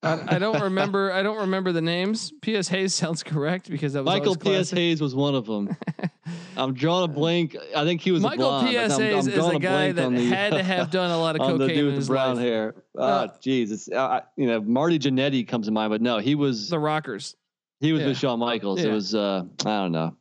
I, 0.05 0.35
I, 0.35 0.39
don't 0.39 0.61
remember. 0.61 1.11
I 1.11 1.23
don't 1.23 1.37
remember 1.37 1.71
the 1.71 1.81
names. 1.81 2.31
P.S. 2.41 2.67
Hayes 2.67 2.93
sounds 2.93 3.23
correct 3.23 3.69
because 3.69 3.93
that 3.93 4.03
was 4.03 4.13
Michael 4.13 4.35
P.S. 4.35 4.69
Hayes 4.71 5.01
was 5.01 5.15
one 5.15 5.35
of 5.35 5.45
them. 5.45 5.75
I'm 6.57 6.73
drawing 6.73 7.09
a 7.09 7.13
blank. 7.13 7.57
I 7.75 7.83
think 7.83 8.01
he 8.01 8.11
was 8.11 8.21
Michael 8.21 8.61
P.S. 8.61 8.97
Hayes 8.97 9.27
is 9.27 9.45
a 9.45 9.59
guy 9.59 9.91
that 9.91 10.11
the, 10.11 10.25
had 10.25 10.53
to 10.53 10.63
have 10.63 10.91
done 10.91 11.11
a 11.11 11.17
lot 11.17 11.35
of 11.35 11.41
cocaine. 11.41 11.57
the 11.59 11.67
dude 11.67 11.93
with 11.95 12.05
the 12.05 12.07
brown 12.07 12.35
life. 12.35 12.45
hair. 12.45 12.75
Oh, 12.95 13.03
uh, 13.03 13.27
jeez, 13.39 13.91
uh, 13.93 14.21
you 14.35 14.47
know 14.47 14.61
Marty 14.61 14.99
Jannetty 14.99 15.47
comes 15.47 15.65
to 15.65 15.71
mind, 15.71 15.89
but 15.89 16.01
no, 16.01 16.19
he 16.19 16.35
was 16.35 16.69
the 16.69 16.79
Rockers. 16.79 17.35
He 17.79 17.91
was 17.91 18.01
yeah. 18.01 18.07
with 18.07 18.17
Shawn 18.17 18.39
Michaels. 18.39 18.81
Yeah. 18.81 18.89
It 18.89 18.91
was 18.91 19.15
uh, 19.15 19.43
I 19.61 19.63
don't 19.63 19.91
know. 19.91 20.15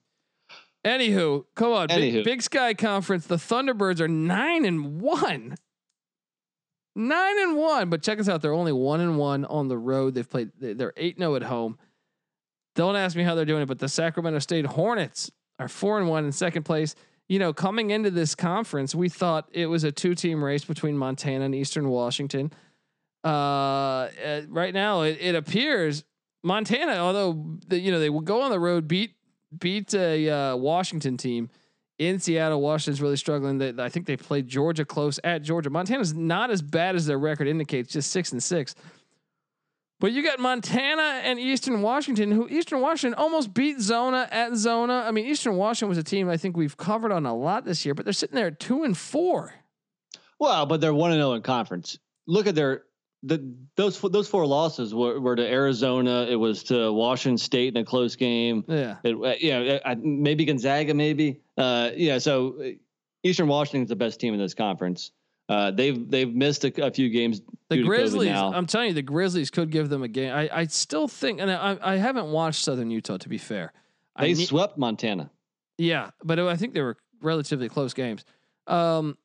Anywho, 0.85 1.45
come 1.55 1.73
on, 1.73 1.89
Anywho. 1.89 2.13
Big, 2.13 2.25
Big 2.25 2.43
Sky 2.43 2.75
Conference. 2.75 3.27
The 3.27 3.37
Thunderbirds 3.37 4.01
are 4.01 4.09
nine 4.09 4.65
and 4.65 5.01
one. 5.01 5.57
Nine 6.97 7.39
and 7.41 7.57
one, 7.57 7.91
but 7.91 8.03
check 8.03 8.21
us 8.21 8.29
out. 8.29 8.41
They're 8.41 8.53
only 8.53 8.73
one 8.73 9.01
and 9.01 9.19
one 9.19 9.45
on 9.47 9.69
the 9.69 9.77
road. 9.77 10.15
They've 10.15 10.29
played. 10.29 10.53
They're 10.59 10.93
eight 10.97 11.19
zero 11.19 11.33
oh 11.33 11.37
at 11.37 11.43
home. 11.43 11.77
Don't 12.77 12.97
ask 12.97 13.17
me 13.17 13.23
how 13.23 13.35
they're 13.35 13.45
doing 13.45 13.63
it, 13.63 13.67
but 13.67 13.79
the 13.79 13.89
Sacramento 13.89 14.39
State 14.41 14.67
Hornets 14.67 15.31
are 15.59 15.69
four 15.69 15.99
and 15.99 16.09
one 16.09 16.25
in 16.25 16.33
second 16.33 16.65
place. 16.65 16.95
You 17.29 17.39
know, 17.39 17.53
coming 17.53 17.91
into 17.91 18.11
this 18.11 18.35
conference, 18.35 18.95
we 18.95 19.09
thought 19.09 19.49
it 19.53 19.67
was 19.67 19.83
a 19.83 19.91
two 19.91 20.15
team 20.15 20.45
race 20.45 20.65
between 20.65 20.97
Montana 20.97 21.47
and 21.47 21.55
Eastern 21.55 21.89
Washington. 21.89 22.53
Uh, 23.25 24.09
right 24.49 24.75
now, 24.75 25.03
it, 25.03 25.19
it 25.21 25.35
appears 25.35 26.05
Montana, 26.43 26.97
although 26.97 27.59
the, 27.67 27.79
you 27.79 27.91
know 27.91 27.99
they 27.99 28.11
will 28.11 28.21
go 28.21 28.43
on 28.43 28.51
the 28.51 28.61
road, 28.61 28.87
beat 28.87 29.15
beat 29.59 29.95
a 29.95 30.29
uh, 30.29 30.57
Washington 30.57 31.17
team 31.17 31.49
in 31.99 32.19
Seattle. 32.19 32.61
Washington's 32.61 33.01
really 33.01 33.17
struggling. 33.17 33.59
They, 33.59 33.73
I 33.79 33.89
think 33.89 34.07
they 34.07 34.17
played 34.17 34.49
Georgia 34.49 34.85
close 34.85 35.21
at 35.25 35.43
Georgia. 35.43 35.71
Montana's 35.71 36.15
not 36.15 36.51
as 36.51 36.63
bad 36.63 36.97
as 36.97 37.07
their 37.07 37.19
record 37.19 37.47
indicates, 37.47 37.93
just 37.93 38.11
six 38.11 38.33
and 38.33 38.43
six. 38.43 38.75
But 40.01 40.13
you 40.13 40.23
got 40.23 40.39
Montana 40.39 41.21
and 41.23 41.39
Eastern 41.39 41.81
Washington, 41.81 42.31
who 42.31 42.49
Eastern 42.49 42.81
Washington 42.81 43.19
almost 43.19 43.55
beat 43.55 43.81
Zona 43.81 44.29
at 44.31 44.55
Zona. 44.57 45.05
I 45.07 45.13
mean, 45.13 45.27
Eastern 45.27 45.57
Washington 45.57 45.89
was 45.89 45.99
a 45.99 46.03
team 46.03 46.29
I 46.29 46.37
think 46.37 46.57
we've 46.57 46.77
covered 46.77 47.13
on 47.13 47.25
a 47.27 47.35
lot 47.35 47.65
this 47.65 47.85
year, 47.85 47.95
but 47.95 48.05
they're 48.05 48.13
sitting 48.13 48.35
there 48.35 48.49
at 48.49 48.61
two 48.61 48.83
and 48.83 48.97
four. 48.97 49.55
Well, 50.39 50.67
but 50.67 50.81
they're 50.81 50.93
one 50.93 51.13
and 51.13 51.21
zero 51.21 51.31
oh 51.31 51.35
in 51.35 51.43
conference. 51.43 51.99
Look 52.27 52.47
at 52.47 52.55
their 52.55 52.83
the 53.25 53.55
those 53.77 54.01
those 54.01 54.29
four 54.29 54.47
losses 54.47 54.95
were, 54.95 55.19
were 55.19 55.37
to 55.37 55.47
Arizona. 55.47 56.27
It 56.29 56.37
was 56.37 56.63
to 56.65 56.93
Washington 56.93 57.39
State 57.39 57.75
in 57.75 57.83
a 57.83 57.85
close 57.85 58.17
game. 58.17 58.65
Yeah, 58.69 58.97
it, 59.03 59.15
uh, 59.15 59.35
yeah, 59.41 59.79
uh, 59.85 59.95
maybe 59.99 60.45
Gonzaga, 60.45 60.95
maybe. 60.95 61.41
Uh, 61.57 61.91
yeah, 61.97 62.19
so 62.19 62.57
uh, 62.61 62.69
Eastern 63.23 63.49
Washington's 63.49 63.89
the 63.89 63.97
best 63.97 64.21
team 64.21 64.35
in 64.35 64.41
this 64.41 64.55
conference. 64.55 65.13
Uh, 65.49 65.71
they've 65.71 66.09
they've 66.11 66.35
missed 66.35 66.65
a, 66.65 66.87
a 66.87 66.91
few 66.91 67.09
games. 67.09 67.41
The 67.69 67.83
Grizzlies, 67.83 68.31
I'm 68.31 68.67
telling 68.67 68.89
you, 68.89 68.95
the 68.95 69.03
Grizzlies 69.03 69.51
could 69.51 69.71
give 69.71 69.89
them 69.89 70.03
a 70.03 70.09
game. 70.09 70.33
I, 70.33 70.49
I 70.53 70.67
still 70.67 71.09
think, 71.09 71.41
and 71.41 71.51
I, 71.51 71.79
I 71.83 71.97
haven't 71.97 72.27
watched 72.27 72.63
Southern 72.63 72.91
Utah 72.91 73.17
to 73.19 73.29
be 73.29 73.39
fair. 73.39 73.73
They 74.19 74.35
ne- 74.35 74.45
swept 74.45 74.79
Montana. 74.79 75.31
Yeah, 75.77 76.11
but 76.23 76.39
I 76.39 76.57
think 76.57 76.75
they 76.75 76.83
were 76.83 76.97
relatively 77.21 77.69
close 77.69 77.95
games. 77.95 78.25
Um, 78.67 79.19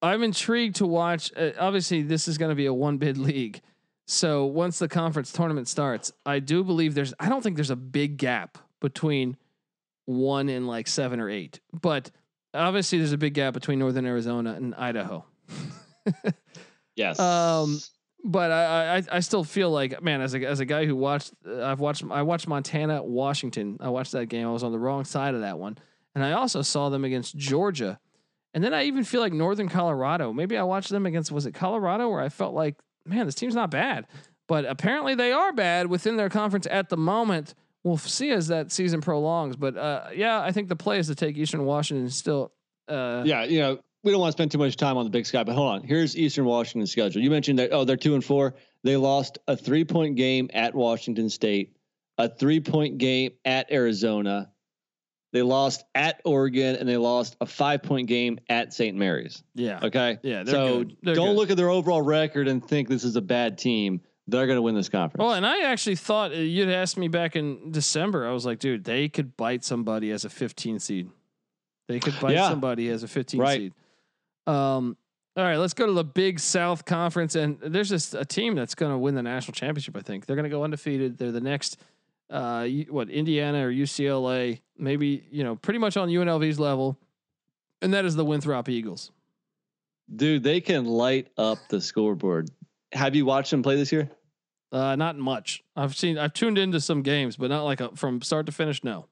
I'm 0.00 0.22
intrigued 0.22 0.76
to 0.76 0.86
watch. 0.86 1.32
Uh, 1.36 1.50
obviously, 1.58 2.02
this 2.02 2.28
is 2.28 2.38
going 2.38 2.50
to 2.50 2.54
be 2.54 2.66
a 2.66 2.74
one 2.74 2.98
bid 2.98 3.18
league. 3.18 3.60
So 4.06 4.46
once 4.46 4.78
the 4.78 4.88
conference 4.88 5.32
tournament 5.32 5.68
starts, 5.68 6.12
I 6.24 6.38
do 6.38 6.64
believe 6.64 6.94
there's. 6.94 7.14
I 7.20 7.28
don't 7.28 7.42
think 7.42 7.56
there's 7.56 7.70
a 7.70 7.76
big 7.76 8.16
gap 8.16 8.58
between 8.80 9.36
one 10.06 10.48
and 10.48 10.66
like 10.66 10.88
seven 10.88 11.20
or 11.20 11.28
eight, 11.28 11.60
but 11.72 12.10
obviously 12.54 12.98
there's 12.98 13.12
a 13.12 13.18
big 13.18 13.34
gap 13.34 13.54
between 13.54 13.78
Northern 13.78 14.06
Arizona 14.06 14.54
and 14.54 14.74
Idaho. 14.74 15.24
yes. 16.96 17.18
Um, 17.18 17.80
but 18.24 18.50
I, 18.50 18.96
I 18.96 19.02
I 19.12 19.20
still 19.20 19.44
feel 19.44 19.70
like 19.70 20.02
man 20.02 20.20
as 20.20 20.34
a 20.34 20.44
as 20.44 20.60
a 20.60 20.64
guy 20.64 20.86
who 20.86 20.96
watched 20.96 21.32
uh, 21.46 21.64
I've 21.64 21.80
watched 21.80 22.04
I 22.10 22.22
watched 22.22 22.48
Montana 22.48 23.02
Washington 23.02 23.78
I 23.80 23.90
watched 23.90 24.12
that 24.12 24.26
game 24.26 24.46
I 24.46 24.50
was 24.50 24.64
on 24.64 24.72
the 24.72 24.78
wrong 24.78 25.04
side 25.04 25.34
of 25.34 25.42
that 25.42 25.58
one 25.58 25.78
and 26.14 26.24
I 26.24 26.32
also 26.32 26.62
saw 26.62 26.88
them 26.88 27.04
against 27.04 27.36
Georgia 27.36 28.00
and 28.54 28.64
then 28.64 28.72
I 28.74 28.84
even 28.84 29.04
feel 29.04 29.20
like 29.20 29.32
Northern 29.32 29.68
Colorado 29.68 30.32
maybe 30.32 30.56
I 30.56 30.62
watched 30.62 30.90
them 30.90 31.06
against 31.06 31.32
was 31.32 31.46
it 31.46 31.52
Colorado 31.52 32.08
where 32.08 32.20
I 32.20 32.28
felt 32.28 32.54
like 32.54 32.76
man 33.04 33.26
this 33.26 33.34
team's 33.34 33.54
not 33.54 33.70
bad 33.70 34.06
but 34.46 34.64
apparently 34.64 35.14
they 35.14 35.32
are 35.32 35.52
bad 35.52 35.86
within 35.86 36.16
their 36.16 36.28
conference 36.28 36.66
at 36.70 36.88
the 36.88 36.96
moment 36.96 37.54
we'll 37.84 37.96
see 37.98 38.30
as 38.30 38.48
that 38.48 38.72
season 38.72 39.00
prolongs 39.00 39.56
but 39.56 39.76
uh, 39.76 40.08
yeah 40.14 40.40
I 40.40 40.52
think 40.52 40.68
the 40.68 40.76
play 40.76 40.98
is 40.98 41.06
to 41.08 41.14
take 41.14 41.36
Eastern 41.36 41.64
Washington 41.64 42.10
still 42.10 42.52
uh, 42.88 43.22
yeah 43.24 43.44
you 43.44 43.60
know 43.60 43.78
we 44.04 44.12
don't 44.12 44.20
want 44.20 44.30
to 44.30 44.36
spend 44.36 44.50
too 44.50 44.58
much 44.58 44.76
time 44.76 44.96
on 44.96 45.04
the 45.04 45.10
Big 45.10 45.26
Sky, 45.26 45.42
but 45.42 45.54
hold 45.54 45.70
on. 45.72 45.82
Here's 45.82 46.16
Eastern 46.16 46.44
Washington's 46.44 46.90
schedule. 46.90 47.20
You 47.20 47.30
mentioned 47.30 47.58
that 47.58 47.72
oh 47.72 47.84
they're 47.84 47.96
two 47.96 48.14
and 48.14 48.24
four. 48.24 48.54
They 48.84 48.96
lost 48.96 49.38
a 49.48 49.56
three 49.56 49.84
point 49.84 50.16
game 50.16 50.48
at 50.54 50.74
Washington 50.74 51.28
State, 51.28 51.76
a 52.16 52.28
three 52.28 52.60
point 52.60 52.98
game 52.98 53.32
at 53.44 53.70
Arizona. 53.72 54.50
They 55.32 55.42
lost 55.42 55.84
at 55.94 56.20
Oregon 56.24 56.76
and 56.76 56.88
they 56.88 56.96
lost 56.96 57.36
a 57.40 57.46
five 57.46 57.82
point 57.82 58.08
game 58.08 58.38
at 58.48 58.72
St. 58.72 58.96
Mary's. 58.96 59.42
Yeah. 59.54 59.80
Okay. 59.82 60.18
Yeah. 60.22 60.44
so 60.44 60.84
don't 60.84 60.94
good. 61.02 61.36
look 61.36 61.50
at 61.50 61.56
their 61.56 61.68
overall 61.68 62.02
record 62.02 62.48
and 62.48 62.66
think 62.66 62.88
this 62.88 63.04
is 63.04 63.16
a 63.16 63.20
bad 63.20 63.58
team. 63.58 64.00
They're 64.26 64.46
going 64.46 64.56
to 64.56 64.62
win 64.62 64.74
this 64.74 64.90
conference. 64.90 65.20
Well, 65.20 65.32
and 65.32 65.46
I 65.46 65.62
actually 65.62 65.96
thought 65.96 66.32
uh, 66.32 66.36
you'd 66.36 66.68
asked 66.68 66.98
me 66.98 67.08
back 67.08 67.34
in 67.34 67.72
December. 67.72 68.26
I 68.26 68.32
was 68.32 68.44
like, 68.44 68.58
dude, 68.58 68.84
they 68.84 69.08
could 69.08 69.36
bite 69.36 69.64
somebody 69.64 70.10
as 70.10 70.26
a 70.26 70.30
15 70.30 70.78
seed. 70.78 71.08
They 71.88 71.98
could 71.98 72.18
bite 72.20 72.34
yeah. 72.34 72.48
somebody 72.48 72.90
as 72.90 73.02
a 73.02 73.08
15 73.08 73.40
right. 73.40 73.56
seed. 73.56 73.74
Um, 74.46 74.96
all 75.38 75.44
right, 75.44 75.56
let's 75.56 75.72
go 75.72 75.86
to 75.86 75.92
the 75.92 76.04
Big 76.04 76.40
South 76.40 76.84
Conference, 76.84 77.36
and 77.36 77.58
there's 77.60 77.88
just 77.88 78.12
a 78.14 78.24
team 78.24 78.54
that's 78.54 78.74
going 78.74 78.90
to 78.90 78.98
win 78.98 79.14
the 79.14 79.22
national 79.22 79.54
championship. 79.54 79.96
I 79.96 80.00
think 80.00 80.26
they're 80.26 80.36
going 80.36 80.44
to 80.44 80.50
go 80.50 80.64
undefeated. 80.64 81.16
They're 81.16 81.32
the 81.32 81.40
next, 81.40 81.78
uh, 82.30 82.66
what 82.88 83.10
Indiana 83.10 83.66
or 83.66 83.72
UCLA, 83.72 84.60
maybe 84.76 85.24
you 85.30 85.44
know, 85.44 85.56
pretty 85.56 85.78
much 85.78 85.96
on 85.96 86.08
UNLV's 86.08 86.58
level, 86.58 86.98
and 87.82 87.94
that 87.94 88.04
is 88.04 88.16
the 88.16 88.24
Winthrop 88.24 88.68
Eagles. 88.68 89.10
Dude, 90.14 90.42
they 90.42 90.60
can 90.60 90.84
light 90.84 91.28
up 91.36 91.58
the 91.68 91.80
scoreboard. 91.80 92.50
Have 92.92 93.14
you 93.14 93.26
watched 93.26 93.50
them 93.50 93.62
play 93.62 93.76
this 93.76 93.92
year? 93.92 94.10
Uh, 94.72 94.96
not 94.96 95.16
much. 95.16 95.62
I've 95.76 95.96
seen, 95.96 96.18
I've 96.18 96.32
tuned 96.32 96.58
into 96.58 96.80
some 96.80 97.02
games, 97.02 97.36
but 97.36 97.50
not 97.50 97.64
like 97.64 97.80
a, 97.80 97.94
from 97.96 98.22
start 98.22 98.46
to 98.46 98.52
finish. 98.52 98.84
No. 98.84 99.06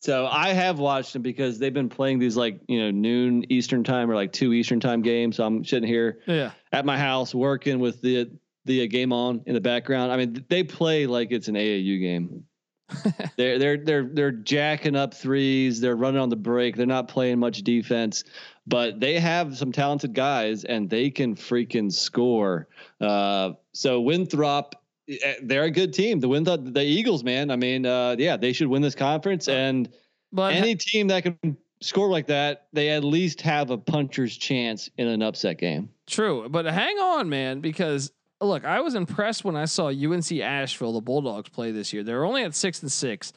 So 0.00 0.26
I 0.26 0.52
have 0.52 0.78
watched 0.78 1.12
them 1.12 1.22
because 1.22 1.58
they've 1.58 1.74
been 1.74 1.88
playing 1.88 2.20
these 2.20 2.36
like 2.36 2.60
you 2.68 2.78
know 2.78 2.90
noon 2.90 3.50
Eastern 3.50 3.82
time 3.82 4.10
or 4.10 4.14
like 4.14 4.32
two 4.32 4.52
Eastern 4.52 4.78
time 4.78 5.02
games. 5.02 5.36
So 5.36 5.44
I'm 5.44 5.64
sitting 5.64 5.88
here 5.88 6.20
yeah. 6.26 6.52
at 6.72 6.84
my 6.84 6.96
house 6.96 7.34
working 7.34 7.80
with 7.80 8.00
the 8.00 8.30
the 8.68 8.86
game 8.86 9.12
on 9.12 9.42
in 9.46 9.54
the 9.54 9.60
background. 9.60 10.12
I 10.12 10.16
mean, 10.16 10.44
they 10.48 10.62
play 10.62 11.06
like 11.06 11.32
it's 11.32 11.48
an 11.48 11.56
AAU 11.56 12.00
game. 12.00 12.44
they're 13.36 13.58
they're 13.58 13.76
they're 13.76 14.08
they're 14.12 14.32
jacking 14.32 14.96
up 14.96 15.12
threes. 15.12 15.80
They're 15.80 15.96
running 15.96 16.20
on 16.20 16.28
the 16.28 16.36
break. 16.36 16.76
They're 16.76 16.86
not 16.86 17.08
playing 17.08 17.38
much 17.38 17.62
defense, 17.62 18.24
but 18.66 19.00
they 19.00 19.18
have 19.18 19.58
some 19.58 19.72
talented 19.72 20.14
guys 20.14 20.64
and 20.64 20.88
they 20.88 21.10
can 21.10 21.34
freaking 21.34 21.92
score. 21.92 22.68
Uh, 23.00 23.52
so 23.72 24.00
Winthrop 24.00 24.74
Eh, 25.08 25.34
they're 25.42 25.64
a 25.64 25.70
good 25.70 25.92
team. 25.92 26.20
The 26.20 26.28
win 26.28 26.44
the, 26.44 26.82
Eagles, 26.82 27.24
man. 27.24 27.50
I 27.50 27.56
mean, 27.56 27.86
uh, 27.86 28.16
yeah, 28.18 28.36
they 28.36 28.52
should 28.52 28.68
win 28.68 28.82
this 28.82 28.94
conference. 28.94 29.48
And 29.48 29.88
but 30.32 30.54
any 30.54 30.74
team 30.74 31.08
that 31.08 31.22
can 31.22 31.56
score 31.80 32.08
like 32.08 32.26
that, 32.26 32.68
they 32.72 32.90
at 32.90 33.04
least 33.04 33.40
have 33.42 33.70
a 33.70 33.78
puncher's 33.78 34.36
chance 34.36 34.90
in 34.98 35.08
an 35.08 35.22
upset 35.22 35.58
game. 35.58 35.88
True, 36.06 36.48
but 36.48 36.66
hang 36.66 36.98
on, 36.98 37.28
man, 37.28 37.60
because 37.60 38.12
look, 38.40 38.64
I 38.64 38.80
was 38.80 38.94
impressed 38.94 39.44
when 39.44 39.56
I 39.56 39.64
saw 39.64 39.88
UNC 39.88 40.32
Asheville, 40.32 40.92
the 40.92 41.00
Bulldogs, 41.00 41.48
play 41.48 41.72
this 41.72 41.92
year. 41.92 42.02
They're 42.02 42.24
only 42.24 42.44
at 42.44 42.54
six 42.54 42.82
and 42.82 42.90
six. 42.90 43.32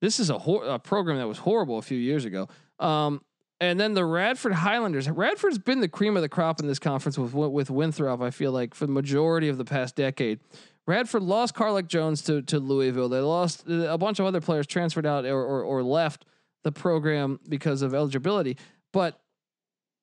This 0.00 0.20
is 0.20 0.30
a, 0.30 0.38
hor- 0.38 0.64
a 0.64 0.78
program 0.78 1.18
that 1.18 1.28
was 1.28 1.38
horrible 1.38 1.78
a 1.78 1.82
few 1.82 1.98
years 1.98 2.24
ago. 2.24 2.48
Um, 2.78 3.22
and 3.60 3.80
then 3.80 3.94
the 3.94 4.04
Radford 4.04 4.52
Highlanders. 4.52 5.08
Radford's 5.08 5.58
been 5.58 5.80
the 5.80 5.88
cream 5.88 6.16
of 6.16 6.22
the 6.22 6.28
crop 6.28 6.60
in 6.60 6.66
this 6.66 6.78
conference 6.78 7.16
with 7.18 7.32
with 7.32 7.70
Winthrop. 7.70 8.20
I 8.20 8.30
feel 8.30 8.52
like 8.52 8.74
for 8.74 8.86
the 8.86 8.92
majority 8.92 9.48
of 9.48 9.56
the 9.56 9.64
past 9.64 9.96
decade. 9.96 10.40
Radford 10.86 11.22
lost 11.22 11.54
Carlik 11.54 11.88
Jones 11.88 12.20
to 12.22 12.42
to 12.42 12.58
Louisville. 12.58 13.08
They 13.08 13.20
lost 13.20 13.64
a 13.66 13.96
bunch 13.96 14.18
of 14.18 14.26
other 14.26 14.42
players 14.42 14.66
transferred 14.66 15.06
out 15.06 15.24
or, 15.24 15.42
or, 15.42 15.62
or 15.62 15.82
left 15.82 16.26
the 16.64 16.72
program 16.72 17.40
because 17.48 17.80
of 17.80 17.94
eligibility. 17.94 18.58
But 18.92 19.18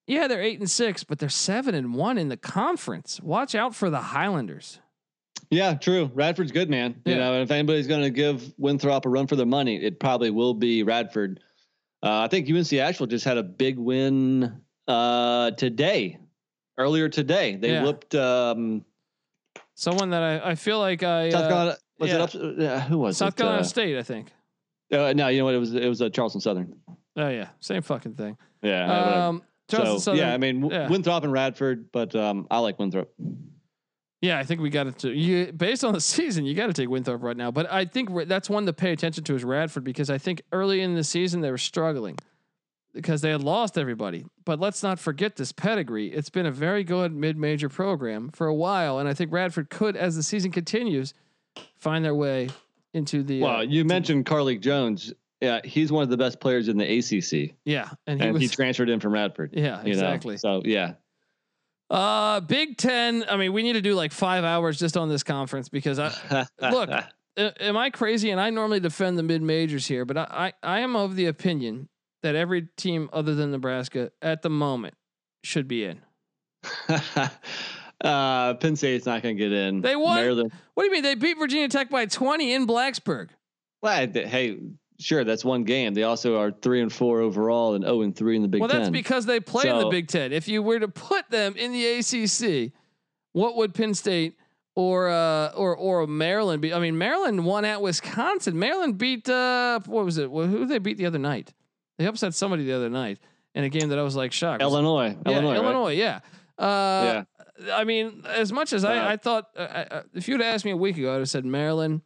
yeah, 0.08 0.28
they're 0.28 0.42
eight 0.42 0.60
and 0.60 0.70
six, 0.70 1.04
but 1.04 1.20
they're 1.20 1.30
seven 1.30 1.76
and 1.76 1.94
one 1.94 2.18
in 2.18 2.30
the 2.30 2.38
conference. 2.38 3.20
Watch 3.22 3.56
out 3.56 3.76
for 3.76 3.90
the 3.90 4.02
Highlanders. 4.02 4.80
Yeah, 5.50 5.76
true. 5.76 6.10
Radford's 6.14 6.52
good, 6.52 6.70
man. 6.70 7.02
Yeah. 7.06 7.14
You 7.14 7.20
know, 7.20 7.42
if 7.42 7.52
anybody's 7.52 7.88
going 7.88 8.02
to 8.02 8.10
give 8.10 8.54
Winthrop 8.58 9.06
a 9.06 9.10
run 9.10 9.28
for 9.28 9.36
their 9.36 9.46
money, 9.46 9.76
it 9.76 10.00
probably 10.00 10.32
will 10.32 10.54
be 10.54 10.84
Radford. 10.84 11.40
Uh, 12.02 12.22
I 12.22 12.28
think 12.28 12.50
UNC 12.50 12.74
Asheville 12.74 13.08
just 13.08 13.24
had 13.24 13.38
a 13.38 13.44
big 13.44 13.78
win 13.78 14.62
uh, 14.88 15.52
today. 15.52 16.20
Earlier 16.76 17.08
today, 17.08 17.56
they 17.56 17.74
yeah. 17.74 17.84
whooped 17.84 18.16
um, 18.16 18.84
Someone 19.76 20.12
that 20.12 20.22
I, 20.22 20.52
I 20.52 20.56
feel 20.56 20.80
like 20.80 21.02
I 21.04 21.30
South 21.30 21.44
uh, 21.44 21.48
Carolina 21.48 21.78
was 22.00 22.10
yeah. 22.10 22.16
it 22.16 22.22
up? 22.22 22.36
Uh, 22.36 22.80
who 22.88 22.98
was 23.00 23.16
it? 23.16 23.20
South 23.20 23.30
it? 23.30 23.38
Carolina 23.38 23.62
uh, 23.62 23.64
State, 23.64 23.98
I 23.98 24.04
think. 24.04 24.32
Uh, 24.92 25.14
no, 25.14 25.28
you 25.30 25.40
know 25.40 25.46
what? 25.46 25.56
It 25.56 25.60
was 25.60 25.74
it 25.74 25.88
was 25.88 26.02
uh, 26.02 26.10
Charleston 26.10 26.42
Southern. 26.42 26.76
Oh 27.16 27.30
yeah, 27.30 27.50
same 27.60 27.82
fucking 27.82 28.14
thing. 28.14 28.38
Yeah. 28.62 29.28
Um, 29.28 29.44
Charleston 29.78 30.00
so, 30.00 30.04
Southern. 30.04 30.20
Yeah, 30.20 30.34
I 30.34 30.38
mean 30.38 30.66
yeah. 30.66 30.90
Winthrop 30.90 31.24
and 31.24 31.32
Radford, 31.32 31.92
but 31.92 32.16
um, 32.16 32.48
I 32.50 32.60
like 32.60 32.80
Winthrop. 32.80 33.12
Yeah, 34.22 34.40
I 34.40 34.44
think 34.44 34.62
we 34.62 34.70
got 34.70 34.88
it 34.88 35.00
to. 35.00 35.12
You 35.12 35.52
based 35.52 35.84
on 35.84 35.94
the 35.94 36.02
season, 36.16 36.46
you 36.46 36.56
got 36.56 36.68
to 36.68 36.74
take 36.74 36.90
Winthrop 36.90 37.22
right 37.22 37.36
now. 37.36 37.52
But 37.52 37.72
I 37.72 37.86
think 37.86 38.10
that's 38.28 38.50
one 38.50 38.66
to 38.66 38.74
pay 38.74 38.92
attention 38.92 39.24
to 39.26 39.36
is 39.36 39.44
Radford 39.44 39.84
because 39.84 40.10
I 40.10 40.18
think 40.18 40.42
early 40.52 40.82
in 40.82 40.96
the 40.96 41.04
season 41.04 41.42
they 41.42 41.52
were 41.52 41.58
struggling 41.58 42.18
because 42.94 43.22
they 43.22 43.32
had 43.32 43.44
lost 43.44 43.78
everybody. 43.78 44.26
But 44.46 44.60
let's 44.60 44.84
not 44.84 45.00
forget 45.00 45.36
this 45.36 45.52
pedigree. 45.52 46.08
It's 46.08 46.30
been 46.30 46.46
a 46.46 46.52
very 46.52 46.84
good 46.84 47.14
mid-major 47.14 47.68
program 47.68 48.30
for 48.30 48.48
a 48.48 48.54
while, 48.54 49.00
and 49.00 49.10
I 49.10 49.14
think 49.14 49.34
Radford 49.34 49.70
could, 49.70 49.98
as 49.98 50.16
the 50.16 50.24
season 50.24 50.52
continues, 50.52 51.14
find 51.76 52.06
their 52.06 52.16
way 52.16 52.50
into 52.94 53.24
the. 53.24 53.42
Well, 53.42 53.58
uh, 53.58 53.62
you 53.64 53.84
mentioned 53.84 54.26
Carlik 54.26 54.62
Jones. 54.62 55.14
Yeah, 55.44 55.60
he's 55.64 55.92
one 55.92 56.04
of 56.04 56.10
the 56.10 56.16
best 56.16 56.40
players 56.40 56.70
in 56.70 56.78
the 56.78 56.86
ACC. 56.86 57.56
Yeah, 57.66 57.90
and 58.08 58.20
he, 58.20 58.28
and 58.28 58.34
was, 58.34 58.42
he 58.42 58.48
transferred 58.48 58.90
in 58.90 59.02
from 59.02 59.12
Radford. 59.14 59.52
Yeah, 59.54 59.82
exactly. 59.84 60.36
Know? 60.36 60.38
So 60.38 60.62
yeah. 60.64 60.94
Uh, 61.90 62.40
Big 62.40 62.78
Ten. 62.78 63.26
I 63.30 63.36
mean, 63.36 63.52
we 63.52 63.62
need 63.62 63.74
to 63.74 63.82
do 63.82 63.94
like 63.94 64.14
five 64.14 64.46
hours 64.46 64.80
just 64.80 64.96
on 64.96 65.10
this 65.10 65.22
conference 65.22 65.68
because 65.68 66.00
I 66.00 66.46
look. 66.62 66.90
am 67.38 67.76
I 67.76 67.90
crazy? 67.90 68.32
And 68.32 68.40
I 68.40 68.52
normally 68.52 68.80
defend 68.80 69.18
the 69.18 69.24
mid 69.24 69.42
majors 69.42 69.86
here, 69.86 70.06
but 70.06 70.18
I, 70.18 70.54
I 70.64 70.78
I 70.78 70.80
am 70.80 70.96
of 70.96 71.18
the 71.18 71.26
opinion 71.26 71.90
that 72.22 72.36
every 72.36 72.70
team 72.78 73.10
other 73.14 73.36
than 73.36 73.52
Nebraska 73.52 74.12
at 74.22 74.42
the 74.44 74.50
moment 74.50 74.96
should 75.44 75.68
be 75.68 75.84
in? 75.84 76.02
uh, 78.02 78.54
Penn 78.56 78.76
State's 78.76 79.06
not 79.06 79.22
going 79.22 79.38
to 79.38 79.44
get 79.44 79.52
in. 79.52 79.82
They 79.82 79.98
won. 79.98 80.16
Maryland. 80.16 80.52
What 80.74 80.84
do 80.84 80.88
you 80.88 80.94
mean? 80.94 81.04
They 81.04 81.16
beat 81.16 81.38
Virginia 81.38 81.68
Tech 81.68 81.90
by 81.90 82.06
20 82.06 82.54
in 82.54 82.66
Blacksburg. 82.66 83.30
Well, 83.82 84.08
hey, 84.14 84.58
sure, 85.04 85.24
that's 85.24 85.44
one 85.46 85.64
game. 85.64 85.94
They 85.94 86.04
also 86.04 86.40
are 86.40 86.52
three 86.52 86.82
and 86.82 86.92
four 86.92 87.20
overall 87.20 87.76
and 87.76 87.84
zero 87.84 87.98
oh 87.98 88.02
and 88.02 88.16
three 88.16 88.36
in 88.36 88.42
the 88.42 88.48
Big 88.48 88.62
Ten. 88.62 88.70
Well, 88.70 88.80
that's 88.80 88.90
because 88.90 89.26
they 89.26 89.40
play 89.40 89.64
so, 89.64 89.78
in 89.78 89.84
the 89.84 89.90
Big 89.90 90.08
Ten. 90.08 90.32
If 90.32 90.48
you 90.48 90.64
were 90.64 90.80
to 90.80 90.88
put 90.88 91.30
them 91.30 91.56
in 91.56 91.72
the 91.72 91.86
ACC, 91.86 92.72
what 93.34 93.56
would 93.56 93.74
Penn 93.74 93.94
State 93.94 94.38
or 94.76 95.10
uh, 95.10 95.50
or 95.50 95.76
or 95.76 96.08
Maryland 96.08 96.62
be? 96.62 96.74
I 96.74 96.80
mean, 96.80 96.98
Maryland 96.98 97.46
won 97.46 97.66
at 97.66 97.82
Wisconsin. 97.82 98.58
Maryland 98.58 98.98
beat 98.98 99.28
uh, 99.30 99.80
what 99.86 100.06
was 100.06 100.18
it? 100.18 100.30
who 100.30 100.60
did 100.60 100.70
they 100.70 100.80
beat 100.80 100.98
the 100.98 101.06
other 101.06 101.20
night? 101.20 101.54
They 101.98 102.06
upset 102.06 102.34
somebody 102.34 102.66
the 102.66 102.74
other 102.74 102.90
night 102.90 103.20
in 103.54 103.64
a 103.64 103.70
game 103.70 103.90
that 103.90 104.00
I 104.00 104.04
was 104.04 104.16
like 104.16 104.32
shocked. 104.32 104.62
Illinois, 104.62 105.16
yeah, 105.26 105.32
Illinois, 105.32 105.56
Illinois, 105.56 105.86
right? 105.86 105.98
yeah. 105.98 106.20
Uh, 106.58 107.24
yeah. 107.66 107.76
I 107.76 107.84
mean, 107.84 108.24
as 108.28 108.52
much 108.52 108.74
as 108.74 108.84
I, 108.84 109.14
I 109.14 109.18
thought, 109.18 109.50
uh, 109.56 109.60
uh, 109.60 110.04
if 110.14 110.28
you'd 110.28 110.42
asked 110.42 110.66
me 110.66 110.72
a 110.72 110.78
week 110.78 110.98
ago, 110.98 111.14
I'd 111.14 111.20
have 111.20 111.30
said 111.30 111.46
Maryland 111.46 112.02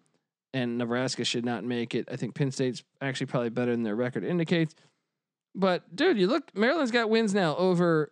and 0.54 0.78
Nebraska 0.78 1.24
should 1.26 1.46
not 1.46 1.64
make 1.64 1.96
it. 1.96 2.08
I 2.12 2.16
think 2.16 2.36
Penn 2.36 2.52
State's 2.52 2.84
actually 3.02 3.28
probably 3.28 3.50
better 3.50 3.72
than 3.72 3.84
their 3.84 3.96
record 3.96 4.24
indicates. 4.24 4.76
But 5.56 5.96
dude, 5.96 6.18
you 6.18 6.28
look, 6.28 6.56
Maryland's 6.56 6.92
got 6.92 7.10
wins 7.10 7.34
now 7.34 7.56
over 7.56 8.12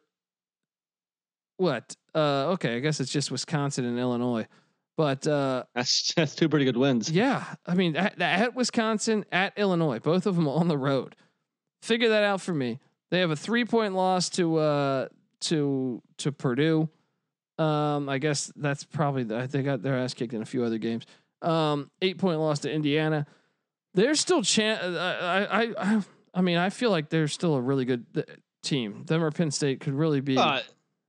what? 1.57 1.95
Uh, 2.14 2.53
okay, 2.53 2.76
I 2.76 2.80
guess 2.80 2.99
it's 2.99 3.12
just 3.12 3.32
Wisconsin 3.32 3.86
and 3.86 3.99
Illinois. 3.99 4.48
But 4.98 5.28
uh, 5.28 5.64
that's 5.74 6.14
that's 6.16 6.36
two 6.36 6.49
pretty 6.49 6.66
good 6.66 6.78
wins. 6.78 7.12
Yeah, 7.12 7.44
I 7.66 7.76
mean, 7.76 7.95
at, 7.95 8.22
at 8.22 8.56
Wisconsin, 8.56 9.26
at 9.32 9.53
Illinois, 9.57 9.99
both 9.99 10.26
of 10.26 10.36
them 10.36 10.48
on 10.48 10.68
the 10.68 10.78
road 10.78 11.16
figure 11.86 12.10
that 12.10 12.24
out 12.24 12.41
for 12.41 12.53
me. 12.53 12.80
They 13.12 13.20
have 13.20 13.32
a 13.32 13.36
three 13.36 13.64
point 13.64 13.94
loss 13.94 14.30
to 14.32 14.57
uh 14.57 15.07
to 15.41 16.02
to 16.18 16.32
Purdue. 16.32 16.90
Um, 17.57 18.10
I 18.10 18.18
guess 18.18 18.52
that's 18.57 18.84
probably 18.84 19.24
the, 19.24 19.48
they 19.49 19.64
got 19.64 19.82
their 19.82 19.98
ass 19.98 20.14
kicked 20.14 20.34
in 20.34 20.41
a 20.41 20.45
few 20.45 20.66
other 20.66 20.78
games. 20.78 21.06
Um, 21.45 21.91
eight 22.01 22.17
point 22.17 22.39
loss 22.39 22.59
to 22.59 22.72
Indiana. 22.72 23.26
There's 23.93 24.19
still 24.19 24.41
chance. 24.41 24.81
Uh, 24.84 25.47
I, 25.51 25.73
I 25.77 26.01
I 26.34 26.41
mean 26.41 26.57
I 26.57 26.69
feel 26.69 26.91
like 26.91 27.09
they're 27.09 27.27
still 27.27 27.55
a 27.55 27.61
really 27.61 27.85
good 27.85 28.05
uh, 28.17 28.22
team. 28.63 29.03
Them 29.05 29.23
or 29.23 29.31
Penn 29.31 29.51
State 29.51 29.80
could 29.80 29.93
really 29.93 30.22
be. 30.22 30.38
Uh, 30.38 30.61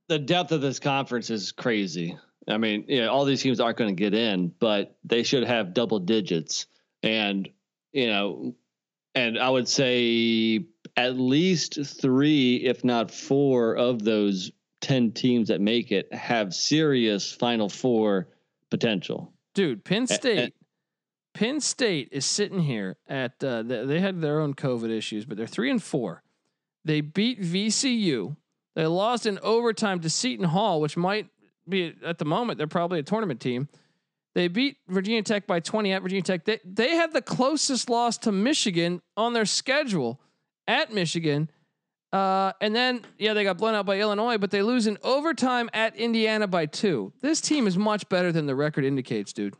the 0.07 0.19
depth 0.19 0.51
of 0.51 0.61
this 0.61 0.79
conference 0.79 1.29
is 1.29 1.51
crazy. 1.51 2.17
I 2.47 2.57
mean, 2.57 2.85
you 2.87 3.01
know, 3.01 3.11
all 3.11 3.25
these 3.25 3.41
teams 3.41 3.59
aren't 3.59 3.77
going 3.77 3.93
to 3.93 3.99
get 3.99 4.13
in, 4.13 4.53
but 4.59 4.97
they 5.03 5.23
should 5.23 5.43
have 5.43 5.73
double 5.73 5.99
digits. 5.99 6.67
And, 7.03 7.49
you 7.91 8.07
know, 8.07 8.55
and 9.13 9.37
I 9.37 9.49
would 9.49 9.67
say 9.67 10.65
at 10.95 11.17
least 11.17 11.79
three, 11.83 12.57
if 12.57 12.85
not 12.85 13.11
four, 13.11 13.75
of 13.75 14.03
those 14.03 14.51
10 14.81 15.11
teams 15.11 15.49
that 15.49 15.59
make 15.59 15.91
it 15.91 16.13
have 16.13 16.53
serious 16.53 17.33
Final 17.33 17.67
Four 17.67 18.29
potential. 18.69 19.33
Dude, 19.57 19.83
Penn 19.83 20.05
State. 20.05 20.53
Penn 21.33 21.59
State 21.61 22.09
is 22.11 22.27
sitting 22.27 22.59
here 22.59 22.95
at 23.07 23.43
uh, 23.43 23.63
they 23.63 23.99
had 23.99 24.21
their 24.21 24.39
own 24.39 24.53
COVID 24.53 24.91
issues, 24.91 25.25
but 25.25 25.35
they're 25.35 25.47
three 25.47 25.71
and 25.71 25.81
four. 25.81 26.21
They 26.85 27.01
beat 27.01 27.41
VCU. 27.41 28.37
They 28.75 28.85
lost 28.85 29.25
in 29.25 29.39
overtime 29.39 29.99
to 30.01 30.11
Seton 30.11 30.45
Hall, 30.45 30.79
which 30.79 30.95
might 30.95 31.29
be 31.67 31.95
at 32.05 32.19
the 32.19 32.25
moment 32.25 32.59
they're 32.59 32.67
probably 32.67 32.99
a 32.99 33.03
tournament 33.03 33.39
team. 33.39 33.67
They 34.35 34.47
beat 34.47 34.77
Virginia 34.89 35.23
Tech 35.23 35.47
by 35.47 35.59
20 35.59 35.91
at 35.91 36.03
Virginia 36.03 36.21
Tech. 36.21 36.45
They 36.45 36.59
they 36.63 36.91
have 36.91 37.11
the 37.11 37.23
closest 37.23 37.89
loss 37.89 38.19
to 38.19 38.31
Michigan 38.31 39.01
on 39.15 39.33
their 39.33 39.47
schedule 39.47 40.21
at 40.67 40.93
Michigan. 40.93 41.49
Uh, 42.13 42.53
and 42.61 42.75
then 42.75 43.01
yeah, 43.17 43.33
they 43.33 43.43
got 43.43 43.57
blown 43.57 43.75
out 43.75 43.85
by 43.85 43.99
Illinois, 43.99 44.37
but 44.37 44.51
they 44.51 44.61
lose 44.61 44.87
in 44.87 44.97
overtime 45.03 45.69
at 45.73 45.95
Indiana 45.95 46.47
by 46.47 46.65
two. 46.65 47.11
This 47.21 47.41
team 47.41 47.67
is 47.67 47.77
much 47.77 48.07
better 48.09 48.31
than 48.31 48.45
the 48.45 48.55
record 48.55 48.85
indicates, 48.85 49.33
dude. 49.33 49.55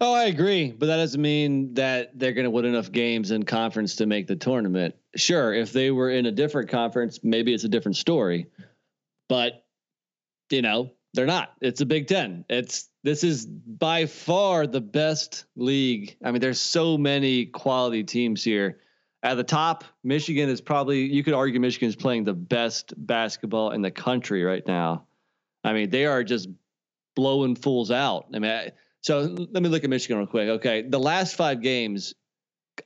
Oh, 0.00 0.14
I 0.14 0.24
agree, 0.24 0.70
but 0.70 0.86
that 0.86 0.98
doesn't 0.98 1.20
mean 1.20 1.74
that 1.74 2.16
they're 2.16 2.32
going 2.32 2.44
to 2.44 2.50
win 2.50 2.64
enough 2.64 2.92
games 2.92 3.32
in 3.32 3.42
conference 3.42 3.96
to 3.96 4.06
make 4.06 4.28
the 4.28 4.36
tournament. 4.36 4.94
Sure, 5.16 5.52
if 5.52 5.72
they 5.72 5.90
were 5.90 6.10
in 6.10 6.26
a 6.26 6.32
different 6.32 6.68
conference, 6.68 7.18
maybe 7.22 7.52
it's 7.52 7.64
a 7.64 7.68
different 7.68 7.96
story. 7.96 8.46
But 9.28 9.64
you 10.50 10.62
know, 10.62 10.90
they're 11.14 11.26
not. 11.26 11.54
It's 11.60 11.80
a 11.80 11.86
Big 11.86 12.06
10. 12.06 12.44
It's 12.48 12.90
this 13.02 13.24
is 13.24 13.46
by 13.46 14.06
far 14.06 14.66
the 14.66 14.80
best 14.80 15.46
league. 15.56 16.16
I 16.24 16.30
mean, 16.30 16.40
there's 16.40 16.60
so 16.60 16.98
many 16.98 17.46
quality 17.46 18.04
teams 18.04 18.44
here. 18.44 18.80
At 19.24 19.38
the 19.38 19.44
top, 19.44 19.84
Michigan 20.04 20.50
is 20.50 20.60
probably 20.60 21.00
you 21.00 21.24
could 21.24 21.32
argue 21.32 21.58
Michigan 21.58 21.88
is 21.88 21.96
playing 21.96 22.24
the 22.24 22.34
best 22.34 22.92
basketball 22.96 23.70
in 23.70 23.80
the 23.80 23.90
country 23.90 24.44
right 24.44 24.64
now. 24.66 25.06
I 25.64 25.72
mean, 25.72 25.88
they 25.88 26.04
are 26.04 26.22
just 26.22 26.50
blowing 27.16 27.56
fools 27.56 27.90
out. 27.90 28.26
I 28.34 28.38
mean, 28.38 28.50
I, 28.50 28.72
so 29.00 29.20
let 29.22 29.62
me 29.62 29.70
look 29.70 29.82
at 29.82 29.88
Michigan 29.88 30.18
real 30.18 30.26
quick. 30.26 30.48
Okay, 30.50 30.82
the 30.82 31.00
last 31.00 31.36
five 31.36 31.62
games, 31.62 32.14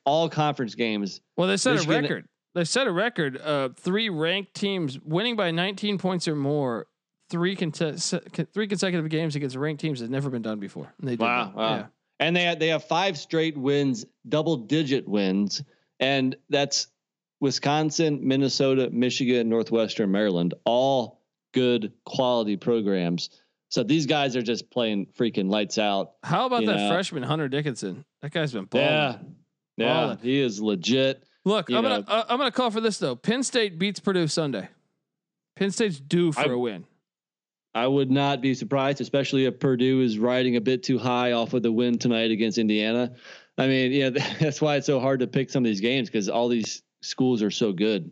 all 0.04 0.28
conference 0.28 0.76
games. 0.76 1.20
Well, 1.36 1.48
they 1.48 1.56
set 1.56 1.74
Michigan, 1.74 1.96
a 1.96 2.02
record. 2.02 2.28
They 2.54 2.64
set 2.64 2.86
a 2.86 2.92
record. 2.92 3.40
Uh, 3.40 3.70
three 3.76 4.08
ranked 4.08 4.54
teams 4.54 4.98
winning 5.00 5.34
by 5.34 5.50
19 5.50 5.98
points 5.98 6.28
or 6.28 6.36
more. 6.36 6.86
Three 7.30 7.56
contest, 7.56 8.14
three 8.54 8.68
consecutive 8.68 9.10
games 9.10 9.36
against 9.36 9.54
ranked 9.54 9.82
teams 9.82 10.00
has 10.00 10.08
never 10.08 10.30
been 10.30 10.40
done 10.40 10.60
before. 10.60 10.94
And 10.98 11.08
they 11.08 11.12
did 11.12 11.20
wow, 11.20 11.52
wow. 11.54 11.74
Yeah. 11.74 11.86
And 12.20 12.34
they 12.34 12.44
have, 12.44 12.58
they 12.58 12.68
have 12.68 12.84
five 12.84 13.18
straight 13.18 13.56
wins, 13.56 14.06
double 14.26 14.56
digit 14.56 15.06
wins, 15.06 15.62
and 16.00 16.36
that's 16.48 16.88
Wisconsin, 17.40 18.26
Minnesota, 18.26 18.90
Michigan, 18.90 19.48
Northwestern, 19.48 20.10
Maryland, 20.10 20.54
all 20.64 21.20
good 21.52 21.92
quality 22.04 22.56
programs. 22.56 23.30
So 23.70 23.82
these 23.82 24.06
guys 24.06 24.34
are 24.34 24.42
just 24.42 24.70
playing 24.70 25.06
freaking 25.18 25.50
lights 25.50 25.78
out. 25.78 26.12
How 26.22 26.46
about 26.46 26.64
that 26.64 26.76
know? 26.76 26.88
freshman 26.88 27.22
Hunter 27.22 27.48
Dickinson? 27.48 28.04
That 28.22 28.32
guy's 28.32 28.52
been 28.52 28.64
balling. 28.64 28.86
Yeah, 28.86 29.18
yeah, 29.76 30.16
he 30.22 30.40
is 30.40 30.60
legit. 30.60 31.22
Look, 31.44 31.70
I'm 31.70 31.82
gonna 31.82 32.04
uh, 32.06 32.24
I'm 32.28 32.38
gonna 32.38 32.50
call 32.50 32.70
for 32.70 32.80
this 32.80 32.98
though. 32.98 33.14
Penn 33.14 33.42
State 33.42 33.78
beats 33.78 34.00
Purdue 34.00 34.26
Sunday. 34.26 34.68
Penn 35.56 35.70
State's 35.70 36.00
due 36.00 36.32
for 36.32 36.40
I, 36.40 36.52
a 36.52 36.58
win. 36.58 36.84
I 37.74 37.86
would 37.86 38.10
not 38.10 38.40
be 38.40 38.54
surprised, 38.54 39.00
especially 39.00 39.44
if 39.44 39.60
Purdue 39.60 40.00
is 40.00 40.18
riding 40.18 40.56
a 40.56 40.60
bit 40.60 40.82
too 40.82 40.98
high 40.98 41.32
off 41.32 41.54
of 41.54 41.62
the 41.62 41.70
win 41.70 41.98
tonight 41.98 42.30
against 42.30 42.58
Indiana. 42.58 43.14
I 43.58 43.66
mean, 43.66 43.92
yeah, 43.92 44.10
that's 44.40 44.60
why 44.60 44.76
it's 44.76 44.86
so 44.86 45.00
hard 45.00 45.20
to 45.20 45.26
pick 45.26 45.50
some 45.50 45.64
of 45.64 45.68
these 45.68 45.80
games 45.80 46.08
because 46.08 46.28
all 46.28 46.48
these 46.48 46.82
schools 47.02 47.42
are 47.42 47.50
so 47.50 47.72
good. 47.72 48.10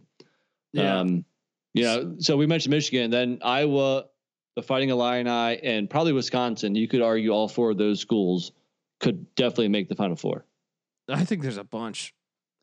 Yeah. 0.73 1.01
Um, 1.01 1.25
you 1.73 1.85
know, 1.85 2.17
so 2.19 2.37
we 2.37 2.47
mentioned 2.47 2.73
Michigan, 2.73 3.11
then 3.11 3.39
Iowa 3.43 4.07
the 4.57 4.63
Fighting 4.63 4.89
Illini, 4.89 5.61
and 5.63 5.89
probably 5.89 6.13
Wisconsin. 6.13 6.75
You 6.75 6.89
could 6.89 7.03
argue 7.03 7.31
all 7.31 7.47
four 7.47 7.71
of 7.71 7.79
those 7.79 8.01
schools 8.01 8.53
could 8.99 9.35
definitely 9.35 9.69
make 9.69 9.89
the 9.89 9.95
Final 9.95 10.17
Four. 10.17 10.47
I 11.09 11.25
think 11.25 11.43
there's 11.43 11.59
a 11.59 11.65
bunch. 11.65 12.15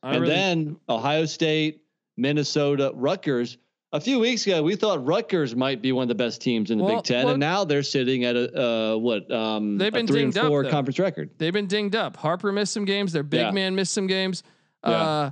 I 0.01 0.13
and 0.13 0.21
really... 0.21 0.33
then 0.33 0.77
Ohio 0.89 1.25
State, 1.25 1.81
Minnesota, 2.17 2.91
Rutgers. 2.93 3.57
A 3.93 4.01
few 4.01 4.19
weeks 4.19 4.45
ago, 4.47 4.63
we 4.63 4.75
thought 4.75 5.05
Rutgers 5.05 5.55
might 5.55 5.81
be 5.81 5.91
one 5.91 6.03
of 6.03 6.07
the 6.09 6.15
best 6.15 6.41
teams 6.41 6.71
in 6.71 6.79
the 6.79 6.83
well, 6.83 6.95
Big 6.95 7.03
Ten, 7.05 7.25
well, 7.25 7.35
and 7.35 7.39
now 7.39 7.63
they're 7.63 7.83
sitting 7.83 8.25
at 8.25 8.35
a 8.35 8.93
uh, 8.93 8.97
what? 8.97 9.31
Um, 9.31 9.77
they've 9.77 9.93
been 9.93 10.07
three 10.07 10.23
and 10.23 10.33
four 10.33 10.65
up, 10.65 10.71
conference 10.71 10.97
record. 10.97 11.29
They've 11.37 11.53
been 11.53 11.67
dinged 11.67 11.95
up. 11.95 12.17
Harper 12.17 12.51
missed 12.51 12.73
some 12.73 12.85
games. 12.85 13.13
Their 13.13 13.23
big 13.23 13.41
yeah. 13.41 13.51
man 13.51 13.75
missed 13.75 13.93
some 13.93 14.07
games. 14.07 14.43
Yeah. 14.83 14.91
Uh, 14.91 15.31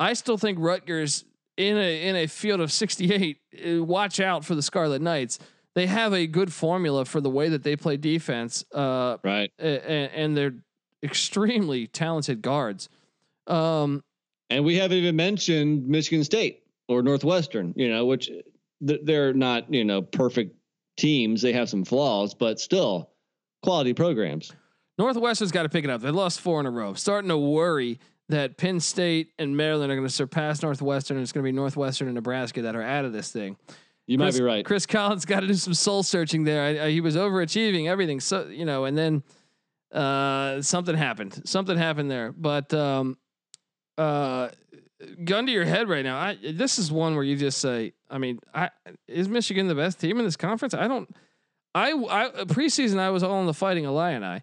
I 0.00 0.14
still 0.14 0.36
think 0.36 0.58
Rutgers 0.60 1.24
in 1.56 1.76
a 1.76 2.08
in 2.08 2.16
a 2.16 2.26
field 2.26 2.60
of 2.60 2.72
68. 2.72 3.38
Uh, 3.54 3.84
watch 3.84 4.18
out 4.18 4.44
for 4.44 4.54
the 4.56 4.62
Scarlet 4.62 5.00
Knights 5.00 5.38
they 5.74 5.86
have 5.86 6.12
a 6.12 6.26
good 6.26 6.52
formula 6.52 7.04
for 7.04 7.20
the 7.20 7.30
way 7.30 7.48
that 7.48 7.62
they 7.62 7.76
play 7.76 7.96
defense. 7.96 8.64
Uh, 8.72 9.18
right. 9.22 9.52
And, 9.58 10.10
and, 10.14 10.36
they're 10.36 10.54
extremely 11.02 11.86
talented 11.86 12.42
guards. 12.42 12.88
Um, 13.46 14.02
and 14.48 14.64
we 14.64 14.76
haven't 14.76 14.98
even 14.98 15.16
mentioned 15.16 15.86
Michigan 15.86 16.24
State 16.24 16.62
or 16.90 17.02
Northwestern, 17.02 17.72
you 17.76 17.88
know, 17.88 18.04
which 18.04 18.30
they're 18.80 19.32
not, 19.32 19.72
you 19.72 19.84
know, 19.84 20.02
perfect 20.02 20.56
teams. 20.96 21.40
They 21.40 21.52
have 21.52 21.68
some 21.68 21.84
flaws, 21.84 22.34
but 22.34 22.58
still 22.58 23.10
quality 23.62 23.94
programs. 23.94 24.52
Northwestern's 24.98 25.52
got 25.52 25.62
to 25.62 25.68
pick 25.68 25.84
it 25.84 25.90
up. 25.90 26.02
They 26.02 26.10
lost 26.10 26.40
four 26.40 26.58
in 26.58 26.66
a 26.66 26.70
row. 26.70 26.94
Starting 26.94 27.28
to 27.28 27.38
worry 27.38 28.00
that 28.28 28.58
Penn 28.58 28.80
State 28.80 29.30
and 29.38 29.56
Maryland 29.56 29.92
are 29.92 29.94
going 29.94 30.06
to 30.06 30.12
surpass 30.12 30.62
Northwestern. 30.62 31.16
And 31.16 31.22
it's 31.22 31.30
going 31.30 31.44
to 31.44 31.48
be 31.48 31.54
Northwestern 31.56 32.08
and 32.08 32.16
Nebraska 32.16 32.62
that 32.62 32.74
are 32.74 32.82
out 32.82 33.04
of 33.04 33.12
this 33.12 33.30
thing. 33.30 33.56
You 34.08 34.18
Chris, 34.18 34.34
might 34.34 34.38
be 34.40 34.44
right. 34.44 34.64
Chris 34.64 34.84
Collins 34.84 35.24
got 35.24 35.40
to 35.40 35.46
do 35.46 35.54
some 35.54 35.74
soul 35.74 36.02
searching 36.02 36.42
there. 36.42 36.62
I, 36.62 36.86
I, 36.86 36.90
he 36.90 37.00
was 37.00 37.14
overachieving 37.14 37.86
everything. 37.86 38.18
So 38.18 38.48
you 38.48 38.64
know, 38.64 38.84
and 38.84 38.98
then 38.98 39.22
uh, 39.92 40.60
something 40.60 40.96
happened. 40.96 41.42
Something 41.44 41.78
happened 41.78 42.10
there. 42.10 42.32
But 42.32 42.74
um, 42.74 43.16
uh, 43.96 44.48
gun 45.24 45.46
to 45.46 45.52
your 45.52 45.64
head 45.64 45.88
right 45.88 46.04
now. 46.04 46.18
I, 46.18 46.36
this 46.52 46.78
is 46.78 46.90
one 46.92 47.14
where 47.14 47.24
you 47.24 47.36
just 47.36 47.58
say, 47.58 47.92
I 48.08 48.18
mean, 48.18 48.38
I, 48.54 48.70
is 49.08 49.28
Michigan 49.28 49.66
the 49.66 49.74
best 49.74 50.00
team 50.00 50.18
in 50.18 50.24
this 50.24 50.36
conference? 50.36 50.74
I 50.74 50.88
don't. 50.88 51.08
I, 51.74 51.92
I 51.92 52.44
preseason 52.44 52.98
I 52.98 53.10
was 53.10 53.22
all 53.22 53.40
in 53.40 53.46
the 53.46 53.54
Fighting 53.54 53.84
Illini. 53.84 54.42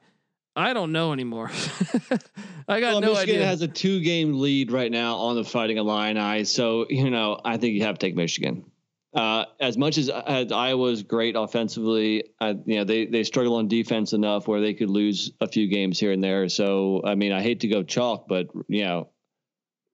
I 0.56 0.74
don't 0.74 0.92
know 0.92 1.14
anymore. 1.14 1.52
I 2.68 2.80
got 2.80 2.94
well, 2.94 3.02
no 3.02 3.14
Michigan 3.14 3.36
idea. 3.36 3.46
has 3.46 3.62
a 3.62 3.68
two 3.68 4.02
game 4.02 4.40
lead 4.40 4.72
right 4.72 4.92
now 4.92 5.18
on 5.18 5.36
the 5.36 5.44
Fighting 5.44 5.78
Illini, 5.78 6.46
so 6.46 6.88
you 6.90 7.12
know 7.12 7.40
I 7.46 7.58
think 7.58 7.76
you 7.76 7.84
have 7.84 8.00
to 8.00 8.06
take 8.06 8.16
Michigan. 8.16 8.66
Uh, 9.14 9.46
as 9.60 9.78
much 9.78 9.98
as, 9.98 10.10
as 10.10 10.52
Iowa's 10.52 11.04
great 11.04 11.36
offensively, 11.36 12.24
uh, 12.42 12.56
you 12.66 12.78
know 12.78 12.84
they 12.86 13.06
they 13.06 13.24
struggle 13.24 13.56
on 13.56 13.68
defense 13.68 14.14
enough 14.14 14.48
where 14.48 14.60
they 14.60 14.74
could 14.74 14.90
lose 14.90 15.32
a 15.40 15.48
few 15.48 15.68
games 15.68 16.00
here 16.00 16.12
and 16.12 16.24
there. 16.24 16.50
So 16.50 17.02
I 17.06 17.16
mean, 17.16 17.32
I 17.32 17.42
hate 17.42 17.60
to 17.60 17.68
go 17.68 17.84
chalk, 17.84 18.28
but 18.28 18.48
you 18.68 18.84
know, 18.84 19.10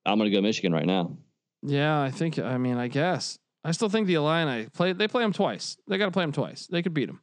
I'm 0.06 0.18
going 0.18 0.30
to 0.30 0.36
go 0.36 0.42
Michigan 0.42 0.74
right 0.74 0.86
now. 0.86 1.18
Yeah, 1.62 2.02
I 2.02 2.12
think. 2.12 2.40
I 2.40 2.58
mean, 2.58 2.78
I 2.78 2.88
guess 2.88 3.40
I 3.64 3.72
still 3.72 3.90
think 3.90 4.08
the 4.08 4.16
Illini 4.16 4.68
play. 4.74 4.94
They 4.94 5.08
play 5.08 5.24
them 5.24 5.34
twice. 5.34 5.78
They 5.88 5.98
got 5.98 6.06
to 6.06 6.12
play 6.12 6.24
them 6.24 6.34
twice. 6.34 6.68
They 6.68 6.82
could 6.82 6.94
beat 6.94 7.06
them. 7.06 7.22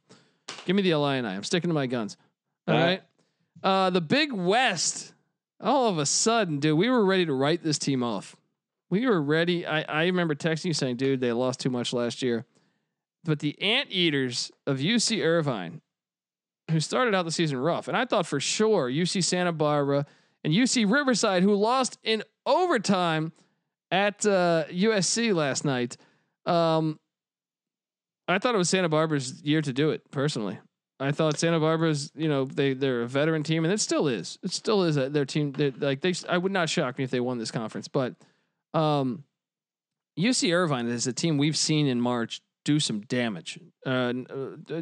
Give 0.65 0.75
me 0.75 0.81
the 0.81 0.91
Illini. 0.91 1.27
I'm 1.27 1.43
sticking 1.43 1.69
to 1.69 1.73
my 1.73 1.87
guns. 1.87 2.17
All, 2.67 2.75
all 2.75 2.81
right. 2.81 3.01
right. 3.63 3.85
Uh, 3.85 3.89
the 3.89 4.01
Big 4.01 4.31
West. 4.31 5.13
All 5.63 5.87
of 5.87 5.99
a 5.99 6.07
sudden, 6.07 6.59
dude, 6.59 6.75
we 6.75 6.89
were 6.89 7.05
ready 7.05 7.27
to 7.27 7.33
write 7.33 7.61
this 7.61 7.77
team 7.77 8.01
off 8.01 8.35
we 8.91 9.07
were 9.07 9.21
ready. 9.21 9.65
I, 9.65 9.81
I 9.83 10.03
remember 10.03 10.35
texting 10.35 10.65
you 10.65 10.73
saying, 10.73 10.97
dude, 10.97 11.21
they 11.21 11.31
lost 11.31 11.61
too 11.61 11.71
much 11.71 11.93
last 11.93 12.21
year. 12.21 12.45
But 13.23 13.39
the 13.39 13.59
Anteaters 13.61 14.51
of 14.67 14.79
UC 14.79 15.25
Irvine, 15.25 15.81
who 16.69 16.79
started 16.79 17.15
out 17.15 17.23
the 17.23 17.31
season 17.31 17.57
rough, 17.57 17.87
and 17.87 17.95
I 17.95 18.05
thought 18.05 18.27
for 18.27 18.39
sure 18.39 18.89
UC 18.89 19.23
Santa 19.23 19.53
Barbara 19.53 20.05
and 20.43 20.53
UC 20.53 20.89
Riverside, 20.91 21.43
who 21.43 21.55
lost 21.55 21.97
in 22.03 22.23
overtime 22.45 23.31
at 23.91 24.25
uh, 24.25 24.65
USC 24.69 25.33
last 25.33 25.65
night. 25.65 25.97
Um, 26.45 26.99
I 28.27 28.39
thought 28.39 28.55
it 28.55 28.57
was 28.57 28.69
Santa 28.69 28.89
Barbara's 28.89 29.41
year 29.43 29.61
to 29.61 29.73
do 29.73 29.91
it 29.91 30.09
personally. 30.11 30.57
I 30.99 31.11
thought 31.11 31.39
Santa 31.39 31.59
Barbara's, 31.59 32.11
you 32.15 32.29
know, 32.29 32.45
they 32.45 32.73
they're 32.73 33.01
a 33.01 33.07
veteran 33.07 33.43
team, 33.43 33.65
and 33.65 33.73
it 33.73 33.81
still 33.81 34.07
is. 34.07 34.37
It 34.43 34.51
still 34.51 34.83
is 34.83 34.97
a, 34.97 35.09
their 35.09 35.25
team. 35.25 35.53
Like 35.79 36.01
they, 36.01 36.13
I 36.29 36.37
would 36.37 36.51
not 36.51 36.69
shock 36.69 36.97
me 36.97 37.03
if 37.03 37.09
they 37.09 37.19
won 37.19 37.39
this 37.39 37.51
conference, 37.51 37.87
but 37.87 38.15
um, 38.73 39.23
UC 40.17 40.53
Irvine 40.53 40.87
is 40.87 41.07
a 41.07 41.13
team 41.13 41.37
we've 41.37 41.57
seen 41.57 41.87
in 41.87 41.99
March 41.99 42.41
do 42.63 42.79
some 42.79 43.01
damage. 43.01 43.59
Uh, 43.85 44.13
uh, 44.29 44.81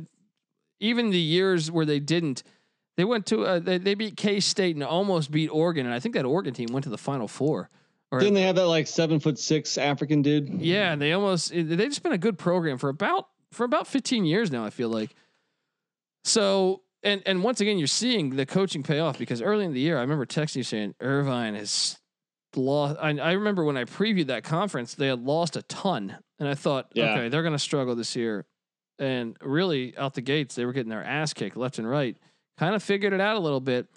even 0.81 1.09
the 1.09 1.19
years 1.19 1.71
where 1.71 1.85
they 1.85 1.99
didn't, 1.99 2.43
they 2.99 3.05
went 3.05 3.25
to 3.27 3.45
uh, 3.45 3.59
they, 3.59 3.77
they 3.77 3.93
beat 3.93 4.17
K 4.17 4.41
State 4.41 4.75
and 4.75 4.83
almost 4.83 5.31
beat 5.31 5.47
Oregon, 5.47 5.85
and 5.85 5.95
I 5.95 6.01
think 6.01 6.15
that 6.15 6.25
Oregon 6.25 6.53
team 6.53 6.67
went 6.73 6.83
to 6.83 6.89
the 6.89 6.97
Final 6.97 7.29
Four. 7.29 7.69
Or, 8.11 8.19
Didn't 8.19 8.33
they 8.33 8.41
have 8.41 8.57
that 8.57 8.67
like 8.67 8.87
seven 8.87 9.21
foot 9.21 9.39
six 9.39 9.77
African 9.77 10.21
dude? 10.21 10.61
Yeah, 10.61 10.97
they 10.97 11.13
almost 11.13 11.51
they've 11.51 11.77
just 11.77 12.03
been 12.03 12.11
a 12.11 12.17
good 12.17 12.37
program 12.37 12.77
for 12.77 12.89
about 12.89 13.29
for 13.53 13.63
about 13.63 13.87
fifteen 13.87 14.25
years 14.25 14.51
now. 14.51 14.65
I 14.65 14.69
feel 14.69 14.89
like. 14.89 15.15
So 16.25 16.81
and 17.01 17.23
and 17.25 17.41
once 17.41 17.61
again, 17.61 17.77
you're 17.77 17.87
seeing 17.87 18.35
the 18.35 18.45
coaching 18.45 18.83
pay 18.83 18.99
off 18.99 19.17
because 19.17 19.41
early 19.41 19.63
in 19.63 19.71
the 19.71 19.79
year, 19.79 19.97
I 19.97 20.01
remember 20.01 20.25
texting 20.25 20.57
you 20.57 20.63
saying 20.63 20.95
Irvine 20.99 21.55
has 21.55 21.97
lost. 22.53 22.97
I, 22.99 23.17
I 23.17 23.31
remember 23.31 23.63
when 23.63 23.77
I 23.77 23.85
previewed 23.85 24.27
that 24.27 24.43
conference, 24.43 24.93
they 24.95 25.07
had 25.07 25.23
lost 25.23 25.55
a 25.55 25.61
ton, 25.61 26.17
and 26.37 26.49
I 26.49 26.55
thought, 26.55 26.91
yeah. 26.93 27.13
okay, 27.13 27.29
they're 27.29 27.43
going 27.43 27.53
to 27.53 27.59
struggle 27.59 27.95
this 27.95 28.17
year. 28.17 28.45
And 28.97 29.37
really, 29.41 29.97
out 29.97 30.15
the 30.15 30.21
gates, 30.21 30.55
they 30.55 30.65
were 30.65 30.73
getting 30.73 30.89
their 30.89 31.03
ass 31.03 31.31
kicked 31.33 31.55
left 31.55 31.79
and 31.79 31.89
right. 31.89 32.17
Kind 32.59 32.75
of 32.75 32.83
figured 32.83 33.13
it 33.13 33.21
out 33.21 33.37
a 33.37 33.39
little 33.39 33.61
bit. 33.61 33.87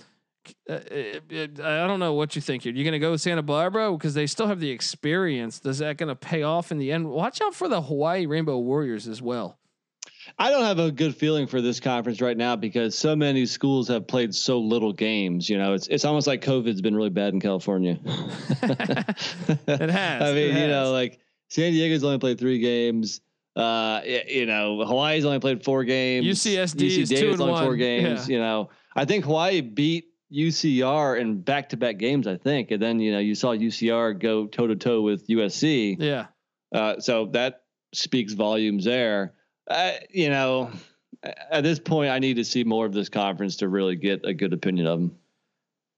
Uh, 0.71 0.75
it, 0.75 1.23
it, 1.31 1.61
I 1.61 1.85
don't 1.85 1.99
know 1.99 2.15
what 2.15 2.37
you 2.37 2.43
think 2.43 2.63
here. 2.63 2.73
You're 2.73 2.85
going 2.85 2.93
to 2.93 3.01
go 3.01 3.11
with 3.11 3.21
Santa 3.21 3.43
Barbara 3.43 3.91
because 3.91 4.15
they 4.15 4.29
still 4.29 4.47
have 4.47 4.61
the 4.61 4.71
experience. 4.71 5.61
Is 5.65 5.79
that 5.79 5.97
going 5.97 6.11
to 6.11 6.15
pay 6.15 6.45
off 6.45 6.71
in 6.71 6.79
the 6.79 6.93
end? 6.93 7.11
Watch 7.11 7.41
out 7.41 7.57
for 7.57 7.67
the 7.67 7.83
Hawaii 7.83 8.25
Rainbow 8.27 8.57
Warriors 8.59 9.09
as 9.09 9.21
well. 9.21 9.59
I 10.39 10.51
don't 10.51 10.63
have 10.63 10.79
a 10.79 10.93
good 10.93 11.17
feeling 11.17 11.49
for 11.49 11.61
this 11.61 11.81
conference 11.81 12.21
right 12.21 12.37
now 12.37 12.55
because 12.55 12.97
so 12.97 13.17
many 13.17 13.47
schools 13.47 13.89
have 13.89 14.07
played 14.07 14.33
so 14.33 14.61
little 14.61 14.93
games. 14.93 15.51
You 15.51 15.59
know, 15.59 15.75
it's 15.75 15.89
it's 15.89 16.05
almost 16.05 16.29
like 16.29 16.41
COVID's 16.43 16.81
been 16.81 16.95
really 16.95 17.11
bad 17.11 17.35
in 17.35 17.41
California. 17.41 17.99
it 18.05 19.91
has. 19.91 20.23
I 20.23 20.33
mean, 20.35 20.57
you 20.57 20.69
know, 20.69 20.93
like 20.93 21.19
San 21.49 21.73
Diego's 21.73 22.05
only 22.05 22.19
played 22.19 22.39
three 22.39 22.61
games. 22.61 23.21
Uh, 23.55 24.01
you 24.05 24.47
know, 24.47 24.85
Hawaii's 24.85 25.25
only 25.25 25.39
played 25.39 25.63
four 25.65 25.85
games. 25.85 26.27
UCSD 26.27 26.87
UC 26.87 26.99
is 26.99 27.09
two 27.11 27.33
and 27.33 27.41
only 27.41 27.53
one. 27.53 27.65
four 27.65 27.77
games. 27.77 28.29
Yeah. 28.29 28.35
You 28.35 28.41
know, 28.41 28.71
I 28.97 29.05
think 29.05 29.25
Hawaii 29.25 29.61
beat 29.61 30.07
UCR 30.33 31.21
in 31.21 31.43
back-to-back 31.43 31.99
games. 31.99 32.27
I 32.27 32.37
think, 32.37 32.71
and 32.71 32.81
then 32.81 33.01
you 33.01 33.13
know 33.13 33.19
you 33.19 33.35
saw 33.35 33.55
UCR 33.55 34.19
go 34.19 34.47
toe 34.47 34.67
to 34.67 34.77
toe 34.77 35.03
with 35.03 35.27
USC. 35.29 35.97
Yeah. 35.99 36.27
Uh, 36.75 37.01
so 37.01 37.27
that 37.33 37.65
speaks 37.93 38.33
volumes 38.33 38.85
there. 38.85 39.35
Uh, 39.69 39.93
you 40.11 40.31
know, 40.31 40.71
at 41.23 41.63
this 41.63 41.79
point, 41.79 42.11
I 42.11 42.19
need 42.19 42.35
to 42.35 42.45
see 42.45 42.65
more 42.65 42.87
of 42.87 42.93
this 42.93 43.09
conference 43.09 43.57
to 43.57 43.69
really 43.69 43.97
get 43.97 44.25
a 44.25 44.33
good 44.33 44.53
opinion 44.53 44.87
of 44.87 45.01
them. 45.01 45.19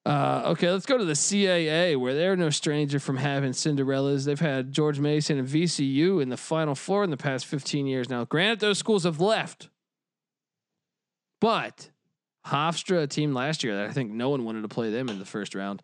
Uh, 0.07 0.43
okay, 0.47 0.71
let's 0.71 0.85
go 0.85 0.99
to 0.99 1.05
the 1.05 1.15
CAA, 1.15 1.97
where 1.97 2.15
they're 2.15 2.37
no 2.37 2.51
stranger 2.51 3.01
from 3.01 3.17
having 3.17 3.53
Cinderellas. 3.53 4.27
They've 4.27 4.39
had 4.39 4.71
George 4.71 5.01
Mason 5.01 5.39
and 5.39 5.49
VCU 5.49 6.21
in 6.21 6.29
the 6.29 6.37
Final 6.37 6.75
Four 6.75 7.05
in 7.05 7.11
the 7.11 7.17
past 7.17 7.47
15 7.47 7.87
years 7.87 8.11
now. 8.11 8.25
Granted, 8.25 8.61
those 8.61 8.79
schools 8.79 9.05
have 9.05 9.19
left, 9.19 9.71
but 11.41 11.91
Hofstra, 12.47 13.05
a 13.05 13.07
team 13.07 13.33
last 13.33 13.65
year 13.65 13.77
that 13.77 13.87
I 13.87 13.93
think 13.93 14.11
no 14.11 14.29
one 14.29 14.45
wanted 14.45 14.63
to 14.63 14.69
play 14.69 14.91
them 14.91 15.09
in 15.09 15.19
the 15.19 15.25
first 15.25 15.55
round, 15.55 15.83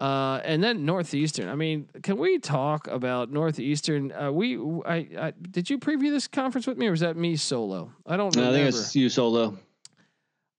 uh, 0.00 0.40
and 0.42 0.60
then 0.62 0.84
Northeastern. 0.84 1.48
I 1.48 1.54
mean, 1.54 1.88
can 2.02 2.18
we 2.18 2.40
talk 2.40 2.88
about 2.88 3.30
Northeastern? 3.30 4.10
Uh, 4.10 4.32
we, 4.32 4.58
I, 4.84 5.06
I, 5.16 5.32
did 5.40 5.70
you 5.70 5.78
preview 5.78 6.10
this 6.10 6.26
conference 6.26 6.66
with 6.66 6.78
me, 6.78 6.88
or 6.88 6.90
was 6.90 7.00
that 7.00 7.16
me 7.16 7.36
solo? 7.36 7.92
I 8.04 8.16
don't 8.16 8.34
know. 8.34 8.50
I 8.50 8.52
think 8.52 8.68
it's 8.70 8.96
you 8.96 9.08
solo. 9.08 9.56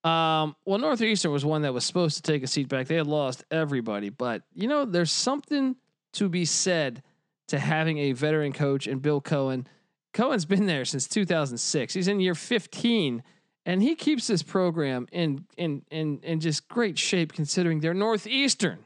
Um, 0.04 0.56
well, 0.66 0.80
Northeastern 0.80 1.32
was 1.32 1.46
one 1.46 1.62
that 1.62 1.74
was 1.74 1.86
supposed 1.86 2.18
to 2.18 2.22
take 2.22 2.44
a 2.44 2.48
seat 2.48 2.68
back. 2.68 2.88
They 2.88 2.96
had 2.96 3.08
lost 3.08 3.46
everybody, 3.50 4.10
but 4.10 4.44
you 4.54 4.68
know, 4.68 4.84
there's 4.84 5.12
something 5.12 5.78
to 6.14 6.28
be 6.28 6.46
said 6.46 7.02
to 7.48 7.60
having 7.60 7.98
a 7.98 8.12
veteran 8.12 8.52
coach 8.52 8.86
and 8.88 9.02
Bill 9.02 9.22
Coen. 9.22 9.66
Coen's 10.14 10.46
been 10.46 10.66
there 10.66 10.86
since 10.86 11.08
2006. 11.08 11.94
He's 11.94 12.08
in 12.08 12.20
year 12.20 12.36
15, 12.36 13.24
and 13.66 13.82
he 13.82 13.96
keeps 13.96 14.28
this 14.28 14.44
program 14.44 15.08
in 15.12 15.46
in 15.58 15.84
in 15.90 16.20
in 16.22 16.40
just 16.40 16.68
great 16.68 17.00
shape 17.00 17.32
considering 17.32 17.80
they're 17.80 17.94
Northeastern. 17.94 18.80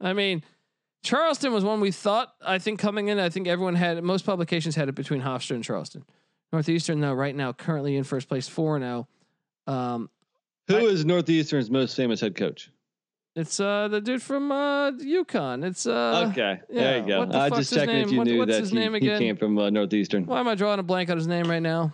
I 0.00 0.14
mean, 0.14 0.42
Charleston 1.02 1.52
was 1.52 1.64
one 1.64 1.80
we 1.80 1.92
thought. 1.92 2.34
I 2.44 2.58
think 2.58 2.80
coming 2.80 3.08
in, 3.08 3.18
I 3.18 3.28
think 3.28 3.46
everyone 3.46 3.74
had 3.74 4.02
most 4.02 4.24
publications 4.24 4.74
had 4.74 4.88
it 4.88 4.94
between 4.94 5.20
Hofstra 5.20 5.54
and 5.54 5.62
Charleston. 5.62 6.04
Northeastern, 6.52 7.00
though, 7.00 7.12
right 7.12 7.34
now 7.34 7.52
currently 7.52 7.96
in 7.96 8.04
first 8.04 8.28
place, 8.28 8.48
four 8.48 8.78
now. 8.78 9.06
Um, 9.66 10.10
Who 10.68 10.76
I, 10.76 10.80
is 10.80 11.04
Northeastern's 11.04 11.70
most 11.70 11.96
famous 11.96 12.20
head 12.20 12.34
coach? 12.34 12.70
It's 13.36 13.58
uh 13.58 13.88
the 13.88 14.00
dude 14.00 14.22
from 14.22 14.52
uh 14.52 14.92
UConn. 14.92 15.64
It's 15.64 15.86
uh 15.86 16.28
okay. 16.30 16.60
Yeah. 16.70 16.80
There 16.80 16.98
you 16.98 17.06
go. 17.06 17.28
I 17.32 17.50
just 17.50 17.74
checking 17.74 17.96
if 17.96 18.12
you 18.12 18.18
what, 18.18 18.26
knew 18.28 18.46
that 18.46 18.68
he, 18.68 19.08
he, 19.10 19.18
came 19.18 19.36
from 19.36 19.58
uh, 19.58 19.70
Northeastern. 19.70 20.26
Why 20.26 20.38
am 20.38 20.46
I 20.46 20.54
drawing 20.54 20.78
a 20.78 20.84
blank 20.84 21.10
on 21.10 21.16
his 21.16 21.26
name 21.26 21.50
right 21.50 21.62
now? 21.62 21.92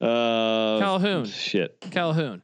Uh, 0.00 0.78
Calhoun. 0.78 1.24
Shit. 1.24 1.78
Calhoun. 1.90 2.42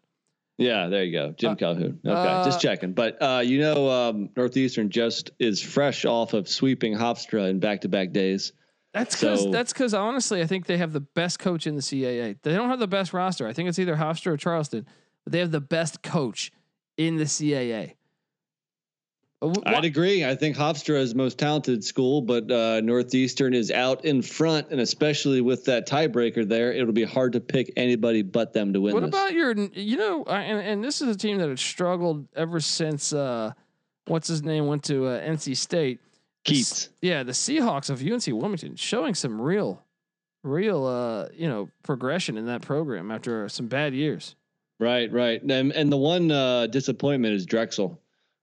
Yeah, 0.56 0.86
there 0.86 1.02
you 1.02 1.12
go, 1.12 1.32
Jim 1.32 1.52
uh, 1.52 1.54
Calhoun. 1.56 2.00
Okay, 2.06 2.14
uh, 2.14 2.44
just 2.44 2.60
checking. 2.60 2.92
But 2.92 3.20
uh, 3.20 3.42
you 3.44 3.58
know, 3.58 3.90
um, 3.90 4.30
Northeastern 4.36 4.88
just 4.88 5.32
is 5.38 5.60
fresh 5.60 6.04
off 6.04 6.32
of 6.32 6.48
sweeping 6.48 6.94
Hofstra 6.94 7.50
in 7.50 7.58
back-to-back 7.58 8.12
days. 8.12 8.52
That's 8.94 9.16
because 9.16 9.42
so, 9.42 9.50
that's 9.50 9.72
because 9.72 9.92
honestly, 9.92 10.40
I 10.40 10.46
think 10.46 10.66
they 10.66 10.78
have 10.78 10.92
the 10.92 11.00
best 11.00 11.40
coach 11.40 11.66
in 11.66 11.74
the 11.74 11.80
CAA. 11.80 12.36
They 12.40 12.54
don't 12.54 12.70
have 12.70 12.78
the 12.78 12.86
best 12.86 13.12
roster. 13.12 13.46
I 13.46 13.52
think 13.52 13.68
it's 13.68 13.80
either 13.80 13.96
Hofstra 13.96 14.32
or 14.32 14.36
Charleston, 14.36 14.86
but 15.24 15.32
they 15.32 15.40
have 15.40 15.50
the 15.50 15.60
best 15.60 16.02
coach 16.02 16.52
in 16.96 17.16
the 17.16 17.24
CAA. 17.24 17.94
I'd 19.66 19.84
agree. 19.84 20.24
I 20.24 20.36
think 20.36 20.56
Hofstra 20.56 20.98
is 21.00 21.14
most 21.14 21.38
talented 21.38 21.84
school, 21.84 22.22
but 22.22 22.50
uh, 22.50 22.80
Northeastern 22.80 23.52
is 23.52 23.70
out 23.70 24.04
in 24.04 24.22
front, 24.22 24.68
and 24.70 24.80
especially 24.80 25.40
with 25.40 25.64
that 25.64 25.86
tiebreaker 25.86 26.48
there, 26.48 26.72
it'll 26.72 26.92
be 26.92 27.04
hard 27.04 27.32
to 27.32 27.40
pick 27.40 27.72
anybody 27.76 28.22
but 28.22 28.52
them 28.52 28.72
to 28.72 28.80
win. 28.80 28.94
What 28.94 29.00
this. 29.00 29.08
about 29.08 29.32
your? 29.32 29.52
You 29.52 29.96
know, 29.96 30.24
and, 30.24 30.60
and 30.60 30.84
this 30.84 31.02
is 31.02 31.14
a 31.14 31.18
team 31.18 31.38
that 31.38 31.48
has 31.48 31.60
struggled 31.60 32.28
ever 32.36 32.60
since. 32.60 33.12
Uh, 33.12 33.52
what's 34.06 34.28
his 34.28 34.42
name 34.42 34.66
went 34.66 34.84
to 34.84 35.06
uh, 35.06 35.20
NC 35.20 35.56
State. 35.56 36.00
Keatts. 36.44 36.88
The, 37.00 37.08
yeah, 37.08 37.22
the 37.22 37.32
Seahawks 37.32 37.90
of 37.90 38.02
UNC 38.02 38.26
Wilmington 38.26 38.76
showing 38.76 39.14
some 39.14 39.40
real, 39.40 39.82
real, 40.42 40.84
uh, 40.86 41.28
you 41.34 41.48
know, 41.48 41.70
progression 41.82 42.36
in 42.36 42.46
that 42.46 42.62
program 42.62 43.10
after 43.10 43.48
some 43.48 43.66
bad 43.66 43.94
years. 43.94 44.36
Right, 44.80 45.10
right, 45.12 45.42
and 45.42 45.72
and 45.72 45.90
the 45.90 45.96
one 45.96 46.30
uh, 46.30 46.66
disappointment 46.66 47.34
is 47.34 47.46
Drexel. 47.46 48.00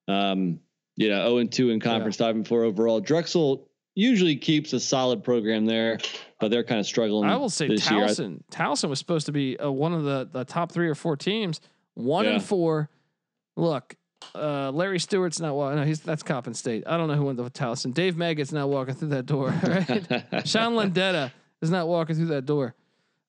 Um, 0.07 0.59
you 0.97 1.09
know, 1.09 1.27
0 1.27 1.37
and 1.37 1.51
2 1.51 1.69
in 1.69 1.79
conference, 1.79 2.19
yeah. 2.19 2.27
5 2.27 2.35
and 2.35 2.47
4 2.47 2.63
overall. 2.63 2.99
Drexel 2.99 3.67
usually 3.95 4.35
keeps 4.35 4.73
a 4.73 4.79
solid 4.79 5.23
program 5.23 5.65
there, 5.65 5.99
but 6.39 6.51
they're 6.51 6.63
kind 6.63 6.79
of 6.79 6.85
struggling. 6.85 7.29
I 7.29 7.37
will 7.37 7.49
say 7.49 7.69
Towson. 7.69 8.29
Year. 8.29 8.39
Towson 8.51 8.89
was 8.89 8.99
supposed 8.99 9.25
to 9.25 9.31
be 9.31 9.57
uh, 9.57 9.69
one 9.69 9.93
of 9.93 10.03
the, 10.03 10.29
the 10.31 10.45
top 10.45 10.71
three 10.71 10.87
or 10.87 10.95
four 10.95 11.17
teams. 11.17 11.61
One 11.93 12.25
yeah. 12.25 12.31
and 12.31 12.43
four. 12.43 12.89
Look, 13.57 13.95
uh, 14.35 14.71
Larry 14.71 14.99
Stewart's 14.99 15.39
not 15.39 15.55
walking. 15.55 15.79
No, 15.79 15.85
he's 15.85 15.99
that's 15.99 16.23
Coppin 16.23 16.53
State. 16.53 16.83
I 16.87 16.97
don't 16.97 17.07
know 17.07 17.15
who 17.15 17.25
went 17.25 17.37
to 17.37 17.43
Towson. 17.43 17.93
Dave 17.93 18.15
Meggett's 18.15 18.51
not 18.51 18.69
walking 18.69 18.95
through 18.95 19.09
that 19.09 19.25
door. 19.25 19.53
Right? 19.63 20.47
Sean 20.47 20.73
Landeta 20.73 21.31
is 21.61 21.69
not 21.69 21.87
walking 21.87 22.15
through 22.15 22.27
that 22.27 22.45
door. 22.45 22.75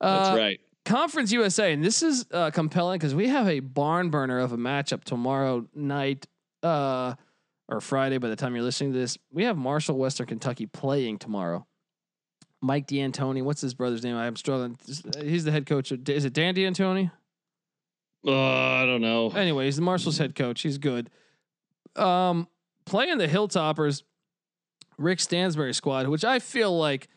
Uh, 0.01 0.25
that's 0.25 0.39
right. 0.39 0.61
Conference 0.85 1.31
USA, 1.31 1.73
and 1.73 1.85
this 1.85 2.03
is 2.03 2.27
uh, 2.33 2.51
compelling 2.51 2.99
because 2.99 3.15
we 3.15 3.29
have 3.29 3.49
a 3.49 3.61
barn 3.61 4.11
burner 4.11 4.41
of 4.41 4.53
a 4.53 4.57
matchup 4.57 5.05
tomorrow 5.05 5.67
night. 5.75 6.27
Uh, 6.63 7.15
or 7.73 7.81
Friday 7.81 8.19
by 8.19 8.29
the 8.29 8.37
time 8.37 8.55
you're 8.55 8.65
listening 8.65 8.93
to 8.93 8.99
this. 8.99 9.19
We 9.33 9.45
have 9.45 9.57
Marshall, 9.57 9.97
Western 9.97 10.27
Kentucky 10.27 10.67
playing 10.67 11.19
tomorrow. 11.19 11.67
Mike 12.61 12.87
D'Antoni, 12.87 13.43
what's 13.43 13.61
his 13.61 13.75
brother's 13.75 14.05
name? 14.05 14.17
I'm 14.17 14.37
struggling. 14.37 14.79
He's 15.21 15.45
the 15.45 15.51
head 15.51 15.67
coach. 15.67 15.91
Of, 15.91 16.09
is 16.09 16.25
it 16.25 16.33
Dan 16.33 16.55
D'Antoni? 16.55 17.11
Uh, 18.27 18.33
I 18.33 18.87
don't 18.87 19.01
know. 19.01 19.31
Anyway, 19.31 19.65
he's 19.65 19.77
the 19.77 19.83
Marshall's 19.83 20.19
head 20.19 20.35
coach. 20.35 20.63
He's 20.63 20.79
good. 20.79 21.11
Um, 21.97 22.49
playing 22.85 23.19
the 23.19 23.29
Hilltoppers, 23.29 24.03
Rick 24.97 25.21
Stansbury 25.21 25.75
squad, 25.75 26.09
which 26.09 26.25
I 26.25 26.39
feel 26.39 26.77
like 26.77 27.09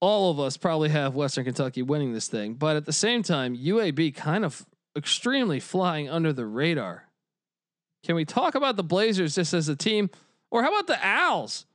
all 0.00 0.30
of 0.30 0.38
us 0.38 0.56
probably 0.56 0.90
have 0.90 1.14
Western 1.14 1.44
Kentucky 1.44 1.82
winning 1.82 2.12
this 2.12 2.28
thing, 2.28 2.54
but 2.54 2.76
at 2.76 2.84
the 2.84 2.92
same 2.92 3.22
time, 3.22 3.56
UAB 3.56 4.14
kind 4.14 4.44
of 4.44 4.66
extremely 4.96 5.60
flying 5.60 6.08
under 6.08 6.32
the 6.32 6.46
radar. 6.46 7.08
Can 8.04 8.14
we 8.14 8.24
talk 8.24 8.54
about 8.54 8.76
the 8.76 8.84
Blazers 8.84 9.34
just 9.34 9.52
as 9.52 9.68
a 9.68 9.76
team, 9.76 10.10
or 10.50 10.62
how 10.62 10.68
about 10.68 10.86
the 10.86 10.98
Owls? 11.04 11.66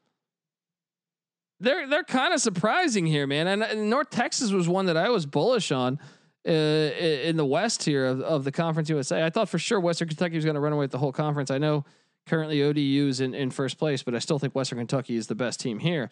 They're 1.60 1.88
they're 1.88 2.04
kind 2.04 2.34
of 2.34 2.42
surprising 2.42 3.06
here, 3.06 3.28
man. 3.28 3.48
And, 3.48 3.64
and, 3.64 3.90
North 3.90 4.10
Texas 4.10 4.52
was 4.52 4.68
one 4.68 4.88
that 4.88 4.98
I 4.98 5.10
was 5.10 5.26
bullish 5.26 5.72
on 5.72 6.00
uh, 6.48 6.52
in 6.52 7.38
the 7.38 7.46
West 7.46 7.84
here 7.84 8.06
of, 8.06 8.22
of 8.22 8.44
the 8.44 8.52
Conference 8.52 8.90
USA. 8.90 9.24
I 9.24 9.30
thought 9.30 9.50
for 9.50 9.60
sure 9.60 9.80
Western 9.80 10.08
Kentucky 10.08 10.36
was 10.36 10.46
going 10.46 10.56
to 10.56 10.62
run 10.62 10.74
away 10.74 10.84
with 10.84 10.92
the 10.92 10.98
whole 10.98 11.12
conference. 11.12 11.52
I 11.52 11.58
know 11.58 11.86
currently 12.26 12.64
ODU 12.64 13.08
is 13.08 13.20
in, 13.20 13.34
in 13.34 13.52
first 13.52 13.78
place, 13.78 14.04
but 14.04 14.16
I 14.16 14.20
still 14.20 14.40
think 14.40 14.56
Western 14.56 14.80
Kentucky 14.80 15.16
is 15.16 15.28
the 15.28 15.36
best 15.36 15.60
team 15.60 15.80
here, 15.80 16.10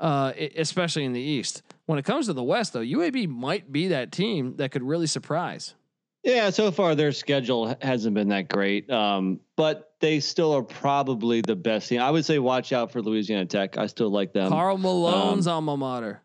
uh, 0.00 0.32
especially 0.56 1.04
in 1.04 1.12
the 1.12 1.20
East. 1.20 1.62
When 1.86 1.98
it 1.98 2.04
comes 2.04 2.26
to 2.26 2.32
the 2.32 2.42
West, 2.42 2.72
though, 2.72 2.80
UAB 2.80 3.28
might 3.28 3.70
be 3.70 3.88
that 3.88 4.12
team 4.12 4.56
that 4.56 4.70
could 4.70 4.82
really 4.82 5.06
surprise. 5.06 5.74
Yeah, 6.22 6.50
so 6.50 6.72
far 6.72 6.96
their 6.96 7.12
schedule 7.12 7.76
hasn't 7.80 8.14
been 8.14 8.30
that 8.30 8.48
great, 8.48 8.90
um, 8.90 9.38
but 9.54 9.92
they 10.00 10.18
still 10.18 10.56
are 10.56 10.62
probably 10.62 11.40
the 11.40 11.54
best 11.54 11.88
team. 11.88 12.00
I 12.00 12.10
would 12.10 12.24
say 12.24 12.40
watch 12.40 12.72
out 12.72 12.90
for 12.90 13.00
Louisiana 13.00 13.46
Tech. 13.46 13.78
I 13.78 13.86
still 13.86 14.10
like 14.10 14.32
them. 14.32 14.50
Karl 14.50 14.76
Malone's 14.76 15.46
um, 15.46 15.68
alma 15.68 15.76
mater. 15.76 16.22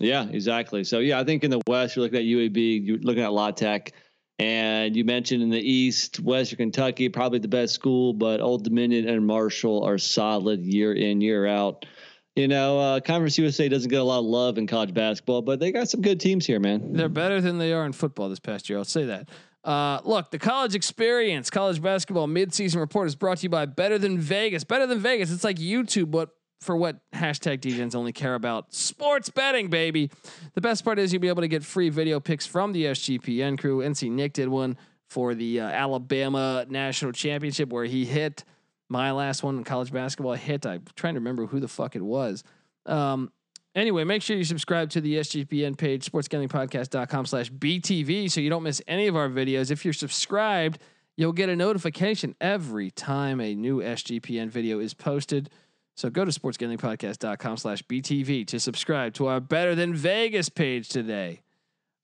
Yeah, 0.00 0.26
exactly. 0.28 0.84
So 0.84 0.98
yeah, 0.98 1.20
I 1.20 1.24
think 1.24 1.44
in 1.44 1.50
the 1.50 1.60
West 1.66 1.96
you're 1.96 2.04
looking 2.04 2.18
at 2.18 2.24
UAB, 2.24 2.86
you're 2.86 2.98
looking 2.98 3.22
at 3.22 3.32
La 3.32 3.50
Tech, 3.52 3.92
and 4.38 4.96
you 4.96 5.04
mentioned 5.04 5.42
in 5.42 5.50
the 5.50 5.60
East, 5.60 6.18
Western 6.20 6.56
Kentucky 6.56 7.08
probably 7.08 7.38
the 7.38 7.48
best 7.48 7.74
school, 7.74 8.12
but 8.12 8.40
Old 8.40 8.64
Dominion 8.64 9.08
and 9.08 9.24
Marshall 9.26 9.84
are 9.84 9.98
solid 9.98 10.60
year 10.64 10.92
in 10.92 11.20
year 11.20 11.46
out. 11.46 11.86
you 12.34 12.48
know, 12.48 12.80
uh, 12.80 13.00
Conference 13.00 13.38
USA 13.38 13.68
doesn't 13.68 13.88
get 13.88 14.00
a 14.00 14.04
lot 14.04 14.18
of 14.18 14.24
love 14.24 14.58
in 14.58 14.66
college 14.66 14.92
basketball, 14.92 15.42
but 15.42 15.60
they 15.60 15.70
got 15.70 15.88
some 15.88 16.02
good 16.02 16.18
teams 16.18 16.44
here, 16.44 16.58
man. 16.58 16.92
They're 16.92 17.08
better 17.08 17.40
than 17.40 17.58
they 17.58 17.72
are 17.72 17.86
in 17.86 17.92
football 17.92 18.28
this 18.28 18.40
past 18.40 18.68
year. 18.68 18.78
I'll 18.78 18.84
say 18.84 19.04
that. 19.04 19.28
Uh, 19.62 20.00
look, 20.04 20.30
the 20.32 20.38
college 20.38 20.74
experience, 20.74 21.48
college 21.48 21.80
basketball 21.80 22.26
midseason 22.26 22.80
report 22.80 23.06
is 23.06 23.14
brought 23.14 23.38
to 23.38 23.42
you 23.44 23.48
by 23.48 23.66
Better 23.66 23.98
Than 23.98 24.18
Vegas. 24.18 24.64
Better 24.64 24.86
Than 24.86 24.98
Vegas. 24.98 25.30
It's 25.30 25.44
like 25.44 25.56
YouTube, 25.56 26.10
but 26.10 26.30
for 26.64 26.76
what 26.76 26.98
hashtag 27.12 27.60
DJs 27.60 27.94
only 27.94 28.12
care 28.12 28.34
about 28.34 28.72
sports 28.72 29.28
betting, 29.28 29.68
baby. 29.68 30.10
The 30.54 30.60
best 30.60 30.84
part 30.84 30.98
is 30.98 31.12
you'll 31.12 31.20
be 31.20 31.28
able 31.28 31.42
to 31.42 31.48
get 31.48 31.62
free 31.62 31.90
video 31.90 32.20
picks 32.20 32.46
from 32.46 32.72
the 32.72 32.86
SGPN 32.86 33.58
crew. 33.58 33.78
NC 33.78 34.10
Nick 34.10 34.32
did 34.32 34.48
one 34.48 34.76
for 35.08 35.34
the 35.34 35.60
uh, 35.60 35.68
Alabama 35.68 36.64
national 36.68 37.12
championship 37.12 37.70
where 37.70 37.84
he 37.84 38.04
hit 38.04 38.44
my 38.88 39.12
last 39.12 39.42
one 39.42 39.58
in 39.58 39.64
college 39.64 39.92
basketball 39.92 40.32
hit. 40.34 40.66
I'm 40.66 40.82
trying 40.96 41.14
to 41.14 41.20
remember 41.20 41.46
who 41.46 41.60
the 41.60 41.68
fuck 41.68 41.96
it 41.96 42.02
was. 42.02 42.42
Um, 42.86 43.30
anyway, 43.74 44.04
make 44.04 44.22
sure 44.22 44.36
you 44.36 44.44
subscribe 44.44 44.90
to 44.90 45.00
the 45.00 45.16
SGPN 45.16 45.76
page, 45.76 46.10
sportsgamblingpodcast.com 46.10 47.26
slash 47.26 47.50
BTV, 47.50 48.30
so 48.30 48.40
you 48.40 48.50
don't 48.50 48.62
miss 48.62 48.80
any 48.88 49.06
of 49.06 49.16
our 49.16 49.28
videos. 49.28 49.70
If 49.70 49.84
you're 49.84 49.94
subscribed, 49.94 50.78
you'll 51.16 51.32
get 51.32 51.48
a 51.48 51.56
notification 51.56 52.34
every 52.40 52.90
time 52.90 53.40
a 53.40 53.54
new 53.54 53.80
SGPN 53.80 54.48
video 54.48 54.80
is 54.80 54.94
posted. 54.94 55.50
So 55.96 56.10
go 56.10 56.24
to 56.24 56.30
sportsgamblingpodcast.com 56.30 57.56
slash 57.56 57.82
BTV 57.84 58.46
to 58.48 58.58
subscribe 58.58 59.14
to 59.14 59.26
our 59.26 59.40
Better 59.40 59.74
Than 59.74 59.94
Vegas 59.94 60.48
page 60.48 60.88
today. 60.88 61.42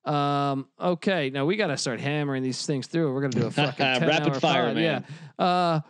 Um, 0.05 0.69
okay, 0.81 1.31
now 1.31 1.45
we 1.45 1.57
got 1.57 1.69
to 1.69 1.77
start 1.77 2.01
hammering 2.01 2.43
these 2.43 2.65
things 2.65 2.87
through. 2.87 3.13
We're 3.13 3.21
going 3.21 3.33
to 3.33 3.41
do 3.41 3.47
a 3.47 3.51
fucking 3.51 4.09
rapid 4.09 4.37
fire, 4.37 4.67
pod. 4.67 4.77
man. 4.77 5.05
Yeah. 5.39 5.45
Uh, 5.45 5.81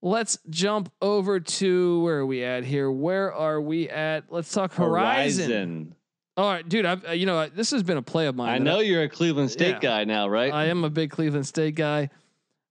Let's 0.00 0.38
jump 0.48 0.92
over 1.02 1.40
to 1.40 2.02
where 2.02 2.18
are 2.18 2.26
we 2.26 2.44
at 2.44 2.62
here? 2.64 2.90
Where 2.90 3.32
are 3.32 3.60
we 3.60 3.88
at? 3.88 4.24
Let's 4.30 4.52
talk 4.52 4.72
Horizon. 4.74 5.50
Horizon. 5.50 5.94
All 6.36 6.48
right, 6.48 6.68
dude. 6.68 6.86
I've 6.86 7.08
uh, 7.08 7.12
you 7.12 7.26
know 7.26 7.48
this 7.48 7.72
has 7.72 7.82
been 7.82 7.96
a 7.96 8.02
play 8.02 8.26
of 8.28 8.36
mine. 8.36 8.48
I 8.48 8.58
know 8.58 8.78
I, 8.78 8.82
you're 8.82 9.02
a 9.02 9.08
Cleveland 9.08 9.50
State 9.50 9.74
yeah, 9.74 9.80
guy 9.80 10.04
now, 10.04 10.28
right? 10.28 10.52
I 10.52 10.66
am 10.66 10.84
a 10.84 10.90
big 10.90 11.10
Cleveland 11.10 11.48
State 11.48 11.74
guy. 11.74 12.10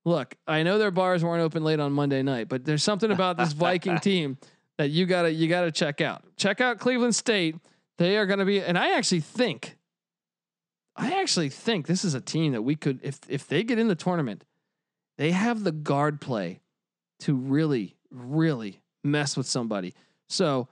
Look, 0.05 0.35
I 0.47 0.63
know 0.63 0.77
their 0.77 0.91
bars 0.91 1.21
weren't 1.21 1.41
open 1.41 1.65
late 1.65 1.81
on 1.81 1.91
Monday 1.91 2.23
night, 2.23 2.47
but 2.47 2.63
there's 2.63 2.81
something 2.81 3.11
about 3.11 3.37
this 3.37 3.51
Viking 3.51 3.99
team 3.99 4.37
that 4.77 4.89
you 4.89 5.05
gotta 5.05 5.31
you 5.31 5.47
gotta 5.47 5.71
check 5.71 6.01
out. 6.01 6.23
Check 6.37 6.61
out 6.61 6.79
Cleveland 6.79 7.15
State. 7.15 7.55
They 7.97 8.17
are 8.17 8.27
to 8.27 8.45
be, 8.45 8.61
and 8.61 8.77
I 8.77 8.95
actually 8.95 9.21
think, 9.21 9.75
I 10.95 11.19
actually 11.19 11.49
think 11.49 11.87
this 11.87 12.05
is 12.05 12.13
a 12.13 12.21
team 12.21 12.51
that 12.51 12.61
we 12.61 12.75
could, 12.75 12.99
if 13.01 13.19
if 13.27 13.47
they 13.47 13.63
get 13.63 13.79
in 13.79 13.87
the 13.87 13.95
tournament, 13.95 14.43
they 15.17 15.31
have 15.31 15.63
the 15.63 15.71
guard 15.71 16.21
play 16.21 16.61
to 17.21 17.35
really, 17.35 17.95
really 18.11 18.81
mess 19.03 19.35
with 19.35 19.47
somebody. 19.47 19.95
So 20.29 20.67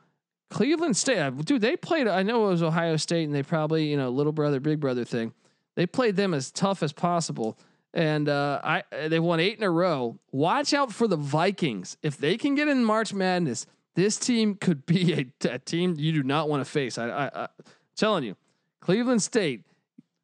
Cleveland 0.52 0.96
State, 0.96 1.36
dude, 1.46 1.62
they 1.62 1.76
played. 1.76 2.08
I 2.08 2.22
know 2.22 2.46
it 2.46 2.50
was 2.50 2.64
Ohio 2.64 2.98
State, 2.98 3.24
and 3.24 3.34
they 3.34 3.42
probably, 3.42 3.88
you 3.88 3.98
know, 3.98 4.10
little 4.10 4.32
brother, 4.32 4.60
big 4.60 4.80
brother 4.80 5.04
thing. 5.04 5.34
They 5.76 5.88
played 5.88 6.16
them 6.16 6.34
as 6.34 6.52
tough 6.52 6.84
as 6.84 6.94
possible, 6.94 7.58
and 7.94 8.30
uh, 8.30 8.62
I 8.64 8.84
they 9.08 9.20
won 9.20 9.40
eight 9.40 9.58
in 9.58 9.64
a 9.64 9.72
row. 9.72 10.20
Watch 10.32 10.76
out 10.76 10.94
for 10.94 11.08
the 11.08 11.18
Vikings 11.18 11.98
if 12.04 12.18
they 12.18 12.38
can 12.38 12.54
get 12.54 12.68
in 12.68 12.86
March 12.86 13.14
Madness. 13.14 13.66
This 13.96 14.18
team 14.18 14.56
could 14.56 14.86
be 14.86 15.14
a, 15.44 15.50
a 15.50 15.60
team 15.60 15.96
you 15.98 16.12
do 16.12 16.24
not 16.24 16.50
want 16.50 16.64
to 16.64 16.70
face. 16.70 16.98
I, 16.98 17.10
I, 17.10 17.44
I 17.44 17.48
telling 17.96 18.24
you, 18.24 18.36
Cleveland 18.82 19.22
State, 19.24 19.64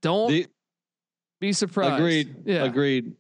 don't 0.01 0.29
the, 0.29 0.47
be 1.39 1.53
surprised. 1.53 1.95
Agreed. 1.95 2.35
Yeah. 2.45 2.63
Agreed. 2.65 3.13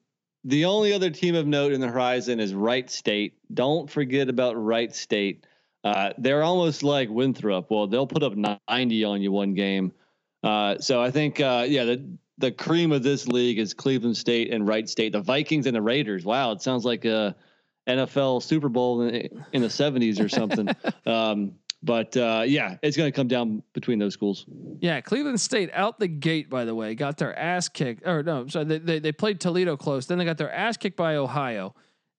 The 0.43 0.65
only 0.65 0.91
other 0.91 1.09
team 1.09 1.35
of 1.35 1.47
note 1.47 1.71
in 1.71 1.79
the 1.79 1.87
horizon 1.87 2.39
is 2.39 2.53
Wright 2.53 2.89
State. 2.89 3.35
Don't 3.53 3.89
forget 3.89 4.27
about 4.27 4.61
Wright 4.61 4.93
State. 4.93 5.45
Uh, 5.83 6.11
they're 6.17 6.43
almost 6.43 6.83
like 6.83 7.09
Winthrop. 7.09 7.71
Well, 7.71 7.87
they'll 7.87 8.07
put 8.07 8.23
up 8.23 8.33
90 8.35 9.03
on 9.03 9.21
you 9.21 9.31
one 9.31 9.53
game. 9.53 9.93
Uh, 10.43 10.79
so 10.79 11.01
I 11.01 11.11
think, 11.11 11.39
uh, 11.39 11.65
yeah, 11.67 11.85
the 11.85 12.17
the 12.41 12.51
cream 12.51 12.91
of 12.91 13.03
this 13.03 13.27
league 13.27 13.59
is 13.59 13.73
Cleveland 13.73 14.17
State 14.17 14.51
and 14.51 14.67
Wright 14.67 14.89
State. 14.89 15.13
The 15.13 15.21
Vikings 15.21 15.67
and 15.67 15.75
the 15.75 15.81
Raiders. 15.81 16.25
Wow, 16.25 16.51
it 16.51 16.61
sounds 16.61 16.83
like 16.83 17.05
a 17.05 17.35
NFL 17.97 18.43
Super 18.43 18.69
Bowl 18.69 19.01
in, 19.01 19.43
in 19.53 19.61
the 19.61 19.67
70s 19.67 20.23
or 20.23 20.29
something. 20.29 20.69
um, 21.05 21.53
but 21.83 22.15
uh, 22.15 22.43
yeah, 22.45 22.77
it's 22.83 22.95
going 22.95 23.11
to 23.11 23.15
come 23.15 23.27
down 23.27 23.63
between 23.73 23.97
those 23.97 24.13
schools. 24.13 24.45
Yeah, 24.79 25.01
Cleveland 25.01 25.41
State 25.41 25.71
out 25.73 25.99
the 25.99 26.07
gate, 26.07 26.49
by 26.49 26.65
the 26.65 26.75
way, 26.75 26.93
got 26.93 27.17
their 27.17 27.37
ass 27.37 27.69
kicked. 27.69 28.05
Or 28.05 28.21
no, 28.21 28.47
sorry, 28.47 28.65
they, 28.65 28.77
they, 28.77 28.99
they 28.99 29.11
played 29.11 29.39
Toledo 29.39 29.77
close. 29.77 30.05
Then 30.05 30.17
they 30.17 30.25
got 30.25 30.37
their 30.37 30.51
ass 30.51 30.77
kicked 30.77 30.97
by 30.97 31.15
Ohio. 31.15 31.73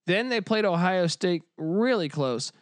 Then 0.07 0.29
they 0.29 0.41
played 0.41 0.65
Ohio 0.65 1.07
State 1.07 1.43
really 1.57 2.09
close. 2.09 2.53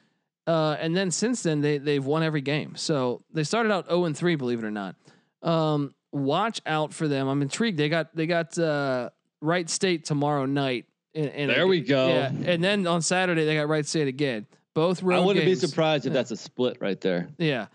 Uh, 0.46 0.76
and 0.80 0.96
then 0.96 1.10
since 1.10 1.42
then 1.42 1.60
they 1.60 1.78
they've 1.78 2.04
won 2.04 2.22
every 2.22 2.40
game. 2.40 2.74
So 2.76 3.22
they 3.32 3.44
started 3.44 3.72
out 3.72 3.86
0 3.86 4.04
and 4.06 4.16
3, 4.16 4.34
believe 4.34 4.58
it 4.58 4.64
or 4.64 4.70
not. 4.70 4.96
Um, 5.42 5.94
watch 6.12 6.60
out 6.66 6.92
for 6.92 7.08
them. 7.08 7.28
I'm 7.28 7.40
intrigued. 7.40 7.78
They 7.78 7.88
got 7.88 8.14
they 8.14 8.26
got 8.26 8.58
uh, 8.58 9.10
Wright 9.40 9.68
State 9.70 10.04
tomorrow 10.04 10.46
night. 10.46 10.86
In, 11.14 11.28
in 11.28 11.48
there 11.48 11.66
we 11.66 11.80
go. 11.80 12.08
Yeah, 12.08 12.32
and 12.52 12.62
then 12.62 12.86
on 12.86 13.02
Saturday 13.02 13.44
they 13.44 13.56
got 13.56 13.68
Wright 13.68 13.86
State 13.86 14.08
again. 14.08 14.46
Both 14.74 15.02
road. 15.02 15.16
I 15.16 15.24
wouldn't 15.24 15.44
games. 15.44 15.60
be 15.60 15.66
surprised 15.66 16.06
if 16.06 16.12
that's 16.12 16.30
a 16.30 16.36
split 16.36 16.78
right 16.80 17.00
there. 17.00 17.28
Yeah, 17.38 17.66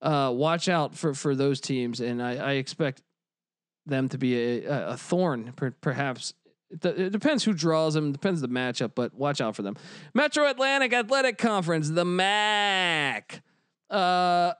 uh, 0.00 0.32
watch 0.34 0.68
out 0.68 0.94
for 0.94 1.14
for 1.14 1.34
those 1.36 1.60
teams, 1.60 2.00
and 2.00 2.22
I, 2.22 2.36
I 2.36 2.52
expect 2.54 3.02
them 3.86 4.08
to 4.08 4.18
be 4.18 4.64
a, 4.64 4.90
a 4.90 4.96
thorn, 4.96 5.52
per, 5.54 5.70
perhaps. 5.80 6.34
It 6.70 7.12
depends 7.12 7.44
who 7.44 7.52
draws 7.52 7.92
them. 7.94 8.12
Depends 8.12 8.40
the 8.40 8.48
matchup, 8.48 8.92
but 8.94 9.12
watch 9.14 9.40
out 9.40 9.54
for 9.54 9.62
them. 9.62 9.76
Metro 10.14 10.48
Atlantic 10.48 10.92
Athletic 10.94 11.36
Conference, 11.36 11.90
the 11.90 12.04
MAC. 12.04 13.42
Uh, 13.90 14.54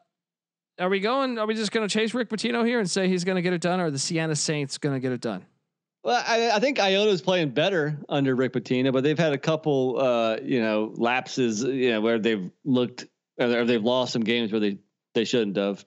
are 0.78 0.88
we 0.90 1.00
going? 1.00 1.38
Are 1.38 1.46
we 1.46 1.54
just 1.54 1.72
going 1.72 1.88
to 1.88 1.92
chase 1.92 2.12
Rick 2.12 2.28
Pitino 2.28 2.66
here 2.66 2.78
and 2.78 2.90
say 2.90 3.08
he's 3.08 3.24
going 3.24 3.36
to 3.36 3.42
get 3.42 3.52
it 3.54 3.62
done, 3.62 3.80
or 3.80 3.90
the 3.90 3.98
Siena 3.98 4.36
Saints 4.36 4.78
going 4.78 4.94
to 4.94 5.00
get 5.00 5.12
it 5.12 5.20
done? 5.20 5.44
Well, 6.04 6.22
I, 6.26 6.50
I, 6.50 6.58
think 6.58 6.80
Iona's 6.80 7.22
playing 7.22 7.50
better 7.50 7.98
under 8.08 8.34
Rick 8.34 8.54
Pitino, 8.54 8.92
but 8.92 9.04
they've 9.04 9.18
had 9.18 9.32
a 9.32 9.38
couple, 9.38 10.00
uh, 10.00 10.38
you 10.42 10.60
know, 10.60 10.92
lapses, 10.96 11.62
you 11.62 11.90
know, 11.90 12.00
where 12.00 12.18
they've 12.18 12.50
looked 12.64 13.06
or 13.38 13.64
they've 13.64 13.82
lost 13.82 14.12
some 14.12 14.22
games 14.22 14.50
where 14.50 14.60
they 14.60 14.78
they 15.14 15.24
shouldn't 15.24 15.56
have. 15.56 15.84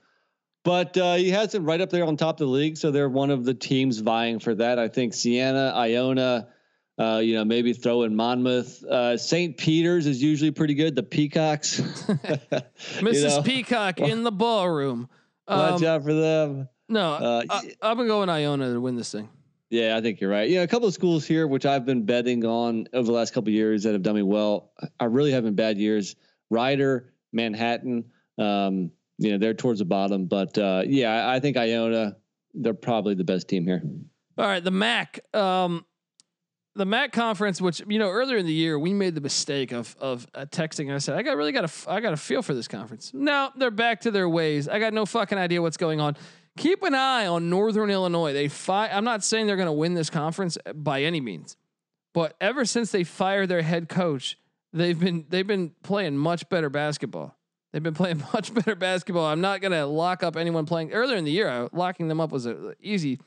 But 0.64 0.98
uh, 0.98 1.16
he 1.16 1.30
has 1.30 1.52
them 1.52 1.66
right 1.66 1.80
up 1.80 1.90
there 1.90 2.06
on 2.06 2.18
top 2.18 2.36
of 2.36 2.48
the 2.48 2.52
league, 2.52 2.78
so 2.78 2.92
they're 2.92 3.10
one 3.10 3.30
of 3.30 3.46
the 3.46 3.54
teams 3.54 4.00
vying 4.00 4.40
for 4.40 4.56
that. 4.56 4.80
I 4.80 4.88
think 4.88 5.14
Siena, 5.14 5.74
Iona, 5.76 6.48
uh, 6.98 7.22
you 7.24 7.36
know, 7.36 7.46
maybe 7.46 7.74
throw 7.74 8.04
in 8.04 8.16
Monmouth. 8.16 8.84
Uh, 8.84 9.18
St. 9.18 9.58
Peter's 9.58 10.08
is 10.08 10.24
usually 10.24 10.52
pretty 10.52 10.74
good. 10.74 10.96
The 10.96 11.04
Peacocks, 11.04 11.82
Mrs. 11.82 13.02
You 13.14 13.22
know? 13.22 13.42
Peacock 13.44 14.00
in 14.00 14.24
the 14.24 14.32
ballroom. 14.32 15.08
Watch 15.48 15.84
um, 15.84 15.88
out 15.88 16.04
for 16.04 16.14
them. 16.14 16.70
No, 16.90 17.14
uh, 17.14 17.44
I, 17.50 17.76
I've 17.82 17.98
been 17.98 18.08
going 18.08 18.30
Iona 18.30 18.74
to 18.74 18.82
win 18.82 18.96
this 18.96 19.12
thing. 19.12 19.30
Yeah, 19.76 19.98
I 19.98 20.02
think 20.02 20.22
you're 20.22 20.30
right. 20.30 20.50
Know, 20.50 20.64
a 20.64 20.68
couple 20.68 20.88
of 20.88 20.94
schools 20.94 21.26
here 21.26 21.48
which 21.48 21.66
I've 21.66 21.86
been 21.86 22.06
betting 22.06 22.46
on 22.46 22.88
over 22.94 23.06
the 23.06 23.12
last 23.12 23.34
couple 23.34 23.52
years 23.52 23.84
that 23.84 23.92
have 23.92 24.04
done 24.04 24.16
me 24.16 24.22
well. 24.22 24.72
I 25.02 25.06
really 25.06 25.34
haven't 25.34 25.56
bad 25.56 25.78
years. 25.78 26.16
Rider, 26.50 27.12
Manhattan, 27.34 28.06
um, 28.38 28.92
you 29.18 29.32
know, 29.32 29.38
they're 29.38 29.54
towards 29.54 29.80
the 29.80 29.86
bottom, 29.86 30.28
but 30.28 30.58
uh, 30.58 30.84
yeah, 30.88 31.30
I 31.30 31.42
think 31.42 31.58
Iona, 31.58 32.16
they're 32.54 32.74
probably 32.74 33.16
the 33.16 33.26
best 33.26 33.50
team 33.50 33.66
here. 33.66 33.84
All 34.38 34.46
right, 34.46 34.64
the 34.64 34.72
MAC, 34.72 35.20
um, 35.36 35.86
the 36.76 36.86
MAC 36.86 37.12
conference, 37.12 37.60
which 37.60 37.82
you 37.86 38.00
know 38.00 38.10
earlier 38.10 38.38
in 38.38 38.46
the 38.46 38.54
year 38.54 38.80
we 38.80 38.94
made 38.94 39.14
the 39.14 39.22
mistake 39.22 39.74
of 39.74 39.94
of 40.00 40.26
uh, 40.34 40.46
texting. 40.46 40.86
And 40.86 40.94
I 40.94 41.00
said 41.00 41.18
I 41.18 41.22
got 41.22 41.36
really 41.36 41.52
got 41.52 41.66
a 41.66 41.92
I 41.92 42.00
got 42.00 42.14
a 42.14 42.18
feel 42.18 42.42
for 42.42 42.54
this 42.54 42.70
conference. 42.70 43.12
Now 43.14 43.52
they're 43.58 43.72
back 43.72 44.02
to 44.02 44.12
their 44.12 44.30
ways. 44.30 44.70
I 44.70 44.80
got 44.80 44.94
no 44.94 45.06
fucking 45.06 45.38
idea 45.38 45.62
what's 45.62 45.78
going 45.78 46.00
on 46.00 46.16
keep 46.58 46.84
an 46.84 46.96
eye 46.96 47.28
on 47.28 47.50
Northern 47.50 47.90
Illinois. 47.90 48.34
They 48.34 48.48
fi- 48.48 48.90
I'm 48.90 49.04
not 49.04 49.24
saying 49.24 49.48
they're 49.48 49.56
going 49.56 49.66
to 49.68 49.72
win 49.72 49.94
this 49.94 50.10
conference 50.10 50.58
by 50.74 51.04
any 51.04 51.22
means, 51.22 51.58
but 52.14 52.36
ever 52.40 52.66
since 52.66 52.92
they 52.92 53.04
fired 53.04 53.50
their 53.50 53.62
head 53.62 53.90
coach, 53.90 54.38
they've 54.74 55.00
been 55.00 55.26
they've 55.30 55.48
been 55.48 55.72
playing 55.84 56.18
much 56.18 56.48
better 56.50 56.70
basketball. 56.70 57.38
They've 57.74 57.84
been 57.84 57.94
playing 57.94 58.24
much 58.34 58.54
better 58.54 58.76
basketball. 58.76 59.26
I'm 59.26 59.42
not 59.42 59.62
going 59.62 59.74
to 59.74 59.86
lock 59.86 60.24
up 60.24 60.38
anyone 60.38 60.66
playing 60.66 60.94
earlier 60.94 61.18
in 61.18 61.26
the 61.26 61.32
year. 61.32 61.70
Locking 61.74 62.08
them 62.08 62.22
up 62.22 62.32
was 62.32 62.46
an 62.46 62.74
easy 62.80 63.20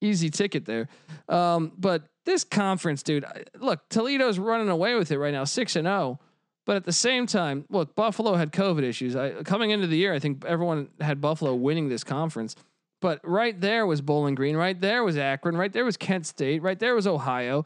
easy 0.00 0.30
ticket 0.30 0.64
there. 0.64 0.88
Um, 1.28 1.72
but 1.78 2.08
this 2.24 2.44
conference, 2.44 3.02
dude, 3.02 3.24
look, 3.58 3.88
Toledo's 3.88 4.38
running 4.38 4.68
away 4.68 4.94
with 4.94 5.10
it 5.10 5.18
right 5.18 5.32
now, 5.32 5.44
six 5.44 5.76
and 5.76 5.86
zero. 5.86 6.20
But 6.64 6.76
at 6.76 6.84
the 6.84 6.92
same 6.92 7.26
time, 7.26 7.64
look, 7.70 7.94
Buffalo 7.94 8.34
had 8.34 8.52
COVID 8.52 8.82
issues. 8.82 9.16
I, 9.16 9.42
coming 9.42 9.70
into 9.70 9.86
the 9.86 9.96
year, 9.96 10.14
I 10.14 10.18
think 10.18 10.44
everyone 10.44 10.88
had 11.00 11.20
Buffalo 11.20 11.54
winning 11.54 11.88
this 11.88 12.04
conference. 12.04 12.54
But 13.00 13.20
right 13.24 13.60
there 13.60 13.84
was 13.84 14.00
Bowling 14.00 14.36
Green. 14.36 14.56
Right 14.56 14.80
there 14.80 15.02
was 15.02 15.16
Akron. 15.16 15.56
Right 15.56 15.72
there 15.72 15.84
was 15.84 15.96
Kent 15.96 16.24
State. 16.24 16.62
Right 16.62 16.78
there 16.78 16.94
was 16.94 17.06
Ohio. 17.06 17.64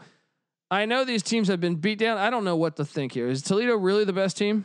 I 0.70 0.86
know 0.86 1.05
these 1.05 1.23
teams 1.23 1.48
have 1.48 1.60
been 1.60 1.77
beat 1.77 1.98
down. 1.98 2.16
I 2.16 2.31
don't 2.31 2.43
know 2.43 2.56
what 2.56 2.77
to 2.77 2.85
think 2.85 3.12
here. 3.12 3.28
Is 3.28 3.43
Toledo 3.43 3.77
really 3.77 4.05
the 4.05 4.14
best 4.14 4.36
team? 4.36 4.64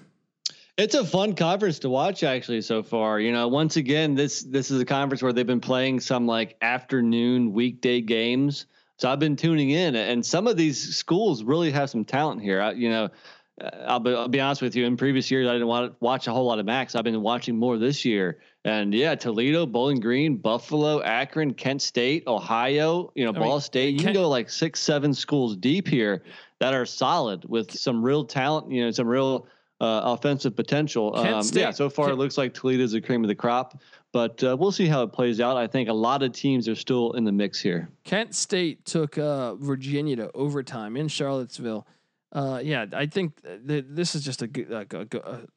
It's 0.77 0.95
a 0.95 1.05
fun 1.05 1.35
conference 1.35 1.79
to 1.79 1.89
watch 1.89 2.23
actually 2.23 2.61
so 2.61 2.81
far. 2.81 3.19
You 3.19 3.33
know, 3.33 3.49
once 3.49 3.75
again, 3.75 4.15
this 4.15 4.41
this 4.41 4.71
is 4.71 4.81
a 4.81 4.85
conference 4.85 5.21
where 5.21 5.33
they've 5.33 5.45
been 5.45 5.59
playing 5.59 5.99
some 5.99 6.25
like 6.25 6.55
afternoon 6.61 7.51
weekday 7.51 8.01
games. 8.01 8.65
So 8.97 9.11
I've 9.11 9.19
been 9.19 9.35
tuning 9.35 9.71
in, 9.71 9.95
and 9.95 10.25
some 10.25 10.47
of 10.47 10.57
these 10.57 10.95
schools 10.95 11.43
really 11.43 11.71
have 11.71 11.89
some 11.89 12.05
talent 12.05 12.41
here. 12.41 12.61
I, 12.61 12.71
you 12.71 12.89
know, 12.89 13.09
I'll 13.85 13.99
be, 13.99 14.13
I'll 14.13 14.27
be 14.27 14.39
honest 14.39 14.61
with 14.61 14.75
you. 14.75 14.85
In 14.85 14.97
previous 14.97 15.29
years, 15.29 15.47
I 15.47 15.53
didn't 15.53 15.67
want 15.67 15.91
to 15.91 15.97
watch 15.99 16.27
a 16.27 16.31
whole 16.31 16.45
lot 16.45 16.59
of 16.59 16.65
Max. 16.65 16.95
I've 16.95 17.03
been 17.03 17.21
watching 17.21 17.57
more 17.57 17.77
this 17.77 18.03
year. 18.05 18.39
And 18.63 18.93
yeah, 18.93 19.15
Toledo, 19.15 19.65
Bowling 19.65 19.99
Green, 19.99 20.37
Buffalo, 20.37 21.01
Akron, 21.01 21.53
Kent 21.53 21.81
State, 21.81 22.23
Ohio, 22.27 23.11
you 23.15 23.25
know, 23.25 23.31
I 23.31 23.39
Ball 23.39 23.53
mean, 23.53 23.61
State. 23.61 23.93
You 23.93 23.99
Kent, 23.99 24.13
can 24.13 24.23
go 24.23 24.29
like 24.29 24.49
six, 24.49 24.79
seven 24.79 25.13
schools 25.13 25.55
deep 25.55 25.87
here 25.87 26.23
that 26.59 26.73
are 26.73 26.85
solid 26.85 27.43
with 27.49 27.71
some 27.71 28.03
real 28.03 28.23
talent, 28.23 28.71
you 28.71 28.83
know, 28.83 28.91
some 28.91 29.07
real 29.07 29.47
uh, 29.79 30.01
offensive 30.03 30.55
potential. 30.55 31.15
Um, 31.15 31.41
yeah, 31.53 31.71
so 31.71 31.89
far 31.89 32.05
Kent, 32.05 32.17
it 32.17 32.19
looks 32.19 32.37
like 32.37 32.53
Toledo's 32.53 32.91
the 32.91 33.01
cream 33.01 33.23
of 33.23 33.29
the 33.29 33.35
crop, 33.35 33.81
but 34.11 34.43
uh, 34.43 34.55
we'll 34.59 34.71
see 34.71 34.85
how 34.85 35.01
it 35.01 35.11
plays 35.11 35.41
out. 35.41 35.57
I 35.57 35.65
think 35.65 35.89
a 35.89 35.93
lot 35.93 36.21
of 36.21 36.31
teams 36.31 36.69
are 36.69 36.75
still 36.75 37.13
in 37.13 37.23
the 37.23 37.31
mix 37.31 37.59
here. 37.59 37.89
Kent 38.03 38.35
State 38.35 38.85
took 38.85 39.17
uh, 39.17 39.55
Virginia 39.55 40.15
to 40.17 40.31
overtime 40.33 40.97
in 40.97 41.07
Charlottesville. 41.07 41.87
Uh, 42.31 42.61
yeah, 42.63 42.85
I 42.93 43.07
think 43.07 43.41
th- 43.67 43.85
this 43.89 44.15
is 44.15 44.23
just 44.23 44.41
a 44.41 44.47
good. 44.47 44.69
Like 44.69 44.93
a, 44.93 45.07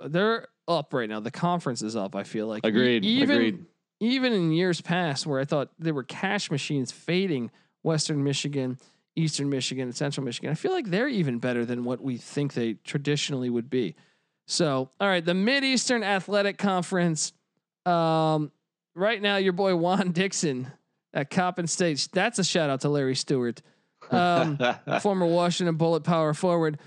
a, 0.00 0.08
they're 0.08 0.48
up 0.66 0.92
right 0.92 1.08
now. 1.08 1.20
The 1.20 1.30
conference 1.30 1.82
is 1.82 1.94
up. 1.94 2.16
I 2.16 2.24
feel 2.24 2.46
like 2.46 2.64
agreed. 2.64 3.04
even 3.04 3.36
agreed. 3.36 3.64
even 4.00 4.32
in 4.32 4.52
years 4.52 4.80
past, 4.80 5.26
where 5.26 5.38
I 5.38 5.44
thought 5.44 5.70
there 5.78 5.94
were 5.94 6.02
cash 6.02 6.50
machines 6.50 6.90
fading 6.90 7.50
Western 7.84 8.24
Michigan, 8.24 8.78
Eastern 9.14 9.50
Michigan, 9.50 9.84
and 9.84 9.94
Central 9.94 10.24
Michigan, 10.24 10.50
I 10.50 10.54
feel 10.54 10.72
like 10.72 10.86
they're 10.86 11.08
even 11.08 11.38
better 11.38 11.64
than 11.64 11.84
what 11.84 12.00
we 12.00 12.16
think 12.16 12.54
they 12.54 12.74
traditionally 12.84 13.50
would 13.50 13.70
be. 13.70 13.94
So, 14.46 14.90
all 15.00 15.08
right, 15.08 15.24
the 15.24 15.34
Mid 15.34 15.62
Eastern 15.64 16.02
Athletic 16.02 16.58
Conference. 16.58 17.32
Um, 17.86 18.50
right 18.94 19.20
now, 19.20 19.36
your 19.36 19.52
boy 19.52 19.76
Juan 19.76 20.10
Dixon 20.12 20.72
at 21.12 21.30
Coppin 21.30 21.66
State. 21.66 22.08
That's 22.12 22.38
a 22.38 22.44
shout 22.44 22.68
out 22.68 22.80
to 22.80 22.88
Larry 22.88 23.14
Stewart 23.14 23.62
um, 24.10 24.58
former 25.00 25.26
Washington 25.26 25.76
Bullet 25.76 26.04
power 26.04 26.34
forward. 26.34 26.78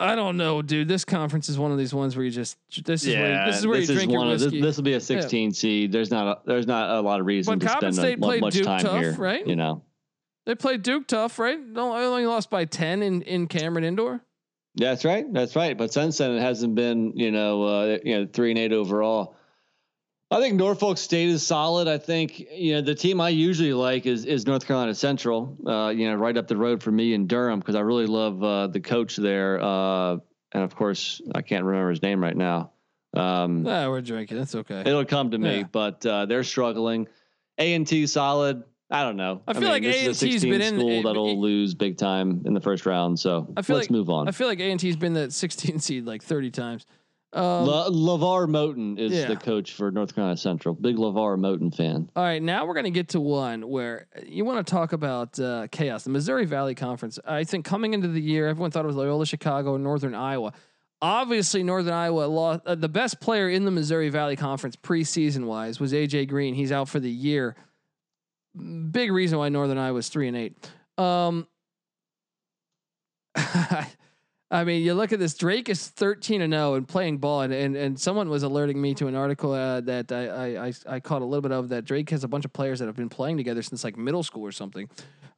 I 0.00 0.14
don't 0.14 0.38
know, 0.38 0.62
dude. 0.62 0.88
This 0.88 1.04
conference 1.04 1.50
is 1.50 1.58
one 1.58 1.72
of 1.72 1.78
these 1.78 1.92
ones 1.92 2.16
where 2.16 2.24
you 2.24 2.30
just 2.30 2.56
this 2.84 3.02
is 3.02 3.08
yeah, 3.08 3.20
where 3.20 3.46
this 3.46 3.58
is 3.58 3.66
where 3.66 3.78
you 3.78 3.86
drink 3.86 4.10
your 4.10 4.26
whiskey. 4.26 4.60
This, 4.60 4.76
will 4.76 4.84
be 4.84 4.94
a 4.94 5.00
16 5.00 5.50
yeah. 5.50 5.54
seed. 5.54 5.92
There's 5.92 6.10
not 6.10 6.26
a, 6.26 6.40
there's 6.46 6.66
not 6.66 6.88
a 6.88 7.02
lot 7.02 7.20
of 7.20 7.26
reason 7.26 7.58
but 7.58 7.60
to 7.60 7.66
Coppin 7.70 7.92
spend 7.92 7.94
State 7.96 8.18
a, 8.18 8.20
played 8.20 8.40
much 8.40 8.54
Duke 8.54 8.64
time 8.64 8.80
tough, 8.80 8.98
here, 8.98 9.12
right? 9.12 9.46
You 9.46 9.56
know, 9.56 9.82
they 10.46 10.54
played 10.54 10.82
Duke 10.82 11.06
tough, 11.06 11.38
right? 11.38 11.60
No, 11.60 11.94
only 11.94 12.24
lost 12.24 12.48
by 12.48 12.64
10 12.64 13.02
in 13.02 13.20
in 13.22 13.46
Cameron 13.46 13.84
Indoor. 13.84 14.22
That's 14.74 15.04
right. 15.04 15.30
That's 15.32 15.54
right. 15.54 15.76
But 15.76 15.92
since 15.92 16.18
then, 16.18 16.32
it 16.32 16.40
hasn't 16.40 16.74
been 16.74 17.12
you 17.14 17.30
know 17.30 17.62
uh, 17.62 17.98
you 18.02 18.20
know 18.20 18.28
three 18.32 18.50
and 18.50 18.58
eight 18.58 18.72
overall. 18.72 19.36
I 20.32 20.40
think 20.40 20.54
Norfolk 20.54 20.96
State 20.96 21.28
is 21.28 21.44
solid. 21.44 21.88
I 21.88 21.98
think 21.98 22.38
you 22.38 22.74
know 22.74 22.82
the 22.82 22.94
team 22.94 23.20
I 23.20 23.30
usually 23.30 23.72
like 23.72 24.06
is 24.06 24.24
is 24.24 24.46
North 24.46 24.64
Carolina 24.64 24.94
Central. 24.94 25.56
Uh, 25.66 25.88
you 25.88 26.08
know, 26.08 26.14
right 26.14 26.36
up 26.36 26.46
the 26.46 26.56
road 26.56 26.82
for 26.82 26.92
me 26.92 27.14
in 27.14 27.26
Durham 27.26 27.58
because 27.58 27.74
I 27.74 27.80
really 27.80 28.06
love 28.06 28.42
uh, 28.42 28.68
the 28.68 28.80
coach 28.80 29.16
there. 29.16 29.60
Uh, 29.60 30.18
and 30.52 30.62
of 30.62 30.76
course, 30.76 31.20
I 31.34 31.42
can't 31.42 31.64
remember 31.64 31.90
his 31.90 32.02
name 32.02 32.22
right 32.22 32.36
now. 32.36 32.72
Um, 33.14 33.64
nah, 33.64 33.88
we're 33.88 34.02
drinking. 34.02 34.38
That's 34.38 34.54
okay. 34.54 34.80
It'll 34.80 35.04
come 35.04 35.32
to 35.32 35.38
me, 35.38 35.58
yeah. 35.58 35.64
but 35.70 36.06
uh, 36.06 36.26
they're 36.26 36.44
struggling. 36.44 37.08
A 37.58 37.74
and 37.74 37.86
T 37.86 38.06
solid. 38.06 38.62
I 38.88 39.02
don't 39.04 39.16
know. 39.16 39.42
I 39.46 39.52
feel 39.52 39.62
I 39.62 39.78
mean, 39.78 39.84
like 39.84 39.94
A 39.94 40.06
and 40.06 40.18
T's 40.18 40.42
been 40.42 40.60
in 40.60 40.78
school 40.78 41.02
that'll 41.02 41.30
it, 41.30 41.38
lose 41.38 41.74
big 41.74 41.96
time 41.96 42.42
in 42.44 42.54
the 42.54 42.60
first 42.60 42.86
round. 42.86 43.18
So 43.18 43.52
I 43.56 43.62
feel 43.62 43.76
let's 43.76 43.86
like, 43.86 43.90
move 43.92 44.10
on. 44.10 44.28
I 44.28 44.32
feel 44.32 44.48
like 44.48 44.58
A 44.60 44.70
and 44.70 44.80
T's 44.80 44.96
been 44.96 45.12
the 45.12 45.30
16 45.30 45.78
seed 45.80 46.06
like 46.06 46.22
30 46.22 46.50
times. 46.50 46.86
Um, 47.32 47.66
La- 47.66 47.86
LeVelle 47.88 48.48
Moton 48.48 48.98
is 48.98 49.12
yeah. 49.12 49.26
the 49.26 49.36
coach 49.36 49.72
for 49.72 49.90
North 49.92 50.14
Carolina 50.14 50.36
Central. 50.36 50.74
Big 50.74 50.98
LeVelle 50.98 51.36
Moton 51.36 51.74
fan. 51.74 52.10
All 52.16 52.24
right, 52.24 52.42
now 52.42 52.66
we're 52.66 52.74
going 52.74 52.84
to 52.84 52.90
get 52.90 53.10
to 53.10 53.20
one 53.20 53.68
where 53.68 54.08
you 54.26 54.44
want 54.44 54.66
to 54.66 54.70
talk 54.70 54.92
about 54.92 55.38
uh, 55.38 55.68
chaos. 55.70 56.02
The 56.04 56.10
Missouri 56.10 56.44
Valley 56.44 56.74
Conference. 56.74 57.20
I 57.24 57.44
think 57.44 57.64
coming 57.64 57.94
into 57.94 58.08
the 58.08 58.20
year, 58.20 58.48
everyone 58.48 58.72
thought 58.72 58.84
it 58.84 58.88
was 58.88 58.96
Loyola 58.96 59.26
Chicago 59.26 59.76
and 59.76 59.84
Northern 59.84 60.14
Iowa. 60.14 60.52
Obviously, 61.02 61.62
Northern 61.62 61.94
Iowa 61.94 62.24
lost. 62.24 62.62
Uh, 62.66 62.74
the 62.74 62.88
best 62.88 63.20
player 63.20 63.48
in 63.48 63.64
the 63.64 63.70
Missouri 63.70 64.08
Valley 64.08 64.36
Conference 64.36 64.74
preseason 64.74 65.44
wise 65.44 65.78
was 65.78 65.92
AJ 65.92 66.28
Green. 66.28 66.54
He's 66.54 66.72
out 66.72 66.88
for 66.88 66.98
the 66.98 67.10
year. 67.10 67.54
Big 68.90 69.12
reason 69.12 69.38
why 69.38 69.48
Northern 69.50 69.78
Iowa 69.78 69.98
is 69.98 70.08
three 70.08 70.26
and 70.26 70.36
eight. 70.36 70.68
Um, 70.98 71.46
I 74.52 74.64
mean, 74.64 74.82
you 74.82 74.94
look 74.94 75.12
at 75.12 75.20
this. 75.20 75.34
Drake 75.34 75.68
is 75.68 75.88
thirteen 75.88 76.42
and 76.42 76.52
zero 76.52 76.74
and 76.74 76.86
playing 76.86 77.18
ball, 77.18 77.42
and, 77.42 77.52
and 77.52 77.76
and 77.76 77.98
someone 77.98 78.28
was 78.28 78.42
alerting 78.42 78.80
me 78.80 78.94
to 78.94 79.06
an 79.06 79.14
article 79.14 79.52
uh, 79.52 79.80
that 79.82 80.10
I, 80.10 80.66
I 80.66 80.72
I 80.88 81.00
caught 81.00 81.22
a 81.22 81.24
little 81.24 81.42
bit 81.42 81.52
of 81.52 81.68
that 81.68 81.84
Drake 81.84 82.10
has 82.10 82.24
a 82.24 82.28
bunch 82.28 82.44
of 82.44 82.52
players 82.52 82.80
that 82.80 82.86
have 82.86 82.96
been 82.96 83.08
playing 83.08 83.36
together 83.36 83.62
since 83.62 83.84
like 83.84 83.96
middle 83.96 84.24
school 84.24 84.42
or 84.42 84.50
something. 84.52 84.88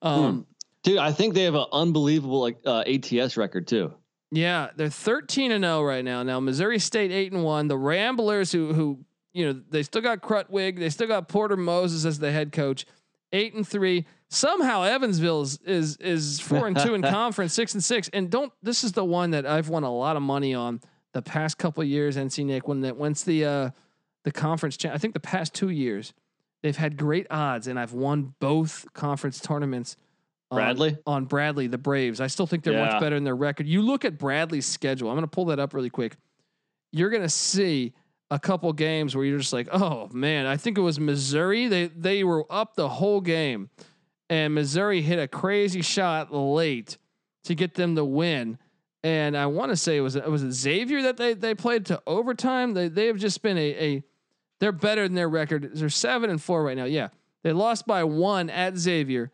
Um, 0.01 0.35
hmm. 0.35 0.41
Dude, 0.83 0.99
I 0.99 1.13
think 1.13 1.35
they 1.35 1.43
have 1.43 1.55
an 1.55 1.67
unbelievable 1.73 2.41
like 2.41 2.57
uh, 2.65 2.85
ATS 2.87 3.37
record 3.37 3.69
too. 3.69 3.93
Yeah, 4.31 4.71
they're 4.77 4.89
thirteen 4.89 5.53
and 5.53 5.63
zero 5.63 5.83
right 5.83 6.05
now. 6.05 6.23
Now 6.23 6.41
Missouri 6.41 6.79
State 6.79 7.13
eight 7.13 7.33
and 7.33 7.45
one. 7.45 7.69
The 7.69 7.77
Ramblers, 7.77 8.51
who 8.51 8.73
who 8.73 9.05
you 9.35 9.45
know 9.45 9.61
they 9.69 9.83
still 9.83 10.01
got 10.01 10.23
Krutwig, 10.23 10.79
they 10.79 10.89
still 10.89 11.07
got 11.07 11.29
Porter 11.29 11.59
Moser 11.59 12.09
as 12.09 12.19
the 12.19 12.33
head 12.33 12.51
coach, 12.51 12.87
eight 13.33 13.55
and 13.55 13.67
three 13.67 14.07
somehow 14.33 14.83
Evansville 14.83 15.43
is 15.43 15.59
is, 15.65 15.97
is 15.99 16.41
four 16.41 16.67
and 16.67 16.79
two 16.79 16.95
in 16.95 17.03
conference, 17.03 17.53
six 17.53 17.75
and 17.75 17.85
six. 17.85 18.09
And 18.13 18.31
don't 18.31 18.53
this 18.63 18.83
is 18.83 18.93
the 18.93 19.05
one 19.05 19.31
that 19.31 19.47
I've 19.47 19.69
won 19.69 19.85
a 19.85 19.95
lot 19.95 20.17
of 20.17 20.23
money 20.23 20.55
on 20.55 20.81
the 21.13 21.23
past 21.23 21.59
couple 21.59 21.85
years. 21.85 22.17
NC 22.17 22.47
Nick 22.47 22.67
when 22.67 22.81
that 22.81 22.97
once 22.97 23.23
the 23.23 23.45
uh, 23.45 23.71
the 24.25 24.33
conference, 24.33 24.77
cha- 24.77 24.93
I 24.93 24.99
think 24.99 25.15
the 25.15 25.21
past 25.21 25.55
two 25.55 25.69
years 25.69 26.13
they've 26.63 26.77
had 26.77 26.97
great 26.97 27.27
odds, 27.31 27.67
and 27.67 27.79
I've 27.79 27.93
won 27.93 28.35
both 28.41 28.87
conference 28.95 29.41
tournaments. 29.41 29.97
On, 30.51 30.57
Bradley 30.57 30.99
on 31.07 31.25
Bradley, 31.25 31.67
the 31.67 31.79
Braves. 31.79 32.21
I 32.21 32.27
still 32.27 32.47
think 32.47 32.63
they're 32.63 32.75
yeah. 32.75 32.85
much 32.85 33.01
better 33.01 33.17
in 33.17 33.25
their 33.25 33.37
record. 33.37 33.67
You 33.67 33.81
look 33.81 34.05
at 34.05 34.19
Bradley's 34.19 34.67
schedule. 34.67 35.09
I'm 35.09 35.17
going 35.17 35.25
to 35.25 35.31
pull 35.31 35.47
that 35.47 35.59
up 35.59 35.73
really 35.73 35.89
quick. 35.89 36.17
You're 36.91 37.09
going 37.09 37.23
to 37.23 37.29
see 37.31 37.95
a 38.33 38.39
couple 38.39 38.73
games 38.73 39.15
where 39.15 39.25
you're 39.27 39.39
just 39.39 39.53
like, 39.53 39.69
oh 39.73 40.09
man, 40.13 40.47
I 40.47 40.57
think 40.57 40.79
it 40.79 40.81
was 40.81 40.99
Missouri. 40.99 41.69
They 41.69 41.89
they 41.89 42.25
were 42.25 42.47
up 42.51 42.77
the 42.77 42.89
whole 42.89 43.21
game 43.21 43.69
and 44.33 44.55
Missouri 44.55 45.03
hit 45.03 45.19
a 45.19 45.29
crazy 45.29 45.83
shot 45.83 46.33
late 46.33 46.97
to 47.45 47.55
get 47.55 47.75
them 47.75 47.97
to 47.97 48.05
win. 48.05 48.57
And 49.05 49.37
I 49.37 49.45
want 49.45 49.71
to 49.73 49.77
say 49.77 49.99
it 49.99 50.01
was 50.01 50.17
it 50.17 50.31
was 50.31 50.41
Xavier 50.41 51.03
that 51.03 51.19
they 51.19 51.35
they 51.35 51.55
played 51.55 51.85
to 51.87 52.03
overtime. 52.07 52.73
They 52.73 52.89
they 52.89 53.09
have 53.09 53.19
just 53.19 53.43
been 53.43 53.59
a 53.59 53.71
a 53.73 54.03
they're 54.59 54.73
better 54.73 55.03
than 55.03 55.15
their 55.15 55.29
record. 55.29 55.73
They're 55.75 55.91
seven 55.91 56.31
and 56.31 56.41
four 56.41 56.65
right 56.65 56.77
now. 56.77 56.85
Yeah, 56.85 57.09
they 57.43 57.53
lost 57.53 57.87
by 57.87 58.05
one 58.05 58.49
at 58.49 58.79
Xavier, 58.79 59.31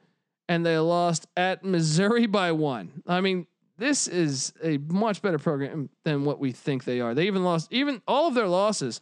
and 0.49 0.67
they 0.67 0.77
lost 0.79 1.29
at 1.37 1.63
Missouri 1.63 2.27
by 2.41 2.51
one. 2.51 3.03
I 3.07 3.21
mean, 3.21 3.47
this 3.79 4.09
is 4.09 4.53
a 4.63 4.79
much 4.79 5.23
better 5.23 5.39
program 5.39 5.89
than 6.05 6.25
what 6.25 6.39
we 6.39 6.53
think 6.53 6.85
they 6.85 7.01
are. 7.01 7.15
They 7.15 7.27
even 7.27 7.45
lost 7.45 7.73
even 7.73 8.03
all 8.07 8.29
of 8.29 8.35
their 8.35 8.49
losses 8.49 9.01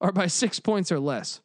are 0.00 0.12
by 0.12 0.26
six 0.26 0.60
points 0.60 0.92
or 0.92 1.00
less. 1.00 1.40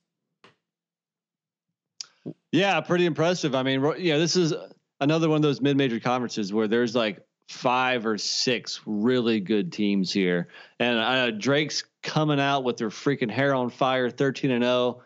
Yeah, 2.52 2.82
pretty 2.82 3.06
impressive. 3.06 3.56
I 3.56 3.64
mean, 3.64 3.94
yeah, 3.98 4.18
this 4.18 4.36
is 4.36 4.54
another 5.00 5.30
one 5.30 5.38
of 5.38 5.42
those 5.42 5.62
mid-major 5.62 6.00
conferences 6.00 6.54
where 6.54 6.68
there's 6.68 6.96
like 6.96 7.20
five 7.48 8.06
or 8.06 8.18
six 8.18 8.82
really 8.86 9.40
good 9.40 9.72
teams 9.72 10.12
here, 10.12 10.50
and 10.80 11.00
uh, 11.00 11.32
Drake's 11.32 11.84
coming 12.04 12.40
out 12.40 12.64
with 12.64 12.78
their 12.78 12.90
freaking 12.90 13.32
hair 13.32 13.56
on 13.56 13.70
fire, 13.70 14.10
thirteen 14.10 14.52
and 14.52 14.64
zero. 14.64 14.74
Oh. 14.74 15.04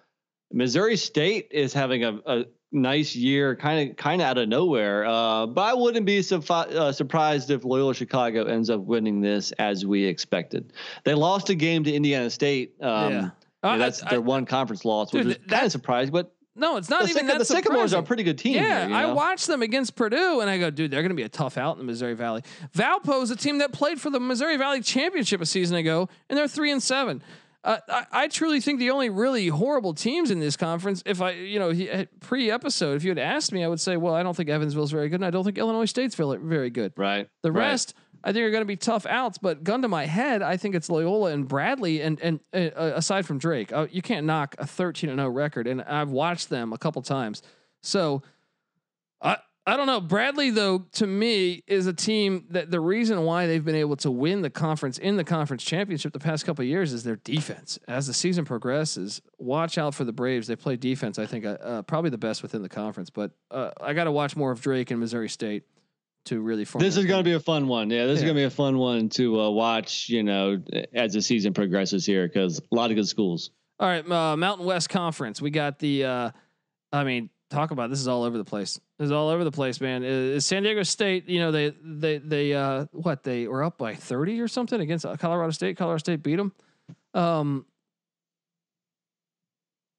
Missouri 0.52 0.96
State 0.96 1.48
is 1.52 1.74
having 1.74 2.04
a, 2.04 2.20
a 2.26 2.46
nice 2.76 3.16
year, 3.16 3.56
kind 3.56 3.90
of 3.90 3.98
kind 3.98 4.22
of 4.22 4.28
out 4.28 4.38
of 4.38 4.48
nowhere. 4.50 5.06
Uh, 5.06 5.48
but 5.48 5.62
I 5.62 5.74
wouldn't 5.74 6.06
be 6.06 6.20
uh, 6.20 6.92
surprised 6.92 7.50
if 7.50 7.64
Loyola 7.64 7.96
Chicago 7.96 8.46
ends 8.46 8.70
up 8.70 8.82
winning 8.82 9.22
this 9.22 9.52
as 9.54 9.86
we 9.86 10.04
expected. 10.04 10.74
They 11.04 11.14
lost 11.14 11.50
a 11.50 11.56
game 11.56 11.84
to 11.86 11.94
Indiana 11.94 12.30
State. 12.30 12.76
Um, 12.82 13.14
yeah. 13.14 13.30
Uh, 13.64 13.78
that's 13.78 14.04
I, 14.04 14.10
their 14.12 14.20
I, 14.20 14.22
one 14.22 14.46
conference 14.46 14.86
loss, 14.86 15.12
which 15.12 15.26
is 15.26 15.38
kind 15.48 15.66
of 15.66 15.72
surprised, 15.72 16.12
but 16.12 16.36
no, 16.58 16.78
it's 16.78 16.90
not 16.90 17.04
the 17.04 17.10
even 17.10 17.28
that. 17.28 17.40
The 17.40 17.46
Sycamores 17.46 17.94
are 17.94 18.02
a 18.02 18.04
pretty 18.04 18.24
good 18.24 18.38
team. 18.38 18.54
Yeah, 18.54 18.62
here, 18.62 18.84
you 18.84 18.94
know? 18.94 19.10
I 19.10 19.12
watched 19.12 19.48
them 19.48 19.62
against 19.62 19.96
Purdue, 19.96 20.40
and 20.40 20.50
I 20.50 20.58
go, 20.58 20.70
dude, 20.70 20.90
they're 20.90 21.02
going 21.02 21.10
to 21.10 21.16
be 21.16 21.24
a 21.24 21.30
tough 21.30 21.58
out 21.58 21.74
in 21.74 21.80
the 21.80 21.84
Missouri 21.84 22.14
Valley. 22.14 22.44
Valpo 22.74 23.22
is 23.22 23.30
a 23.30 23.36
team 23.36 23.58
that 23.58 23.74
played 23.74 24.00
for 24.00 24.10
the 24.10 24.22
Missouri 24.22 24.56
Valley 24.56 24.82
Championship 24.82 25.42
a 25.42 25.46
season 25.46 25.76
ago, 25.76 26.08
and 26.30 26.38
they're 26.38 26.48
three 26.48 26.72
and 26.72 26.82
seven. 26.82 27.22
Uh, 27.66 27.80
I, 27.90 28.06
I, 28.12 28.28
truly 28.28 28.62
think 28.62 28.78
the 28.78 28.92
only 28.92 29.10
really 29.10 29.48
horrible 29.48 29.96
teams 29.96 30.30
in 30.30 30.40
this 30.40 30.56
conference, 30.56 31.02
if 31.04 31.20
I, 31.20 31.32
you 31.32 31.58
know, 31.58 32.06
pre 32.20 32.52
episode, 32.52 32.96
if 32.96 33.04
you 33.04 33.10
had 33.10 33.18
asked 33.18 33.52
me, 33.52 33.64
I 33.64 33.68
would 33.68 33.82
say, 33.82 33.98
well, 33.98 34.14
I 34.14 34.22
don't 34.22 34.38
think 34.38 34.50
Evansville's 34.50 34.92
very 34.92 35.10
good, 35.10 35.16
and 35.16 35.26
I 35.26 35.32
don't 35.32 35.44
think 35.44 35.58
Illinois 35.58 35.86
State's 35.86 36.14
very 36.14 36.70
good. 36.70 36.94
Right. 36.96 37.28
The 37.42 37.52
right. 37.52 37.70
rest 37.70 37.96
I 38.26 38.34
think 38.34 38.44
are 38.44 38.52
going 38.52 38.62
to 38.62 38.68
be 38.68 38.76
tough 38.76 39.06
outs. 39.06 39.38
But 39.38 39.64
gun 39.64 39.84
to 39.84 39.88
my 39.88 40.06
head, 40.06 40.42
I 40.42 40.58
think 40.58 40.76
it's 40.76 40.90
Loyola 40.90 41.32
and 41.32 41.48
Bradley. 41.48 42.02
And 42.02 42.20
and 42.22 42.40
uh, 42.54 42.70
aside 42.96 43.26
from 43.26 43.38
Drake, 43.38 43.72
uh, 43.72 43.88
you 43.92 44.02
can't 44.02 44.26
knock 44.26 44.56
a 44.58 44.66
13 44.66 45.10
and 45.12 45.20
0 45.20 45.30
record. 45.30 45.68
And 45.68 45.82
I've 45.84 46.10
watched 46.10 46.50
them 46.50 46.74
a 46.74 46.78
couple 46.78 47.02
times. 47.04 47.44
So 47.82 48.24
I 49.22 49.38
I 49.68 49.78
don't 49.78 49.88
know. 49.88 50.00
Bradley 50.00 50.52
though, 50.52 50.80
to 50.94 51.08
me, 51.08 51.64
is 51.66 51.88
a 51.88 51.94
team 51.94 52.46
that 52.52 52.70
the 52.70 52.80
reason 52.80 53.24
why 53.24 53.48
they've 53.48 53.66
been 53.66 53.76
able 53.76 53.96
to 53.98 54.12
win 54.12 54.42
the 54.42 54.50
conference 54.52 55.00
in 55.00 55.18
the 55.18 55.24
conference 55.24 55.64
championship 55.64 56.14
the 56.14 56.20
past 56.20 56.46
couple 56.46 56.64
years 56.64 56.94
is 56.94 57.04
their 57.04 57.16
defense. 57.16 57.80
As 57.88 58.06
the 58.06 58.14
season 58.14 58.46
progresses, 58.46 59.22
watch 59.40 59.80
out 59.80 59.96
for 59.96 60.04
the 60.04 60.14
Braves. 60.14 60.48
They 60.48 60.56
play 60.56 60.76
defense. 60.76 61.18
I 61.18 61.26
think 61.26 61.46
uh, 61.46 61.58
uh 61.62 61.82
probably 61.82 62.12
the 62.12 62.18
best 62.18 62.44
within 62.44 62.62
the 62.62 62.70
conference. 62.70 63.10
But 63.10 63.32
uh, 63.50 63.72
I 63.82 63.94
got 63.94 64.04
to 64.04 64.12
watch 64.12 64.36
more 64.36 64.52
of 64.52 64.62
Drake 64.62 64.92
and 64.92 65.00
Missouri 65.00 65.30
State 65.30 65.64
to 66.26 66.42
really 66.42 66.66
form. 66.66 66.84
This 66.84 66.98
is 66.98 67.06
going 67.06 67.24
to 67.24 67.28
be 67.28 67.34
a 67.34 67.40
fun 67.40 67.68
one. 67.68 67.90
Yeah, 67.90 68.06
this 68.06 68.10
yeah. 68.10 68.16
is 68.18 68.22
going 68.24 68.36
to 68.36 68.40
be 68.42 68.46
a 68.46 68.50
fun 68.52 68.78
one 68.78 69.10
to 69.10 69.42
uh, 69.42 69.50
watch. 69.50 70.10
You 70.10 70.22
know, 70.22 70.62
as 70.94 71.14
the 71.14 71.22
season 71.22 71.54
progresses 71.54 72.06
here, 72.06 72.28
because 72.28 72.60
a 72.60 72.76
lot 72.76 72.92
of 72.92 72.98
good 72.98 73.08
schools. 73.08 73.50
All 73.80 73.88
right, 73.88 74.10
uh, 74.10 74.38
Mountain 74.38 74.66
West 74.66 74.90
Conference. 74.90 75.42
We 75.42 75.50
got 75.50 75.80
the. 75.80 76.06
Uh, 76.06 76.32
I 76.92 77.04
mean, 77.04 77.30
talk 77.50 77.72
about 77.72 77.90
this 77.90 78.00
is 78.00 78.08
all 78.08 78.24
over 78.24 78.38
the 78.38 78.46
place. 78.46 78.80
Is 78.98 79.12
all 79.12 79.28
over 79.28 79.44
the 79.44 79.52
place, 79.52 79.82
man. 79.82 80.04
Is 80.04 80.46
San 80.46 80.64
Diego 80.64 80.82
State? 80.84 81.28
You 81.28 81.40
know, 81.40 81.52
they 81.52 81.74
they 81.84 82.18
they 82.18 82.54
uh, 82.54 82.86
what 82.94 83.24
they 83.24 83.46
were 83.46 83.62
up 83.62 83.78
by 83.78 83.94
thirty 83.94 84.40
or 84.40 84.48
something 84.48 84.80
against 84.80 85.06
Colorado 85.20 85.52
State. 85.52 85.76
Colorado 85.76 85.98
State 85.98 86.24
beat 86.24 86.38
them. 86.38 86.54
Um, 87.14 87.66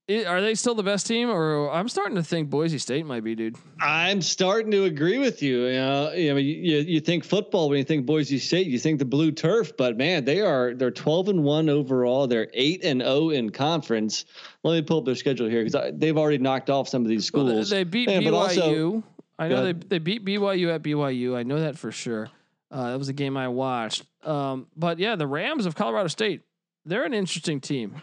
are 0.08 0.40
they 0.40 0.54
still 0.54 0.74
the 0.74 0.84
best 0.84 1.06
team, 1.06 1.30
or 1.30 1.70
I'm 1.70 1.88
starting 1.88 2.14
to 2.14 2.22
think 2.22 2.48
Boise 2.48 2.78
State 2.78 3.04
might 3.06 3.24
be, 3.24 3.34
dude? 3.34 3.56
I'm 3.80 4.22
starting 4.22 4.70
to 4.70 4.84
agree 4.84 5.18
with 5.18 5.42
you. 5.42 5.66
You 5.66 5.72
know, 5.72 6.12
you, 6.12 6.32
know, 6.32 6.38
you, 6.38 6.78
you 6.78 7.00
think 7.00 7.24
football 7.24 7.68
when 7.68 7.78
you 7.78 7.84
think 7.84 8.06
Boise 8.06 8.38
State, 8.38 8.68
you 8.68 8.78
think 8.78 9.00
the 9.00 9.04
blue 9.04 9.32
turf, 9.32 9.76
but 9.76 9.96
man, 9.96 10.24
they 10.24 10.40
are 10.40 10.74
they're 10.74 10.92
12 10.92 11.30
and 11.30 11.44
one 11.44 11.68
overall. 11.68 12.28
They're 12.28 12.48
eight 12.54 12.84
and 12.84 13.00
zero 13.00 13.30
in 13.30 13.50
conference. 13.50 14.26
Let 14.62 14.74
me 14.74 14.82
pull 14.82 14.98
up 14.98 15.06
their 15.06 15.16
schedule 15.16 15.48
here 15.48 15.64
because 15.64 15.92
they've 15.94 16.16
already 16.16 16.38
knocked 16.38 16.70
off 16.70 16.88
some 16.88 17.02
of 17.02 17.08
these 17.08 17.24
schools. 17.24 17.52
Well, 17.52 17.64
they, 17.64 17.84
beat 17.84 18.08
BYU. 18.08 18.32
Also, 18.32 19.02
I 19.38 19.48
know 19.48 19.64
they 19.64 19.72
they 19.72 19.98
beat 19.98 20.24
BYU 20.24 20.72
at 20.72 20.82
BYU. 20.82 21.36
I 21.36 21.42
know 21.42 21.58
that 21.60 21.76
for 21.78 21.90
sure. 21.90 22.30
Uh, 22.70 22.92
that 22.92 22.98
was 22.98 23.08
a 23.08 23.12
game 23.12 23.36
I 23.36 23.48
watched. 23.48 24.04
Um, 24.24 24.66
but 24.76 24.98
yeah, 24.98 25.16
the 25.16 25.26
Rams 25.26 25.66
of 25.66 25.74
Colorado 25.74 26.08
State, 26.08 26.42
they're 26.84 27.04
an 27.04 27.14
interesting 27.14 27.60
team. 27.60 28.02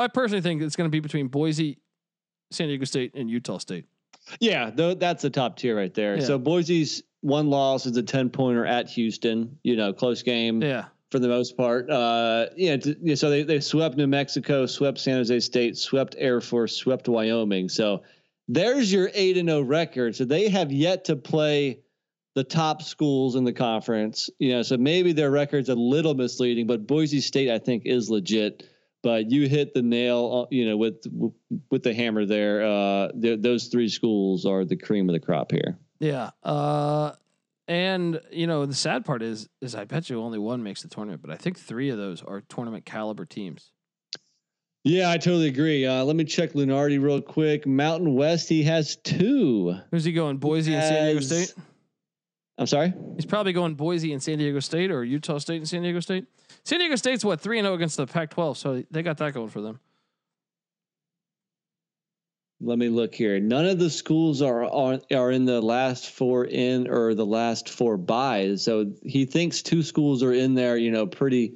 I 0.00 0.08
personally 0.08 0.42
think 0.42 0.62
it's 0.62 0.76
going 0.76 0.88
to 0.88 0.92
be 0.92 1.00
between 1.00 1.28
Boise, 1.28 1.78
San 2.50 2.68
Diego 2.68 2.84
State, 2.84 3.14
and 3.14 3.30
Utah 3.30 3.58
State. 3.58 3.86
Yeah, 4.40 4.70
th- 4.70 4.98
that's 4.98 5.22
the 5.22 5.30
top 5.30 5.56
tier 5.56 5.76
right 5.76 5.92
there. 5.92 6.16
Yeah. 6.16 6.24
So 6.24 6.38
Boise's 6.38 7.02
one 7.20 7.48
loss 7.50 7.86
is 7.86 7.96
a 7.96 8.02
ten 8.02 8.30
pointer 8.30 8.66
at 8.66 8.88
Houston. 8.90 9.58
You 9.62 9.76
know, 9.76 9.92
close 9.92 10.22
game. 10.22 10.62
Yeah. 10.62 10.86
For 11.10 11.18
the 11.18 11.26
most 11.26 11.56
part, 11.56 11.90
uh, 11.90 12.46
yeah. 12.56 12.76
T- 12.76 13.16
so 13.16 13.30
they 13.30 13.42
they 13.42 13.58
swept 13.58 13.96
New 13.96 14.06
Mexico, 14.06 14.64
swept 14.66 14.98
San 14.98 15.16
Jose 15.16 15.40
State, 15.40 15.76
swept 15.76 16.14
Air 16.16 16.40
Force, 16.40 16.76
swept 16.76 17.08
Wyoming. 17.08 17.68
So 17.68 18.04
there's 18.46 18.92
your 18.92 19.10
eight 19.14 19.36
and 19.36 19.48
zero 19.48 19.58
oh 19.58 19.62
record. 19.62 20.14
So 20.14 20.24
they 20.24 20.48
have 20.48 20.70
yet 20.70 21.06
to 21.06 21.16
play 21.16 21.80
the 22.36 22.44
top 22.44 22.82
schools 22.82 23.34
in 23.34 23.42
the 23.42 23.52
conference. 23.52 24.30
You 24.38 24.52
know, 24.52 24.62
so 24.62 24.76
maybe 24.76 25.12
their 25.12 25.32
record's 25.32 25.68
a 25.68 25.74
little 25.74 26.14
misleading, 26.14 26.68
but 26.68 26.86
Boise 26.86 27.20
State 27.20 27.50
I 27.50 27.58
think 27.58 27.86
is 27.86 28.08
legit 28.08 28.68
but 29.02 29.30
you 29.30 29.48
hit 29.48 29.74
the 29.74 29.82
nail, 29.82 30.44
uh, 30.44 30.48
you 30.50 30.66
know, 30.66 30.76
with 30.76 31.04
with 31.70 31.82
the 31.82 31.94
hammer 31.94 32.26
there. 32.26 32.64
Uh, 32.64 33.08
those 33.14 33.68
three 33.68 33.88
schools 33.88 34.46
are 34.46 34.64
the 34.64 34.76
cream 34.76 35.08
of 35.08 35.12
the 35.12 35.20
crop 35.20 35.50
here. 35.50 35.78
Yeah, 35.98 36.30
uh, 36.42 37.12
and 37.68 38.20
you 38.30 38.46
know 38.46 38.66
the 38.66 38.74
sad 38.74 39.04
part 39.04 39.22
is 39.22 39.48
is 39.60 39.74
I 39.74 39.84
bet 39.84 40.10
you 40.10 40.20
only 40.20 40.38
one 40.38 40.62
makes 40.62 40.82
the 40.82 40.88
tournament, 40.88 41.22
but 41.22 41.30
I 41.30 41.36
think 41.36 41.58
three 41.58 41.90
of 41.90 41.98
those 41.98 42.22
are 42.22 42.40
tournament 42.42 42.84
caliber 42.84 43.24
teams. 43.24 43.72
Yeah, 44.82 45.10
I 45.10 45.18
totally 45.18 45.48
agree. 45.48 45.84
Uh, 45.84 46.04
let 46.04 46.16
me 46.16 46.24
check 46.24 46.52
Lunardi 46.52 47.02
real 47.02 47.20
quick. 47.20 47.66
Mountain 47.66 48.14
West, 48.14 48.48
he 48.48 48.62
has 48.62 48.96
two. 48.96 49.74
Who's 49.90 50.04
he 50.04 50.12
going? 50.12 50.38
Boise 50.38 50.70
he 50.70 50.76
and 50.76 50.86
San 50.86 51.04
Diego 51.04 51.20
State. 51.20 51.54
I'm 52.56 52.66
sorry. 52.66 52.94
He's 53.16 53.26
probably 53.26 53.52
going 53.52 53.74
Boise 53.74 54.12
and 54.12 54.22
San 54.22 54.38
Diego 54.38 54.60
State, 54.60 54.90
or 54.90 55.04
Utah 55.04 55.38
State 55.38 55.56
and 55.56 55.68
San 55.68 55.82
Diego 55.82 56.00
State. 56.00 56.26
San 56.64 56.78
Diego 56.78 56.96
State's 56.96 57.24
what 57.24 57.40
three 57.40 57.58
and 57.58 57.64
zero 57.64 57.72
oh 57.72 57.76
against 57.76 57.96
the 57.96 58.06
Pac-12, 58.06 58.56
so 58.56 58.82
they 58.90 59.02
got 59.02 59.18
that 59.18 59.34
going 59.34 59.48
for 59.48 59.60
them. 59.60 59.80
Let 62.62 62.78
me 62.78 62.88
look 62.90 63.14
here. 63.14 63.40
None 63.40 63.64
of 63.64 63.78
the 63.78 63.88
schools 63.88 64.42
are 64.42 64.64
are, 64.64 65.00
are 65.14 65.30
in 65.30 65.46
the 65.46 65.62
last 65.62 66.10
four 66.10 66.44
in 66.44 66.88
or 66.88 67.14
the 67.14 67.24
last 67.24 67.70
four 67.70 67.96
buys. 67.96 68.62
So 68.62 68.92
he 69.02 69.24
thinks 69.24 69.62
two 69.62 69.82
schools 69.82 70.22
are 70.22 70.32
in 70.32 70.54
there. 70.54 70.76
You 70.76 70.90
know, 70.90 71.06
pretty 71.06 71.54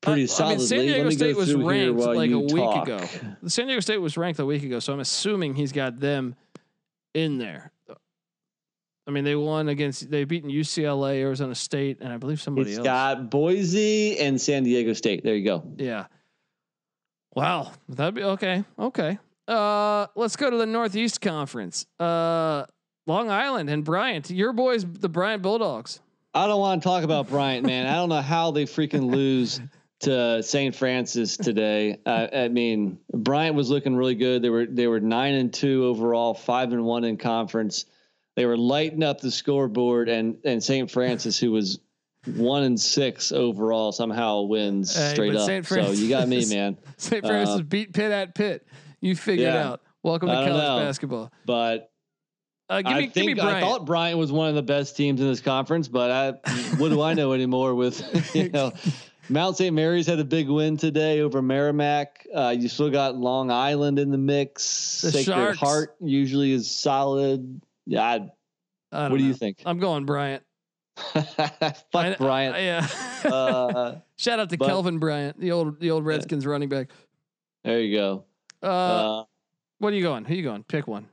pretty 0.00 0.24
uh, 0.24 0.28
solidly. 0.28 0.54
I 0.54 0.58
mean, 0.58 0.66
San 0.66 0.78
Diego 0.78 1.10
State 1.10 1.36
was 1.36 1.54
ranked 1.54 1.98
like 1.98 2.30
a 2.30 2.38
week 2.38 2.54
talk. 2.54 2.88
ago. 2.88 3.08
San 3.46 3.66
Diego 3.66 3.80
State 3.80 3.98
was 3.98 4.16
ranked 4.16 4.40
a 4.40 4.46
week 4.46 4.62
ago, 4.62 4.78
so 4.78 4.94
I'm 4.94 5.00
assuming 5.00 5.54
he's 5.54 5.72
got 5.72 6.00
them 6.00 6.34
in 7.12 7.36
there. 7.36 7.72
I 9.06 9.10
mean, 9.10 9.24
they 9.24 9.34
won 9.34 9.68
against 9.68 10.10
they've 10.10 10.28
beaten 10.28 10.50
UCLA, 10.50 11.20
Arizona 11.20 11.54
State, 11.54 11.98
and 12.00 12.12
I 12.12 12.16
believe 12.18 12.40
somebody 12.40 12.70
it's 12.70 12.78
else. 12.78 12.84
got 12.84 13.30
Boise 13.30 14.18
and 14.18 14.40
San 14.40 14.62
Diego 14.62 14.92
State. 14.92 15.24
There 15.24 15.34
you 15.34 15.44
go. 15.44 15.64
Yeah. 15.76 16.06
Wow, 17.34 17.72
that'd 17.88 18.14
be 18.14 18.22
okay. 18.22 18.64
Okay. 18.78 19.18
Uh, 19.48 20.06
let's 20.14 20.36
go 20.36 20.50
to 20.50 20.56
the 20.56 20.66
Northeast 20.66 21.20
Conference. 21.20 21.86
Uh, 21.98 22.64
Long 23.06 23.30
Island 23.30 23.68
and 23.70 23.84
Bryant. 23.84 24.30
Your 24.30 24.52
boys, 24.52 24.84
the 24.84 25.08
Bryant 25.08 25.42
Bulldogs. 25.42 26.00
I 26.34 26.46
don't 26.46 26.60
want 26.60 26.82
to 26.82 26.88
talk 26.88 27.02
about 27.02 27.28
Bryant, 27.28 27.66
man. 27.66 27.86
I 27.86 27.94
don't 27.94 28.08
know 28.08 28.20
how 28.20 28.52
they 28.52 28.64
freaking 28.64 29.10
lose 29.10 29.60
to 30.00 30.42
St. 30.42 30.74
Francis 30.74 31.36
today. 31.36 31.98
Uh, 32.06 32.28
I 32.32 32.48
mean, 32.48 32.98
Bryant 33.12 33.56
was 33.56 33.70
looking 33.70 33.96
really 33.96 34.14
good. 34.14 34.42
They 34.42 34.50
were 34.50 34.66
they 34.66 34.86
were 34.86 35.00
nine 35.00 35.34
and 35.34 35.52
two 35.52 35.86
overall, 35.86 36.34
five 36.34 36.72
and 36.72 36.84
one 36.84 37.04
in 37.04 37.16
conference 37.16 37.86
they 38.36 38.46
were 38.46 38.56
lighting 38.56 39.02
up 39.02 39.20
the 39.20 39.30
scoreboard, 39.30 40.08
and 40.08 40.38
and 40.44 40.62
St. 40.62 40.90
Francis, 40.90 41.38
who 41.38 41.52
was 41.52 41.78
one 42.26 42.62
and 42.62 42.80
six 42.80 43.32
overall, 43.32 43.92
somehow 43.92 44.42
wins 44.42 44.96
hey, 44.96 45.12
straight 45.12 45.34
up. 45.34 45.46
Francis, 45.64 45.98
so 45.98 46.02
you 46.02 46.08
got 46.08 46.28
me, 46.28 46.46
man. 46.46 46.78
St. 46.96 47.24
Francis 47.24 47.60
uh, 47.60 47.62
beat 47.62 47.92
Pitt 47.92 48.12
at 48.12 48.34
Pitt. 48.34 48.66
You 49.00 49.16
figured 49.16 49.52
yeah, 49.52 49.70
out. 49.70 49.82
Welcome 50.02 50.28
to 50.28 50.34
college 50.34 50.52
know, 50.52 50.78
basketball. 50.78 51.32
But 51.44 51.90
uh, 52.68 52.82
give 52.82 52.96
me, 52.96 53.04
I 53.04 53.08
think 53.08 53.38
I 53.38 53.60
thought 53.60 53.84
Bryant 53.84 54.18
was 54.18 54.32
one 54.32 54.48
of 54.48 54.54
the 54.54 54.62
best 54.62 54.96
teams 54.96 55.20
in 55.20 55.26
this 55.26 55.40
conference, 55.40 55.88
but 55.88 56.10
I, 56.10 56.50
what 56.76 56.88
do 56.88 57.02
I 57.02 57.14
know 57.14 57.32
anymore? 57.32 57.74
With 57.74 58.30
you 58.34 58.48
know, 58.48 58.72
Mount 59.28 59.56
St. 59.56 59.74
Mary's 59.74 60.06
had 60.06 60.20
a 60.20 60.24
big 60.24 60.48
win 60.48 60.76
today 60.76 61.20
over 61.20 61.42
Merrimack. 61.42 62.26
Uh, 62.34 62.54
you 62.56 62.68
still 62.68 62.90
got 62.90 63.16
Long 63.16 63.50
Island 63.50 63.98
in 63.98 64.10
the 64.10 64.18
mix. 64.18 65.02
The 65.02 65.10
Sacred 65.12 65.24
Sharks. 65.24 65.58
Heart 65.58 65.96
usually 66.00 66.52
is 66.52 66.70
solid. 66.70 67.60
Yeah. 67.86 68.02
I, 68.02 68.14
I 68.92 69.02
what 69.04 69.10
know. 69.10 69.16
do 69.18 69.24
you 69.24 69.34
think? 69.34 69.62
I'm 69.64 69.78
going 69.78 70.04
Bryant. 70.04 70.42
Fuck 70.96 71.84
I, 71.94 72.14
Bryant. 72.18 72.56
yeah. 72.56 73.30
uh, 73.30 73.96
Shout 74.16 74.38
out 74.38 74.50
to 74.50 74.58
but, 74.58 74.66
Kelvin 74.66 74.98
Bryant, 74.98 75.40
the 75.40 75.52
old 75.52 75.80
the 75.80 75.90
old 75.90 76.04
Redskins 76.04 76.46
running 76.46 76.68
back. 76.68 76.90
There 77.64 77.80
you 77.80 77.96
go. 77.96 78.24
Uh, 78.62 78.66
uh, 78.66 79.24
what 79.78 79.92
are 79.92 79.96
you 79.96 80.02
going? 80.02 80.24
Who 80.24 80.34
are 80.34 80.36
you 80.36 80.42
going? 80.42 80.64
Pick 80.64 80.86
one. 80.86 81.08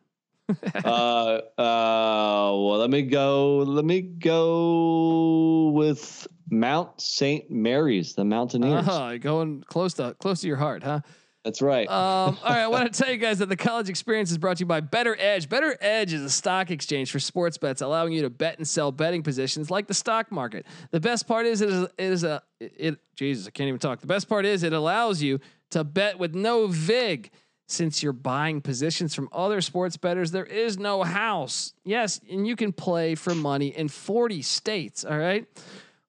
uh, 0.84 0.88
uh, 0.88 1.41
well, 1.58 2.78
let 2.78 2.90
me 2.90 3.04
go. 3.04 3.60
Let 3.60 3.86
me 3.86 4.02
go 4.02 5.70
with 5.74 6.28
Mount 6.50 7.00
St. 7.00 7.50
Mary's, 7.50 8.16
the 8.16 8.26
Mountaineers. 8.26 8.88
Uh, 8.88 9.18
going 9.20 9.64
close 9.68 9.94
to 9.96 10.16
close 10.20 10.41
to 10.41 10.48
your 10.48 10.58
heart, 10.58 10.84
huh? 10.84 11.02
That's 11.45 11.61
right. 11.61 11.88
Um, 11.88 12.38
all 12.44 12.49
right, 12.49 12.64
I 12.64 12.68
want 12.68 12.91
to 12.91 13.03
tell 13.03 13.11
you 13.11 13.18
guys 13.18 13.40
that 13.40 13.48
the 13.48 13.56
college 13.56 13.90
experience 13.90 14.30
is 14.30 14.38
brought 14.38 14.57
to 14.57 14.61
you 14.61 14.66
by 14.66 14.82
Bettor 14.82 15.16
Edge. 15.20 15.48
Bettor 15.48 15.78
Edge 15.80 16.11
is 16.11 16.22
a 16.22 16.30
stock 16.30 16.70
exchange 16.70 17.11
for 17.11 17.20
sports 17.20 17.57
bets, 17.57 17.82
allowing 17.82 18.11
you 18.11 18.24
to 18.24 18.30
bet 18.30 18.57
and 18.57 18.68
sell 18.68 18.91
betting 18.91 19.24
positions 19.24 19.72
like 19.72 19.88
the 19.88 19.94
stock 19.94 20.32
market. 20.32 20.66
The 20.91 20.99
best 20.99 21.28
part 21.28 21.45
is 21.45 21.61
it 21.61 21.70
is, 21.70 21.84
it 21.84 21.91
is 21.98 22.24
a 22.24 22.41
it, 22.60 22.74
it 22.78 22.99
Jesus, 23.16 23.48
I 23.48 23.52
can't 23.52 23.70
even 23.70 23.80
talk. 23.80 24.02
The 24.02 24.07
best 24.07 24.28
part 24.28 24.45
is 24.45 24.64
it 24.64 24.74
allows 24.74 25.22
you 25.22 25.40
to 25.72 25.84
bet 25.84 26.20
with 26.20 26.36
no 26.36 26.68
vig. 26.68 27.32
Since 27.68 28.02
you're 28.02 28.14
buying 28.14 28.61
positions 28.61 29.14
from 29.14 29.30
other 29.32 29.61
sports 29.61 29.95
bettors, 29.95 30.32
there 30.32 30.44
is 30.44 30.80
no 30.80 31.03
house. 31.03 31.74
Yes, 31.86 32.20
and 32.28 32.48
you 32.48 32.56
can 32.56 32.74
play 32.74 33.14
for 33.14 33.36
money 33.36 33.68
in 33.68 33.90
40 33.90 34.41
states. 34.41 35.06
All 35.06 35.16
right. 35.16 35.45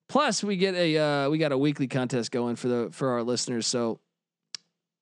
Plus, 0.09 0.43
we 0.43 0.57
get 0.57 0.75
a 0.75 0.97
uh, 0.97 1.29
we 1.29 1.37
got 1.37 1.53
a 1.53 1.59
weekly 1.59 1.87
contest 1.87 2.33
going 2.33 2.57
for 2.57 2.69
the 2.69 2.89
for 2.93 3.11
our 3.11 3.23
listeners. 3.23 3.67
So 3.67 4.01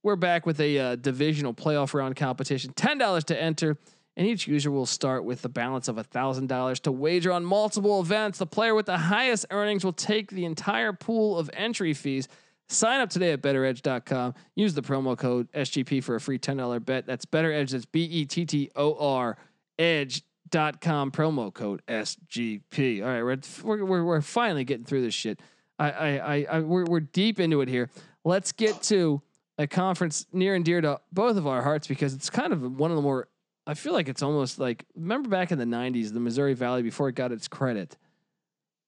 we're 0.09 0.17
back 0.17 0.47
with 0.47 0.59
a 0.59 0.79
uh, 0.79 0.97
divisional 0.97 1.53
playoff 1.53 1.93
round 1.93 2.17
competition. 2.17 2.73
$10 2.73 3.25
to 3.25 3.39
enter, 3.39 3.77
and 4.17 4.27
each 4.27 4.47
user 4.47 4.71
will 4.71 4.87
start 4.87 5.23
with 5.23 5.43
the 5.43 5.51
balance 5.51 5.87
of 5.87 5.97
$1,000 5.97 6.81
to 6.81 6.91
wager 6.91 7.31
on 7.31 7.45
multiple 7.45 8.01
events. 8.01 8.39
The 8.39 8.47
player 8.47 8.75
with 8.75 8.87
the 8.87 8.97
highest 8.97 9.45
earnings 9.51 9.85
will 9.85 9.93
take 9.93 10.31
the 10.31 10.47
entire 10.47 10.95
pool 10.95 11.39
of 11.39 11.51
entry 11.53 11.93
fees. 11.93 12.27
Sign 12.71 13.01
up 13.01 13.11
today 13.11 13.33
at 13.33 13.43
bettoredge.com. 13.43 14.33
Use 14.55 14.73
the 14.73 14.81
promo 14.81 15.15
code 15.15 15.53
SGP 15.53 16.03
for 16.03 16.15
a 16.15 16.21
free 16.23 16.39
$10 16.39 16.83
bet. 16.87 17.05
That's 17.05 17.27
bettoredge. 17.27 17.73
That's 17.73 17.85
B 17.85 18.05
E 18.05 18.25
T 18.25 18.47
T 18.47 18.71
O 18.77 18.95
R 18.95 19.37
edge.com 19.79 21.11
promo 21.11 21.53
code 21.53 21.83
SGP. 21.87 23.03
All 23.03 23.09
right, 23.09 23.41
we're, 23.63 23.85
we're, 23.85 24.05
we're 24.05 24.21
finally 24.23 24.65
getting 24.65 24.87
through 24.87 25.03
this 25.03 25.13
shit. 25.13 25.41
I, 25.79 25.91
I, 25.91 26.09
I, 26.09 26.47
I 26.51 26.61
we're, 26.61 26.87
we're 26.87 27.01
deep 27.01 27.39
into 27.39 27.61
it 27.61 27.69
here. 27.69 27.91
Let's 28.25 28.53
get 28.53 28.83
to 28.85 29.21
a 29.59 29.67
conference 29.67 30.27
near 30.33 30.55
and 30.55 30.65
dear 30.65 30.81
to 30.81 31.01
both 31.13 31.37
of 31.37 31.47
our 31.47 31.63
hearts 31.63 31.87
because 31.87 32.15
it's 32.15 32.31
kind 32.31 32.53
of 32.53 32.79
one 32.79 32.91
of 32.91 32.97
the 32.97 33.03
more 33.03 33.29
I 33.67 33.75
feel 33.75 33.93
like 33.93 34.09
it's 34.09 34.23
almost 34.23 34.59
like 34.59 34.85
remember 34.95 35.29
back 35.29 35.53
in 35.53 35.59
the 35.59 35.65
90s 35.65 36.13
the 36.13 36.21
Missouri 36.21 36.55
Valley 36.55 36.83
before 36.83 37.09
it 37.09 37.15
got 37.15 37.33
its 37.33 37.49
credit 37.49 37.97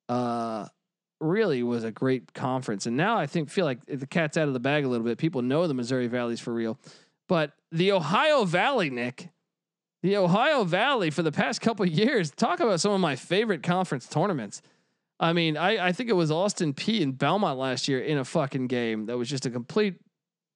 uh 0.08 0.66
really 1.20 1.62
was 1.62 1.84
a 1.84 1.90
great 1.90 2.32
conference 2.32 2.86
and 2.86 2.96
now 2.96 3.18
I 3.18 3.26
think 3.26 3.50
feel 3.50 3.66
like 3.66 3.84
the 3.84 4.06
cat's 4.06 4.36
out 4.36 4.48
of 4.48 4.54
the 4.54 4.60
bag 4.60 4.84
a 4.84 4.88
little 4.88 5.04
bit 5.04 5.18
people 5.18 5.42
know 5.42 5.66
the 5.66 5.74
Missouri 5.74 6.06
Valley's 6.06 6.40
for 6.40 6.54
real 6.54 6.78
but 7.28 7.52
the 7.72 7.92
Ohio 7.92 8.44
Valley 8.44 8.90
Nick 8.90 9.28
The 10.02 10.16
Ohio 10.16 10.64
Valley 10.64 11.10
for 11.10 11.22
the 11.22 11.30
past 11.30 11.60
couple 11.60 11.84
years. 11.84 12.30
Talk 12.30 12.60
about 12.60 12.80
some 12.80 12.92
of 12.92 13.00
my 13.00 13.16
favorite 13.16 13.62
conference 13.62 14.06
tournaments. 14.06 14.62
I 15.20 15.34
mean, 15.34 15.58
I, 15.58 15.88
I 15.88 15.92
think 15.92 16.08
it 16.08 16.14
was 16.14 16.30
Austin 16.30 16.72
Peay 16.72 17.02
and 17.02 17.16
Belmont 17.16 17.58
last 17.58 17.86
year 17.86 18.00
in 18.00 18.16
a 18.16 18.24
fucking 18.24 18.66
game 18.68 19.06
that 19.06 19.18
was 19.18 19.28
just 19.28 19.44
a 19.44 19.50
complete 19.50 19.96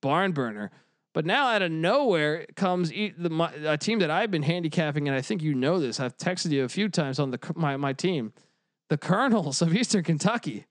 barn 0.05 0.33
burner. 0.33 0.71
But 1.15 1.25
now 1.25 1.47
out 1.47 1.63
of 1.63 1.73
nowhere 1.73 2.45
comes 2.57 2.91
the, 2.91 3.31
my, 3.31 3.51
a 3.65 3.79
team 3.79 4.01
that 4.01 4.11
I've 4.11 4.31
been 4.31 4.43
handicapping, 4.43 5.09
and 5.09 5.17
I 5.17 5.23
think 5.23 5.43
you 5.43 5.55
know 5.55 5.79
this. 5.81 5.99
I've 5.99 6.17
texted 6.19 6.51
you 6.51 6.65
a 6.65 6.69
few 6.69 6.91
times 6.91 7.19
on 7.19 7.31
the 7.31 7.39
my 7.55 7.77
my 7.79 7.95
team, 7.95 8.35
the 8.91 8.99
Colonels 8.99 9.63
of 9.63 9.75
Eastern 9.75 10.05
Kentucky. 10.05 10.67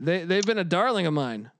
They 0.00 0.24
they've 0.24 0.44
been 0.44 0.58
a 0.58 0.64
darling 0.64 1.06
of 1.06 1.14
mine. 1.14 1.50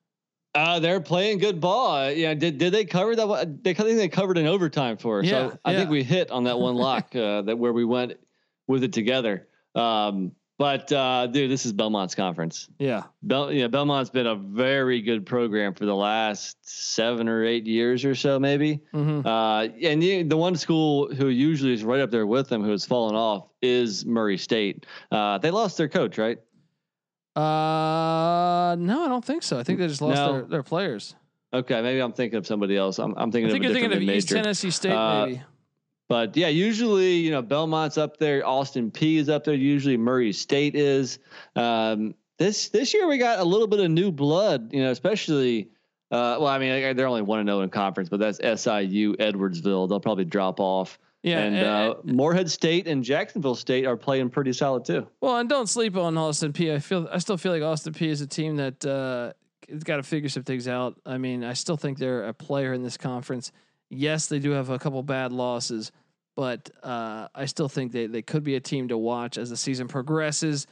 Uh, 0.55 0.81
they're 0.81 1.01
playing 1.01 1.39
good 1.39 1.61
ball. 1.61 2.11
Yeah, 2.11 2.35
did 2.35 2.59
did 2.59 2.75
they 2.75 2.85
cover 2.85 3.17
that? 3.17 3.63
They 3.63 3.71
I 3.71 3.75
think 3.75 3.97
they 3.97 4.09
covered 4.09 4.37
in 4.37 4.47
overtime 4.47 4.99
for 4.99 5.21
us. 5.21 5.27
Yeah, 5.27 5.51
so 5.51 5.59
I 5.65 5.73
yeah. 5.73 5.79
think 5.79 5.91
we 5.91 6.03
hit 6.03 6.31
on 6.31 6.45
that 6.45 6.59
one 6.59 6.75
lock 6.75 7.15
uh, 7.17 7.43
that 7.43 7.57
where 7.57 7.73
we 7.73 7.85
went 7.85 8.19
with 8.67 8.85
it 8.85 8.93
together. 8.93 9.47
Um, 9.75 10.33
but 10.59 10.91
uh, 10.93 11.27
dude, 11.29 11.51
this 11.51 11.65
is 11.65 11.73
Belmont's 11.73 12.15
conference. 12.15 12.69
Yeah, 12.79 13.05
Bel- 13.23 13.53
yeah, 13.53 13.69
Belmont's 13.69 14.11
been 14.11 14.27
a 14.27 14.35
very 14.35 15.01
good 15.01 15.25
program 15.25 15.73
for 15.73 15.87
the 15.87 15.95
last 15.95 16.57
seven 16.63 17.29
or 17.29 17.45
eight 17.45 17.67
years 17.67 18.05
or 18.05 18.15
so, 18.15 18.39
maybe. 18.39 18.81
Mm-hmm. 18.93 19.27
Uh, 19.27 19.63
and 19.83 20.03
the, 20.03 20.25
the 20.25 20.37
one 20.37 20.57
school 20.57 21.15
who 21.15 21.29
usually 21.29 21.73
is 21.73 21.85
right 21.85 22.01
up 22.01 22.11
there 22.11 22.27
with 22.27 22.49
them, 22.49 22.63
who 22.65 22.73
has 22.73 22.85
fallen 22.85 23.15
off, 23.15 23.49
is 23.63 24.05
Murray 24.05 24.37
State. 24.37 24.85
Uh, 25.13 25.39
they 25.39 25.51
lost 25.51 25.77
their 25.77 25.89
coach, 25.89 26.19
right? 26.19 26.39
Uh, 27.37 28.75
no, 28.77 29.05
I 29.05 29.09
don't 29.09 29.25
think 29.25 29.45
so. 29.45 29.61
I 29.61 29.63
think 29.63 29.79
they 29.79 29.87
just 29.87 30.03
lost 30.03 30.17
no. 30.17 30.33
their, 30.33 30.43
their 30.43 30.63
players. 30.65 31.15
Okay, 31.53 31.81
maybe 31.81 32.01
I'm 32.01 32.13
thinking 32.13 32.37
of 32.37 32.47
somebody 32.47 32.77
else. 32.77 32.99
I'm, 32.99 33.15
I'm 33.17 33.31
thinking 33.31 33.49
I 33.49 33.53
think 33.53 33.65
of 33.65 33.71
you're 33.71 33.81
thinking 33.81 33.97
of 33.97 34.01
major. 34.01 34.19
East 34.19 34.29
Tennessee 34.29 34.71
State, 34.71 34.93
uh, 34.93 35.27
maybe. 35.27 35.43
But 36.09 36.37
yeah, 36.37 36.49
usually 36.49 37.17
you 37.17 37.31
know 37.31 37.43
Belmont's 37.43 37.99
up 37.99 38.17
there, 38.17 38.47
Austin 38.47 38.91
Peay 38.91 39.19
is 39.19 39.29
up 39.29 39.45
there. 39.45 39.55
Usually 39.55 39.97
Murray 39.97 40.33
State 40.33 40.75
is. 40.75 41.19
Um, 41.55 42.15
this 42.39 42.69
this 42.69 42.95
year 42.95 43.07
we 43.07 43.19
got 43.19 43.41
a 43.41 43.45
little 43.45 43.67
bit 43.67 43.81
of 43.81 43.91
new 43.91 44.11
blood, 44.11 44.73
you 44.73 44.83
know, 44.83 44.91
especially. 44.91 45.71
Uh, 46.11 46.41
well, 46.41 46.47
I 46.47 46.59
mean, 46.59 46.97
they're 46.97 47.07
only 47.07 47.21
one 47.21 47.41
oh 47.41 47.45
zero 47.45 47.61
in 47.61 47.69
conference, 47.69 48.09
but 48.09 48.19
that's 48.19 48.39
SIU, 48.39 49.15
Edwardsville. 49.17 49.87
They'll 49.87 50.01
probably 50.01 50.25
drop 50.25 50.59
off. 50.59 50.99
Yeah, 51.23 51.41
and, 51.41 51.57
and, 51.57 51.67
uh, 51.67 51.95
and, 52.03 52.17
Morehead 52.17 52.51
State 52.51 52.87
and 52.87 53.05
Jacksonville 53.05 53.57
State 53.57 53.87
are 53.87 53.97
playing 53.97 54.31
pretty 54.31 54.55
solid 54.55 54.87
too. 54.87 55.07
Well, 55.21 55.37
and 55.37 55.49
don't 55.49 55.69
sleep 55.69 55.97
on 55.97 56.17
Austin 56.17 56.55
Peay. 56.55 56.75
I 56.75 56.79
feel 56.79 57.07
I 57.13 57.19
still 57.19 57.37
feel 57.37 57.53
like 57.53 57.63
Austin 57.63 57.93
Peay. 57.93 58.09
is 58.09 58.23
a 58.23 58.27
team 58.27 58.57
that 58.57 58.87
uh, 58.87 59.33
has 59.69 59.85
got 59.85 59.97
to 59.97 60.03
figure 60.03 60.31
some 60.31 60.45
things 60.45 60.67
out. 60.67 60.99
I 61.05 61.19
mean, 61.19 61.45
I 61.45 61.53
still 61.53 61.77
think 61.77 61.99
they're 61.99 62.25
a 62.25 62.33
player 62.33 62.73
in 62.73 62.83
this 62.83 62.97
conference. 62.97 63.53
Yes, 63.91 64.27
they 64.27 64.39
do 64.39 64.51
have 64.51 64.71
a 64.71 64.79
couple 64.79 65.03
bad 65.03 65.33
losses, 65.33 65.93
but 66.37 66.71
uh, 66.83 67.29
I 67.35 67.47
still 67.47 67.69
think 67.69 67.93
they 67.93 68.07
they 68.07 68.23
could 68.23 68.45
be 68.45 68.57
a 68.57 68.61
team 68.61 68.89
to 68.89 68.99
watch 68.99 69.39
as 69.39 69.51
the 69.51 69.57
season 69.57 69.89
progresses. 69.89 70.67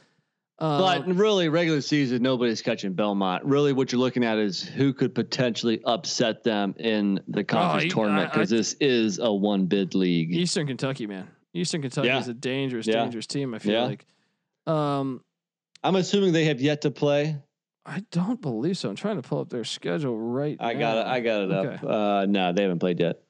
Um, 0.59 0.79
but 0.79 1.15
really, 1.15 1.49
regular 1.49 1.81
season, 1.81 2.23
nobody's 2.23 2.61
catching 2.63 2.93
Belmont. 2.93 3.45
Really, 3.45 3.73
what 3.73 3.91
you're 3.91 4.01
looking 4.01 4.23
at 4.23 4.39
is 4.39 4.61
who 4.61 4.91
could 4.91 5.13
potentially 5.13 5.81
upset 5.85 6.43
them 6.43 6.73
in 6.79 7.19
the 7.27 7.43
conference 7.43 7.93
oh, 7.93 7.95
tournament 7.95 8.31
because 8.31 8.49
this 8.49 8.73
is 8.79 9.19
a 9.19 9.31
one 9.31 9.67
bid 9.67 9.93
league. 9.93 10.33
Eastern 10.33 10.65
Kentucky, 10.65 11.05
man. 11.05 11.27
Eastern 11.53 11.81
Kentucky 11.81 12.07
yeah. 12.07 12.19
is 12.19 12.27
a 12.27 12.33
dangerous, 12.33 12.87
yeah. 12.87 13.03
dangerous 13.03 13.27
team. 13.27 13.53
I 13.53 13.59
feel 13.59 13.73
yeah. 13.73 13.83
like. 13.83 14.05
Um, 14.65 15.21
I'm 15.83 15.95
assuming 15.95 16.33
they 16.33 16.45
have 16.45 16.59
yet 16.59 16.81
to 16.81 16.91
play. 16.91 17.37
I 17.87 18.03
don't 18.11 18.41
believe 18.41 18.77
so. 18.77 18.89
I'm 18.89 18.95
trying 18.95 19.15
to 19.15 19.27
pull 19.27 19.39
up 19.39 19.49
their 19.49 19.63
schedule 19.63 20.19
right. 20.19 20.57
I 20.59 20.73
now. 20.73 20.79
got 20.79 20.97
it. 20.97 21.07
I 21.07 21.19
got 21.21 21.41
it 21.41 21.51
okay. 21.51 21.75
up. 21.75 21.83
Uh, 21.83 22.25
no, 22.25 22.51
they 22.51 22.63
haven't 22.63 22.79
played 22.79 22.99
yet. 22.99 23.21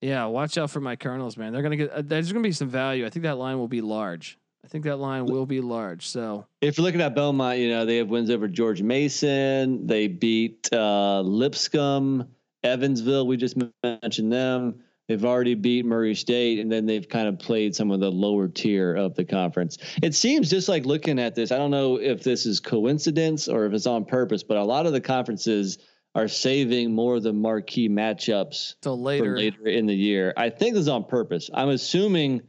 Yeah, 0.00 0.26
watch 0.26 0.58
out 0.58 0.70
for 0.70 0.80
my 0.80 0.96
Colonels, 0.96 1.36
man. 1.36 1.52
They're 1.52 1.62
gonna 1.62 1.76
get. 1.76 1.90
Uh, 1.90 2.02
there's 2.04 2.32
gonna 2.32 2.42
be 2.42 2.52
some 2.52 2.68
value. 2.68 3.06
I 3.06 3.10
think 3.10 3.22
that 3.22 3.38
line 3.38 3.58
will 3.58 3.68
be 3.68 3.80
large. 3.80 4.36
I 4.64 4.68
think 4.68 4.84
that 4.84 4.96
line 4.96 5.26
will 5.26 5.46
be 5.46 5.60
large. 5.60 6.08
So 6.08 6.44
if 6.60 6.76
you're 6.76 6.84
looking 6.84 7.00
at 7.00 7.14
Belmont, 7.14 7.58
you 7.60 7.68
know 7.68 7.86
they 7.86 7.98
have 7.98 8.08
wins 8.08 8.30
over 8.30 8.48
George 8.48 8.82
Mason. 8.82 9.86
They 9.86 10.08
beat 10.08 10.68
uh, 10.72 11.20
Lipscomb, 11.20 12.28
Evansville. 12.64 13.28
We 13.28 13.36
just 13.36 13.56
mentioned 13.84 14.32
them. 14.32 14.82
They've 15.08 15.24
already 15.24 15.54
beat 15.54 15.84
Murray 15.84 16.16
State, 16.16 16.58
and 16.58 16.70
then 16.70 16.84
they've 16.84 17.08
kind 17.08 17.28
of 17.28 17.38
played 17.38 17.76
some 17.76 17.92
of 17.92 18.00
the 18.00 18.10
lower 18.10 18.48
tier 18.48 18.94
of 18.94 19.14
the 19.14 19.24
conference. 19.24 19.78
It 20.02 20.14
seems 20.14 20.50
just 20.50 20.68
like 20.68 20.84
looking 20.84 21.20
at 21.20 21.36
this. 21.36 21.52
I 21.52 21.58
don't 21.58 21.70
know 21.70 21.96
if 21.96 22.24
this 22.24 22.44
is 22.44 22.58
coincidence 22.58 23.46
or 23.48 23.66
if 23.66 23.72
it's 23.72 23.86
on 23.86 24.04
purpose, 24.04 24.42
but 24.42 24.56
a 24.56 24.64
lot 24.64 24.86
of 24.86 24.92
the 24.92 25.00
conferences 25.00 25.78
are 26.16 26.26
saving 26.26 26.92
more 26.92 27.16
of 27.16 27.22
the 27.22 27.32
marquee 27.32 27.88
matchups 27.88 28.74
till 28.80 29.00
later 29.00 29.36
later 29.36 29.66
in 29.66 29.86
the 29.86 29.94
year. 29.94 30.32
I 30.36 30.50
think 30.50 30.74
this 30.74 30.82
is 30.82 30.88
on 30.88 31.04
purpose. 31.04 31.50
I'm 31.54 31.68
assuming 31.68 32.42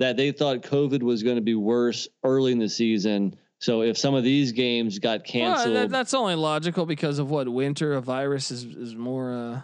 that 0.00 0.16
they 0.16 0.32
thought 0.32 0.62
COVID 0.62 1.02
was 1.02 1.22
going 1.22 1.36
to 1.36 1.42
be 1.42 1.54
worse 1.54 2.08
early 2.24 2.52
in 2.52 2.58
the 2.58 2.68
season. 2.68 3.36
So 3.58 3.82
if 3.82 3.98
some 3.98 4.14
of 4.14 4.24
these 4.24 4.52
games 4.52 4.98
got 4.98 5.24
canceled, 5.24 5.74
well, 5.74 5.82
that, 5.82 5.90
that's 5.90 6.14
only 6.14 6.34
logical 6.34 6.86
because 6.86 7.18
of 7.18 7.30
what 7.30 7.46
winter 7.46 7.92
a 7.92 8.00
virus 8.00 8.50
is 8.50 8.64
is 8.64 8.96
more. 8.96 9.32
Uh, 9.32 9.62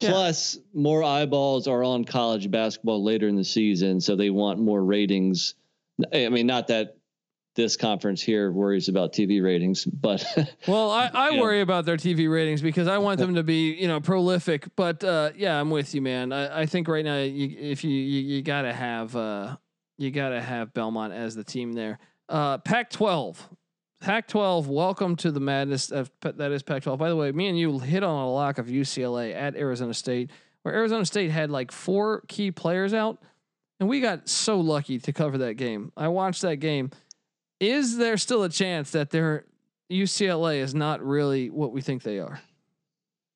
yeah. 0.00 0.10
Plus, 0.10 0.58
more 0.72 1.02
eyeballs 1.02 1.68
are 1.68 1.82
on 1.84 2.04
college 2.04 2.50
basketball 2.50 3.02
later 3.02 3.28
in 3.28 3.36
the 3.36 3.44
season, 3.44 4.00
so 4.00 4.16
they 4.16 4.30
want 4.30 4.58
more 4.58 4.82
ratings. 4.82 5.54
I 6.12 6.28
mean, 6.28 6.46
not 6.46 6.68
that 6.68 6.96
this 7.54 7.76
conference 7.76 8.20
here 8.20 8.50
worries 8.50 8.88
about 8.88 9.12
TV 9.12 9.42
ratings, 9.42 9.84
but 9.84 10.26
well, 10.66 10.90
I, 10.90 11.10
I 11.14 11.40
worry 11.40 11.58
know. 11.58 11.62
about 11.62 11.84
their 11.84 11.96
TV 11.96 12.30
ratings 12.30 12.60
because 12.60 12.88
I 12.88 12.98
want 12.98 13.20
them 13.20 13.36
to 13.36 13.42
be 13.42 13.72
you 13.74 13.88
know 13.88 14.00
prolific. 14.00 14.68
But 14.76 15.04
uh, 15.04 15.30
yeah, 15.36 15.60
I'm 15.60 15.70
with 15.70 15.94
you, 15.94 16.02
man. 16.02 16.32
I, 16.32 16.62
I 16.62 16.66
think 16.66 16.88
right 16.88 17.04
now 17.04 17.18
you, 17.18 17.56
if 17.58 17.84
you 17.84 17.90
you, 17.90 18.20
you 18.20 18.42
gotta 18.42 18.72
have 18.72 19.14
uh, 19.14 19.56
you 19.98 20.10
gotta 20.10 20.40
have 20.40 20.74
Belmont 20.74 21.12
as 21.12 21.34
the 21.34 21.44
team 21.44 21.72
there. 21.72 21.98
Uh, 22.28 22.58
Pac-12, 22.58 23.36
Pac-12. 24.04 24.66
Welcome 24.66 25.16
to 25.16 25.30
the 25.30 25.40
madness 25.40 25.90
of 25.90 26.10
that 26.20 26.52
is 26.52 26.62
Pac-12. 26.62 26.98
By 26.98 27.08
the 27.08 27.16
way, 27.16 27.32
me 27.32 27.48
and 27.48 27.58
you 27.58 27.78
hit 27.78 28.02
on 28.02 28.22
a 28.22 28.30
lock 28.30 28.58
of 28.58 28.66
UCLA 28.66 29.34
at 29.34 29.56
Arizona 29.56 29.94
State, 29.94 30.30
where 30.60 30.74
Arizona 30.74 31.06
State 31.06 31.30
had 31.30 31.50
like 31.50 31.72
four 31.72 32.22
key 32.28 32.50
players 32.50 32.92
out, 32.92 33.22
and 33.80 33.88
we 33.88 34.02
got 34.02 34.28
so 34.28 34.60
lucky 34.60 34.98
to 34.98 35.12
cover 35.14 35.38
that 35.38 35.54
game. 35.54 35.90
I 35.96 36.08
watched 36.08 36.42
that 36.42 36.56
game 36.56 36.90
is 37.60 37.96
there 37.96 38.18
still 38.18 38.42
a 38.42 38.50
chance 38.50 38.90
that 38.90 39.08
their 39.08 39.46
UCLA 39.90 40.58
is 40.58 40.74
not 40.74 41.02
really 41.02 41.48
what 41.48 41.72
we 41.72 41.80
think 41.80 42.02
they 42.02 42.18
are? 42.18 42.42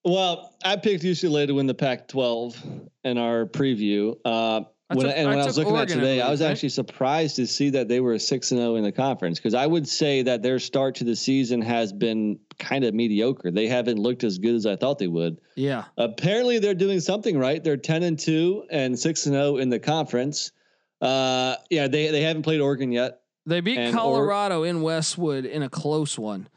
Well, 0.05 0.55
I 0.63 0.77
picked 0.77 1.03
UCLA 1.03 1.47
to 1.47 1.55
win 1.55 1.67
the 1.67 1.73
Pac-12 1.73 2.89
in 3.05 3.17
our 3.17 3.47
preview. 3.47 4.17
Uh, 4.23 4.63
when, 4.97 5.07
took, 5.07 5.17
and 5.17 5.29
when 5.29 5.39
I, 5.39 5.43
I 5.43 5.45
was 5.45 5.59
looking 5.59 5.75
Oregon 5.75 5.99
at 5.99 6.01
today, 6.01 6.21
I 6.23 6.31
was 6.31 6.41
right? 6.41 6.51
actually 6.51 6.71
surprised 6.71 7.37
to 7.37 7.47
see 7.47 7.71
that 7.71 7.89
they 7.89 8.01
were 8.01 8.19
six 8.19 8.53
and 8.53 8.59
zero 8.59 8.73
oh 8.73 8.77
in 8.77 8.85
the 8.85 8.93
conference 8.93 9.39
because 9.39 9.53
I 9.53 9.67
would 9.67 9.87
say 9.87 10.23
that 10.23 10.43
their 10.43 10.59
start 10.59 10.95
to 10.97 11.05
the 11.05 11.15
season 11.15 11.61
has 11.61 11.93
been 11.93 12.39
kind 12.59 12.85
of 12.85 12.95
mediocre. 12.95 13.51
They 13.51 13.67
haven't 13.67 13.99
looked 13.99 14.25
as 14.25 14.39
good 14.39 14.55
as 14.55 14.65
I 14.65 14.77
thought 14.77 14.99
they 14.99 15.07
would. 15.07 15.41
Yeah. 15.57 15.85
Apparently, 15.99 16.59
they're 16.59 16.75
doing 16.75 17.01
something 17.01 17.39
right. 17.39 17.63
They're 17.63 17.77
ten 17.77 18.03
and 18.03 18.19
two 18.19 18.65
and 18.71 18.99
six 18.99 19.27
and 19.27 19.35
zero 19.35 19.45
oh 19.45 19.57
in 19.59 19.69
the 19.69 19.79
conference. 19.79 20.53
Uh, 21.03 21.57
yeah, 21.69 21.87
they 21.87 22.11
they 22.11 22.23
haven't 22.23 22.43
played 22.43 22.61
Oregon 22.61 22.91
yet. 22.91 23.21
They 23.45 23.61
beat 23.61 23.93
Colorado 23.93 24.63
or- 24.63 24.67
in 24.67 24.81
Westwood 24.81 25.45
in 25.45 25.63
a 25.63 25.69
close 25.69 26.19
one. 26.19 26.49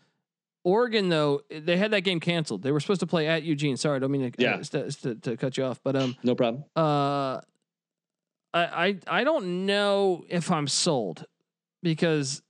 Oregon 0.63 1.09
though 1.09 1.41
they 1.49 1.75
had 1.77 1.91
that 1.91 2.01
game 2.01 2.19
canceled. 2.19 2.61
They 2.61 2.71
were 2.71 2.79
supposed 2.79 2.99
to 2.99 3.07
play 3.07 3.27
at 3.27 3.43
Eugene. 3.43 3.77
Sorry, 3.77 3.95
I 3.95 3.99
don't 3.99 4.11
mean 4.11 4.31
to, 4.31 4.41
yeah. 4.41 4.55
uh, 4.55 4.63
to, 4.63 4.91
to, 4.91 5.15
to, 5.15 5.37
cut 5.37 5.57
you 5.57 5.63
off, 5.63 5.79
but 5.83 5.95
um, 5.95 6.15
no 6.23 6.35
problem. 6.35 6.63
Uh, 6.75 7.41
I 8.53 8.97
I 9.07 9.19
I 9.21 9.23
don't 9.23 9.65
know 9.65 10.23
if 10.29 10.51
I'm 10.51 10.67
sold 10.67 11.25
because 11.83 12.41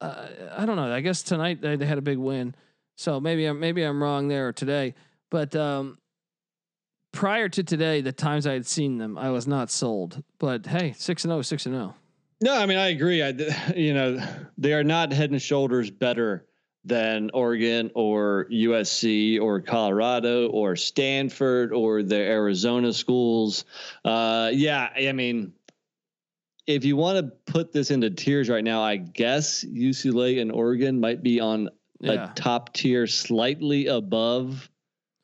uh, 0.00 0.26
I 0.56 0.66
don't 0.66 0.76
know. 0.76 0.92
I 0.92 1.00
guess 1.00 1.22
tonight 1.22 1.60
they, 1.60 1.76
they 1.76 1.86
had 1.86 1.98
a 1.98 2.02
big 2.02 2.18
win, 2.18 2.54
so 2.96 3.20
maybe 3.20 3.46
I'm 3.46 3.60
maybe 3.60 3.82
I'm 3.82 4.02
wrong 4.02 4.28
there 4.28 4.52
today. 4.52 4.94
But 5.30 5.56
um, 5.56 5.98
prior 7.12 7.48
to 7.48 7.62
today, 7.62 8.00
the 8.00 8.12
times 8.12 8.46
I 8.46 8.52
had 8.52 8.66
seen 8.66 8.98
them, 8.98 9.16
I 9.18 9.30
was 9.30 9.46
not 9.46 9.70
sold. 9.70 10.22
But 10.38 10.66
hey, 10.66 10.94
six 10.96 11.24
and 11.24 11.30
0, 11.30 11.42
6 11.42 11.66
and 11.66 11.74
zero. 11.74 11.94
Oh. 11.96 12.00
No, 12.42 12.54
I 12.54 12.66
mean 12.66 12.78
I 12.78 12.88
agree. 12.88 13.22
I 13.22 13.28
you 13.76 13.94
know 13.94 14.22
they 14.58 14.72
are 14.72 14.84
not 14.84 15.12
head 15.12 15.30
and 15.30 15.40
shoulders 15.40 15.90
better 15.90 16.46
than 16.86 17.30
Oregon 17.34 17.90
or 17.94 18.46
USC 18.50 19.40
or 19.40 19.60
Colorado 19.60 20.48
or 20.48 20.76
Stanford 20.76 21.72
or 21.72 22.04
the 22.04 22.16
Arizona 22.16 22.92
schools. 22.92 23.64
Uh, 24.04 24.50
yeah, 24.52 24.88
I 24.96 25.10
mean, 25.12 25.52
if 26.66 26.84
you 26.84 26.96
want 26.96 27.18
to 27.18 27.52
put 27.52 27.72
this 27.72 27.90
into 27.90 28.10
tiers 28.10 28.48
right 28.48 28.62
now, 28.62 28.82
I 28.82 28.96
guess 28.96 29.64
UCLA 29.64 30.40
and 30.40 30.52
Oregon 30.52 31.00
might 31.00 31.22
be 31.22 31.40
on 31.40 31.70
yeah. 32.00 32.30
a 32.30 32.34
top 32.34 32.72
tier, 32.72 33.06
slightly 33.08 33.88
above 33.88 34.70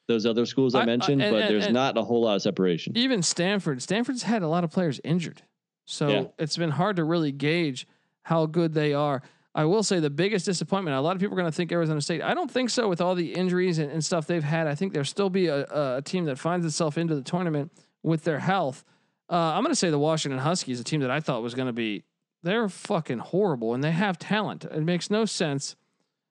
those 0.08 0.26
other 0.26 0.46
schools 0.46 0.74
I, 0.74 0.82
I 0.82 0.86
mentioned, 0.86 1.22
I, 1.22 1.26
and, 1.26 1.36
but 1.36 1.48
there's 1.48 1.66
and, 1.66 1.74
not 1.74 1.96
a 1.96 2.02
whole 2.02 2.22
lot 2.22 2.36
of 2.36 2.42
separation. 2.42 2.96
Even 2.96 3.22
Stanford, 3.22 3.80
Stanford's 3.82 4.24
had 4.24 4.42
a 4.42 4.48
lot 4.48 4.64
of 4.64 4.70
players 4.70 5.00
injured. 5.04 5.42
So 5.84 6.08
yeah. 6.08 6.24
it's 6.38 6.56
been 6.56 6.70
hard 6.70 6.96
to 6.96 7.04
really 7.04 7.32
gauge 7.32 7.86
how 8.22 8.46
good 8.46 8.74
they 8.74 8.94
are. 8.94 9.22
I 9.54 9.64
will 9.66 9.82
say 9.82 10.00
the 10.00 10.10
biggest 10.10 10.46
disappointment. 10.46 10.96
A 10.96 11.00
lot 11.00 11.14
of 11.14 11.20
people 11.20 11.34
are 11.34 11.40
going 11.40 11.50
to 11.50 11.54
think 11.54 11.72
Arizona 11.72 12.00
State. 12.00 12.22
I 12.22 12.32
don't 12.32 12.50
think 12.50 12.70
so. 12.70 12.88
With 12.88 13.00
all 13.00 13.14
the 13.14 13.34
injuries 13.34 13.78
and, 13.78 13.90
and 13.90 14.02
stuff 14.02 14.26
they've 14.26 14.42
had, 14.42 14.66
I 14.66 14.74
think 14.74 14.92
there'll 14.92 15.04
still 15.04 15.28
be 15.28 15.48
a, 15.48 15.66
a, 15.96 16.02
team 16.02 16.24
that 16.24 16.38
finds 16.38 16.64
itself 16.64 16.96
into 16.96 17.14
the 17.14 17.22
tournament 17.22 17.70
with 18.02 18.24
their 18.24 18.38
health. 18.38 18.84
Uh, 19.30 19.34
I'm 19.34 19.62
going 19.62 19.72
to 19.72 19.76
say 19.76 19.90
the 19.90 19.98
Washington 19.98 20.38
Huskies, 20.38 20.80
a 20.80 20.84
team 20.84 21.00
that 21.00 21.10
I 21.10 21.20
thought 21.20 21.42
was 21.42 21.54
going 21.54 21.66
to 21.66 21.72
be, 21.72 22.04
they're 22.42 22.68
fucking 22.68 23.18
horrible 23.18 23.74
and 23.74 23.84
they 23.84 23.90
have 23.90 24.18
talent. 24.18 24.64
It 24.64 24.82
makes 24.82 25.10
no 25.10 25.26
sense. 25.26 25.76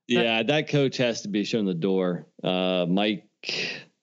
That, 0.09 0.23
yeah, 0.23 0.43
that 0.43 0.69
coach 0.69 0.97
has 0.97 1.21
to 1.21 1.29
be 1.29 1.43
shown 1.43 1.65
the 1.65 1.73
door. 1.73 2.25
Uh, 2.43 2.85
Mike. 2.89 3.27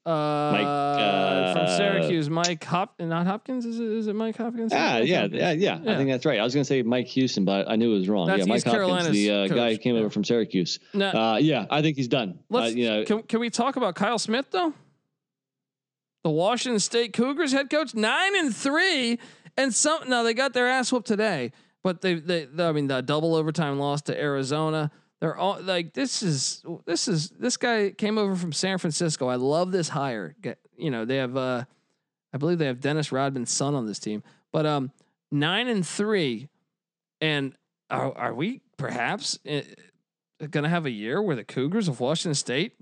Uh, 0.06 0.50
Mike 0.52 0.66
uh, 0.66 1.52
from 1.52 1.76
Syracuse, 1.76 2.30
Mike 2.30 2.64
Hop, 2.64 2.94
not 2.98 3.26
Hopkins. 3.26 3.66
Is 3.66 3.78
it? 3.78 3.86
Is 3.86 4.06
it 4.06 4.14
Mike 4.14 4.36
Hopkins? 4.38 4.72
Ah, 4.74 4.98
yeah, 4.98 5.26
yeah, 5.30 5.52
yeah, 5.52 5.78
yeah, 5.82 5.92
I 5.92 5.96
think 5.96 6.08
that's 6.08 6.24
right. 6.24 6.40
I 6.40 6.44
was 6.44 6.54
going 6.54 6.62
to 6.62 6.68
say 6.68 6.82
Mike 6.82 7.08
Houston, 7.08 7.44
but 7.44 7.68
I 7.70 7.76
knew 7.76 7.94
it 7.94 7.98
was 7.98 8.08
wrong. 8.08 8.26
That's 8.26 8.40
yeah, 8.40 8.44
Mike 8.46 8.58
East 8.58 8.66
Hopkins, 8.66 8.86
Carolina's 8.86 9.10
the 9.10 9.30
uh, 9.30 9.48
guy 9.48 9.72
who 9.72 9.78
came 9.78 9.96
over 9.96 10.08
from 10.08 10.24
Syracuse. 10.24 10.78
uh, 10.94 11.38
yeah, 11.42 11.66
I 11.68 11.82
think 11.82 11.96
he's 11.98 12.08
done. 12.08 12.38
Uh, 12.50 12.58
let's, 12.58 12.74
you 12.74 12.88
know, 12.88 13.04
can, 13.04 13.22
can 13.24 13.40
we 13.40 13.50
talk 13.50 13.76
about 13.76 13.96
Kyle 13.96 14.18
Smith 14.18 14.46
though? 14.50 14.72
The 16.24 16.30
Washington 16.30 16.80
State 16.80 17.12
Cougars 17.12 17.52
head 17.52 17.68
coach, 17.68 17.94
nine 17.94 18.34
and 18.36 18.54
three, 18.56 19.18
and 19.58 19.74
some. 19.74 20.08
Now 20.08 20.22
they 20.22 20.32
got 20.32 20.54
their 20.54 20.68
ass 20.68 20.90
whooped 20.90 21.06
today, 21.06 21.52
but 21.82 22.00
they, 22.00 22.14
they, 22.14 22.46
they 22.46 22.66
I 22.66 22.72
mean, 22.72 22.86
the 22.86 23.02
double 23.02 23.34
overtime 23.34 23.78
loss 23.78 24.02
to 24.02 24.18
Arizona. 24.18 24.90
They're 25.20 25.36
all 25.36 25.60
like 25.60 25.94
this 25.94 26.22
is 26.22 26.62
this 26.86 27.08
is 27.08 27.30
this 27.30 27.56
guy 27.56 27.90
came 27.90 28.18
over 28.18 28.36
from 28.36 28.52
San 28.52 28.78
Francisco. 28.78 29.28
I 29.28 29.34
love 29.34 29.72
this 29.72 29.88
hire. 29.88 30.36
Get, 30.40 30.58
you 30.76 30.90
know 30.90 31.04
they 31.04 31.16
have 31.16 31.36
uh, 31.36 31.64
I 32.32 32.38
believe 32.38 32.58
they 32.58 32.66
have 32.66 32.80
Dennis 32.80 33.10
Rodman's 33.10 33.50
son 33.50 33.74
on 33.74 33.86
this 33.86 33.98
team, 33.98 34.22
but 34.52 34.64
um 34.64 34.92
nine 35.32 35.66
and 35.68 35.84
three, 35.86 36.48
and 37.20 37.52
are 37.90 38.16
are 38.16 38.34
we 38.34 38.60
perhaps 38.76 39.38
uh, 39.50 39.62
going 40.50 40.62
to 40.62 40.70
have 40.70 40.86
a 40.86 40.90
year 40.90 41.20
where 41.20 41.34
the 41.34 41.42
Cougars 41.44 41.88
of 41.88 41.98
Washington 41.98 42.34
State 42.34 42.74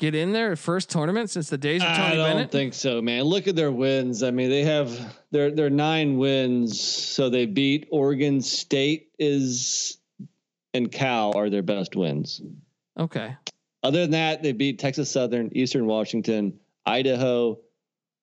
get 0.00 0.14
in 0.14 0.32
there 0.32 0.56
first 0.56 0.90
tournament 0.90 1.30
since 1.30 1.50
the 1.50 1.58
days 1.58 1.82
of 1.82 1.88
Tony 1.88 2.00
I 2.00 2.14
don't 2.16 2.32
Bennett? 2.32 2.50
think 2.50 2.74
so, 2.74 3.00
man. 3.00 3.24
Look 3.24 3.46
at 3.46 3.54
their 3.54 3.70
wins. 3.70 4.24
I 4.24 4.32
mean, 4.32 4.50
they 4.50 4.64
have 4.64 5.16
their 5.30 5.52
their 5.52 5.70
nine 5.70 6.18
wins. 6.18 6.80
So 6.80 7.30
they 7.30 7.46
beat 7.46 7.86
Oregon 7.92 8.40
State 8.40 9.10
is 9.20 9.98
and 10.74 10.90
Cal 10.90 11.36
are 11.36 11.50
their 11.50 11.62
best 11.62 11.96
wins. 11.96 12.40
Okay. 12.98 13.36
Other 13.82 14.00
than 14.02 14.10
that, 14.12 14.42
they 14.42 14.52
beat 14.52 14.78
Texas 14.78 15.10
Southern, 15.10 15.50
Eastern 15.56 15.86
Washington, 15.86 16.60
Idaho, 16.84 17.58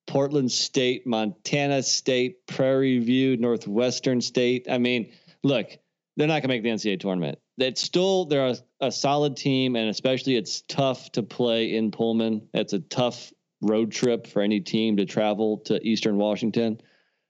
Portland 0.05 0.51
State, 0.51 1.05
Montana 1.05 1.83
State, 1.83 2.47
Prairie 2.47 2.99
View, 2.99 3.37
Northwestern 3.37 4.21
State. 4.21 4.67
I 4.69 4.77
mean, 4.77 5.11
look, 5.43 5.77
they're 6.15 6.27
not 6.27 6.41
going 6.41 6.43
to 6.43 6.47
make 6.47 6.63
the 6.63 6.69
NCAA 6.69 6.99
tournament. 6.99 7.39
It's 7.57 7.81
still 7.81 8.25
they're 8.25 8.47
a, 8.47 8.57
a, 8.81 8.91
solid 8.91 9.35
team, 9.35 9.75
and 9.75 9.89
especially 9.89 10.35
it's 10.35 10.61
tough 10.61 11.11
to 11.13 11.23
play 11.23 11.75
in 11.75 11.91
Pullman. 11.91 12.47
It's 12.53 12.73
a 12.73 12.79
tough 12.79 13.33
road 13.61 13.91
trip 13.91 14.27
for 14.27 14.41
any 14.41 14.59
team 14.59 14.97
to 14.97 15.05
travel 15.05 15.57
to 15.65 15.85
Eastern 15.85 16.17
Washington. 16.17 16.79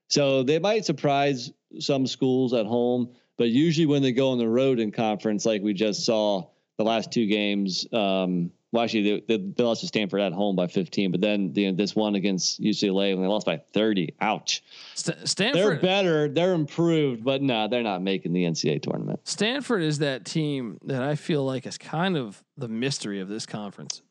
So 0.08 0.42
they 0.42 0.58
might 0.58 0.84
surprise 0.84 1.50
some 1.78 2.06
schools 2.06 2.52
at 2.54 2.66
home. 2.66 3.14
But 3.38 3.50
usually 3.50 3.86
when 3.86 4.02
they 4.02 4.12
go 4.12 4.30
on 4.32 4.38
the 4.38 4.48
road 4.48 4.80
in 4.80 4.90
conference, 4.90 5.46
like 5.46 5.62
we 5.62 5.72
just 5.72 6.04
saw 6.04 6.48
the 6.76 6.84
last 6.84 7.12
two 7.12 7.26
games, 7.26 7.86
um, 7.92 8.50
well, 8.72 8.84
actually 8.84 9.22
they, 9.26 9.38
they, 9.38 9.62
lost 9.62 9.80
to 9.80 9.86
Stanford 9.86 10.20
at 10.20 10.32
home 10.32 10.54
by 10.54 10.66
15, 10.66 11.12
but 11.12 11.20
then 11.20 11.52
the, 11.52 11.70
this 11.72 11.96
one 11.96 12.16
against 12.16 12.60
UCLA 12.60 13.14
when 13.14 13.22
they 13.22 13.28
lost 13.28 13.46
by 13.46 13.62
30. 13.72 14.14
Ouch. 14.20 14.62
St- 14.94 15.26
Stanford, 15.26 15.62
they're 15.62 15.76
better, 15.76 16.28
they're 16.28 16.52
improved, 16.52 17.24
but 17.24 17.40
no, 17.40 17.68
they're 17.68 17.82
not 17.82 18.02
making 18.02 18.32
the 18.32 18.44
NCAA 18.44 18.82
tournament. 18.82 19.20
Stanford 19.24 19.82
is 19.82 20.00
that 20.00 20.24
team 20.24 20.78
that 20.84 21.02
I 21.02 21.14
feel 21.14 21.44
like 21.44 21.64
is 21.64 21.78
kind 21.78 22.16
of 22.16 22.42
the 22.56 22.68
mystery 22.68 23.20
of 23.20 23.28
this 23.28 23.46
conference. 23.46 24.02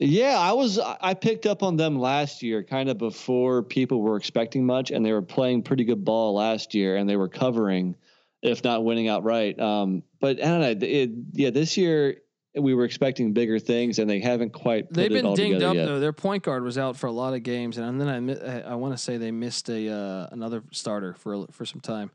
Yeah, 0.00 0.38
I 0.38 0.52
was 0.52 0.78
I 0.78 1.14
picked 1.14 1.44
up 1.44 1.64
on 1.64 1.76
them 1.76 1.98
last 1.98 2.40
year, 2.40 2.62
kind 2.62 2.88
of 2.88 2.98
before 2.98 3.64
people 3.64 4.00
were 4.00 4.16
expecting 4.16 4.64
much, 4.64 4.92
and 4.92 5.04
they 5.04 5.12
were 5.12 5.22
playing 5.22 5.64
pretty 5.64 5.82
good 5.82 6.04
ball 6.04 6.34
last 6.34 6.72
year, 6.72 6.94
and 6.94 7.10
they 7.10 7.16
were 7.16 7.26
covering 7.26 7.96
if 8.42 8.64
not 8.64 8.84
winning 8.84 9.08
outright. 9.08 9.58
Um, 9.58 10.02
but 10.20 10.42
I 10.42 10.46
don't 10.46 10.60
know. 10.60 10.86
It, 10.86 11.10
yeah, 11.32 11.50
this 11.50 11.76
year 11.76 12.18
we 12.54 12.74
were 12.74 12.84
expecting 12.84 13.32
bigger 13.32 13.58
things, 13.58 13.98
and 13.98 14.08
they 14.08 14.20
haven't 14.20 14.52
quite. 14.52 14.92
They've 14.92 15.10
been 15.10 15.34
dinged 15.34 15.62
up 15.62 15.74
yet. 15.74 15.86
though. 15.86 16.00
Their 16.00 16.12
point 16.12 16.42
guard 16.42 16.62
was 16.62 16.78
out 16.78 16.96
for 16.96 17.06
a 17.06 17.12
lot 17.12 17.34
of 17.34 17.42
games, 17.42 17.78
and 17.78 18.00
then 18.00 18.38
I 18.42 18.60
I 18.62 18.74
want 18.74 18.94
to 18.94 18.98
say 18.98 19.16
they 19.16 19.30
missed 19.30 19.68
a 19.68 19.90
uh, 19.90 20.28
another 20.32 20.62
starter 20.72 21.14
for 21.14 21.46
for 21.52 21.64
some 21.64 21.80
time. 21.80 22.10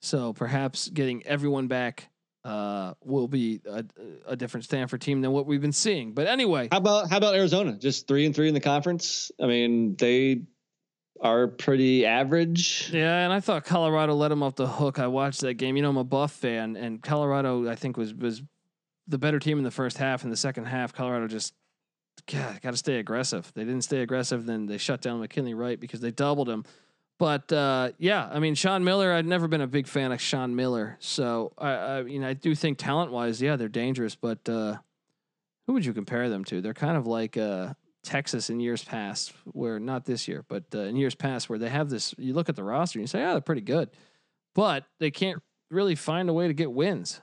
So 0.00 0.32
perhaps 0.32 0.88
getting 0.88 1.24
everyone 1.26 1.68
back 1.68 2.08
uh, 2.44 2.94
will 3.04 3.28
be 3.28 3.60
a, 3.68 3.84
a, 4.26 4.36
different 4.36 4.64
Stanford 4.64 5.00
team 5.00 5.20
than 5.20 5.30
what 5.30 5.46
we've 5.46 5.60
been 5.60 5.70
seeing. 5.70 6.12
But 6.12 6.26
anyway, 6.26 6.68
how 6.72 6.78
about 6.78 7.08
how 7.08 7.18
about 7.18 7.36
Arizona? 7.36 7.74
Just 7.74 8.08
three 8.08 8.26
and 8.26 8.34
three 8.34 8.48
in 8.48 8.54
the 8.54 8.60
conference. 8.60 9.30
I 9.40 9.46
mean, 9.46 9.94
they 9.96 10.42
are 11.22 11.46
pretty 11.46 12.04
average. 12.04 12.90
Yeah, 12.92 13.24
and 13.24 13.32
I 13.32 13.40
thought 13.40 13.64
Colorado 13.64 14.14
let 14.14 14.28
them 14.28 14.42
off 14.42 14.56
the 14.56 14.66
hook. 14.66 14.98
I 14.98 15.06
watched 15.06 15.40
that 15.40 15.54
game. 15.54 15.76
You 15.76 15.82
know, 15.82 15.90
I'm 15.90 15.96
a 15.96 16.04
Buff 16.04 16.32
fan, 16.32 16.76
and 16.76 17.02
Colorado 17.02 17.70
I 17.70 17.76
think 17.76 17.96
was 17.96 18.12
was 18.12 18.42
the 19.06 19.18
better 19.18 19.38
team 19.38 19.58
in 19.58 19.64
the 19.64 19.70
first 19.70 19.98
half. 19.98 20.24
In 20.24 20.30
the 20.30 20.36
second 20.36 20.66
half, 20.66 20.92
Colorado 20.92 21.28
just 21.28 21.54
God, 22.30 22.60
got 22.60 22.72
to 22.72 22.76
stay 22.76 22.98
aggressive. 22.98 23.50
They 23.54 23.64
didn't 23.64 23.82
stay 23.82 24.00
aggressive, 24.00 24.44
then 24.46 24.66
they 24.66 24.78
shut 24.78 25.00
down 25.00 25.20
McKinley 25.20 25.54
Wright 25.54 25.78
because 25.78 26.00
they 26.00 26.10
doubled 26.10 26.48
him. 26.48 26.64
But 27.18 27.52
uh, 27.52 27.92
yeah, 27.98 28.28
I 28.30 28.40
mean 28.40 28.56
Sean 28.56 28.82
Miller. 28.82 29.12
I'd 29.12 29.26
never 29.26 29.46
been 29.46 29.60
a 29.60 29.66
big 29.68 29.86
fan 29.86 30.10
of 30.10 30.20
Sean 30.20 30.56
Miller, 30.56 30.96
so 30.98 31.52
I, 31.56 31.70
I 31.70 32.02
know 32.02 32.26
I 32.26 32.32
do 32.34 32.54
think 32.54 32.78
talent 32.78 33.12
wise, 33.12 33.40
yeah, 33.40 33.54
they're 33.54 33.68
dangerous. 33.68 34.16
But 34.16 34.48
uh, 34.48 34.78
who 35.66 35.74
would 35.74 35.84
you 35.84 35.92
compare 35.92 36.28
them 36.28 36.44
to? 36.46 36.60
They're 36.60 36.74
kind 36.74 36.96
of 36.96 37.06
like 37.06 37.36
uh, 37.36 37.74
Texas 38.02 38.50
in 38.50 38.60
years 38.60 38.82
past, 38.84 39.32
where 39.44 39.78
not 39.78 40.04
this 40.04 40.26
year, 40.26 40.44
but 40.48 40.64
uh, 40.74 40.80
in 40.80 40.96
years 40.96 41.14
past, 41.14 41.48
where 41.48 41.58
they 41.58 41.68
have 41.68 41.88
this. 41.88 42.14
You 42.18 42.34
look 42.34 42.48
at 42.48 42.56
the 42.56 42.64
roster 42.64 42.98
and 42.98 43.04
you 43.04 43.06
say, 43.06 43.24
"Oh, 43.24 43.32
they're 43.32 43.40
pretty 43.40 43.60
good," 43.60 43.90
but 44.54 44.84
they 44.98 45.10
can't 45.10 45.40
really 45.70 45.94
find 45.94 46.28
a 46.28 46.32
way 46.32 46.48
to 46.48 46.54
get 46.54 46.72
wins. 46.72 47.20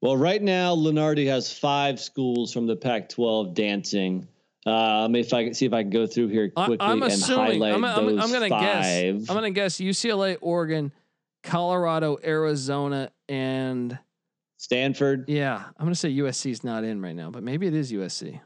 Well, 0.00 0.16
right 0.16 0.42
now, 0.42 0.76
Lunardi 0.76 1.26
has 1.28 1.52
five 1.52 1.98
schools 1.98 2.52
from 2.52 2.66
the 2.66 2.76
Pac-12 2.76 3.54
dancing. 3.54 4.28
Um, 4.66 5.14
if 5.14 5.32
I 5.32 5.44
can 5.44 5.54
see 5.54 5.66
if 5.66 5.72
I 5.72 5.82
can 5.82 5.90
go 5.90 6.06
through 6.06 6.28
here 6.28 6.50
quickly 6.50 6.76
I'm 6.80 7.02
assuming, 7.02 7.40
and 7.40 7.62
highlight 7.62 7.74
I'm, 7.74 8.06
those 8.06 8.12
I'm, 8.12 8.20
I'm 8.20 8.32
gonna 8.32 8.48
five. 8.48 9.18
guess. 9.18 9.28
I'm 9.28 9.34
gonna 9.34 9.50
guess 9.50 9.76
UCLA, 9.78 10.36
Oregon, 10.40 10.92
Colorado, 11.42 12.18
Arizona, 12.24 13.10
and 13.28 13.98
Stanford. 14.56 15.28
Yeah, 15.28 15.56
I'm 15.56 15.84
gonna 15.84 15.94
say 15.94 16.10
USC 16.10 16.50
is 16.50 16.64
not 16.64 16.84
in 16.84 17.02
right 17.02 17.16
now, 17.16 17.30
but 17.30 17.42
maybe 17.42 17.66
it 17.66 17.74
is 17.74 17.92
USC. 17.92 18.40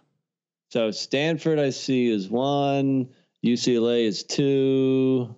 So 0.71 0.91
Stanford, 0.91 1.59
I 1.59 1.71
see, 1.71 2.11
is 2.11 2.29
one. 2.29 3.09
UCLA 3.45 4.07
is 4.07 4.25
two. 4.25 5.35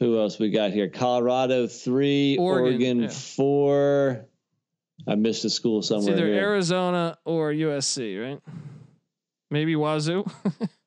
Who 0.00 0.18
else 0.18 0.38
we 0.38 0.50
got 0.50 0.72
here? 0.72 0.88
Colorado 0.88 1.68
three, 1.68 2.36
Oregon, 2.38 2.64
Oregon 2.64 3.02
yeah. 3.02 3.08
four. 3.08 4.26
I 5.06 5.14
missed 5.14 5.44
a 5.44 5.50
school 5.50 5.82
somewhere. 5.82 6.12
It's 6.12 6.20
either 6.20 6.32
here. 6.32 6.42
Arizona 6.42 7.18
or 7.24 7.52
USC, 7.52 8.20
right? 8.20 8.40
Maybe 9.50 9.76
Wazoo. 9.76 10.28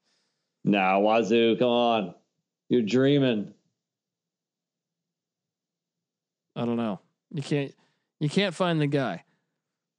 nah, 0.66 1.00
Wazoo, 1.00 1.56
come 1.58 1.70
on, 1.70 2.16
you're 2.68 2.82
dreaming. 2.82 3.54
I 6.56 6.66
don't 6.66 6.78
know. 6.78 7.00
You 7.32 7.44
can't. 7.44 7.74
You 8.20 8.30
can't 8.30 8.54
find 8.54 8.82
the 8.82 8.88
guy. 8.88 9.24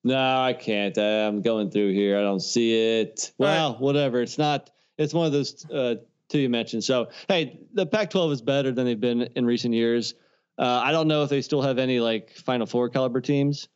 No, 0.04 0.16
I 0.16 0.52
can't. 0.52 0.96
I'm 0.96 1.42
going 1.42 1.70
through 1.70 1.92
here. 1.92 2.18
I 2.18 2.22
don't 2.22 2.40
see 2.40 3.00
it. 3.00 3.32
Well, 3.38 3.72
right. 3.72 3.80
whatever. 3.80 4.22
It's 4.22 4.38
not. 4.38 4.70
It's 4.96 5.12
one 5.12 5.26
of 5.26 5.32
those 5.32 5.64
uh, 5.70 5.96
two 6.28 6.38
you 6.38 6.48
mentioned. 6.48 6.84
So, 6.84 7.08
hey, 7.28 7.60
the 7.72 7.86
Pac-12 7.86 8.32
is 8.32 8.42
better 8.42 8.72
than 8.72 8.86
they've 8.86 9.00
been 9.00 9.22
in 9.34 9.44
recent 9.44 9.74
years. 9.74 10.14
Uh, 10.58 10.82
I 10.84 10.92
don't 10.92 11.08
know 11.08 11.22
if 11.22 11.30
they 11.30 11.40
still 11.40 11.62
have 11.62 11.78
any 11.78 12.00
like 12.00 12.32
Final 12.34 12.66
Four 12.66 12.88
caliber 12.88 13.20
teams. 13.20 13.68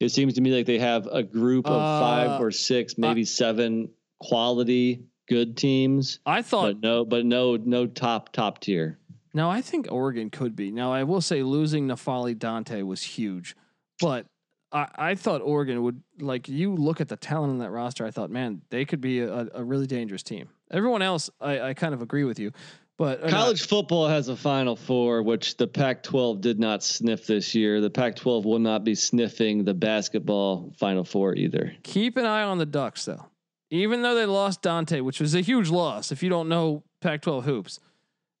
It 0.00 0.10
seems 0.10 0.34
to 0.34 0.40
me 0.40 0.54
like 0.54 0.66
they 0.66 0.78
have 0.78 1.06
a 1.06 1.22
group 1.22 1.66
of 1.66 1.72
uh, 1.72 2.00
five 2.00 2.40
or 2.40 2.52
six, 2.52 2.96
maybe 2.96 3.24
seven 3.24 3.90
quality 4.20 5.04
good 5.28 5.56
teams. 5.56 6.20
I 6.24 6.42
thought 6.42 6.80
but 6.80 6.80
no, 6.80 7.04
but 7.04 7.26
no, 7.26 7.56
no 7.56 7.86
top 7.86 8.32
top 8.32 8.60
tier. 8.60 8.98
Now 9.34 9.50
I 9.50 9.60
think 9.60 9.88
Oregon 9.90 10.30
could 10.30 10.54
be. 10.54 10.70
Now 10.70 10.92
I 10.92 11.02
will 11.02 11.20
say 11.20 11.42
losing 11.42 11.88
N'Faly 11.88 12.38
Dante 12.38 12.82
was 12.82 13.02
huge, 13.02 13.56
but 14.00 14.26
I, 14.72 14.88
I 14.96 15.14
thought 15.14 15.40
Oregon 15.40 15.82
would 15.82 16.02
like 16.20 16.48
you 16.48 16.74
look 16.74 17.00
at 17.00 17.08
the 17.08 17.16
talent 17.16 17.50
on 17.52 17.58
that 17.58 17.70
roster. 17.70 18.04
I 18.04 18.10
thought, 18.10 18.30
man, 18.30 18.62
they 18.70 18.84
could 18.84 19.00
be 19.00 19.20
a, 19.20 19.48
a 19.54 19.64
really 19.64 19.86
dangerous 19.86 20.22
team. 20.22 20.48
Everyone 20.70 21.02
else, 21.02 21.30
I, 21.40 21.60
I 21.60 21.74
kind 21.74 21.94
of 21.94 22.02
agree 22.02 22.24
with 22.24 22.38
you, 22.38 22.52
but 22.98 23.24
uh, 23.24 23.28
college 23.30 23.62
not. 23.62 23.68
football 23.68 24.08
has 24.08 24.28
a 24.28 24.36
Final 24.36 24.76
Four, 24.76 25.22
which 25.22 25.56
the 25.56 25.66
Pac-12 25.66 26.40
did 26.40 26.58
not 26.58 26.82
sniff 26.82 27.26
this 27.26 27.54
year. 27.54 27.80
The 27.80 27.90
Pac-12 27.90 28.44
will 28.44 28.58
not 28.58 28.84
be 28.84 28.94
sniffing 28.94 29.64
the 29.64 29.72
basketball 29.72 30.72
Final 30.76 31.04
Four 31.04 31.34
either. 31.36 31.74
Keep 31.84 32.16
an 32.16 32.26
eye 32.26 32.42
on 32.42 32.58
the 32.58 32.66
Ducks, 32.66 33.04
though. 33.04 33.26
Even 33.70 34.02
though 34.02 34.14
they 34.14 34.26
lost 34.26 34.62
Dante, 34.62 35.00
which 35.00 35.20
was 35.20 35.34
a 35.34 35.40
huge 35.40 35.70
loss, 35.70 36.10
if 36.10 36.22
you 36.22 36.28
don't 36.28 36.48
know 36.48 36.82
Pac-12 37.00 37.44
hoops, 37.44 37.78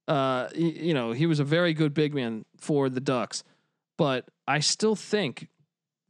uh, 0.08 0.48
you, 0.54 0.66
you 0.68 0.94
know 0.94 1.12
he 1.12 1.26
was 1.26 1.38
a 1.38 1.44
very 1.44 1.72
good 1.72 1.94
big 1.94 2.12
man 2.14 2.44
for 2.58 2.88
the 2.88 3.00
Ducks, 3.00 3.44
but 3.96 4.28
I 4.46 4.58
still 4.58 4.96
think 4.96 5.48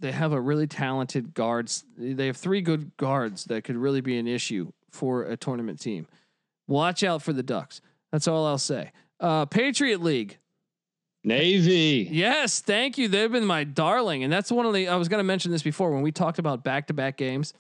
they 0.01 0.13
have 0.13 0.33
a 0.33 0.41
really 0.41 0.67
talented 0.67 1.35
guards. 1.35 1.85
They 1.97 2.27
have 2.27 2.37
three 2.37 2.61
good 2.61 2.97
guards 2.97 3.45
that 3.47 3.65
could 3.65 3.77
really 3.77 4.01
be 4.01 4.19
an 4.19 4.27
issue 4.27 4.73
for 4.91 5.25
a 5.25 5.37
tournament 5.37 5.81
team. 5.81 6.07
Watch 6.67 7.03
out 7.03 7.23
for 7.23 7.33
the 7.33 7.43
Ducks. 7.43 7.81
That's 8.13 8.29
all 8.29 8.47
I'll 8.47 8.59
say. 8.59 8.93
Uh, 9.21 9.47
Patriot 9.47 10.03
League. 10.03 10.39
Navy. 11.25 12.09
Yes, 12.11 12.61
thank 12.61 12.97
you. 12.97 13.09
They've 13.09 13.31
been 13.31 13.45
my 13.45 13.65
darling, 13.65 14.23
and 14.23 14.33
that's 14.33 14.53
one 14.53 14.67
of 14.67 14.73
the. 14.73 14.89
I 14.89 14.97
was 14.97 15.09
going 15.09 15.19
to 15.19 15.25
mention 15.25 15.51
this 15.51 15.63
before 15.63 15.91
when 15.91 16.03
we 16.03 16.13
talked 16.13 16.39
about 16.39 16.63
back-to-back 16.63 17.17
games. 17.17 17.53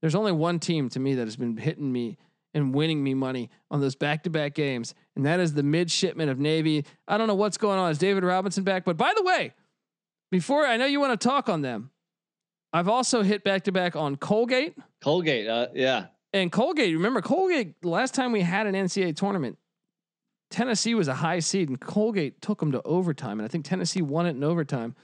There's 0.00 0.14
only 0.14 0.32
one 0.32 0.60
team 0.60 0.88
to 0.90 1.00
me 1.00 1.14
that 1.14 1.26
has 1.26 1.36
been 1.36 1.56
hitting 1.56 1.90
me 1.90 2.18
and 2.54 2.72
winning 2.72 3.02
me 3.02 3.14
money 3.14 3.50
on 3.70 3.80
those 3.80 3.96
back-to-back 3.96 4.54
games, 4.54 4.94
and 5.16 5.26
that 5.26 5.40
is 5.40 5.54
the 5.54 5.62
midshipman 5.64 6.28
of 6.28 6.38
Navy. 6.38 6.84
I 7.08 7.18
don't 7.18 7.26
know 7.26 7.34
what's 7.34 7.58
going 7.58 7.78
on. 7.78 7.90
Is 7.90 7.98
David 7.98 8.22
Robinson 8.22 8.62
back? 8.62 8.84
But 8.84 8.96
by 8.96 9.12
the 9.16 9.24
way, 9.24 9.52
before 10.34 10.66
I 10.66 10.76
know 10.76 10.84
you 10.84 10.98
want 10.98 11.18
to 11.20 11.28
talk 11.28 11.48
on 11.48 11.62
them, 11.62 11.90
I've 12.72 12.88
also 12.88 13.22
hit 13.22 13.44
back-to-back 13.44 13.94
on 13.94 14.16
Colgate. 14.16 14.76
Colgate, 15.00 15.46
uh, 15.46 15.68
yeah. 15.74 16.06
And 16.32 16.50
Colgate, 16.50 16.92
remember 16.92 17.22
Colgate? 17.22 17.84
Last 17.84 18.14
time 18.14 18.32
we 18.32 18.40
had 18.40 18.66
an 18.66 18.74
NCAA 18.74 19.14
tournament, 19.14 19.58
Tennessee 20.50 20.96
was 20.96 21.06
a 21.06 21.14
high 21.14 21.38
seed, 21.38 21.68
and 21.68 21.80
Colgate 21.80 22.42
took 22.42 22.58
them 22.58 22.72
to 22.72 22.82
overtime, 22.82 23.38
and 23.38 23.44
I 23.44 23.48
think 23.48 23.64
Tennessee 23.64 24.02
won 24.02 24.26
it 24.26 24.30
in 24.30 24.42
overtime. 24.42 24.96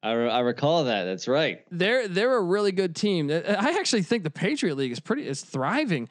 I, 0.00 0.12
re- 0.12 0.30
I 0.30 0.38
recall 0.40 0.84
that. 0.84 1.02
That's 1.06 1.26
right. 1.26 1.64
They're 1.72 2.06
they're 2.06 2.36
a 2.36 2.40
really 2.40 2.70
good 2.70 2.94
team. 2.94 3.32
I 3.32 3.76
actually 3.80 4.02
think 4.02 4.22
the 4.22 4.30
Patriot 4.30 4.76
League 4.76 4.92
is 4.92 5.00
pretty 5.00 5.26
is 5.26 5.40
thriving. 5.40 6.08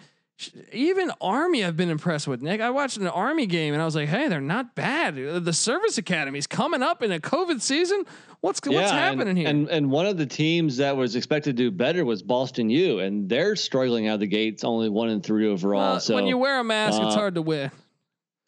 Even 0.72 1.12
Army, 1.20 1.66
I've 1.66 1.76
been 1.76 1.90
impressed 1.90 2.28
with. 2.28 2.44
Nick, 2.44 2.62
I 2.62 2.70
watched 2.70 2.98
an 2.98 3.08
Army 3.08 3.48
game 3.48 3.74
and 3.74 3.82
I 3.82 3.86
was 3.86 3.96
like, 3.96 4.08
"Hey, 4.08 4.28
they're 4.28 4.40
not 4.40 4.76
bad." 4.76 5.16
The 5.16 5.54
service 5.54 5.98
academies 5.98 6.46
coming 6.46 6.84
up 6.84 7.02
in 7.02 7.12
a 7.12 7.20
COVID 7.20 7.60
season. 7.60 8.06
What's 8.42 8.62
yeah, 8.68 8.80
what's 8.80 8.92
happening 8.92 9.30
and, 9.30 9.38
here? 9.38 9.48
And 9.48 9.68
and 9.70 9.90
one 9.90 10.06
of 10.06 10.18
the 10.18 10.28
teams 10.28 10.78
that 10.78 10.96
was 10.96 11.16
expected 11.16 11.58
to 11.58 11.64
do 11.64 11.72
better 11.72 12.06
was 12.06 12.22
Boston 12.22 12.70
U, 12.70 13.00
and 13.00 13.28
they're 13.28 13.56
struggling 13.56 14.08
out 14.08 14.16
of 14.16 14.20
the 14.20 14.28
gates, 14.28 14.64
only 14.64 14.90
one 14.90 15.10
and 15.10 15.24
three 15.24 15.48
overall. 15.48 15.94
Well, 15.94 16.00
so 16.00 16.14
when 16.14 16.28
you 16.28 16.38
wear 16.38 16.60
a 16.60 16.64
mask, 16.64 17.02
uh, 17.02 17.08
it's 17.08 17.16
hard 17.16 17.34
to 17.34 17.42
win. 17.42 17.72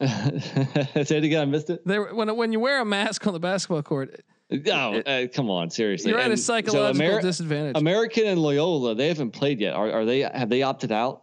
Say 0.00 1.16
it 1.18 1.24
again. 1.24 1.42
I 1.42 1.44
missed 1.44 1.70
it. 1.70 1.84
They, 1.84 1.98
when 1.98 2.36
when 2.36 2.52
you 2.52 2.60
wear 2.60 2.80
a 2.80 2.84
mask 2.84 3.26
on 3.26 3.32
the 3.32 3.40
basketball 3.40 3.82
court. 3.82 4.22
No, 4.48 4.94
uh, 4.94 5.26
come 5.28 5.48
on, 5.48 5.70
seriously. 5.70 6.10
You're 6.10 6.18
at 6.18 6.24
and 6.24 6.34
a 6.34 6.36
psychological 6.36 6.94
so 6.94 7.00
Ameri- 7.00 7.22
disadvantage. 7.22 7.76
American 7.76 8.26
and 8.26 8.40
Loyola, 8.40 8.96
they 8.96 9.06
haven't 9.08 9.30
played 9.30 9.60
yet. 9.60 9.74
Are, 9.74 9.90
are 9.90 10.04
they? 10.04 10.20
Have 10.20 10.48
they 10.48 10.62
opted 10.62 10.92
out? 10.92 11.22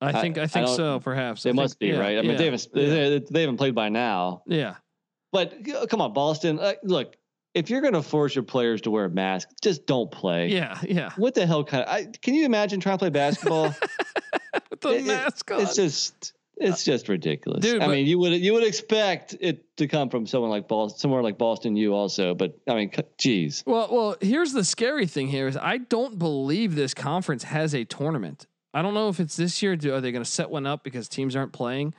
I 0.00 0.20
think 0.20 0.38
I, 0.38 0.42
I 0.42 0.46
think 0.46 0.68
I 0.68 0.76
so. 0.76 1.00
Perhaps 1.00 1.42
they 1.42 1.50
I 1.50 1.52
must 1.52 1.78
think, 1.78 1.92
be 1.92 1.96
yeah, 1.96 2.00
right. 2.00 2.18
I 2.18 2.22
mean, 2.22 2.32
yeah, 2.32 2.36
they 2.36 2.44
haven't 2.44 2.66
yeah. 2.72 3.18
they, 3.30 3.40
haven't 3.40 3.56
played 3.56 3.74
by 3.74 3.88
now. 3.88 4.42
Yeah, 4.46 4.76
but 5.32 5.54
come 5.88 6.00
on, 6.00 6.12
Boston. 6.12 6.58
Uh, 6.58 6.74
look, 6.84 7.16
if 7.54 7.68
you're 7.70 7.80
going 7.80 7.94
to 7.94 8.02
force 8.02 8.34
your 8.34 8.44
players 8.44 8.82
to 8.82 8.90
wear 8.90 9.06
a 9.06 9.10
mask, 9.10 9.48
just 9.60 9.86
don't 9.86 10.10
play. 10.10 10.48
Yeah, 10.48 10.78
yeah. 10.82 11.10
What 11.16 11.34
the 11.34 11.46
hell 11.46 11.64
kind 11.64 11.84
of? 11.84 11.88
I, 11.88 12.06
can 12.22 12.34
you 12.34 12.44
imagine 12.44 12.80
trying 12.80 12.94
to 12.94 12.98
play 13.00 13.10
basketball 13.10 13.74
with 14.70 14.80
the 14.80 14.90
it, 14.90 15.06
mask 15.06 15.50
on? 15.50 15.60
It's 15.62 15.74
just. 15.74 16.32
It's 16.60 16.82
just 16.82 17.08
ridiculous. 17.08 17.60
Dude, 17.60 17.82
I 17.82 17.86
mean, 17.86 18.04
you 18.04 18.18
would 18.18 18.32
you 18.32 18.52
would 18.52 18.64
expect 18.64 19.36
it 19.40 19.76
to 19.76 19.86
come 19.86 20.10
from 20.10 20.26
someone 20.26 20.50
like 20.50 20.66
Boston, 20.66 20.98
somewhere 20.98 21.22
like 21.22 21.38
Boston 21.38 21.76
U 21.76 21.94
also, 21.94 22.34
but 22.34 22.58
I 22.68 22.74
mean, 22.74 22.90
geez. 23.16 23.62
Well, 23.64 23.88
well, 23.92 24.16
here's 24.20 24.52
the 24.52 24.64
scary 24.64 25.06
thing 25.06 25.28
here 25.28 25.46
is 25.46 25.56
I 25.56 25.78
don't 25.78 26.18
believe 26.18 26.74
this 26.74 26.94
conference 26.94 27.44
has 27.44 27.76
a 27.76 27.84
tournament. 27.84 28.48
I 28.74 28.82
don't 28.82 28.94
know 28.94 29.08
if 29.08 29.20
it's 29.20 29.36
this 29.36 29.62
year. 29.62 29.76
Do, 29.76 29.94
are 29.94 30.00
they 30.00 30.12
going 30.12 30.24
to 30.24 30.30
set 30.30 30.50
one 30.50 30.66
up 30.66 30.84
because 30.84 31.08
teams 31.08 31.34
aren't 31.34 31.52
playing? 31.52 31.94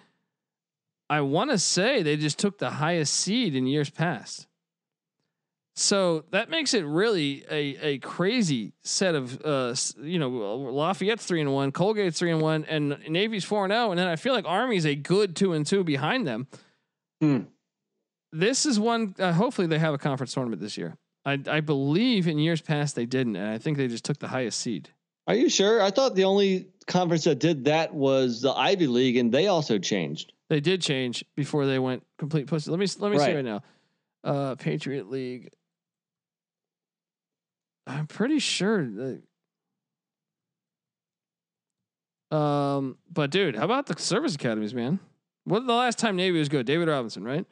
I 1.10 1.22
want 1.22 1.50
to 1.52 1.58
say 1.58 2.04
they 2.04 2.18
just 2.18 2.38
took 2.38 2.60
the 2.60 2.70
highest 2.70 3.14
seed 3.14 3.56
in 3.56 3.66
years 3.66 3.90
past. 3.90 4.48
So 5.76 6.26
that 6.32 6.50
makes 6.50 6.74
it 6.74 6.86
really 6.86 7.46
a, 7.50 7.78
a 7.82 7.98
crazy 8.00 8.74
set 8.84 9.16
of 9.16 9.42
uh 9.46 9.74
you 10.02 10.20
know 10.20 10.30
Lafayette's 10.30 11.26
three 11.26 11.40
and 11.40 11.54
one, 11.54 11.72
Colgate's 11.72 12.20
three 12.20 12.32
and 12.32 12.42
one, 12.42 12.66
and 12.66 12.98
Navy's 13.08 13.46
four 13.46 13.64
and 13.64 13.72
zero, 13.72 13.88
oh, 13.88 13.92
and 13.92 13.98
then 13.98 14.08
I 14.08 14.18
feel 14.18 14.34
like 14.34 14.44
Army's 14.46 14.86
a 14.86 14.96
good 14.96 15.38
two 15.38 15.54
and 15.54 15.66
two 15.66 15.86
behind 15.86 16.28
them. 16.28 16.48
Hmm. 17.22 17.44
This 18.34 18.66
is 18.66 18.78
one. 18.78 19.16
Uh, 19.18 19.32
hopefully, 19.32 19.68
they 19.68 19.80
have 19.80 19.94
a 19.94 19.98
conference 19.98 20.34
tournament 20.34 20.62
this 20.62 20.78
year. 20.78 20.98
I 21.24 21.40
I 21.48 21.62
believe 21.62 22.28
in 22.28 22.40
years 22.40 22.62
past 22.62 22.96
they 22.96 23.06
didn't, 23.06 23.38
and 23.38 23.50
I 23.50 23.58
think 23.58 23.78
they 23.78 23.88
just 23.88 24.04
took 24.04 24.20
the 24.20 24.28
highest 24.28 24.60
seed. 24.60 24.90
Are 25.30 25.36
you 25.36 25.48
sure? 25.48 25.80
I 25.80 25.92
thought 25.92 26.16
the 26.16 26.24
only 26.24 26.70
conference 26.88 27.26
that 27.26 27.38
did 27.38 27.66
that 27.66 27.94
was 27.94 28.42
the 28.42 28.52
Ivy 28.52 28.88
League, 28.88 29.16
and 29.16 29.32
they 29.32 29.46
also 29.46 29.78
changed. 29.78 30.34
They 30.50 30.60
did 30.60 30.82
change 30.82 31.24
before 31.36 31.68
they 31.68 31.78
went 31.78 32.04
complete 32.18 32.48
pussy. 32.48 32.72
Let 32.72 32.80
me 32.80 32.88
let 32.98 33.12
me 33.12 33.18
right. 33.20 33.26
see 33.28 33.36
right 33.36 33.46
now. 33.46 33.62
Uh, 34.24 34.56
Patriot 34.56 35.08
League. 35.08 35.52
I'm 37.86 38.08
pretty 38.08 38.40
sure 38.40 38.84
that. 42.32 42.36
Um, 42.36 42.98
but 43.12 43.30
dude, 43.30 43.56
how 43.56 43.66
about 43.66 43.86
the 43.86 44.00
service 44.02 44.34
academies, 44.34 44.74
man? 44.74 45.00
What 45.44 45.68
the 45.68 45.74
last 45.74 46.00
time 46.00 46.16
Navy 46.16 46.40
was 46.40 46.50
good? 46.50 46.66
David 46.66 46.88
Robinson, 46.88 47.24
right? 47.24 47.46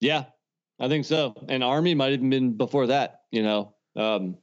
Yeah, 0.00 0.24
I 0.80 0.88
think 0.88 1.04
so. 1.04 1.36
And 1.48 1.62
Army 1.62 1.94
might 1.94 2.10
have 2.10 2.28
been 2.28 2.56
before 2.56 2.88
that. 2.88 3.20
You 3.30 3.44
know, 3.44 3.74
um, 3.94 4.38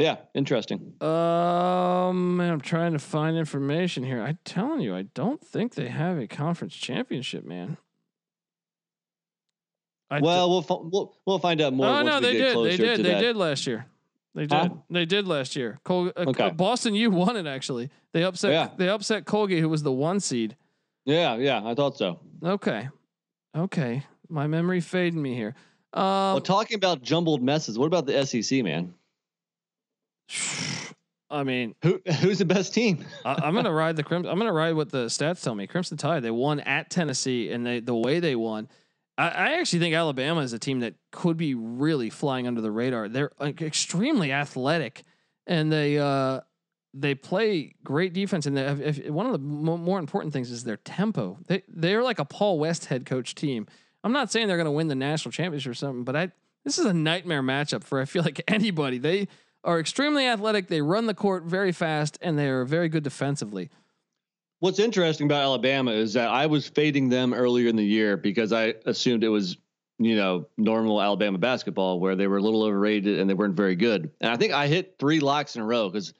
yeah, 0.00 0.16
interesting. 0.34 0.94
Um, 1.00 2.40
I'm 2.40 2.60
trying 2.60 2.92
to 2.92 2.98
find 2.98 3.36
information 3.36 4.02
here. 4.02 4.22
I'm 4.22 4.38
telling 4.44 4.80
you, 4.80 4.94
I 4.94 5.02
don't 5.02 5.44
think 5.44 5.74
they 5.74 5.88
have 5.88 6.18
a 6.18 6.26
conference 6.26 6.74
championship, 6.74 7.44
man. 7.44 7.76
I 10.10 10.20
well, 10.20 10.60
d- 10.60 10.66
we'll, 10.68 10.90
we'll 10.90 11.16
we'll 11.24 11.38
find 11.38 11.60
out 11.60 11.72
more. 11.72 11.86
Oh 11.86 12.02
no, 12.02 12.20
they 12.20 12.32
did. 12.32 12.56
They 12.56 12.76
did. 12.76 12.98
They 13.00 13.12
that. 13.12 13.20
did 13.20 13.36
last 13.36 13.66
year. 13.66 13.86
They 14.34 14.42
did. 14.42 14.52
Huh? 14.52 14.68
They 14.88 15.04
did 15.06 15.26
last 15.26 15.56
year. 15.56 15.78
Col- 15.84 16.08
uh, 16.08 16.24
okay. 16.28 16.50
Boston 16.50 16.94
U 16.94 17.10
won 17.10 17.36
it 17.36 17.46
actually. 17.46 17.90
They 18.12 18.24
upset. 18.24 18.52
Yeah. 18.52 18.68
They 18.76 18.88
upset 18.88 19.24
Colgate, 19.24 19.60
who 19.60 19.68
was 19.68 19.82
the 19.82 19.92
one 19.92 20.20
seed. 20.20 20.56
Yeah, 21.04 21.36
yeah, 21.36 21.62
I 21.64 21.74
thought 21.74 21.96
so. 21.96 22.20
Okay, 22.42 22.88
okay. 23.56 24.04
My 24.28 24.46
memory 24.46 24.80
fading 24.80 25.20
me 25.20 25.34
here. 25.34 25.54
Um, 25.92 26.02
well, 26.04 26.40
talking 26.40 26.76
about 26.76 27.02
jumbled 27.02 27.42
messes, 27.42 27.78
what 27.78 27.86
about 27.86 28.06
the 28.06 28.24
SEC, 28.24 28.62
man? 28.62 28.94
I 31.30 31.44
mean, 31.44 31.76
who 31.82 32.00
who's 32.20 32.38
the 32.38 32.44
best 32.44 32.74
team? 32.74 33.04
I, 33.24 33.46
am 33.46 33.54
gonna 33.54 33.72
ride 33.72 33.96
the 33.96 34.02
Crimson. 34.02 34.30
I'm 34.32 34.38
gonna 34.38 34.52
ride 34.52 34.74
what 34.74 34.90
the 34.90 35.06
stats 35.06 35.42
tell 35.42 35.54
me. 35.54 35.66
Crimson 35.68 35.96
Tide. 35.96 36.24
They 36.24 36.30
won 36.30 36.58
at 36.60 36.90
Tennessee, 36.90 37.52
and 37.52 37.64
they 37.64 37.78
the 37.80 37.94
way 37.94 38.18
they 38.18 38.34
won. 38.34 38.68
I, 39.16 39.28
I 39.28 39.52
actually 39.60 39.78
think 39.78 39.94
Alabama 39.94 40.40
is 40.40 40.52
a 40.52 40.58
team 40.58 40.80
that 40.80 40.94
could 41.12 41.36
be 41.36 41.54
really 41.54 42.10
flying 42.10 42.48
under 42.48 42.60
the 42.60 42.72
radar. 42.72 43.08
They're 43.08 43.30
like 43.38 43.62
extremely 43.62 44.32
athletic, 44.32 45.04
and 45.46 45.70
they 45.70 45.98
uh, 45.98 46.40
they 46.94 47.14
play 47.14 47.74
great 47.84 48.12
defense. 48.12 48.46
And 48.46 48.58
if, 48.58 48.98
if, 48.98 49.10
one 49.10 49.26
of 49.26 49.32
the 49.32 49.38
more 49.38 49.98
important 49.98 50.32
things 50.32 50.50
is 50.50 50.64
their 50.64 50.78
tempo. 50.78 51.38
They 51.46 51.62
they're 51.68 52.02
like 52.02 52.18
a 52.18 52.24
Paul 52.24 52.58
Westhead 52.58 53.06
coach 53.06 53.34
team. 53.34 53.66
I'm 54.02 54.12
not 54.12 54.32
saying 54.32 54.48
they're 54.48 54.56
going 54.56 54.64
to 54.64 54.72
win 54.72 54.88
the 54.88 54.94
national 54.94 55.32
championship 55.32 55.70
or 55.70 55.74
something, 55.74 56.04
but 56.04 56.16
I 56.16 56.32
this 56.64 56.78
is 56.78 56.86
a 56.86 56.94
nightmare 56.94 57.42
matchup 57.42 57.84
for 57.84 58.00
I 58.00 58.04
feel 58.04 58.22
like 58.22 58.42
anybody. 58.48 58.98
They 58.98 59.28
are 59.64 59.78
extremely 59.80 60.26
athletic. 60.26 60.68
They 60.68 60.80
run 60.80 61.06
the 61.06 61.14
court 61.14 61.44
very 61.44 61.72
fast, 61.72 62.18
and 62.20 62.38
they 62.38 62.48
are 62.48 62.64
very 62.64 62.88
good 62.88 63.02
defensively. 63.02 63.70
What's 64.60 64.78
interesting 64.78 65.26
about 65.26 65.42
Alabama 65.42 65.92
is 65.92 66.12
that 66.14 66.28
I 66.28 66.46
was 66.46 66.68
fading 66.68 67.08
them 67.08 67.32
earlier 67.32 67.68
in 67.68 67.76
the 67.76 67.84
year 67.84 68.16
because 68.16 68.52
I 68.52 68.74
assumed 68.84 69.24
it 69.24 69.28
was, 69.28 69.56
you 69.98 70.16
know, 70.16 70.48
normal 70.58 71.00
Alabama 71.00 71.38
basketball 71.38 71.98
where 71.98 72.14
they 72.14 72.26
were 72.26 72.36
a 72.36 72.42
little 72.42 72.62
overrated 72.62 73.18
and 73.18 73.28
they 73.28 73.34
weren't 73.34 73.56
very 73.56 73.74
good. 73.74 74.10
And 74.20 74.30
I 74.30 74.36
think 74.36 74.52
I 74.52 74.66
hit 74.66 74.96
three 74.98 75.20
locks 75.20 75.56
in 75.56 75.62
a 75.62 75.64
row 75.64 75.88
because 75.88 76.12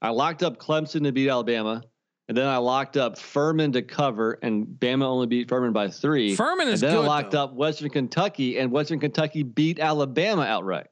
I 0.00 0.10
locked 0.10 0.44
up 0.44 0.58
Clemson 0.58 1.02
to 1.02 1.12
beat 1.12 1.28
Alabama. 1.28 1.82
And 2.28 2.36
then 2.36 2.46
I 2.46 2.58
locked 2.58 2.96
up 2.96 3.18
Furman 3.18 3.72
to 3.72 3.82
cover, 3.82 4.38
and 4.40 4.64
Bama 4.64 5.02
only 5.02 5.26
beat 5.26 5.48
Furman 5.48 5.72
by 5.72 5.88
three. 5.88 6.36
Furman 6.36 6.68
is 6.68 6.80
and 6.80 6.92
then 6.92 6.98
good, 6.98 7.04
I 7.06 7.08
locked 7.08 7.32
though. 7.32 7.42
up 7.42 7.54
Western 7.54 7.90
Kentucky, 7.90 8.56
and 8.56 8.70
Western 8.70 9.00
Kentucky 9.00 9.42
beat 9.42 9.80
Alabama 9.80 10.42
outright. 10.42 10.86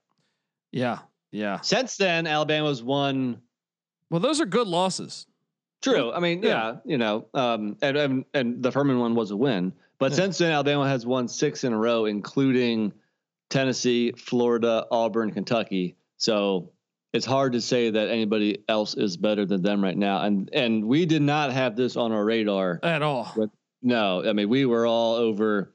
Yeah, 0.73 0.99
yeah. 1.31 1.61
Since 1.61 1.97
then, 1.97 2.27
Alabama's 2.27 2.83
won. 2.83 3.41
Well, 4.11 4.21
those 4.21 4.41
are 4.41 4.47
good 4.47 4.67
losses. 4.67 5.27
True. 5.83 6.13
I 6.13 6.21
mean, 6.21 6.43
yeah, 6.43 6.49
yeah 6.51 6.77
you 6.85 6.99
know, 6.99 7.27
um, 7.35 7.77
and, 7.83 7.97
and 7.97 8.25
and 8.35 8.63
the 8.63 8.73
Furman 8.73 8.99
one 8.99 9.15
was 9.15 9.31
a 9.31 9.37
win, 9.37 9.73
but 9.99 10.11
yeah. 10.11 10.17
since 10.17 10.39
then 10.39 10.51
Alabama 10.53 10.89
has 10.89 11.07
won 11.07 11.29
six 11.29 11.65
in 11.65 11.73
a 11.73 11.79
row, 11.79 12.07
including 12.07 12.93
Tennessee, 13.51 14.13
Florida, 14.13 14.87
Auburn, 14.91 15.31
Kentucky. 15.33 15.97
So 16.17 16.73
it's 17.13 17.27
hard 17.27 17.53
to 17.53 17.61
say 17.61 17.91
that 17.91 18.09
anybody 18.09 18.65
else 18.69 18.95
is 18.95 19.17
better 19.17 19.47
than 19.47 19.63
them 19.63 19.83
right 19.83 19.97
now. 19.97 20.23
And 20.23 20.51
and 20.53 20.85
we 20.85 21.07
did 21.07 21.23
not 21.23 21.53
have 21.53 21.77
this 21.77 21.97
on 21.97 22.13
our 22.13 22.25
radar 22.25 22.81
at 22.83 23.03
all. 23.03 23.33
But 23.37 23.51
no, 23.83 24.29
I 24.29 24.33
mean 24.33 24.49
we 24.49 24.67
were 24.67 24.87
all 24.87 25.15
over 25.15 25.73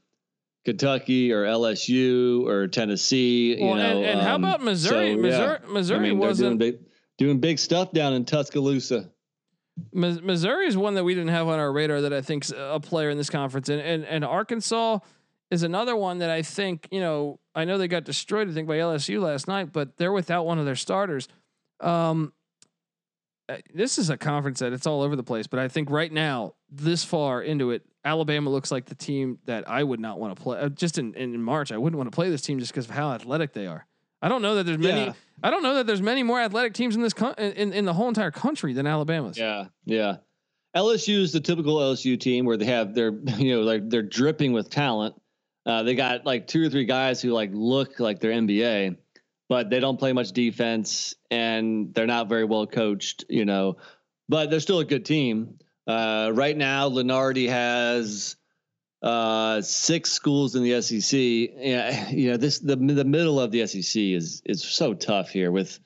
Kentucky 0.65 1.31
or 1.31 1.43
LSU 1.43 2.45
or 2.47 2.67
Tennessee. 2.67 3.57
Well, 3.59 3.71
you 3.71 3.75
know, 3.75 3.97
and, 3.97 4.05
and 4.05 4.19
um, 4.19 4.25
how 4.25 4.35
about 4.35 4.61
Missouri? 4.61 5.15
So, 5.15 5.21
Missouri, 5.21 5.57
yeah. 5.61 5.73
Missouri 5.73 5.99
I 5.99 6.09
mean, 6.09 6.17
wasn't 6.19 6.59
doing 6.59 6.71
big, 6.71 6.85
doing 7.17 7.39
big 7.39 7.59
stuff 7.59 7.91
down 7.91 8.13
in 8.13 8.25
Tuscaloosa. 8.25 9.09
Missouri 9.91 10.67
is 10.67 10.77
one 10.77 10.93
that 10.95 11.03
we 11.03 11.15
didn't 11.15 11.31
have 11.31 11.47
on 11.47 11.59
our 11.59 11.71
radar 11.71 12.01
that 12.01 12.13
I 12.13 12.21
think's 12.21 12.51
a 12.55 12.79
player 12.79 13.09
in 13.09 13.17
this 13.17 13.29
conference, 13.29 13.69
and 13.69 13.81
and 13.81 14.05
and 14.05 14.23
Arkansas 14.23 14.99
is 15.49 15.63
another 15.63 15.95
one 15.95 16.19
that 16.19 16.29
I 16.29 16.41
think 16.41 16.87
you 16.91 16.99
know. 16.99 17.39
I 17.55 17.65
know 17.65 17.77
they 17.77 17.87
got 17.87 18.03
destroyed, 18.03 18.49
I 18.49 18.53
think, 18.53 18.67
by 18.67 18.77
LSU 18.77 19.21
last 19.21 19.47
night, 19.47 19.71
but 19.71 19.97
they're 19.97 20.11
without 20.11 20.45
one 20.45 20.57
of 20.57 20.65
their 20.65 20.75
starters. 20.75 21.27
Um, 21.79 22.33
this 23.73 23.97
is 23.97 24.09
a 24.09 24.17
conference 24.17 24.59
that 24.59 24.73
it's 24.73 24.87
all 24.87 25.01
over 25.01 25.15
the 25.15 25.23
place. 25.23 25.47
But 25.47 25.59
I 25.59 25.67
think 25.67 25.89
right 25.89 26.11
now, 26.11 26.55
this 26.69 27.03
far 27.03 27.41
into 27.41 27.71
it, 27.71 27.83
Alabama 28.05 28.49
looks 28.49 28.71
like 28.71 28.85
the 28.85 28.95
team 28.95 29.39
that 29.45 29.69
I 29.69 29.83
would 29.83 29.99
not 29.99 30.19
want 30.19 30.35
to 30.35 30.41
play. 30.41 30.59
Uh, 30.59 30.69
just 30.69 30.97
in, 30.97 31.13
in 31.15 31.41
March, 31.41 31.71
I 31.71 31.77
wouldn't 31.77 31.97
want 31.97 32.11
to 32.11 32.15
play 32.15 32.29
this 32.29 32.41
team 32.41 32.59
just 32.59 32.71
because 32.71 32.85
of 32.85 32.91
how 32.91 33.11
athletic 33.11 33.53
they 33.53 33.67
are. 33.67 33.85
I 34.21 34.29
don't 34.29 34.41
know 34.41 34.55
that 34.55 34.65
there's 34.65 34.77
many. 34.77 35.05
Yeah. 35.07 35.13
I 35.41 35.49
don't 35.49 35.63
know 35.63 35.75
that 35.75 35.87
there's 35.87 36.01
many 36.01 36.23
more 36.23 36.39
athletic 36.39 36.73
teams 36.73 36.95
in 36.95 37.01
this 37.01 37.13
con- 37.13 37.35
in 37.37 37.73
in 37.73 37.83
the 37.85 37.93
whole 37.93 38.07
entire 38.07 38.31
country 38.31 38.73
than 38.73 38.87
Alabama's. 38.87 39.37
Yeah, 39.37 39.65
yeah. 39.85 40.17
LSU 40.75 41.21
is 41.21 41.33
the 41.33 41.41
typical 41.41 41.75
LSU 41.75 42.19
team 42.19 42.45
where 42.45 42.57
they 42.57 42.65
have 42.65 42.95
their 42.95 43.11
you 43.37 43.55
know 43.55 43.61
like 43.61 43.89
they're 43.89 44.01
dripping 44.01 44.53
with 44.53 44.69
talent. 44.69 45.15
Uh, 45.65 45.83
they 45.83 45.95
got 45.95 46.25
like 46.25 46.47
two 46.47 46.65
or 46.65 46.69
three 46.69 46.85
guys 46.85 47.21
who 47.21 47.31
like 47.31 47.49
look 47.53 47.99
like 47.99 48.19
they're 48.19 48.31
NBA, 48.31 48.97
but 49.53 49.69
they 49.69 49.79
don't 49.79 49.99
play 49.99 50.13
much 50.13 50.31
defense 50.31 51.13
and 51.29 51.93
they're 51.93 52.07
not 52.07 52.27
very 52.27 52.43
well 52.43 52.65
coached. 52.65 53.25
You 53.29 53.45
know, 53.45 53.77
but 54.27 54.49
they're 54.49 54.59
still 54.59 54.79
a 54.79 54.85
good 54.85 55.05
team. 55.05 55.59
Uh, 55.85 56.31
right 56.33 56.57
now, 56.57 56.89
Lunardi 56.89 57.47
has 57.49 58.35
uh, 59.03 59.61
six 59.61 60.11
schools 60.11 60.55
in 60.55 60.63
the 60.63 60.81
SEC. 60.81 61.19
Yeah, 61.19 62.09
you 62.09 62.31
know 62.31 62.37
this 62.37 62.57
the 62.57 62.75
the 62.75 63.05
middle 63.05 63.39
of 63.39 63.51
the 63.51 63.67
SEC 63.67 64.01
is 64.01 64.41
is 64.43 64.63
so 64.63 64.95
tough 64.95 65.29
here 65.29 65.51
with 65.51 65.79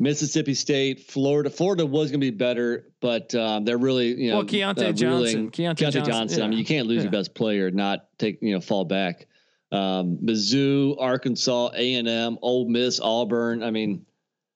Mississippi 0.00 0.54
State, 0.54 0.98
Florida. 0.98 1.50
Florida 1.50 1.86
was 1.86 2.10
going 2.10 2.20
to 2.20 2.32
be 2.32 2.36
better, 2.36 2.90
but 3.00 3.32
um, 3.36 3.64
they're 3.64 3.78
really 3.78 4.20
you 4.20 4.30
know 4.30 4.38
well, 4.38 4.44
Keyontae 4.44 4.88
uh, 4.88 4.92
Johnson, 4.92 5.52
Keyontae, 5.52 5.76
Keyontae 5.76 5.92
Johnson. 5.92 6.04
Johnson. 6.04 6.38
Yeah. 6.40 6.44
I 6.46 6.48
mean, 6.48 6.58
you 6.58 6.64
can't 6.64 6.88
lose 6.88 6.96
yeah. 6.96 7.02
your 7.02 7.12
best 7.12 7.32
player, 7.32 7.70
not 7.70 8.08
take 8.18 8.42
you 8.42 8.54
know 8.54 8.60
fall 8.60 8.84
back. 8.84 9.28
Um, 9.70 10.18
Mizzou, 10.22 10.96
Arkansas, 10.98 11.70
A 11.74 11.94
and 11.94 12.08
M, 12.08 12.38
Ole 12.40 12.68
Miss, 12.68 13.00
Auburn. 13.00 13.62
I 13.62 13.70
mean, 13.70 14.06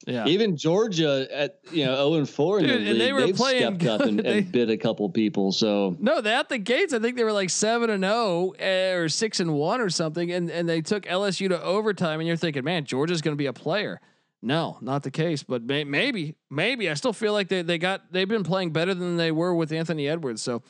yeah. 0.06 0.26
Even 0.26 0.56
Georgia 0.56 1.28
at 1.30 1.60
you 1.70 1.84
know 1.84 1.94
zero 1.94 2.08
oh 2.08 2.14
and 2.14 2.28
four 2.28 2.58
in 2.58 2.66
Dude, 2.66 2.74
the 2.74 2.78
league, 2.78 2.90
and 2.90 3.00
they 3.00 3.12
were 3.12 3.32
playing 3.32 3.78
stepped 3.78 3.86
up 3.86 4.00
and, 4.08 4.18
they, 4.18 4.38
and 4.38 4.52
bit 4.52 4.68
a 4.70 4.76
couple 4.76 5.08
people. 5.10 5.52
So 5.52 5.96
no, 6.00 6.20
they 6.20 6.32
at 6.32 6.48
the 6.48 6.58
gates. 6.58 6.92
I 6.92 6.98
think 6.98 7.16
they 7.16 7.24
were 7.24 7.32
like 7.32 7.50
seven 7.50 7.90
and 7.90 8.02
zero 8.02 8.14
oh, 8.14 8.54
eh, 8.58 8.92
or 8.94 9.08
six 9.08 9.38
and 9.40 9.54
one 9.54 9.80
or 9.80 9.90
something, 9.90 10.32
and 10.32 10.50
and 10.50 10.68
they 10.68 10.80
took 10.80 11.04
LSU 11.04 11.48
to 11.50 11.62
overtime. 11.62 12.18
And 12.20 12.26
you're 12.26 12.36
thinking, 12.36 12.64
man, 12.64 12.84
Georgia's 12.84 13.22
going 13.22 13.36
to 13.36 13.38
be 13.38 13.46
a 13.46 13.52
player. 13.52 14.00
No, 14.42 14.78
not 14.80 15.04
the 15.04 15.10
case. 15.10 15.44
But 15.44 15.62
may, 15.62 15.84
maybe, 15.84 16.34
maybe 16.50 16.90
I 16.90 16.94
still 16.94 17.12
feel 17.12 17.32
like 17.32 17.48
they 17.48 17.62
they 17.62 17.78
got 17.78 18.12
they've 18.12 18.28
been 18.28 18.44
playing 18.44 18.72
better 18.72 18.94
than 18.94 19.16
they 19.16 19.30
were 19.30 19.54
with 19.54 19.72
Anthony 19.72 20.08
Edwards. 20.08 20.42
So 20.42 20.62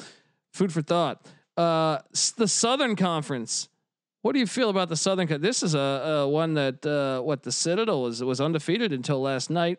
food 0.52 0.72
for 0.72 0.82
thought. 0.82 1.26
Uh, 1.56 1.98
the 2.36 2.48
Southern 2.48 2.96
Conference. 2.96 3.68
What 4.22 4.32
do 4.32 4.38
you 4.38 4.46
feel 4.46 4.70
about 4.70 4.88
the 4.88 4.96
Southern? 4.96 5.26
This 5.40 5.62
is 5.62 5.74
a, 5.74 5.78
a 5.78 6.28
one 6.28 6.54
that 6.54 6.86
uh, 6.86 7.20
what 7.22 7.42
the 7.42 7.52
Citadel 7.52 8.02
was 8.02 8.22
was 8.22 8.40
undefeated 8.40 8.92
until 8.92 9.20
last 9.20 9.50
night. 9.50 9.78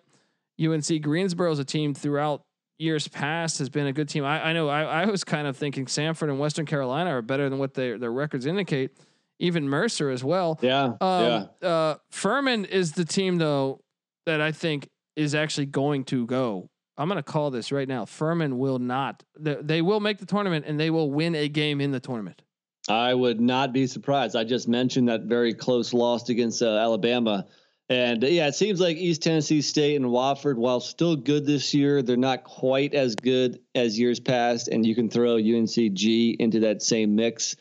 UNC 0.64 1.02
Greensboro 1.02 1.52
is 1.52 1.60
a 1.60 1.66
team 1.66 1.94
throughout 1.94 2.44
years 2.78 3.08
past 3.08 3.60
has 3.60 3.70
been 3.70 3.88
a 3.88 3.94
good 3.94 4.10
team. 4.10 4.24
I, 4.24 4.50
I 4.50 4.54
know 4.54 4.68
I, 4.68 4.84
I 4.84 5.06
was 5.06 5.24
kind 5.24 5.48
of 5.48 5.56
thinking 5.58 5.86
Samford 5.86 6.30
and 6.30 6.40
Western 6.40 6.66
Carolina 6.66 7.12
are 7.12 7.22
better 7.22 7.50
than 7.50 7.60
what 7.60 7.74
their 7.74 7.98
their 7.98 8.12
records 8.12 8.46
indicate. 8.46 8.92
Even 9.40 9.68
Mercer 9.68 10.10
as 10.10 10.24
well. 10.24 10.60
Yeah. 10.62 10.94
Um, 11.02 11.50
yeah. 11.62 11.68
Uh, 11.68 11.96
Furman 12.12 12.66
is 12.66 12.92
the 12.94 13.06
team 13.06 13.38
though 13.38 13.82
that 14.26 14.42
I 14.42 14.52
think 14.52 14.90
is 15.16 15.36
actually 15.36 15.66
going 15.68 16.06
to 16.06 16.26
go. 16.26 16.70
I'm 16.98 17.08
going 17.10 17.18
to 17.18 17.24
call 17.24 17.50
this 17.50 17.72
right 17.72 17.88
now. 17.88 18.06
Furman 18.06 18.60
will 18.60 18.78
not. 18.78 19.24
They, 19.40 19.56
they 19.56 19.82
will 19.82 20.00
make 20.00 20.20
the 20.20 20.26
tournament 20.26 20.66
and 20.68 20.80
they 20.80 20.92
will 20.92 21.10
win 21.10 21.34
a 21.34 21.48
game 21.48 21.82
in 21.82 21.92
the 21.92 22.00
tournament. 22.00 22.42
I 22.90 23.14
would 23.14 23.40
not 23.40 23.72
be 23.72 23.88
surprised. 23.88 24.36
I 24.36 24.44
just 24.44 24.68
mentioned 24.68 25.08
that 25.08 25.24
very 25.24 25.54
close 25.54 25.94
loss 25.94 26.30
against 26.30 26.62
uh, 26.62 26.78
Alabama. 26.78 27.46
And 27.90 28.24
uh, 28.24 28.28
yeah, 28.28 28.48
it 28.48 28.56
seems 28.56 28.80
like 28.80 28.98
East 28.98 29.24
Tennessee 29.24 29.62
State 29.62 29.96
and 29.96 30.06
Wofford, 30.06 30.56
while 30.56 30.80
still 30.80 31.16
good 31.16 31.46
this 31.46 31.74
year, 31.74 32.02
they're 32.02 32.18
not 32.18 32.44
quite 32.44 32.94
as 32.94 33.16
good 33.16 33.60
as 33.76 33.98
years 33.98 34.20
past. 34.20 34.68
And 34.68 34.86
you 34.86 34.96
can 34.96 35.10
throw 35.10 35.36
UNCG 35.36 36.38
into 36.40 36.62
that 36.62 36.82
same 36.82 37.16
mix. 37.16 37.56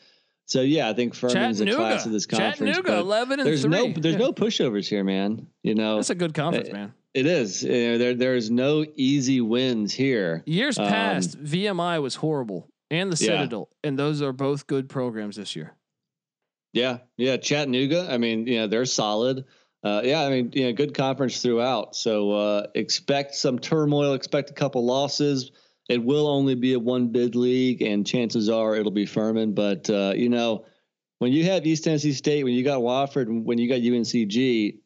So 0.45 0.61
yeah, 0.61 0.89
I 0.89 0.93
think 0.93 1.15
Furman's 1.15 1.61
a 1.61 1.73
class 1.73 2.05
of 2.05 2.11
this 2.11 2.25
conference. 2.25 2.75
Chattanooga, 2.75 2.97
eleven 2.97 3.39
and 3.39 3.47
there's 3.47 3.61
three. 3.61 3.71
no 3.71 3.93
there's 3.93 4.15
yeah. 4.15 4.19
no 4.19 4.33
pushovers 4.33 4.87
here, 4.87 5.03
man. 5.03 5.47
You 5.63 5.73
know, 5.73 5.95
that's 5.95 6.09
a 6.09 6.15
good 6.15 6.33
conference, 6.33 6.69
uh, 6.69 6.73
man. 6.73 6.93
It 7.13 7.25
is. 7.25 7.63
You 7.63 7.91
know, 7.91 7.97
there 7.97 8.13
there's 8.13 8.51
no 8.51 8.85
easy 8.95 9.39
wins 9.39 9.93
here. 9.93 10.43
Years 10.45 10.77
um, 10.77 10.87
past, 10.87 11.41
VMI 11.41 12.01
was 12.01 12.15
horrible 12.15 12.69
and 12.93 13.11
the 13.11 13.17
Citadel, 13.17 13.69
yeah. 13.71 13.89
and 13.89 13.99
those 13.99 14.21
are 14.21 14.31
both 14.31 14.67
good 14.67 14.87
programs 14.87 15.35
this 15.35 15.55
year. 15.55 15.75
Yeah, 16.73 16.99
yeah, 17.17 17.37
Chattanooga. 17.37 18.07
I 18.09 18.17
mean, 18.17 18.47
you 18.47 18.59
know, 18.59 18.67
they're 18.67 18.85
solid. 18.85 19.45
Uh, 19.83 20.01
yeah, 20.03 20.21
I 20.21 20.29
mean, 20.29 20.51
you 20.53 20.65
know, 20.65 20.73
good 20.73 20.93
conference 20.93 21.41
throughout. 21.41 21.95
So 21.95 22.31
uh, 22.31 22.67
expect 22.73 23.35
some 23.35 23.59
turmoil. 23.59 24.13
Expect 24.13 24.49
a 24.49 24.53
couple 24.53 24.85
losses. 24.85 25.51
It 25.89 26.03
will 26.03 26.27
only 26.27 26.55
be 26.55 26.73
a 26.73 26.79
one 26.79 27.09
bid 27.09 27.35
league, 27.35 27.81
and 27.81 28.07
chances 28.07 28.49
are 28.49 28.75
it'll 28.75 28.91
be 28.91 29.05
Furman. 29.05 29.53
But 29.53 29.89
uh, 29.89 30.13
you 30.15 30.29
know, 30.29 30.65
when 31.19 31.33
you 31.33 31.45
have 31.45 31.65
East 31.65 31.83
Tennessee 31.83 32.13
State, 32.13 32.43
when 32.43 32.53
you 32.53 32.63
got 32.63 32.81
Wofford, 32.81 33.43
when 33.43 33.57
you 33.57 33.67
got 33.67 33.81
UNCG, 33.81 34.77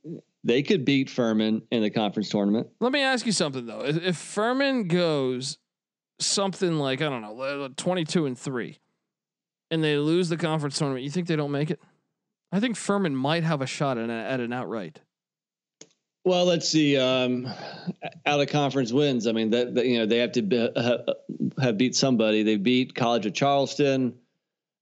they 0.43 0.63
could 0.63 0.85
beat 0.85 1.09
Furman 1.09 1.61
in 1.71 1.83
the 1.83 1.89
conference 1.89 2.29
tournament. 2.29 2.67
Let 2.79 2.91
me 2.91 3.01
ask 3.01 3.25
you 3.25 3.31
something 3.31 3.65
though: 3.65 3.85
if, 3.85 3.97
if 4.03 4.17
Furman 4.17 4.87
goes 4.87 5.59
something 6.19 6.79
like 6.79 7.01
I 7.01 7.09
don't 7.09 7.21
know, 7.21 7.69
twenty-two 7.75 8.25
and 8.25 8.37
three, 8.37 8.79
and 9.71 9.83
they 9.83 9.97
lose 9.97 10.29
the 10.29 10.37
conference 10.37 10.77
tournament, 10.77 11.03
you 11.03 11.11
think 11.11 11.27
they 11.27 11.35
don't 11.35 11.51
make 11.51 11.71
it? 11.71 11.79
I 12.51 12.59
think 12.59 12.77
Furman 12.77 13.15
might 13.15 13.43
have 13.43 13.61
a 13.61 13.67
shot 13.67 13.97
at, 13.97 14.09
at 14.09 14.39
an 14.39 14.53
outright. 14.53 15.01
Well, 16.23 16.45
let's 16.45 16.67
see. 16.67 16.97
Um, 16.97 17.47
out 18.25 18.41
of 18.41 18.49
conference 18.49 18.91
wins. 18.91 19.27
I 19.27 19.31
mean, 19.31 19.51
that, 19.51 19.75
that 19.75 19.85
you 19.85 19.99
know 19.99 20.05
they 20.05 20.17
have 20.17 20.33
to 20.33 20.41
be, 20.41 20.57
uh, 20.59 20.97
have 21.61 21.77
beat 21.77 21.95
somebody. 21.95 22.43
They 22.43 22.57
beat 22.57 22.95
College 22.95 23.25
of 23.25 23.33
Charleston. 23.33 24.15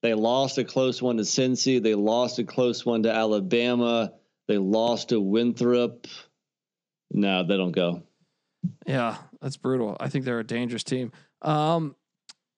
They 0.02 0.14
lost 0.14 0.58
a 0.58 0.64
close 0.64 1.02
one 1.02 1.18
to 1.18 1.24
Cincy. 1.24 1.82
They 1.82 1.96
lost 1.96 2.40
a 2.40 2.44
close 2.44 2.86
one 2.86 3.04
to 3.04 3.12
Alabama. 3.12 4.14
They 4.48 4.58
lost 4.58 5.10
to 5.10 5.20
Winthrop. 5.20 6.08
No, 7.12 7.44
they 7.46 7.58
don't 7.58 7.72
go. 7.72 8.04
Yeah, 8.88 9.18
that's 9.42 9.58
brutal. 9.58 9.98
I 10.00 10.10
think 10.10 10.26
they're 10.26 10.40
a 10.40 10.44
dangerous 10.44 10.84
team. 10.84 11.12
Um, 11.42 11.96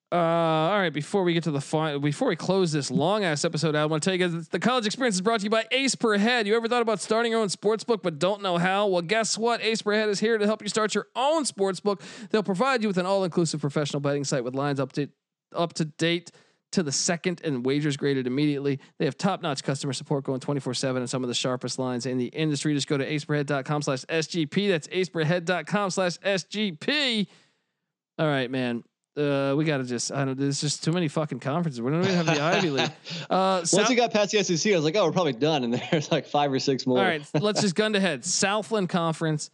uh, 0.09 0.15
all 0.15 0.79
right. 0.79 0.93
Before 0.93 1.23
we 1.23 1.33
get 1.33 1.43
to 1.43 1.51
the 1.51 1.59
final, 1.59 1.99
before 1.99 2.29
we 2.29 2.37
close 2.37 2.71
this 2.71 2.89
long 2.89 3.25
ass 3.25 3.43
episode, 3.43 3.75
I 3.75 3.85
want 3.85 4.03
to 4.03 4.09
tell 4.09 4.17
you 4.17 4.25
guys 4.25 4.47
the 4.47 4.59
college 4.59 4.85
experience 4.85 5.15
is 5.15 5.21
brought 5.21 5.41
to 5.41 5.43
you 5.43 5.49
by 5.49 5.65
Ace 5.71 5.95
Per 5.95 6.17
Head. 6.17 6.47
You 6.47 6.55
ever 6.55 6.69
thought 6.69 6.81
about 6.81 7.01
starting 7.01 7.33
your 7.33 7.41
own 7.41 7.49
sports 7.49 7.83
book 7.83 8.03
but 8.03 8.17
don't 8.17 8.41
know 8.41 8.57
how? 8.57 8.87
Well, 8.87 9.01
guess 9.01 9.37
what? 9.37 9.61
Ace 9.61 9.81
Per 9.81 9.91
Head 9.93 10.07
is 10.07 10.21
here 10.21 10.37
to 10.37 10.45
help 10.45 10.61
you 10.61 10.69
start 10.69 10.95
your 10.95 11.07
own 11.13 11.43
sports 11.43 11.81
book. 11.81 12.01
They'll 12.29 12.41
provide 12.41 12.81
you 12.83 12.87
with 12.87 12.97
an 12.97 13.05
all 13.05 13.25
inclusive 13.25 13.59
professional 13.59 13.99
betting 13.99 14.23
site 14.23 14.45
with 14.45 14.55
lines 14.55 14.79
up 14.79 14.93
to 14.93 15.09
up 15.53 15.73
to 15.73 15.85
date 15.85 16.31
to 16.71 16.83
the 16.83 16.91
second 16.91 17.41
and 17.43 17.65
wagers 17.65 17.97
graded 17.97 18.27
immediately. 18.27 18.79
They 18.99 19.05
have 19.05 19.17
top 19.17 19.41
notch 19.41 19.63
customer 19.63 19.93
support 19.93 20.23
going 20.23 20.39
24 20.39 20.73
7 20.73 21.01
and 21.01 21.09
some 21.09 21.23
of 21.23 21.27
the 21.27 21.33
sharpest 21.33 21.79
lines 21.79 22.05
in 22.05 22.17
the 22.17 22.27
industry. 22.27 22.73
Just 22.73 22.87
go 22.87 22.97
to 22.97 23.05
aceperhead.com 23.05 23.81
slash 23.81 24.05
SGP. 24.05 24.69
That's 24.69 24.87
aceperhead.com 24.87 25.89
slash 25.89 26.17
SGP. 26.19 27.27
All 28.17 28.27
right, 28.27 28.49
man. 28.49 28.83
Uh, 29.15 29.55
we 29.57 29.65
got 29.65 29.77
to 29.77 29.83
just, 29.83 30.11
I 30.11 30.25
don't, 30.25 30.37
there's 30.37 30.61
just 30.61 30.83
too 30.83 30.91
many 30.91 31.07
fucking 31.07 31.39
conferences. 31.39 31.81
We 31.81 31.91
don't 31.91 32.03
even 32.03 32.15
have 32.15 32.27
the 32.27 32.39
Ivy 32.39 32.69
League. 32.69 32.91
Uh, 33.29 33.57
Once 33.57 33.71
South- 33.71 33.89
we 33.89 33.95
got 33.95 34.13
past 34.13 34.31
the 34.31 34.43
SEC, 34.43 34.71
I 34.71 34.75
was 34.75 34.85
like, 34.85 34.95
oh, 34.95 35.05
we're 35.05 35.11
probably 35.11 35.33
done. 35.33 35.63
And 35.63 35.73
there's 35.91 36.11
like 36.11 36.27
five 36.27 36.51
or 36.51 36.59
six 36.59 36.85
more. 36.85 36.99
All 36.99 37.03
right, 37.03 37.27
let's 37.33 37.61
just 37.61 37.75
gun 37.75 37.93
to 37.93 37.99
head. 37.99 38.23
Southland 38.23 38.89
Conference. 38.89 39.49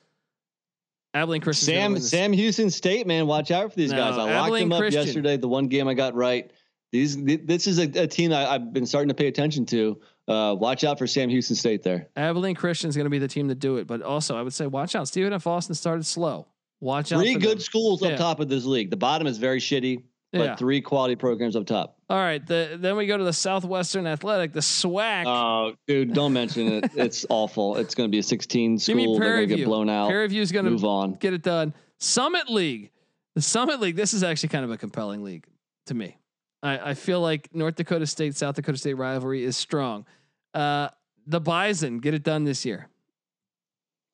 Abilene 1.13 1.41
Christian. 1.41 1.65
Sam 1.65 1.99
Sam 1.99 2.33
Houston 2.33 2.69
State, 2.69 3.07
man, 3.07 3.27
watch 3.27 3.51
out 3.51 3.71
for 3.71 3.77
these 3.77 3.91
no, 3.91 3.97
guys. 3.97 4.17
I 4.17 4.31
Abilene 4.31 4.69
locked 4.69 4.79
them 4.79 4.79
Christian. 4.79 4.99
up 5.01 5.05
yesterday. 5.05 5.37
The 5.37 5.47
one 5.47 5.67
game 5.67 5.87
I 5.87 5.93
got 5.93 6.15
right. 6.15 6.51
These 6.91 7.23
this 7.23 7.67
is 7.67 7.79
a, 7.79 7.83
a 7.83 8.07
team 8.07 8.33
I, 8.33 8.53
have 8.53 8.73
been 8.73 8.85
starting 8.85 9.09
to 9.09 9.15
pay 9.15 9.27
attention 9.27 9.65
to. 9.67 9.99
Uh, 10.27 10.55
watch 10.57 10.83
out 10.83 10.97
for 10.97 11.07
Sam 11.07 11.29
Houston 11.29 11.55
State 11.55 11.83
there. 11.83 12.07
Abilene 12.15 12.55
Christian 12.55 12.89
is 12.89 12.95
going 12.95 13.05
to 13.05 13.09
be 13.09 13.19
the 13.19 13.27
team 13.27 13.49
to 13.49 13.55
do 13.55 13.77
it, 13.77 13.87
but 13.87 14.01
also 14.01 14.37
I 14.37 14.41
would 14.41 14.53
say 14.53 14.67
watch 14.67 14.95
out. 14.95 15.07
Stephen 15.07 15.33
F. 15.33 15.45
Austin 15.45 15.75
started 15.75 16.05
slow. 16.05 16.47
Watch 16.83 17.13
out. 17.13 17.21
Three 17.21 17.35
good 17.35 17.51
them. 17.51 17.59
schools 17.59 18.01
yeah. 18.01 18.09
up 18.09 18.17
top 18.17 18.39
of 18.41 18.49
this 18.49 18.65
league. 18.65 18.89
The 18.89 18.97
bottom 18.97 19.25
is 19.25 19.37
very 19.37 19.61
shitty, 19.61 20.03
but 20.33 20.39
yeah. 20.39 20.55
three 20.57 20.81
quality 20.81 21.15
programs 21.15 21.55
up 21.55 21.65
top. 21.65 21.97
All 22.09 22.17
right. 22.17 22.45
The, 22.45 22.75
then 22.77 22.97
we 22.97 23.07
go 23.07 23.17
to 23.17 23.23
the 23.23 23.31
Southwestern 23.31 24.05
Athletic, 24.05 24.51
the 24.51 24.59
SWAC. 24.59 25.23
Oh, 25.25 25.75
dude, 25.87 26.13
don't 26.13 26.33
mention 26.33 26.67
it. 26.67 26.91
It's 26.95 27.25
awful. 27.29 27.77
It's 27.77 27.95
going 27.95 28.09
to 28.09 28.11
be 28.11 28.19
a 28.19 28.23
16 28.23 28.79
school. 28.79 29.17
They're 29.17 29.37
going 29.37 29.47
to 29.47 29.55
get 29.55 29.65
blown 29.65 29.89
out. 29.89 30.09
Prairie 30.09 30.27
View 30.27 30.41
is 30.41 30.51
going 30.51 30.65
to 30.65 30.71
move 30.71 30.83
on. 30.83 31.13
Get 31.13 31.33
it 31.33 31.41
done. 31.41 31.73
Summit 31.99 32.49
League. 32.49 32.91
The 33.35 33.41
Summit 33.41 33.79
League. 33.79 33.95
This 33.95 34.13
is 34.13 34.21
actually 34.21 34.49
kind 34.49 34.65
of 34.65 34.71
a 34.71 34.77
compelling 34.77 35.23
league 35.23 35.47
to 35.85 35.93
me. 35.93 36.17
I, 36.61 36.91
I 36.91 36.93
feel 36.95 37.21
like 37.21 37.55
North 37.55 37.75
Dakota 37.75 38.05
State, 38.05 38.35
South 38.35 38.55
Dakota 38.55 38.77
State 38.77 38.95
rivalry 38.95 39.45
is 39.45 39.55
strong. 39.55 40.05
Uh, 40.53 40.89
the 41.25 41.39
Bison 41.39 41.99
get 41.99 42.13
it 42.13 42.23
done 42.23 42.43
this 42.43 42.65
year. 42.65 42.89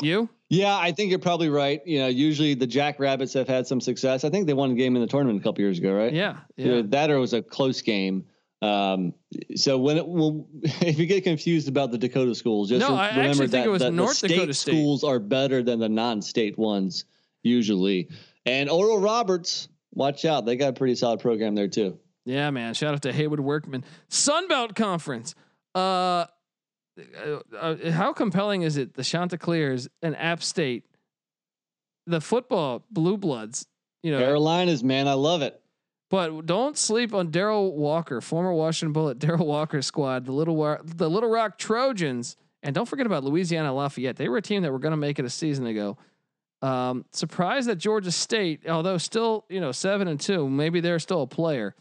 You? 0.01 0.29
Yeah, 0.49 0.75
I 0.75 0.91
think 0.91 1.09
you're 1.11 1.19
probably 1.19 1.49
right. 1.49 1.85
You 1.85 1.99
know, 1.99 2.07
usually 2.07 2.55
the 2.55 2.65
Jackrabbits 2.65 3.33
have 3.33 3.47
had 3.47 3.67
some 3.67 3.79
success. 3.79 4.23
I 4.23 4.29
think 4.29 4.47
they 4.47 4.53
won 4.53 4.71
a 4.71 4.75
game 4.75 4.95
in 4.95 5.01
the 5.01 5.07
tournament 5.07 5.39
a 5.39 5.43
couple 5.43 5.61
years 5.61 5.77
ago, 5.77 5.93
right? 5.93 6.11
Yeah, 6.11 6.37
yeah. 6.57 6.81
that 6.85 7.11
or 7.11 7.19
was 7.19 7.33
a 7.33 7.41
close 7.41 7.81
game. 7.81 8.25
Um, 8.61 9.13
so 9.55 9.77
when 9.77 9.97
it 9.97 10.07
will, 10.07 10.47
if 10.63 10.99
you 10.99 11.05
get 11.05 11.23
confused 11.23 11.67
about 11.67 11.91
the 11.91 11.97
Dakota 11.97 12.35
schools, 12.35 12.69
just 12.69 12.87
no, 12.87 12.95
remember 12.97 13.47
that, 13.47 13.79
that 13.79 13.93
North 13.93 14.09
the 14.09 14.27
state 14.27 14.35
Dakota 14.35 14.53
schools 14.53 15.03
are 15.03 15.19
better 15.19 15.63
than 15.63 15.79
the 15.79 15.89
non-state 15.89 16.57
ones 16.57 17.05
usually. 17.43 18.09
And 18.45 18.69
Oral 18.69 18.99
Roberts, 18.99 19.69
watch 19.93 20.25
out. 20.25 20.45
They 20.45 20.55
got 20.55 20.69
a 20.69 20.73
pretty 20.73 20.95
solid 20.95 21.19
program 21.19 21.55
there 21.55 21.67
too. 21.67 21.99
Yeah, 22.25 22.49
man. 22.51 22.73
Shout 22.73 22.93
out 22.93 23.01
to 23.03 23.13
Haywoode 23.13 23.39
Workman. 23.39 23.83
Sunbelt 24.09 24.75
Conference. 24.75 25.35
Uh, 25.73 26.25
uh, 26.97 27.39
uh, 27.55 27.91
how 27.91 28.13
compelling 28.13 28.63
is 28.63 28.77
it? 28.77 28.93
The 28.93 29.03
Chanticleers 29.03 29.87
and 30.01 30.15
App 30.15 30.43
State, 30.43 30.85
the 32.05 32.21
football 32.21 32.83
blue 32.91 33.17
bloods. 33.17 33.67
You 34.03 34.11
know, 34.11 34.19
Carolinas, 34.19 34.83
man, 34.83 35.07
I 35.07 35.13
love 35.13 35.41
it. 35.41 35.61
But 36.09 36.45
don't 36.45 36.77
sleep 36.77 37.13
on 37.13 37.29
Darrell 37.29 37.75
Walker, 37.75 38.19
former 38.19 38.51
Washington 38.51 38.93
Bullet, 38.93 39.19
Darrell 39.19 39.45
Walker 39.45 39.81
squad, 39.81 40.25
the 40.25 40.31
little 40.31 40.77
the 40.83 41.09
Little 41.09 41.29
Rock 41.29 41.57
Trojans, 41.57 42.35
and 42.63 42.73
don't 42.73 42.87
forget 42.87 43.05
about 43.05 43.23
Louisiana 43.23 43.73
Lafayette. 43.73 44.15
They 44.15 44.27
were 44.29 44.37
a 44.37 44.41
team 44.41 44.63
that 44.63 44.71
were 44.71 44.79
going 44.79 44.91
to 44.91 44.97
make 44.97 45.19
it 45.19 45.25
a 45.25 45.29
season 45.29 45.67
ago. 45.67 45.97
Um, 46.61 47.05
surprised 47.11 47.69
that 47.69 47.77
Georgia 47.77 48.11
State, 48.11 48.67
although 48.67 48.97
still 48.97 49.45
you 49.49 49.61
know 49.61 49.71
seven 49.71 50.07
and 50.07 50.19
two, 50.19 50.49
maybe 50.49 50.81
they're 50.81 50.99
still 50.99 51.21
a 51.21 51.27
player. 51.27 51.75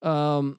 Um, 0.00 0.58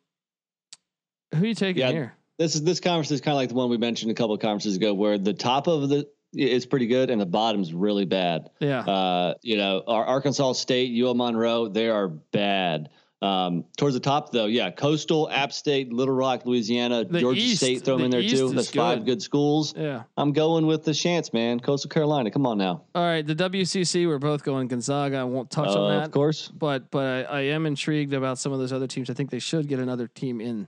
who 1.34 1.44
are 1.44 1.48
you 1.48 1.56
taking 1.56 1.82
yeah, 1.82 1.92
here? 1.92 2.14
This 2.38 2.56
is 2.56 2.64
this 2.64 2.80
conference 2.80 3.12
is 3.12 3.22
kind 3.22 3.34
of 3.34 3.38
like 3.38 3.50
the 3.50 3.56
one 3.56 3.70
we 3.70 3.78
mentioned 3.78 4.12
a 4.12 4.16
couple 4.16 4.34
of 4.34 4.42
conferences 4.42 4.76
ago, 4.76 4.94
where 4.94 5.18
the 5.18 5.34
top 5.34 5.68
of 5.68 5.90
the 5.90 6.08
is 6.34 6.66
pretty 6.66 6.88
good 6.88 7.10
and 7.10 7.22
the 7.22 7.26
bottom's 7.26 7.74
really 7.74 8.06
bad. 8.06 8.50
Yeah. 8.60 8.80
Uh, 8.80 9.36
you 9.42 9.58
know, 9.58 9.84
our 9.86 10.04
Arkansas 10.04 10.54
State, 10.54 10.92
UL 11.00 11.14
Monroe, 11.14 11.68
they 11.68 11.90
are 11.90 12.08
bad. 12.08 12.90
Um, 13.22 13.64
towards 13.78 13.94
the 13.94 14.02
top, 14.02 14.34
though, 14.34 14.48
yeah, 14.48 14.70
Coastal, 14.70 15.30
App 15.30 15.54
State, 15.54 15.94
Little 15.94 16.14
Rock, 16.14 16.46
Louisiana, 16.46 17.06
the 17.06 17.22
Georgia 17.22 17.40
East, 17.40 17.58
State, 17.58 17.86
throw 17.86 17.96
them 17.96 18.06
in 18.06 18.12
there 18.12 18.20
East 18.20 18.36
too. 18.36 18.50
That's 18.50 18.70
good. 18.70 18.80
five 18.80 19.06
good 19.06 19.22
schools. 19.22 19.74
Yeah, 19.78 20.04
I'm 20.18 20.34
going 20.34 20.66
with 20.68 20.84
the 20.84 20.94
chance, 20.94 21.32
man. 21.32 21.62
Coastal 21.62 21.90
Carolina, 21.90 22.32
come 22.32 22.46
on 22.46 22.58
now. 22.58 22.84
All 22.94 23.02
right, 23.06 23.26
the 23.26 23.34
WCC, 23.34 24.08
we're 24.08 24.20
both 24.20 24.44
going 24.44 24.68
Gonzaga. 24.68 25.20
I 25.20 25.24
won't 25.24 25.50
touch 25.50 25.70
uh, 25.70 25.84
on 25.84 25.98
that, 25.98 26.08
of 26.08 26.12
course, 26.12 26.50
but 26.50 26.92
but 26.92 27.06
I, 27.06 27.22
I 27.22 27.42
am 27.42 27.66
intrigued 27.66 28.12
about 28.12 28.40
some 28.40 28.52
of 28.52 28.60
those 28.60 28.74
other 28.74 28.88
teams. 28.88 29.10
I 29.10 29.14
think 29.14 29.30
they 29.30 29.40
should 29.40 29.70
get 29.70 29.80
another 29.80 30.08
team 30.10 30.42
in, 30.42 30.68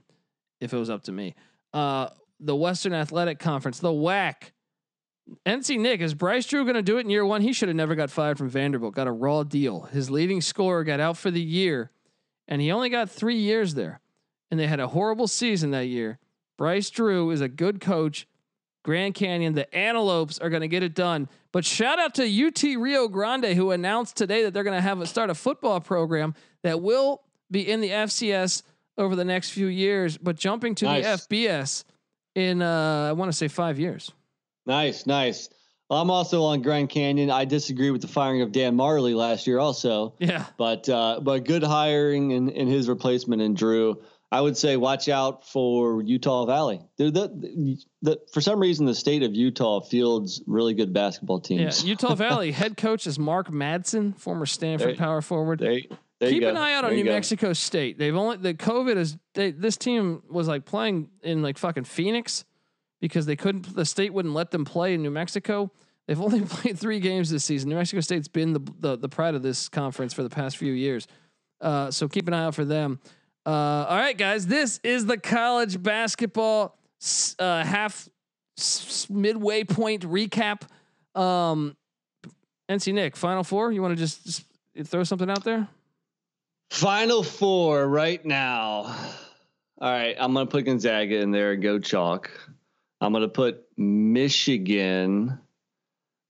if 0.58 0.72
it 0.72 0.78
was 0.78 0.88
up 0.88 1.02
to 1.02 1.12
me. 1.12 1.34
Uh, 1.76 2.08
the 2.40 2.56
Western 2.56 2.94
Athletic 2.94 3.38
Conference, 3.38 3.80
the 3.80 3.92
WAC. 3.92 4.52
NC 5.44 5.78
Nick, 5.78 6.00
is 6.00 6.14
Bryce 6.14 6.46
Drew 6.46 6.64
going 6.64 6.74
to 6.74 6.80
do 6.80 6.96
it 6.96 7.02
in 7.02 7.10
year 7.10 7.26
one? 7.26 7.42
He 7.42 7.52
should 7.52 7.68
have 7.68 7.76
never 7.76 7.94
got 7.94 8.10
fired 8.10 8.38
from 8.38 8.48
Vanderbilt. 8.48 8.94
Got 8.94 9.08
a 9.08 9.12
raw 9.12 9.42
deal. 9.42 9.82
His 9.82 10.10
leading 10.10 10.40
scorer 10.40 10.84
got 10.84 11.00
out 11.00 11.18
for 11.18 11.30
the 11.30 11.42
year 11.42 11.90
and 12.48 12.62
he 12.62 12.72
only 12.72 12.88
got 12.88 13.10
three 13.10 13.36
years 13.36 13.74
there. 13.74 14.00
And 14.50 14.58
they 14.58 14.66
had 14.66 14.80
a 14.80 14.88
horrible 14.88 15.28
season 15.28 15.72
that 15.72 15.88
year. 15.88 16.18
Bryce 16.56 16.88
Drew 16.88 17.30
is 17.30 17.42
a 17.42 17.48
good 17.48 17.78
coach. 17.78 18.26
Grand 18.82 19.14
Canyon, 19.14 19.52
the 19.52 19.72
Antelopes 19.76 20.38
are 20.38 20.48
going 20.48 20.62
to 20.62 20.68
get 20.68 20.82
it 20.82 20.94
done. 20.94 21.28
But 21.52 21.66
shout 21.66 21.98
out 21.98 22.14
to 22.14 22.46
UT 22.46 22.62
Rio 22.62 23.06
Grande, 23.06 23.54
who 23.54 23.72
announced 23.72 24.16
today 24.16 24.44
that 24.44 24.54
they're 24.54 24.64
going 24.64 24.78
to 24.78 24.80
have 24.80 25.02
a, 25.02 25.06
start 25.06 25.28
a 25.28 25.34
football 25.34 25.80
program 25.80 26.34
that 26.62 26.80
will 26.80 27.20
be 27.50 27.68
in 27.70 27.82
the 27.82 27.90
FCS 27.90 28.62
over 28.98 29.16
the 29.16 29.24
next 29.24 29.50
few 29.50 29.66
years, 29.66 30.16
but 30.18 30.36
jumping 30.36 30.74
to 30.76 30.84
nice. 30.86 31.26
the 31.26 31.36
FBS 31.36 31.84
in 32.34 32.62
uh, 32.62 33.08
I 33.08 33.12
want 33.12 33.30
to 33.30 33.36
say 33.36 33.48
five 33.48 33.78
years. 33.78 34.12
Nice, 34.66 35.06
nice. 35.06 35.48
I'm 35.88 36.10
also 36.10 36.42
on 36.42 36.62
Grand 36.62 36.88
Canyon. 36.88 37.30
I 37.30 37.44
disagree 37.44 37.90
with 37.90 38.02
the 38.02 38.08
firing 38.08 38.42
of 38.42 38.50
Dan 38.50 38.76
Majerle 38.76 39.14
last 39.14 39.46
year, 39.46 39.58
also. 39.58 40.14
Yeah. 40.18 40.44
But 40.56 40.88
uh, 40.88 41.20
but 41.22 41.44
good 41.44 41.62
hiring 41.62 42.32
in, 42.32 42.48
in 42.48 42.66
his 42.66 42.88
replacement 42.88 43.42
in 43.42 43.54
Drew. 43.54 44.02
I 44.32 44.40
would 44.40 44.56
say 44.56 44.76
watch 44.76 45.08
out 45.08 45.46
for 45.46 46.02
Utah 46.02 46.46
Valley. 46.46 46.80
The, 46.98 47.12
the, 47.12 47.78
the, 48.02 48.20
for 48.32 48.40
some 48.40 48.58
reason, 48.58 48.84
the 48.84 48.94
state 48.94 49.22
of 49.22 49.36
Utah 49.36 49.80
fields 49.80 50.42
really 50.48 50.74
good 50.74 50.92
basketball 50.92 51.38
teams. 51.38 51.84
Yeah, 51.84 51.90
Utah 51.90 52.14
Valley 52.16 52.50
head 52.50 52.76
coach 52.76 53.06
is 53.06 53.20
Mark 53.20 53.48
Madsen, 53.48 54.18
former 54.18 54.44
Stanford 54.44 54.88
there, 54.88 54.96
power 54.96 55.22
forward. 55.22 55.60
There, 55.60 55.78
there 56.20 56.30
Keep 56.30 56.44
an 56.44 56.56
eye 56.56 56.74
out 56.74 56.84
on 56.84 56.94
New 56.94 57.04
Mexico 57.04 57.52
State. 57.52 57.98
They've 57.98 58.16
only 58.16 58.38
the 58.38 58.54
COVID 58.54 58.96
is 58.96 59.18
they, 59.34 59.50
this 59.50 59.76
team 59.76 60.22
was 60.30 60.48
like 60.48 60.64
playing 60.64 61.10
in 61.22 61.42
like 61.42 61.58
fucking 61.58 61.84
Phoenix 61.84 62.44
because 63.00 63.26
they 63.26 63.36
couldn't. 63.36 63.74
The 63.74 63.84
state 63.84 64.14
wouldn't 64.14 64.34
let 64.34 64.50
them 64.50 64.64
play 64.64 64.94
in 64.94 65.02
New 65.02 65.10
Mexico. 65.10 65.70
They've 66.06 66.20
only 66.22 66.40
played 66.40 66.78
three 66.78 67.00
games 67.00 67.30
this 67.30 67.44
season. 67.44 67.68
New 67.68 67.76
Mexico 67.76 68.00
State's 68.00 68.28
been 68.28 68.54
the 68.54 68.72
the, 68.78 68.96
the 68.96 69.08
pride 69.08 69.34
of 69.34 69.42
this 69.42 69.68
conference 69.68 70.14
for 70.14 70.22
the 70.22 70.30
past 70.30 70.56
few 70.56 70.72
years. 70.72 71.06
Uh, 71.60 71.90
so 71.90 72.08
keep 72.08 72.28
an 72.28 72.34
eye 72.34 72.44
out 72.44 72.54
for 72.54 72.64
them. 72.64 72.98
Uh, 73.44 73.86
all 73.88 73.96
right, 73.96 74.16
guys, 74.16 74.46
this 74.46 74.80
is 74.82 75.06
the 75.06 75.16
college 75.16 75.80
basketball 75.82 76.78
uh, 77.38 77.62
half 77.62 78.08
s- 78.58 79.06
midway 79.08 79.64
point 79.64 80.02
recap. 80.02 80.62
Um, 81.14 81.76
NC 82.68 82.92
Nick, 82.94 83.16
Final 83.16 83.44
Four. 83.44 83.70
You 83.70 83.82
want 83.82 83.92
to 83.92 83.96
just, 83.96 84.24
just 84.24 84.44
throw 84.90 85.04
something 85.04 85.30
out 85.30 85.44
there? 85.44 85.68
Final 86.70 87.22
Four 87.22 87.88
right 87.88 88.24
now. 88.24 88.94
All 89.78 89.90
right, 89.90 90.16
I'm 90.18 90.32
gonna 90.32 90.46
put 90.46 90.64
Gonzaga 90.64 91.20
in 91.20 91.30
there 91.30 91.52
and 91.52 91.62
go 91.62 91.78
chalk. 91.78 92.30
I'm 93.00 93.12
gonna 93.12 93.28
put 93.28 93.64
Michigan. 93.76 95.38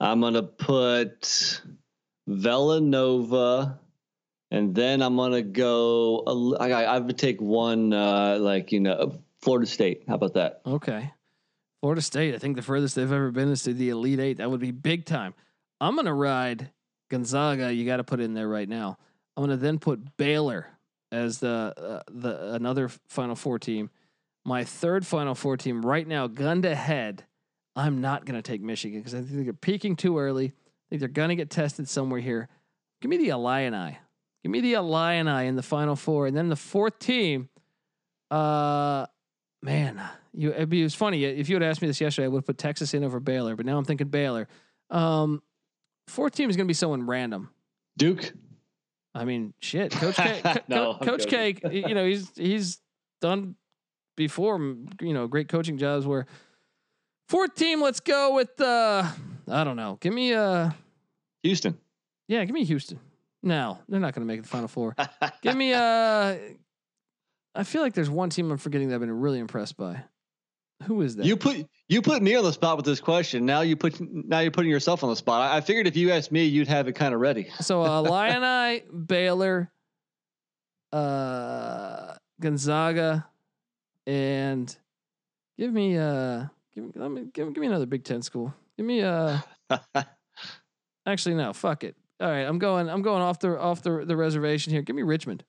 I'm 0.01 0.21
gonna 0.21 0.43
put 0.43 1.63
Villanova, 2.27 3.79
and 4.51 4.75
then 4.75 5.01
I'm 5.01 5.17
gonna 5.17 5.43
go. 5.43 6.57
I, 6.59 6.73
I 6.73 6.99
would 6.99 7.19
take 7.19 7.41
one, 7.41 7.93
uh, 7.93 8.39
like 8.41 8.73
you 8.73 8.81
know, 8.81 9.21
Florida 9.43 9.67
State. 9.67 10.05
How 10.09 10.17
about 10.17 10.35
that? 10.35 10.61
Okay, 10.67 11.13
Florida 11.81 12.03
State. 12.03 12.35
I 12.35 12.39
think 12.39 12.57
the 12.57 12.63
furthest 12.63 12.97
they've 12.97 13.11
ever 13.11 13.31
been 13.31 13.49
is 13.49 13.63
to 13.63 13.73
the 13.73 13.91
Elite 13.91 14.21
Eight. 14.21 14.37
That 14.39 14.51
would 14.51 14.61
be 14.61 14.73
big 14.73 15.07
time. 15.07 15.35
I'm 15.81 15.95
gonna 15.95 16.15
ride 16.15 16.71
Gonzaga. 17.11 17.73
You 17.73 17.87
got 17.87 17.99
to 17.99 18.05
put 18.05 18.21
in 18.21 18.35
there 18.35 18.49
right 18.49 18.69
now. 18.69 18.99
I'm 19.37 19.43
gonna 19.43 19.57
then 19.57 19.79
put 19.79 20.17
Baylor 20.17 20.67
as 21.13 21.39
the 21.39 21.75
uh, 21.77 22.03
the 22.11 22.55
another 22.55 22.89
Final 23.09 23.35
Four 23.35 23.59
team. 23.59 23.91
My 24.45 24.65
third 24.65 25.07
Final 25.07 25.35
Four 25.35 25.57
team 25.57 25.85
right 25.85 26.07
now, 26.07 26.27
gun 26.27 26.63
to 26.63 26.75
head. 26.75 27.25
I'm 27.75 28.01
not 28.01 28.25
going 28.25 28.41
to 28.41 28.43
take 28.43 28.63
Michigan 28.63 29.01
because 29.01 29.15
I 29.15 29.21
think 29.21 29.45
they're 29.45 29.53
peaking 29.53 29.97
too 29.97 30.19
early. 30.19 30.47
I 30.47 30.87
think 30.89 31.01
they're 31.01 31.09
going 31.09 31.29
to 31.29 31.37
get 31.37 31.51
tested 31.51 31.89
somewhere 31.89 32.21
here. 32.21 32.49
Give 33.03 33.11
me 33.11 33.19
the 33.19 33.29
Illini. 33.29 33.99
Give 34.43 34.51
me 34.51 34.61
the 34.61 34.75
Illini 34.75 35.47
in 35.47 35.57
the 35.57 35.63
Final 35.63 35.97
Four, 35.97 36.27
and 36.27 36.37
then 36.37 36.49
the 36.49 36.57
fourth 36.57 36.99
team. 36.99 37.49
Uh, 38.31 39.07
man, 39.63 40.01
you 40.33 40.53
it 40.53 40.71
was 40.71 40.95
funny 40.95 41.25
if 41.25 41.49
you 41.49 41.57
had 41.57 41.63
asked 41.63 41.83
me 41.83 41.89
this 41.89 42.01
yesterday, 42.01 42.27
I 42.27 42.29
would 42.29 42.39
have 42.39 42.47
put 42.47 42.59
Texas 42.59 42.95
in 42.95 43.05
over 43.05 43.21
Baylor, 43.21 43.57
but 43.57 43.67
now 43.67 43.77
I'm 43.77 43.85
thinking 43.85 44.09
Baylor. 44.09 44.49
Um, 44.91 45.43
fourth 46.09 46.35
team 46.35 46.49
is 46.49 46.57
going 46.57 46.67
to 46.67 46.71
be 46.71 46.75
someone 46.75 47.07
random. 47.07 47.51
Duke. 47.97 48.33
I 49.17 49.25
mean, 49.25 49.55
shit, 49.61 49.93
Coach 49.93 50.17
K. 50.17 50.43
no, 50.69 50.95
Coach 50.95 51.27
K. 51.27 51.57
You 51.71 51.95
know, 51.95 52.07
he's 52.07 52.31
he's 52.37 52.79
done 53.21 53.57
before, 54.17 54.59
you 55.01 55.15
know, 55.15 55.27
great 55.27 55.49
coaching 55.49 55.79
jobs 55.79 56.07
where 56.07 56.27
fourth 57.29 57.55
team, 57.55 57.81
let's 57.81 58.01
go 58.01 58.35
with 58.35 58.61
uh 58.61 59.09
I 59.49 59.65
don't 59.65 59.77
know. 59.77 59.97
Give 60.01 60.13
me 60.13 60.35
uh 60.35 60.71
Houston. 61.43 61.79
Yeah, 62.29 62.45
give 62.45 62.55
me 62.55 62.65
Houston. 62.65 62.99
No, 63.43 63.79
they're 63.89 64.01
not 64.01 64.15
going 64.15 64.27
to 64.27 64.33
make 64.33 64.43
the 64.43 64.49
final 64.49 64.69
four. 64.69 64.95
give 65.43 65.57
me 65.57 65.73
uh 65.73 66.37
I 67.55 67.63
feel 67.65 67.81
like 67.81 67.95
there's 67.95 68.11
one 68.11 68.29
team 68.29 68.51
I'm 68.51 68.59
forgetting 68.59 68.89
that 68.89 68.97
I've 68.97 69.01
been 69.01 69.21
really 69.21 69.39
impressed 69.39 69.77
by. 69.79 70.03
Who 70.85 71.03
is 71.03 71.17
that? 71.17 71.27
You 71.27 71.37
put 71.37 71.67
you 71.89 72.03
put 72.03 72.23
me 72.23 72.35
on 72.35 72.45
the 72.45 72.53
spot 72.53 72.77
with 72.77 72.85
this 72.85 73.01
question. 73.01 73.47
Now 73.47 73.63
you 73.63 73.77
put 73.77 73.99
now 74.01 74.41
you're 74.41 74.51
putting 74.51 74.71
yourself 74.71 75.03
on 75.03 75.11
the 75.11 75.17
spot. 75.17 75.43
I, 75.43 75.57
I 75.57 75.61
figured 75.61 75.87
if 75.87 75.97
you 75.97 76.13
asked 76.13 76.31
me, 76.31 76.45
you'd 76.45 76.69
have 76.69 76.87
it 76.87 76.93
kind 76.93 77.15
of 77.15 77.21
ready. 77.21 77.49
So 77.61 77.83
uh, 77.83 78.03
Illini, 78.07 78.83
Baylor, 78.91 79.71
uh, 80.93 82.15
Gonzaga, 82.41 83.27
and 84.07 84.75
give 85.59 85.73
me 85.73 85.97
uh 85.97 86.45
give 86.75 86.85
me 86.85 86.93
let 86.95 87.11
me 87.11 87.27
give, 87.33 87.53
give 87.55 87.61
me 87.61 87.67
another 87.67 87.87
Big 87.87 88.05
Ten 88.05 88.21
school. 88.23 88.55
Give 88.77 88.87
me 88.87 89.03
uh 89.03 89.39
actually 91.07 91.37
no, 91.37 91.53
fuck 91.55 91.85
it. 91.85 91.97
All 92.21 92.29
right, 92.29 92.43
I'm 92.43 92.59
going 92.59 92.89
I'm 92.89 93.03
going 93.03 93.23
off 93.23 93.41
the 93.41 93.59
off 93.59 93.83
the, 93.83 94.05
the 94.05 94.17
reservation 94.17 94.73
here. 94.73 94.83
Give 94.83 94.97
me 94.97 95.03
Richmond. 95.03 95.43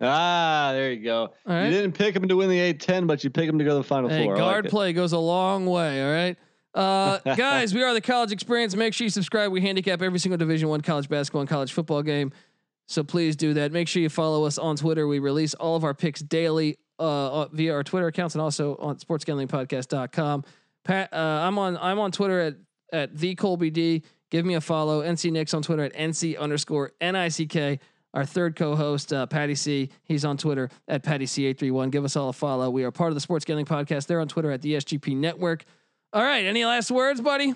Ah, 0.00 0.70
there 0.72 0.92
you 0.92 1.02
go. 1.02 1.32
Right. 1.44 1.64
You 1.64 1.70
didn't 1.70 1.92
pick 1.92 2.14
them 2.14 2.28
to 2.28 2.36
win 2.36 2.48
the 2.48 2.72
A10, 2.72 3.06
but 3.06 3.24
you 3.24 3.30
pick 3.30 3.46
them 3.46 3.58
to 3.58 3.64
go 3.64 3.70
to 3.70 3.76
the 3.76 3.84
Final 3.84 4.08
hey, 4.08 4.24
Four. 4.24 4.36
Guard 4.36 4.64
like 4.64 4.70
play 4.70 4.92
goes 4.92 5.12
a 5.12 5.18
long 5.18 5.66
way. 5.66 6.04
All 6.04 6.12
right. 6.12 6.36
Uh, 6.74 7.18
guys, 7.36 7.74
we 7.74 7.82
are 7.82 7.92
the 7.92 8.00
college 8.00 8.30
experience. 8.30 8.76
Make 8.76 8.94
sure 8.94 9.04
you 9.04 9.10
subscribe. 9.10 9.50
We 9.50 9.60
handicap 9.60 10.00
every 10.00 10.20
single 10.20 10.38
Division 10.38 10.68
One 10.68 10.80
college 10.82 11.08
basketball 11.08 11.40
and 11.40 11.50
college 11.50 11.72
football 11.72 12.02
game. 12.02 12.32
So 12.86 13.02
please 13.02 13.36
do 13.36 13.54
that. 13.54 13.72
Make 13.72 13.88
sure 13.88 14.00
you 14.00 14.08
follow 14.08 14.44
us 14.44 14.56
on 14.56 14.76
Twitter. 14.76 15.06
We 15.06 15.18
release 15.18 15.54
all 15.54 15.76
of 15.76 15.84
our 15.84 15.94
picks 15.94 16.20
daily 16.20 16.78
uh, 16.98 17.46
via 17.48 17.74
our 17.74 17.84
Twitter 17.84 18.06
accounts 18.06 18.34
and 18.34 18.42
also 18.42 18.76
on 18.76 18.96
sportsgamblingpodcast.com. 18.96 20.44
Pat, 20.84 21.12
uh, 21.12 21.16
I'm 21.16 21.58
on 21.58 21.76
I'm 21.76 21.98
on 21.98 22.12
Twitter 22.12 22.40
at 22.40 22.56
at 22.92 23.16
the 23.16 23.34
Colby 23.34 23.70
D. 23.70 24.04
Give 24.30 24.44
me 24.44 24.54
a 24.54 24.60
follow. 24.60 25.02
NC 25.02 25.32
Nick's 25.32 25.54
on 25.54 25.62
Twitter 25.62 25.82
at 25.82 25.94
NC 25.94 26.38
underscore 26.38 26.92
NICK. 27.00 27.80
Our 28.14 28.24
third 28.24 28.56
co-host, 28.56 29.12
uh, 29.12 29.26
Patty 29.26 29.54
C, 29.54 29.90
he's 30.04 30.24
on 30.24 30.36
Twitter 30.38 30.70
at 30.88 31.02
Patty 31.02 31.26
C831. 31.26 31.90
Give 31.90 32.04
us 32.04 32.16
all 32.16 32.30
a 32.30 32.32
follow. 32.32 32.70
We 32.70 32.84
are 32.84 32.90
part 32.90 33.10
of 33.10 33.14
the 33.14 33.20
Sports 33.20 33.44
Gambling 33.44 33.66
Podcast. 33.66 34.06
They're 34.06 34.20
on 34.20 34.28
Twitter 34.28 34.50
at 34.50 34.62
the 34.62 34.74
SGP 34.74 35.16
Network. 35.16 35.64
All 36.12 36.22
right, 36.22 36.44
any 36.46 36.64
last 36.64 36.90
words, 36.90 37.20
buddy? 37.20 37.52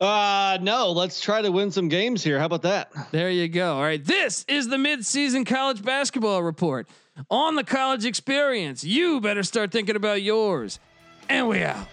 Uh 0.00 0.58
no, 0.60 0.90
let's 0.90 1.20
try 1.20 1.40
to 1.40 1.52
win 1.52 1.70
some 1.70 1.88
games 1.88 2.22
here. 2.24 2.38
How 2.38 2.46
about 2.46 2.62
that? 2.62 2.90
There 3.12 3.30
you 3.30 3.46
go. 3.48 3.76
All 3.76 3.82
right. 3.82 4.04
This 4.04 4.44
is 4.48 4.68
the 4.68 4.76
midseason 4.76 5.46
college 5.46 5.84
basketball 5.84 6.42
report 6.42 6.88
on 7.30 7.54
the 7.54 7.62
college 7.64 8.04
experience. 8.04 8.82
You 8.82 9.20
better 9.20 9.44
start 9.44 9.70
thinking 9.70 9.94
about 9.94 10.20
yours. 10.20 10.80
And 11.28 11.48
we 11.48 11.62
out. 11.62 11.86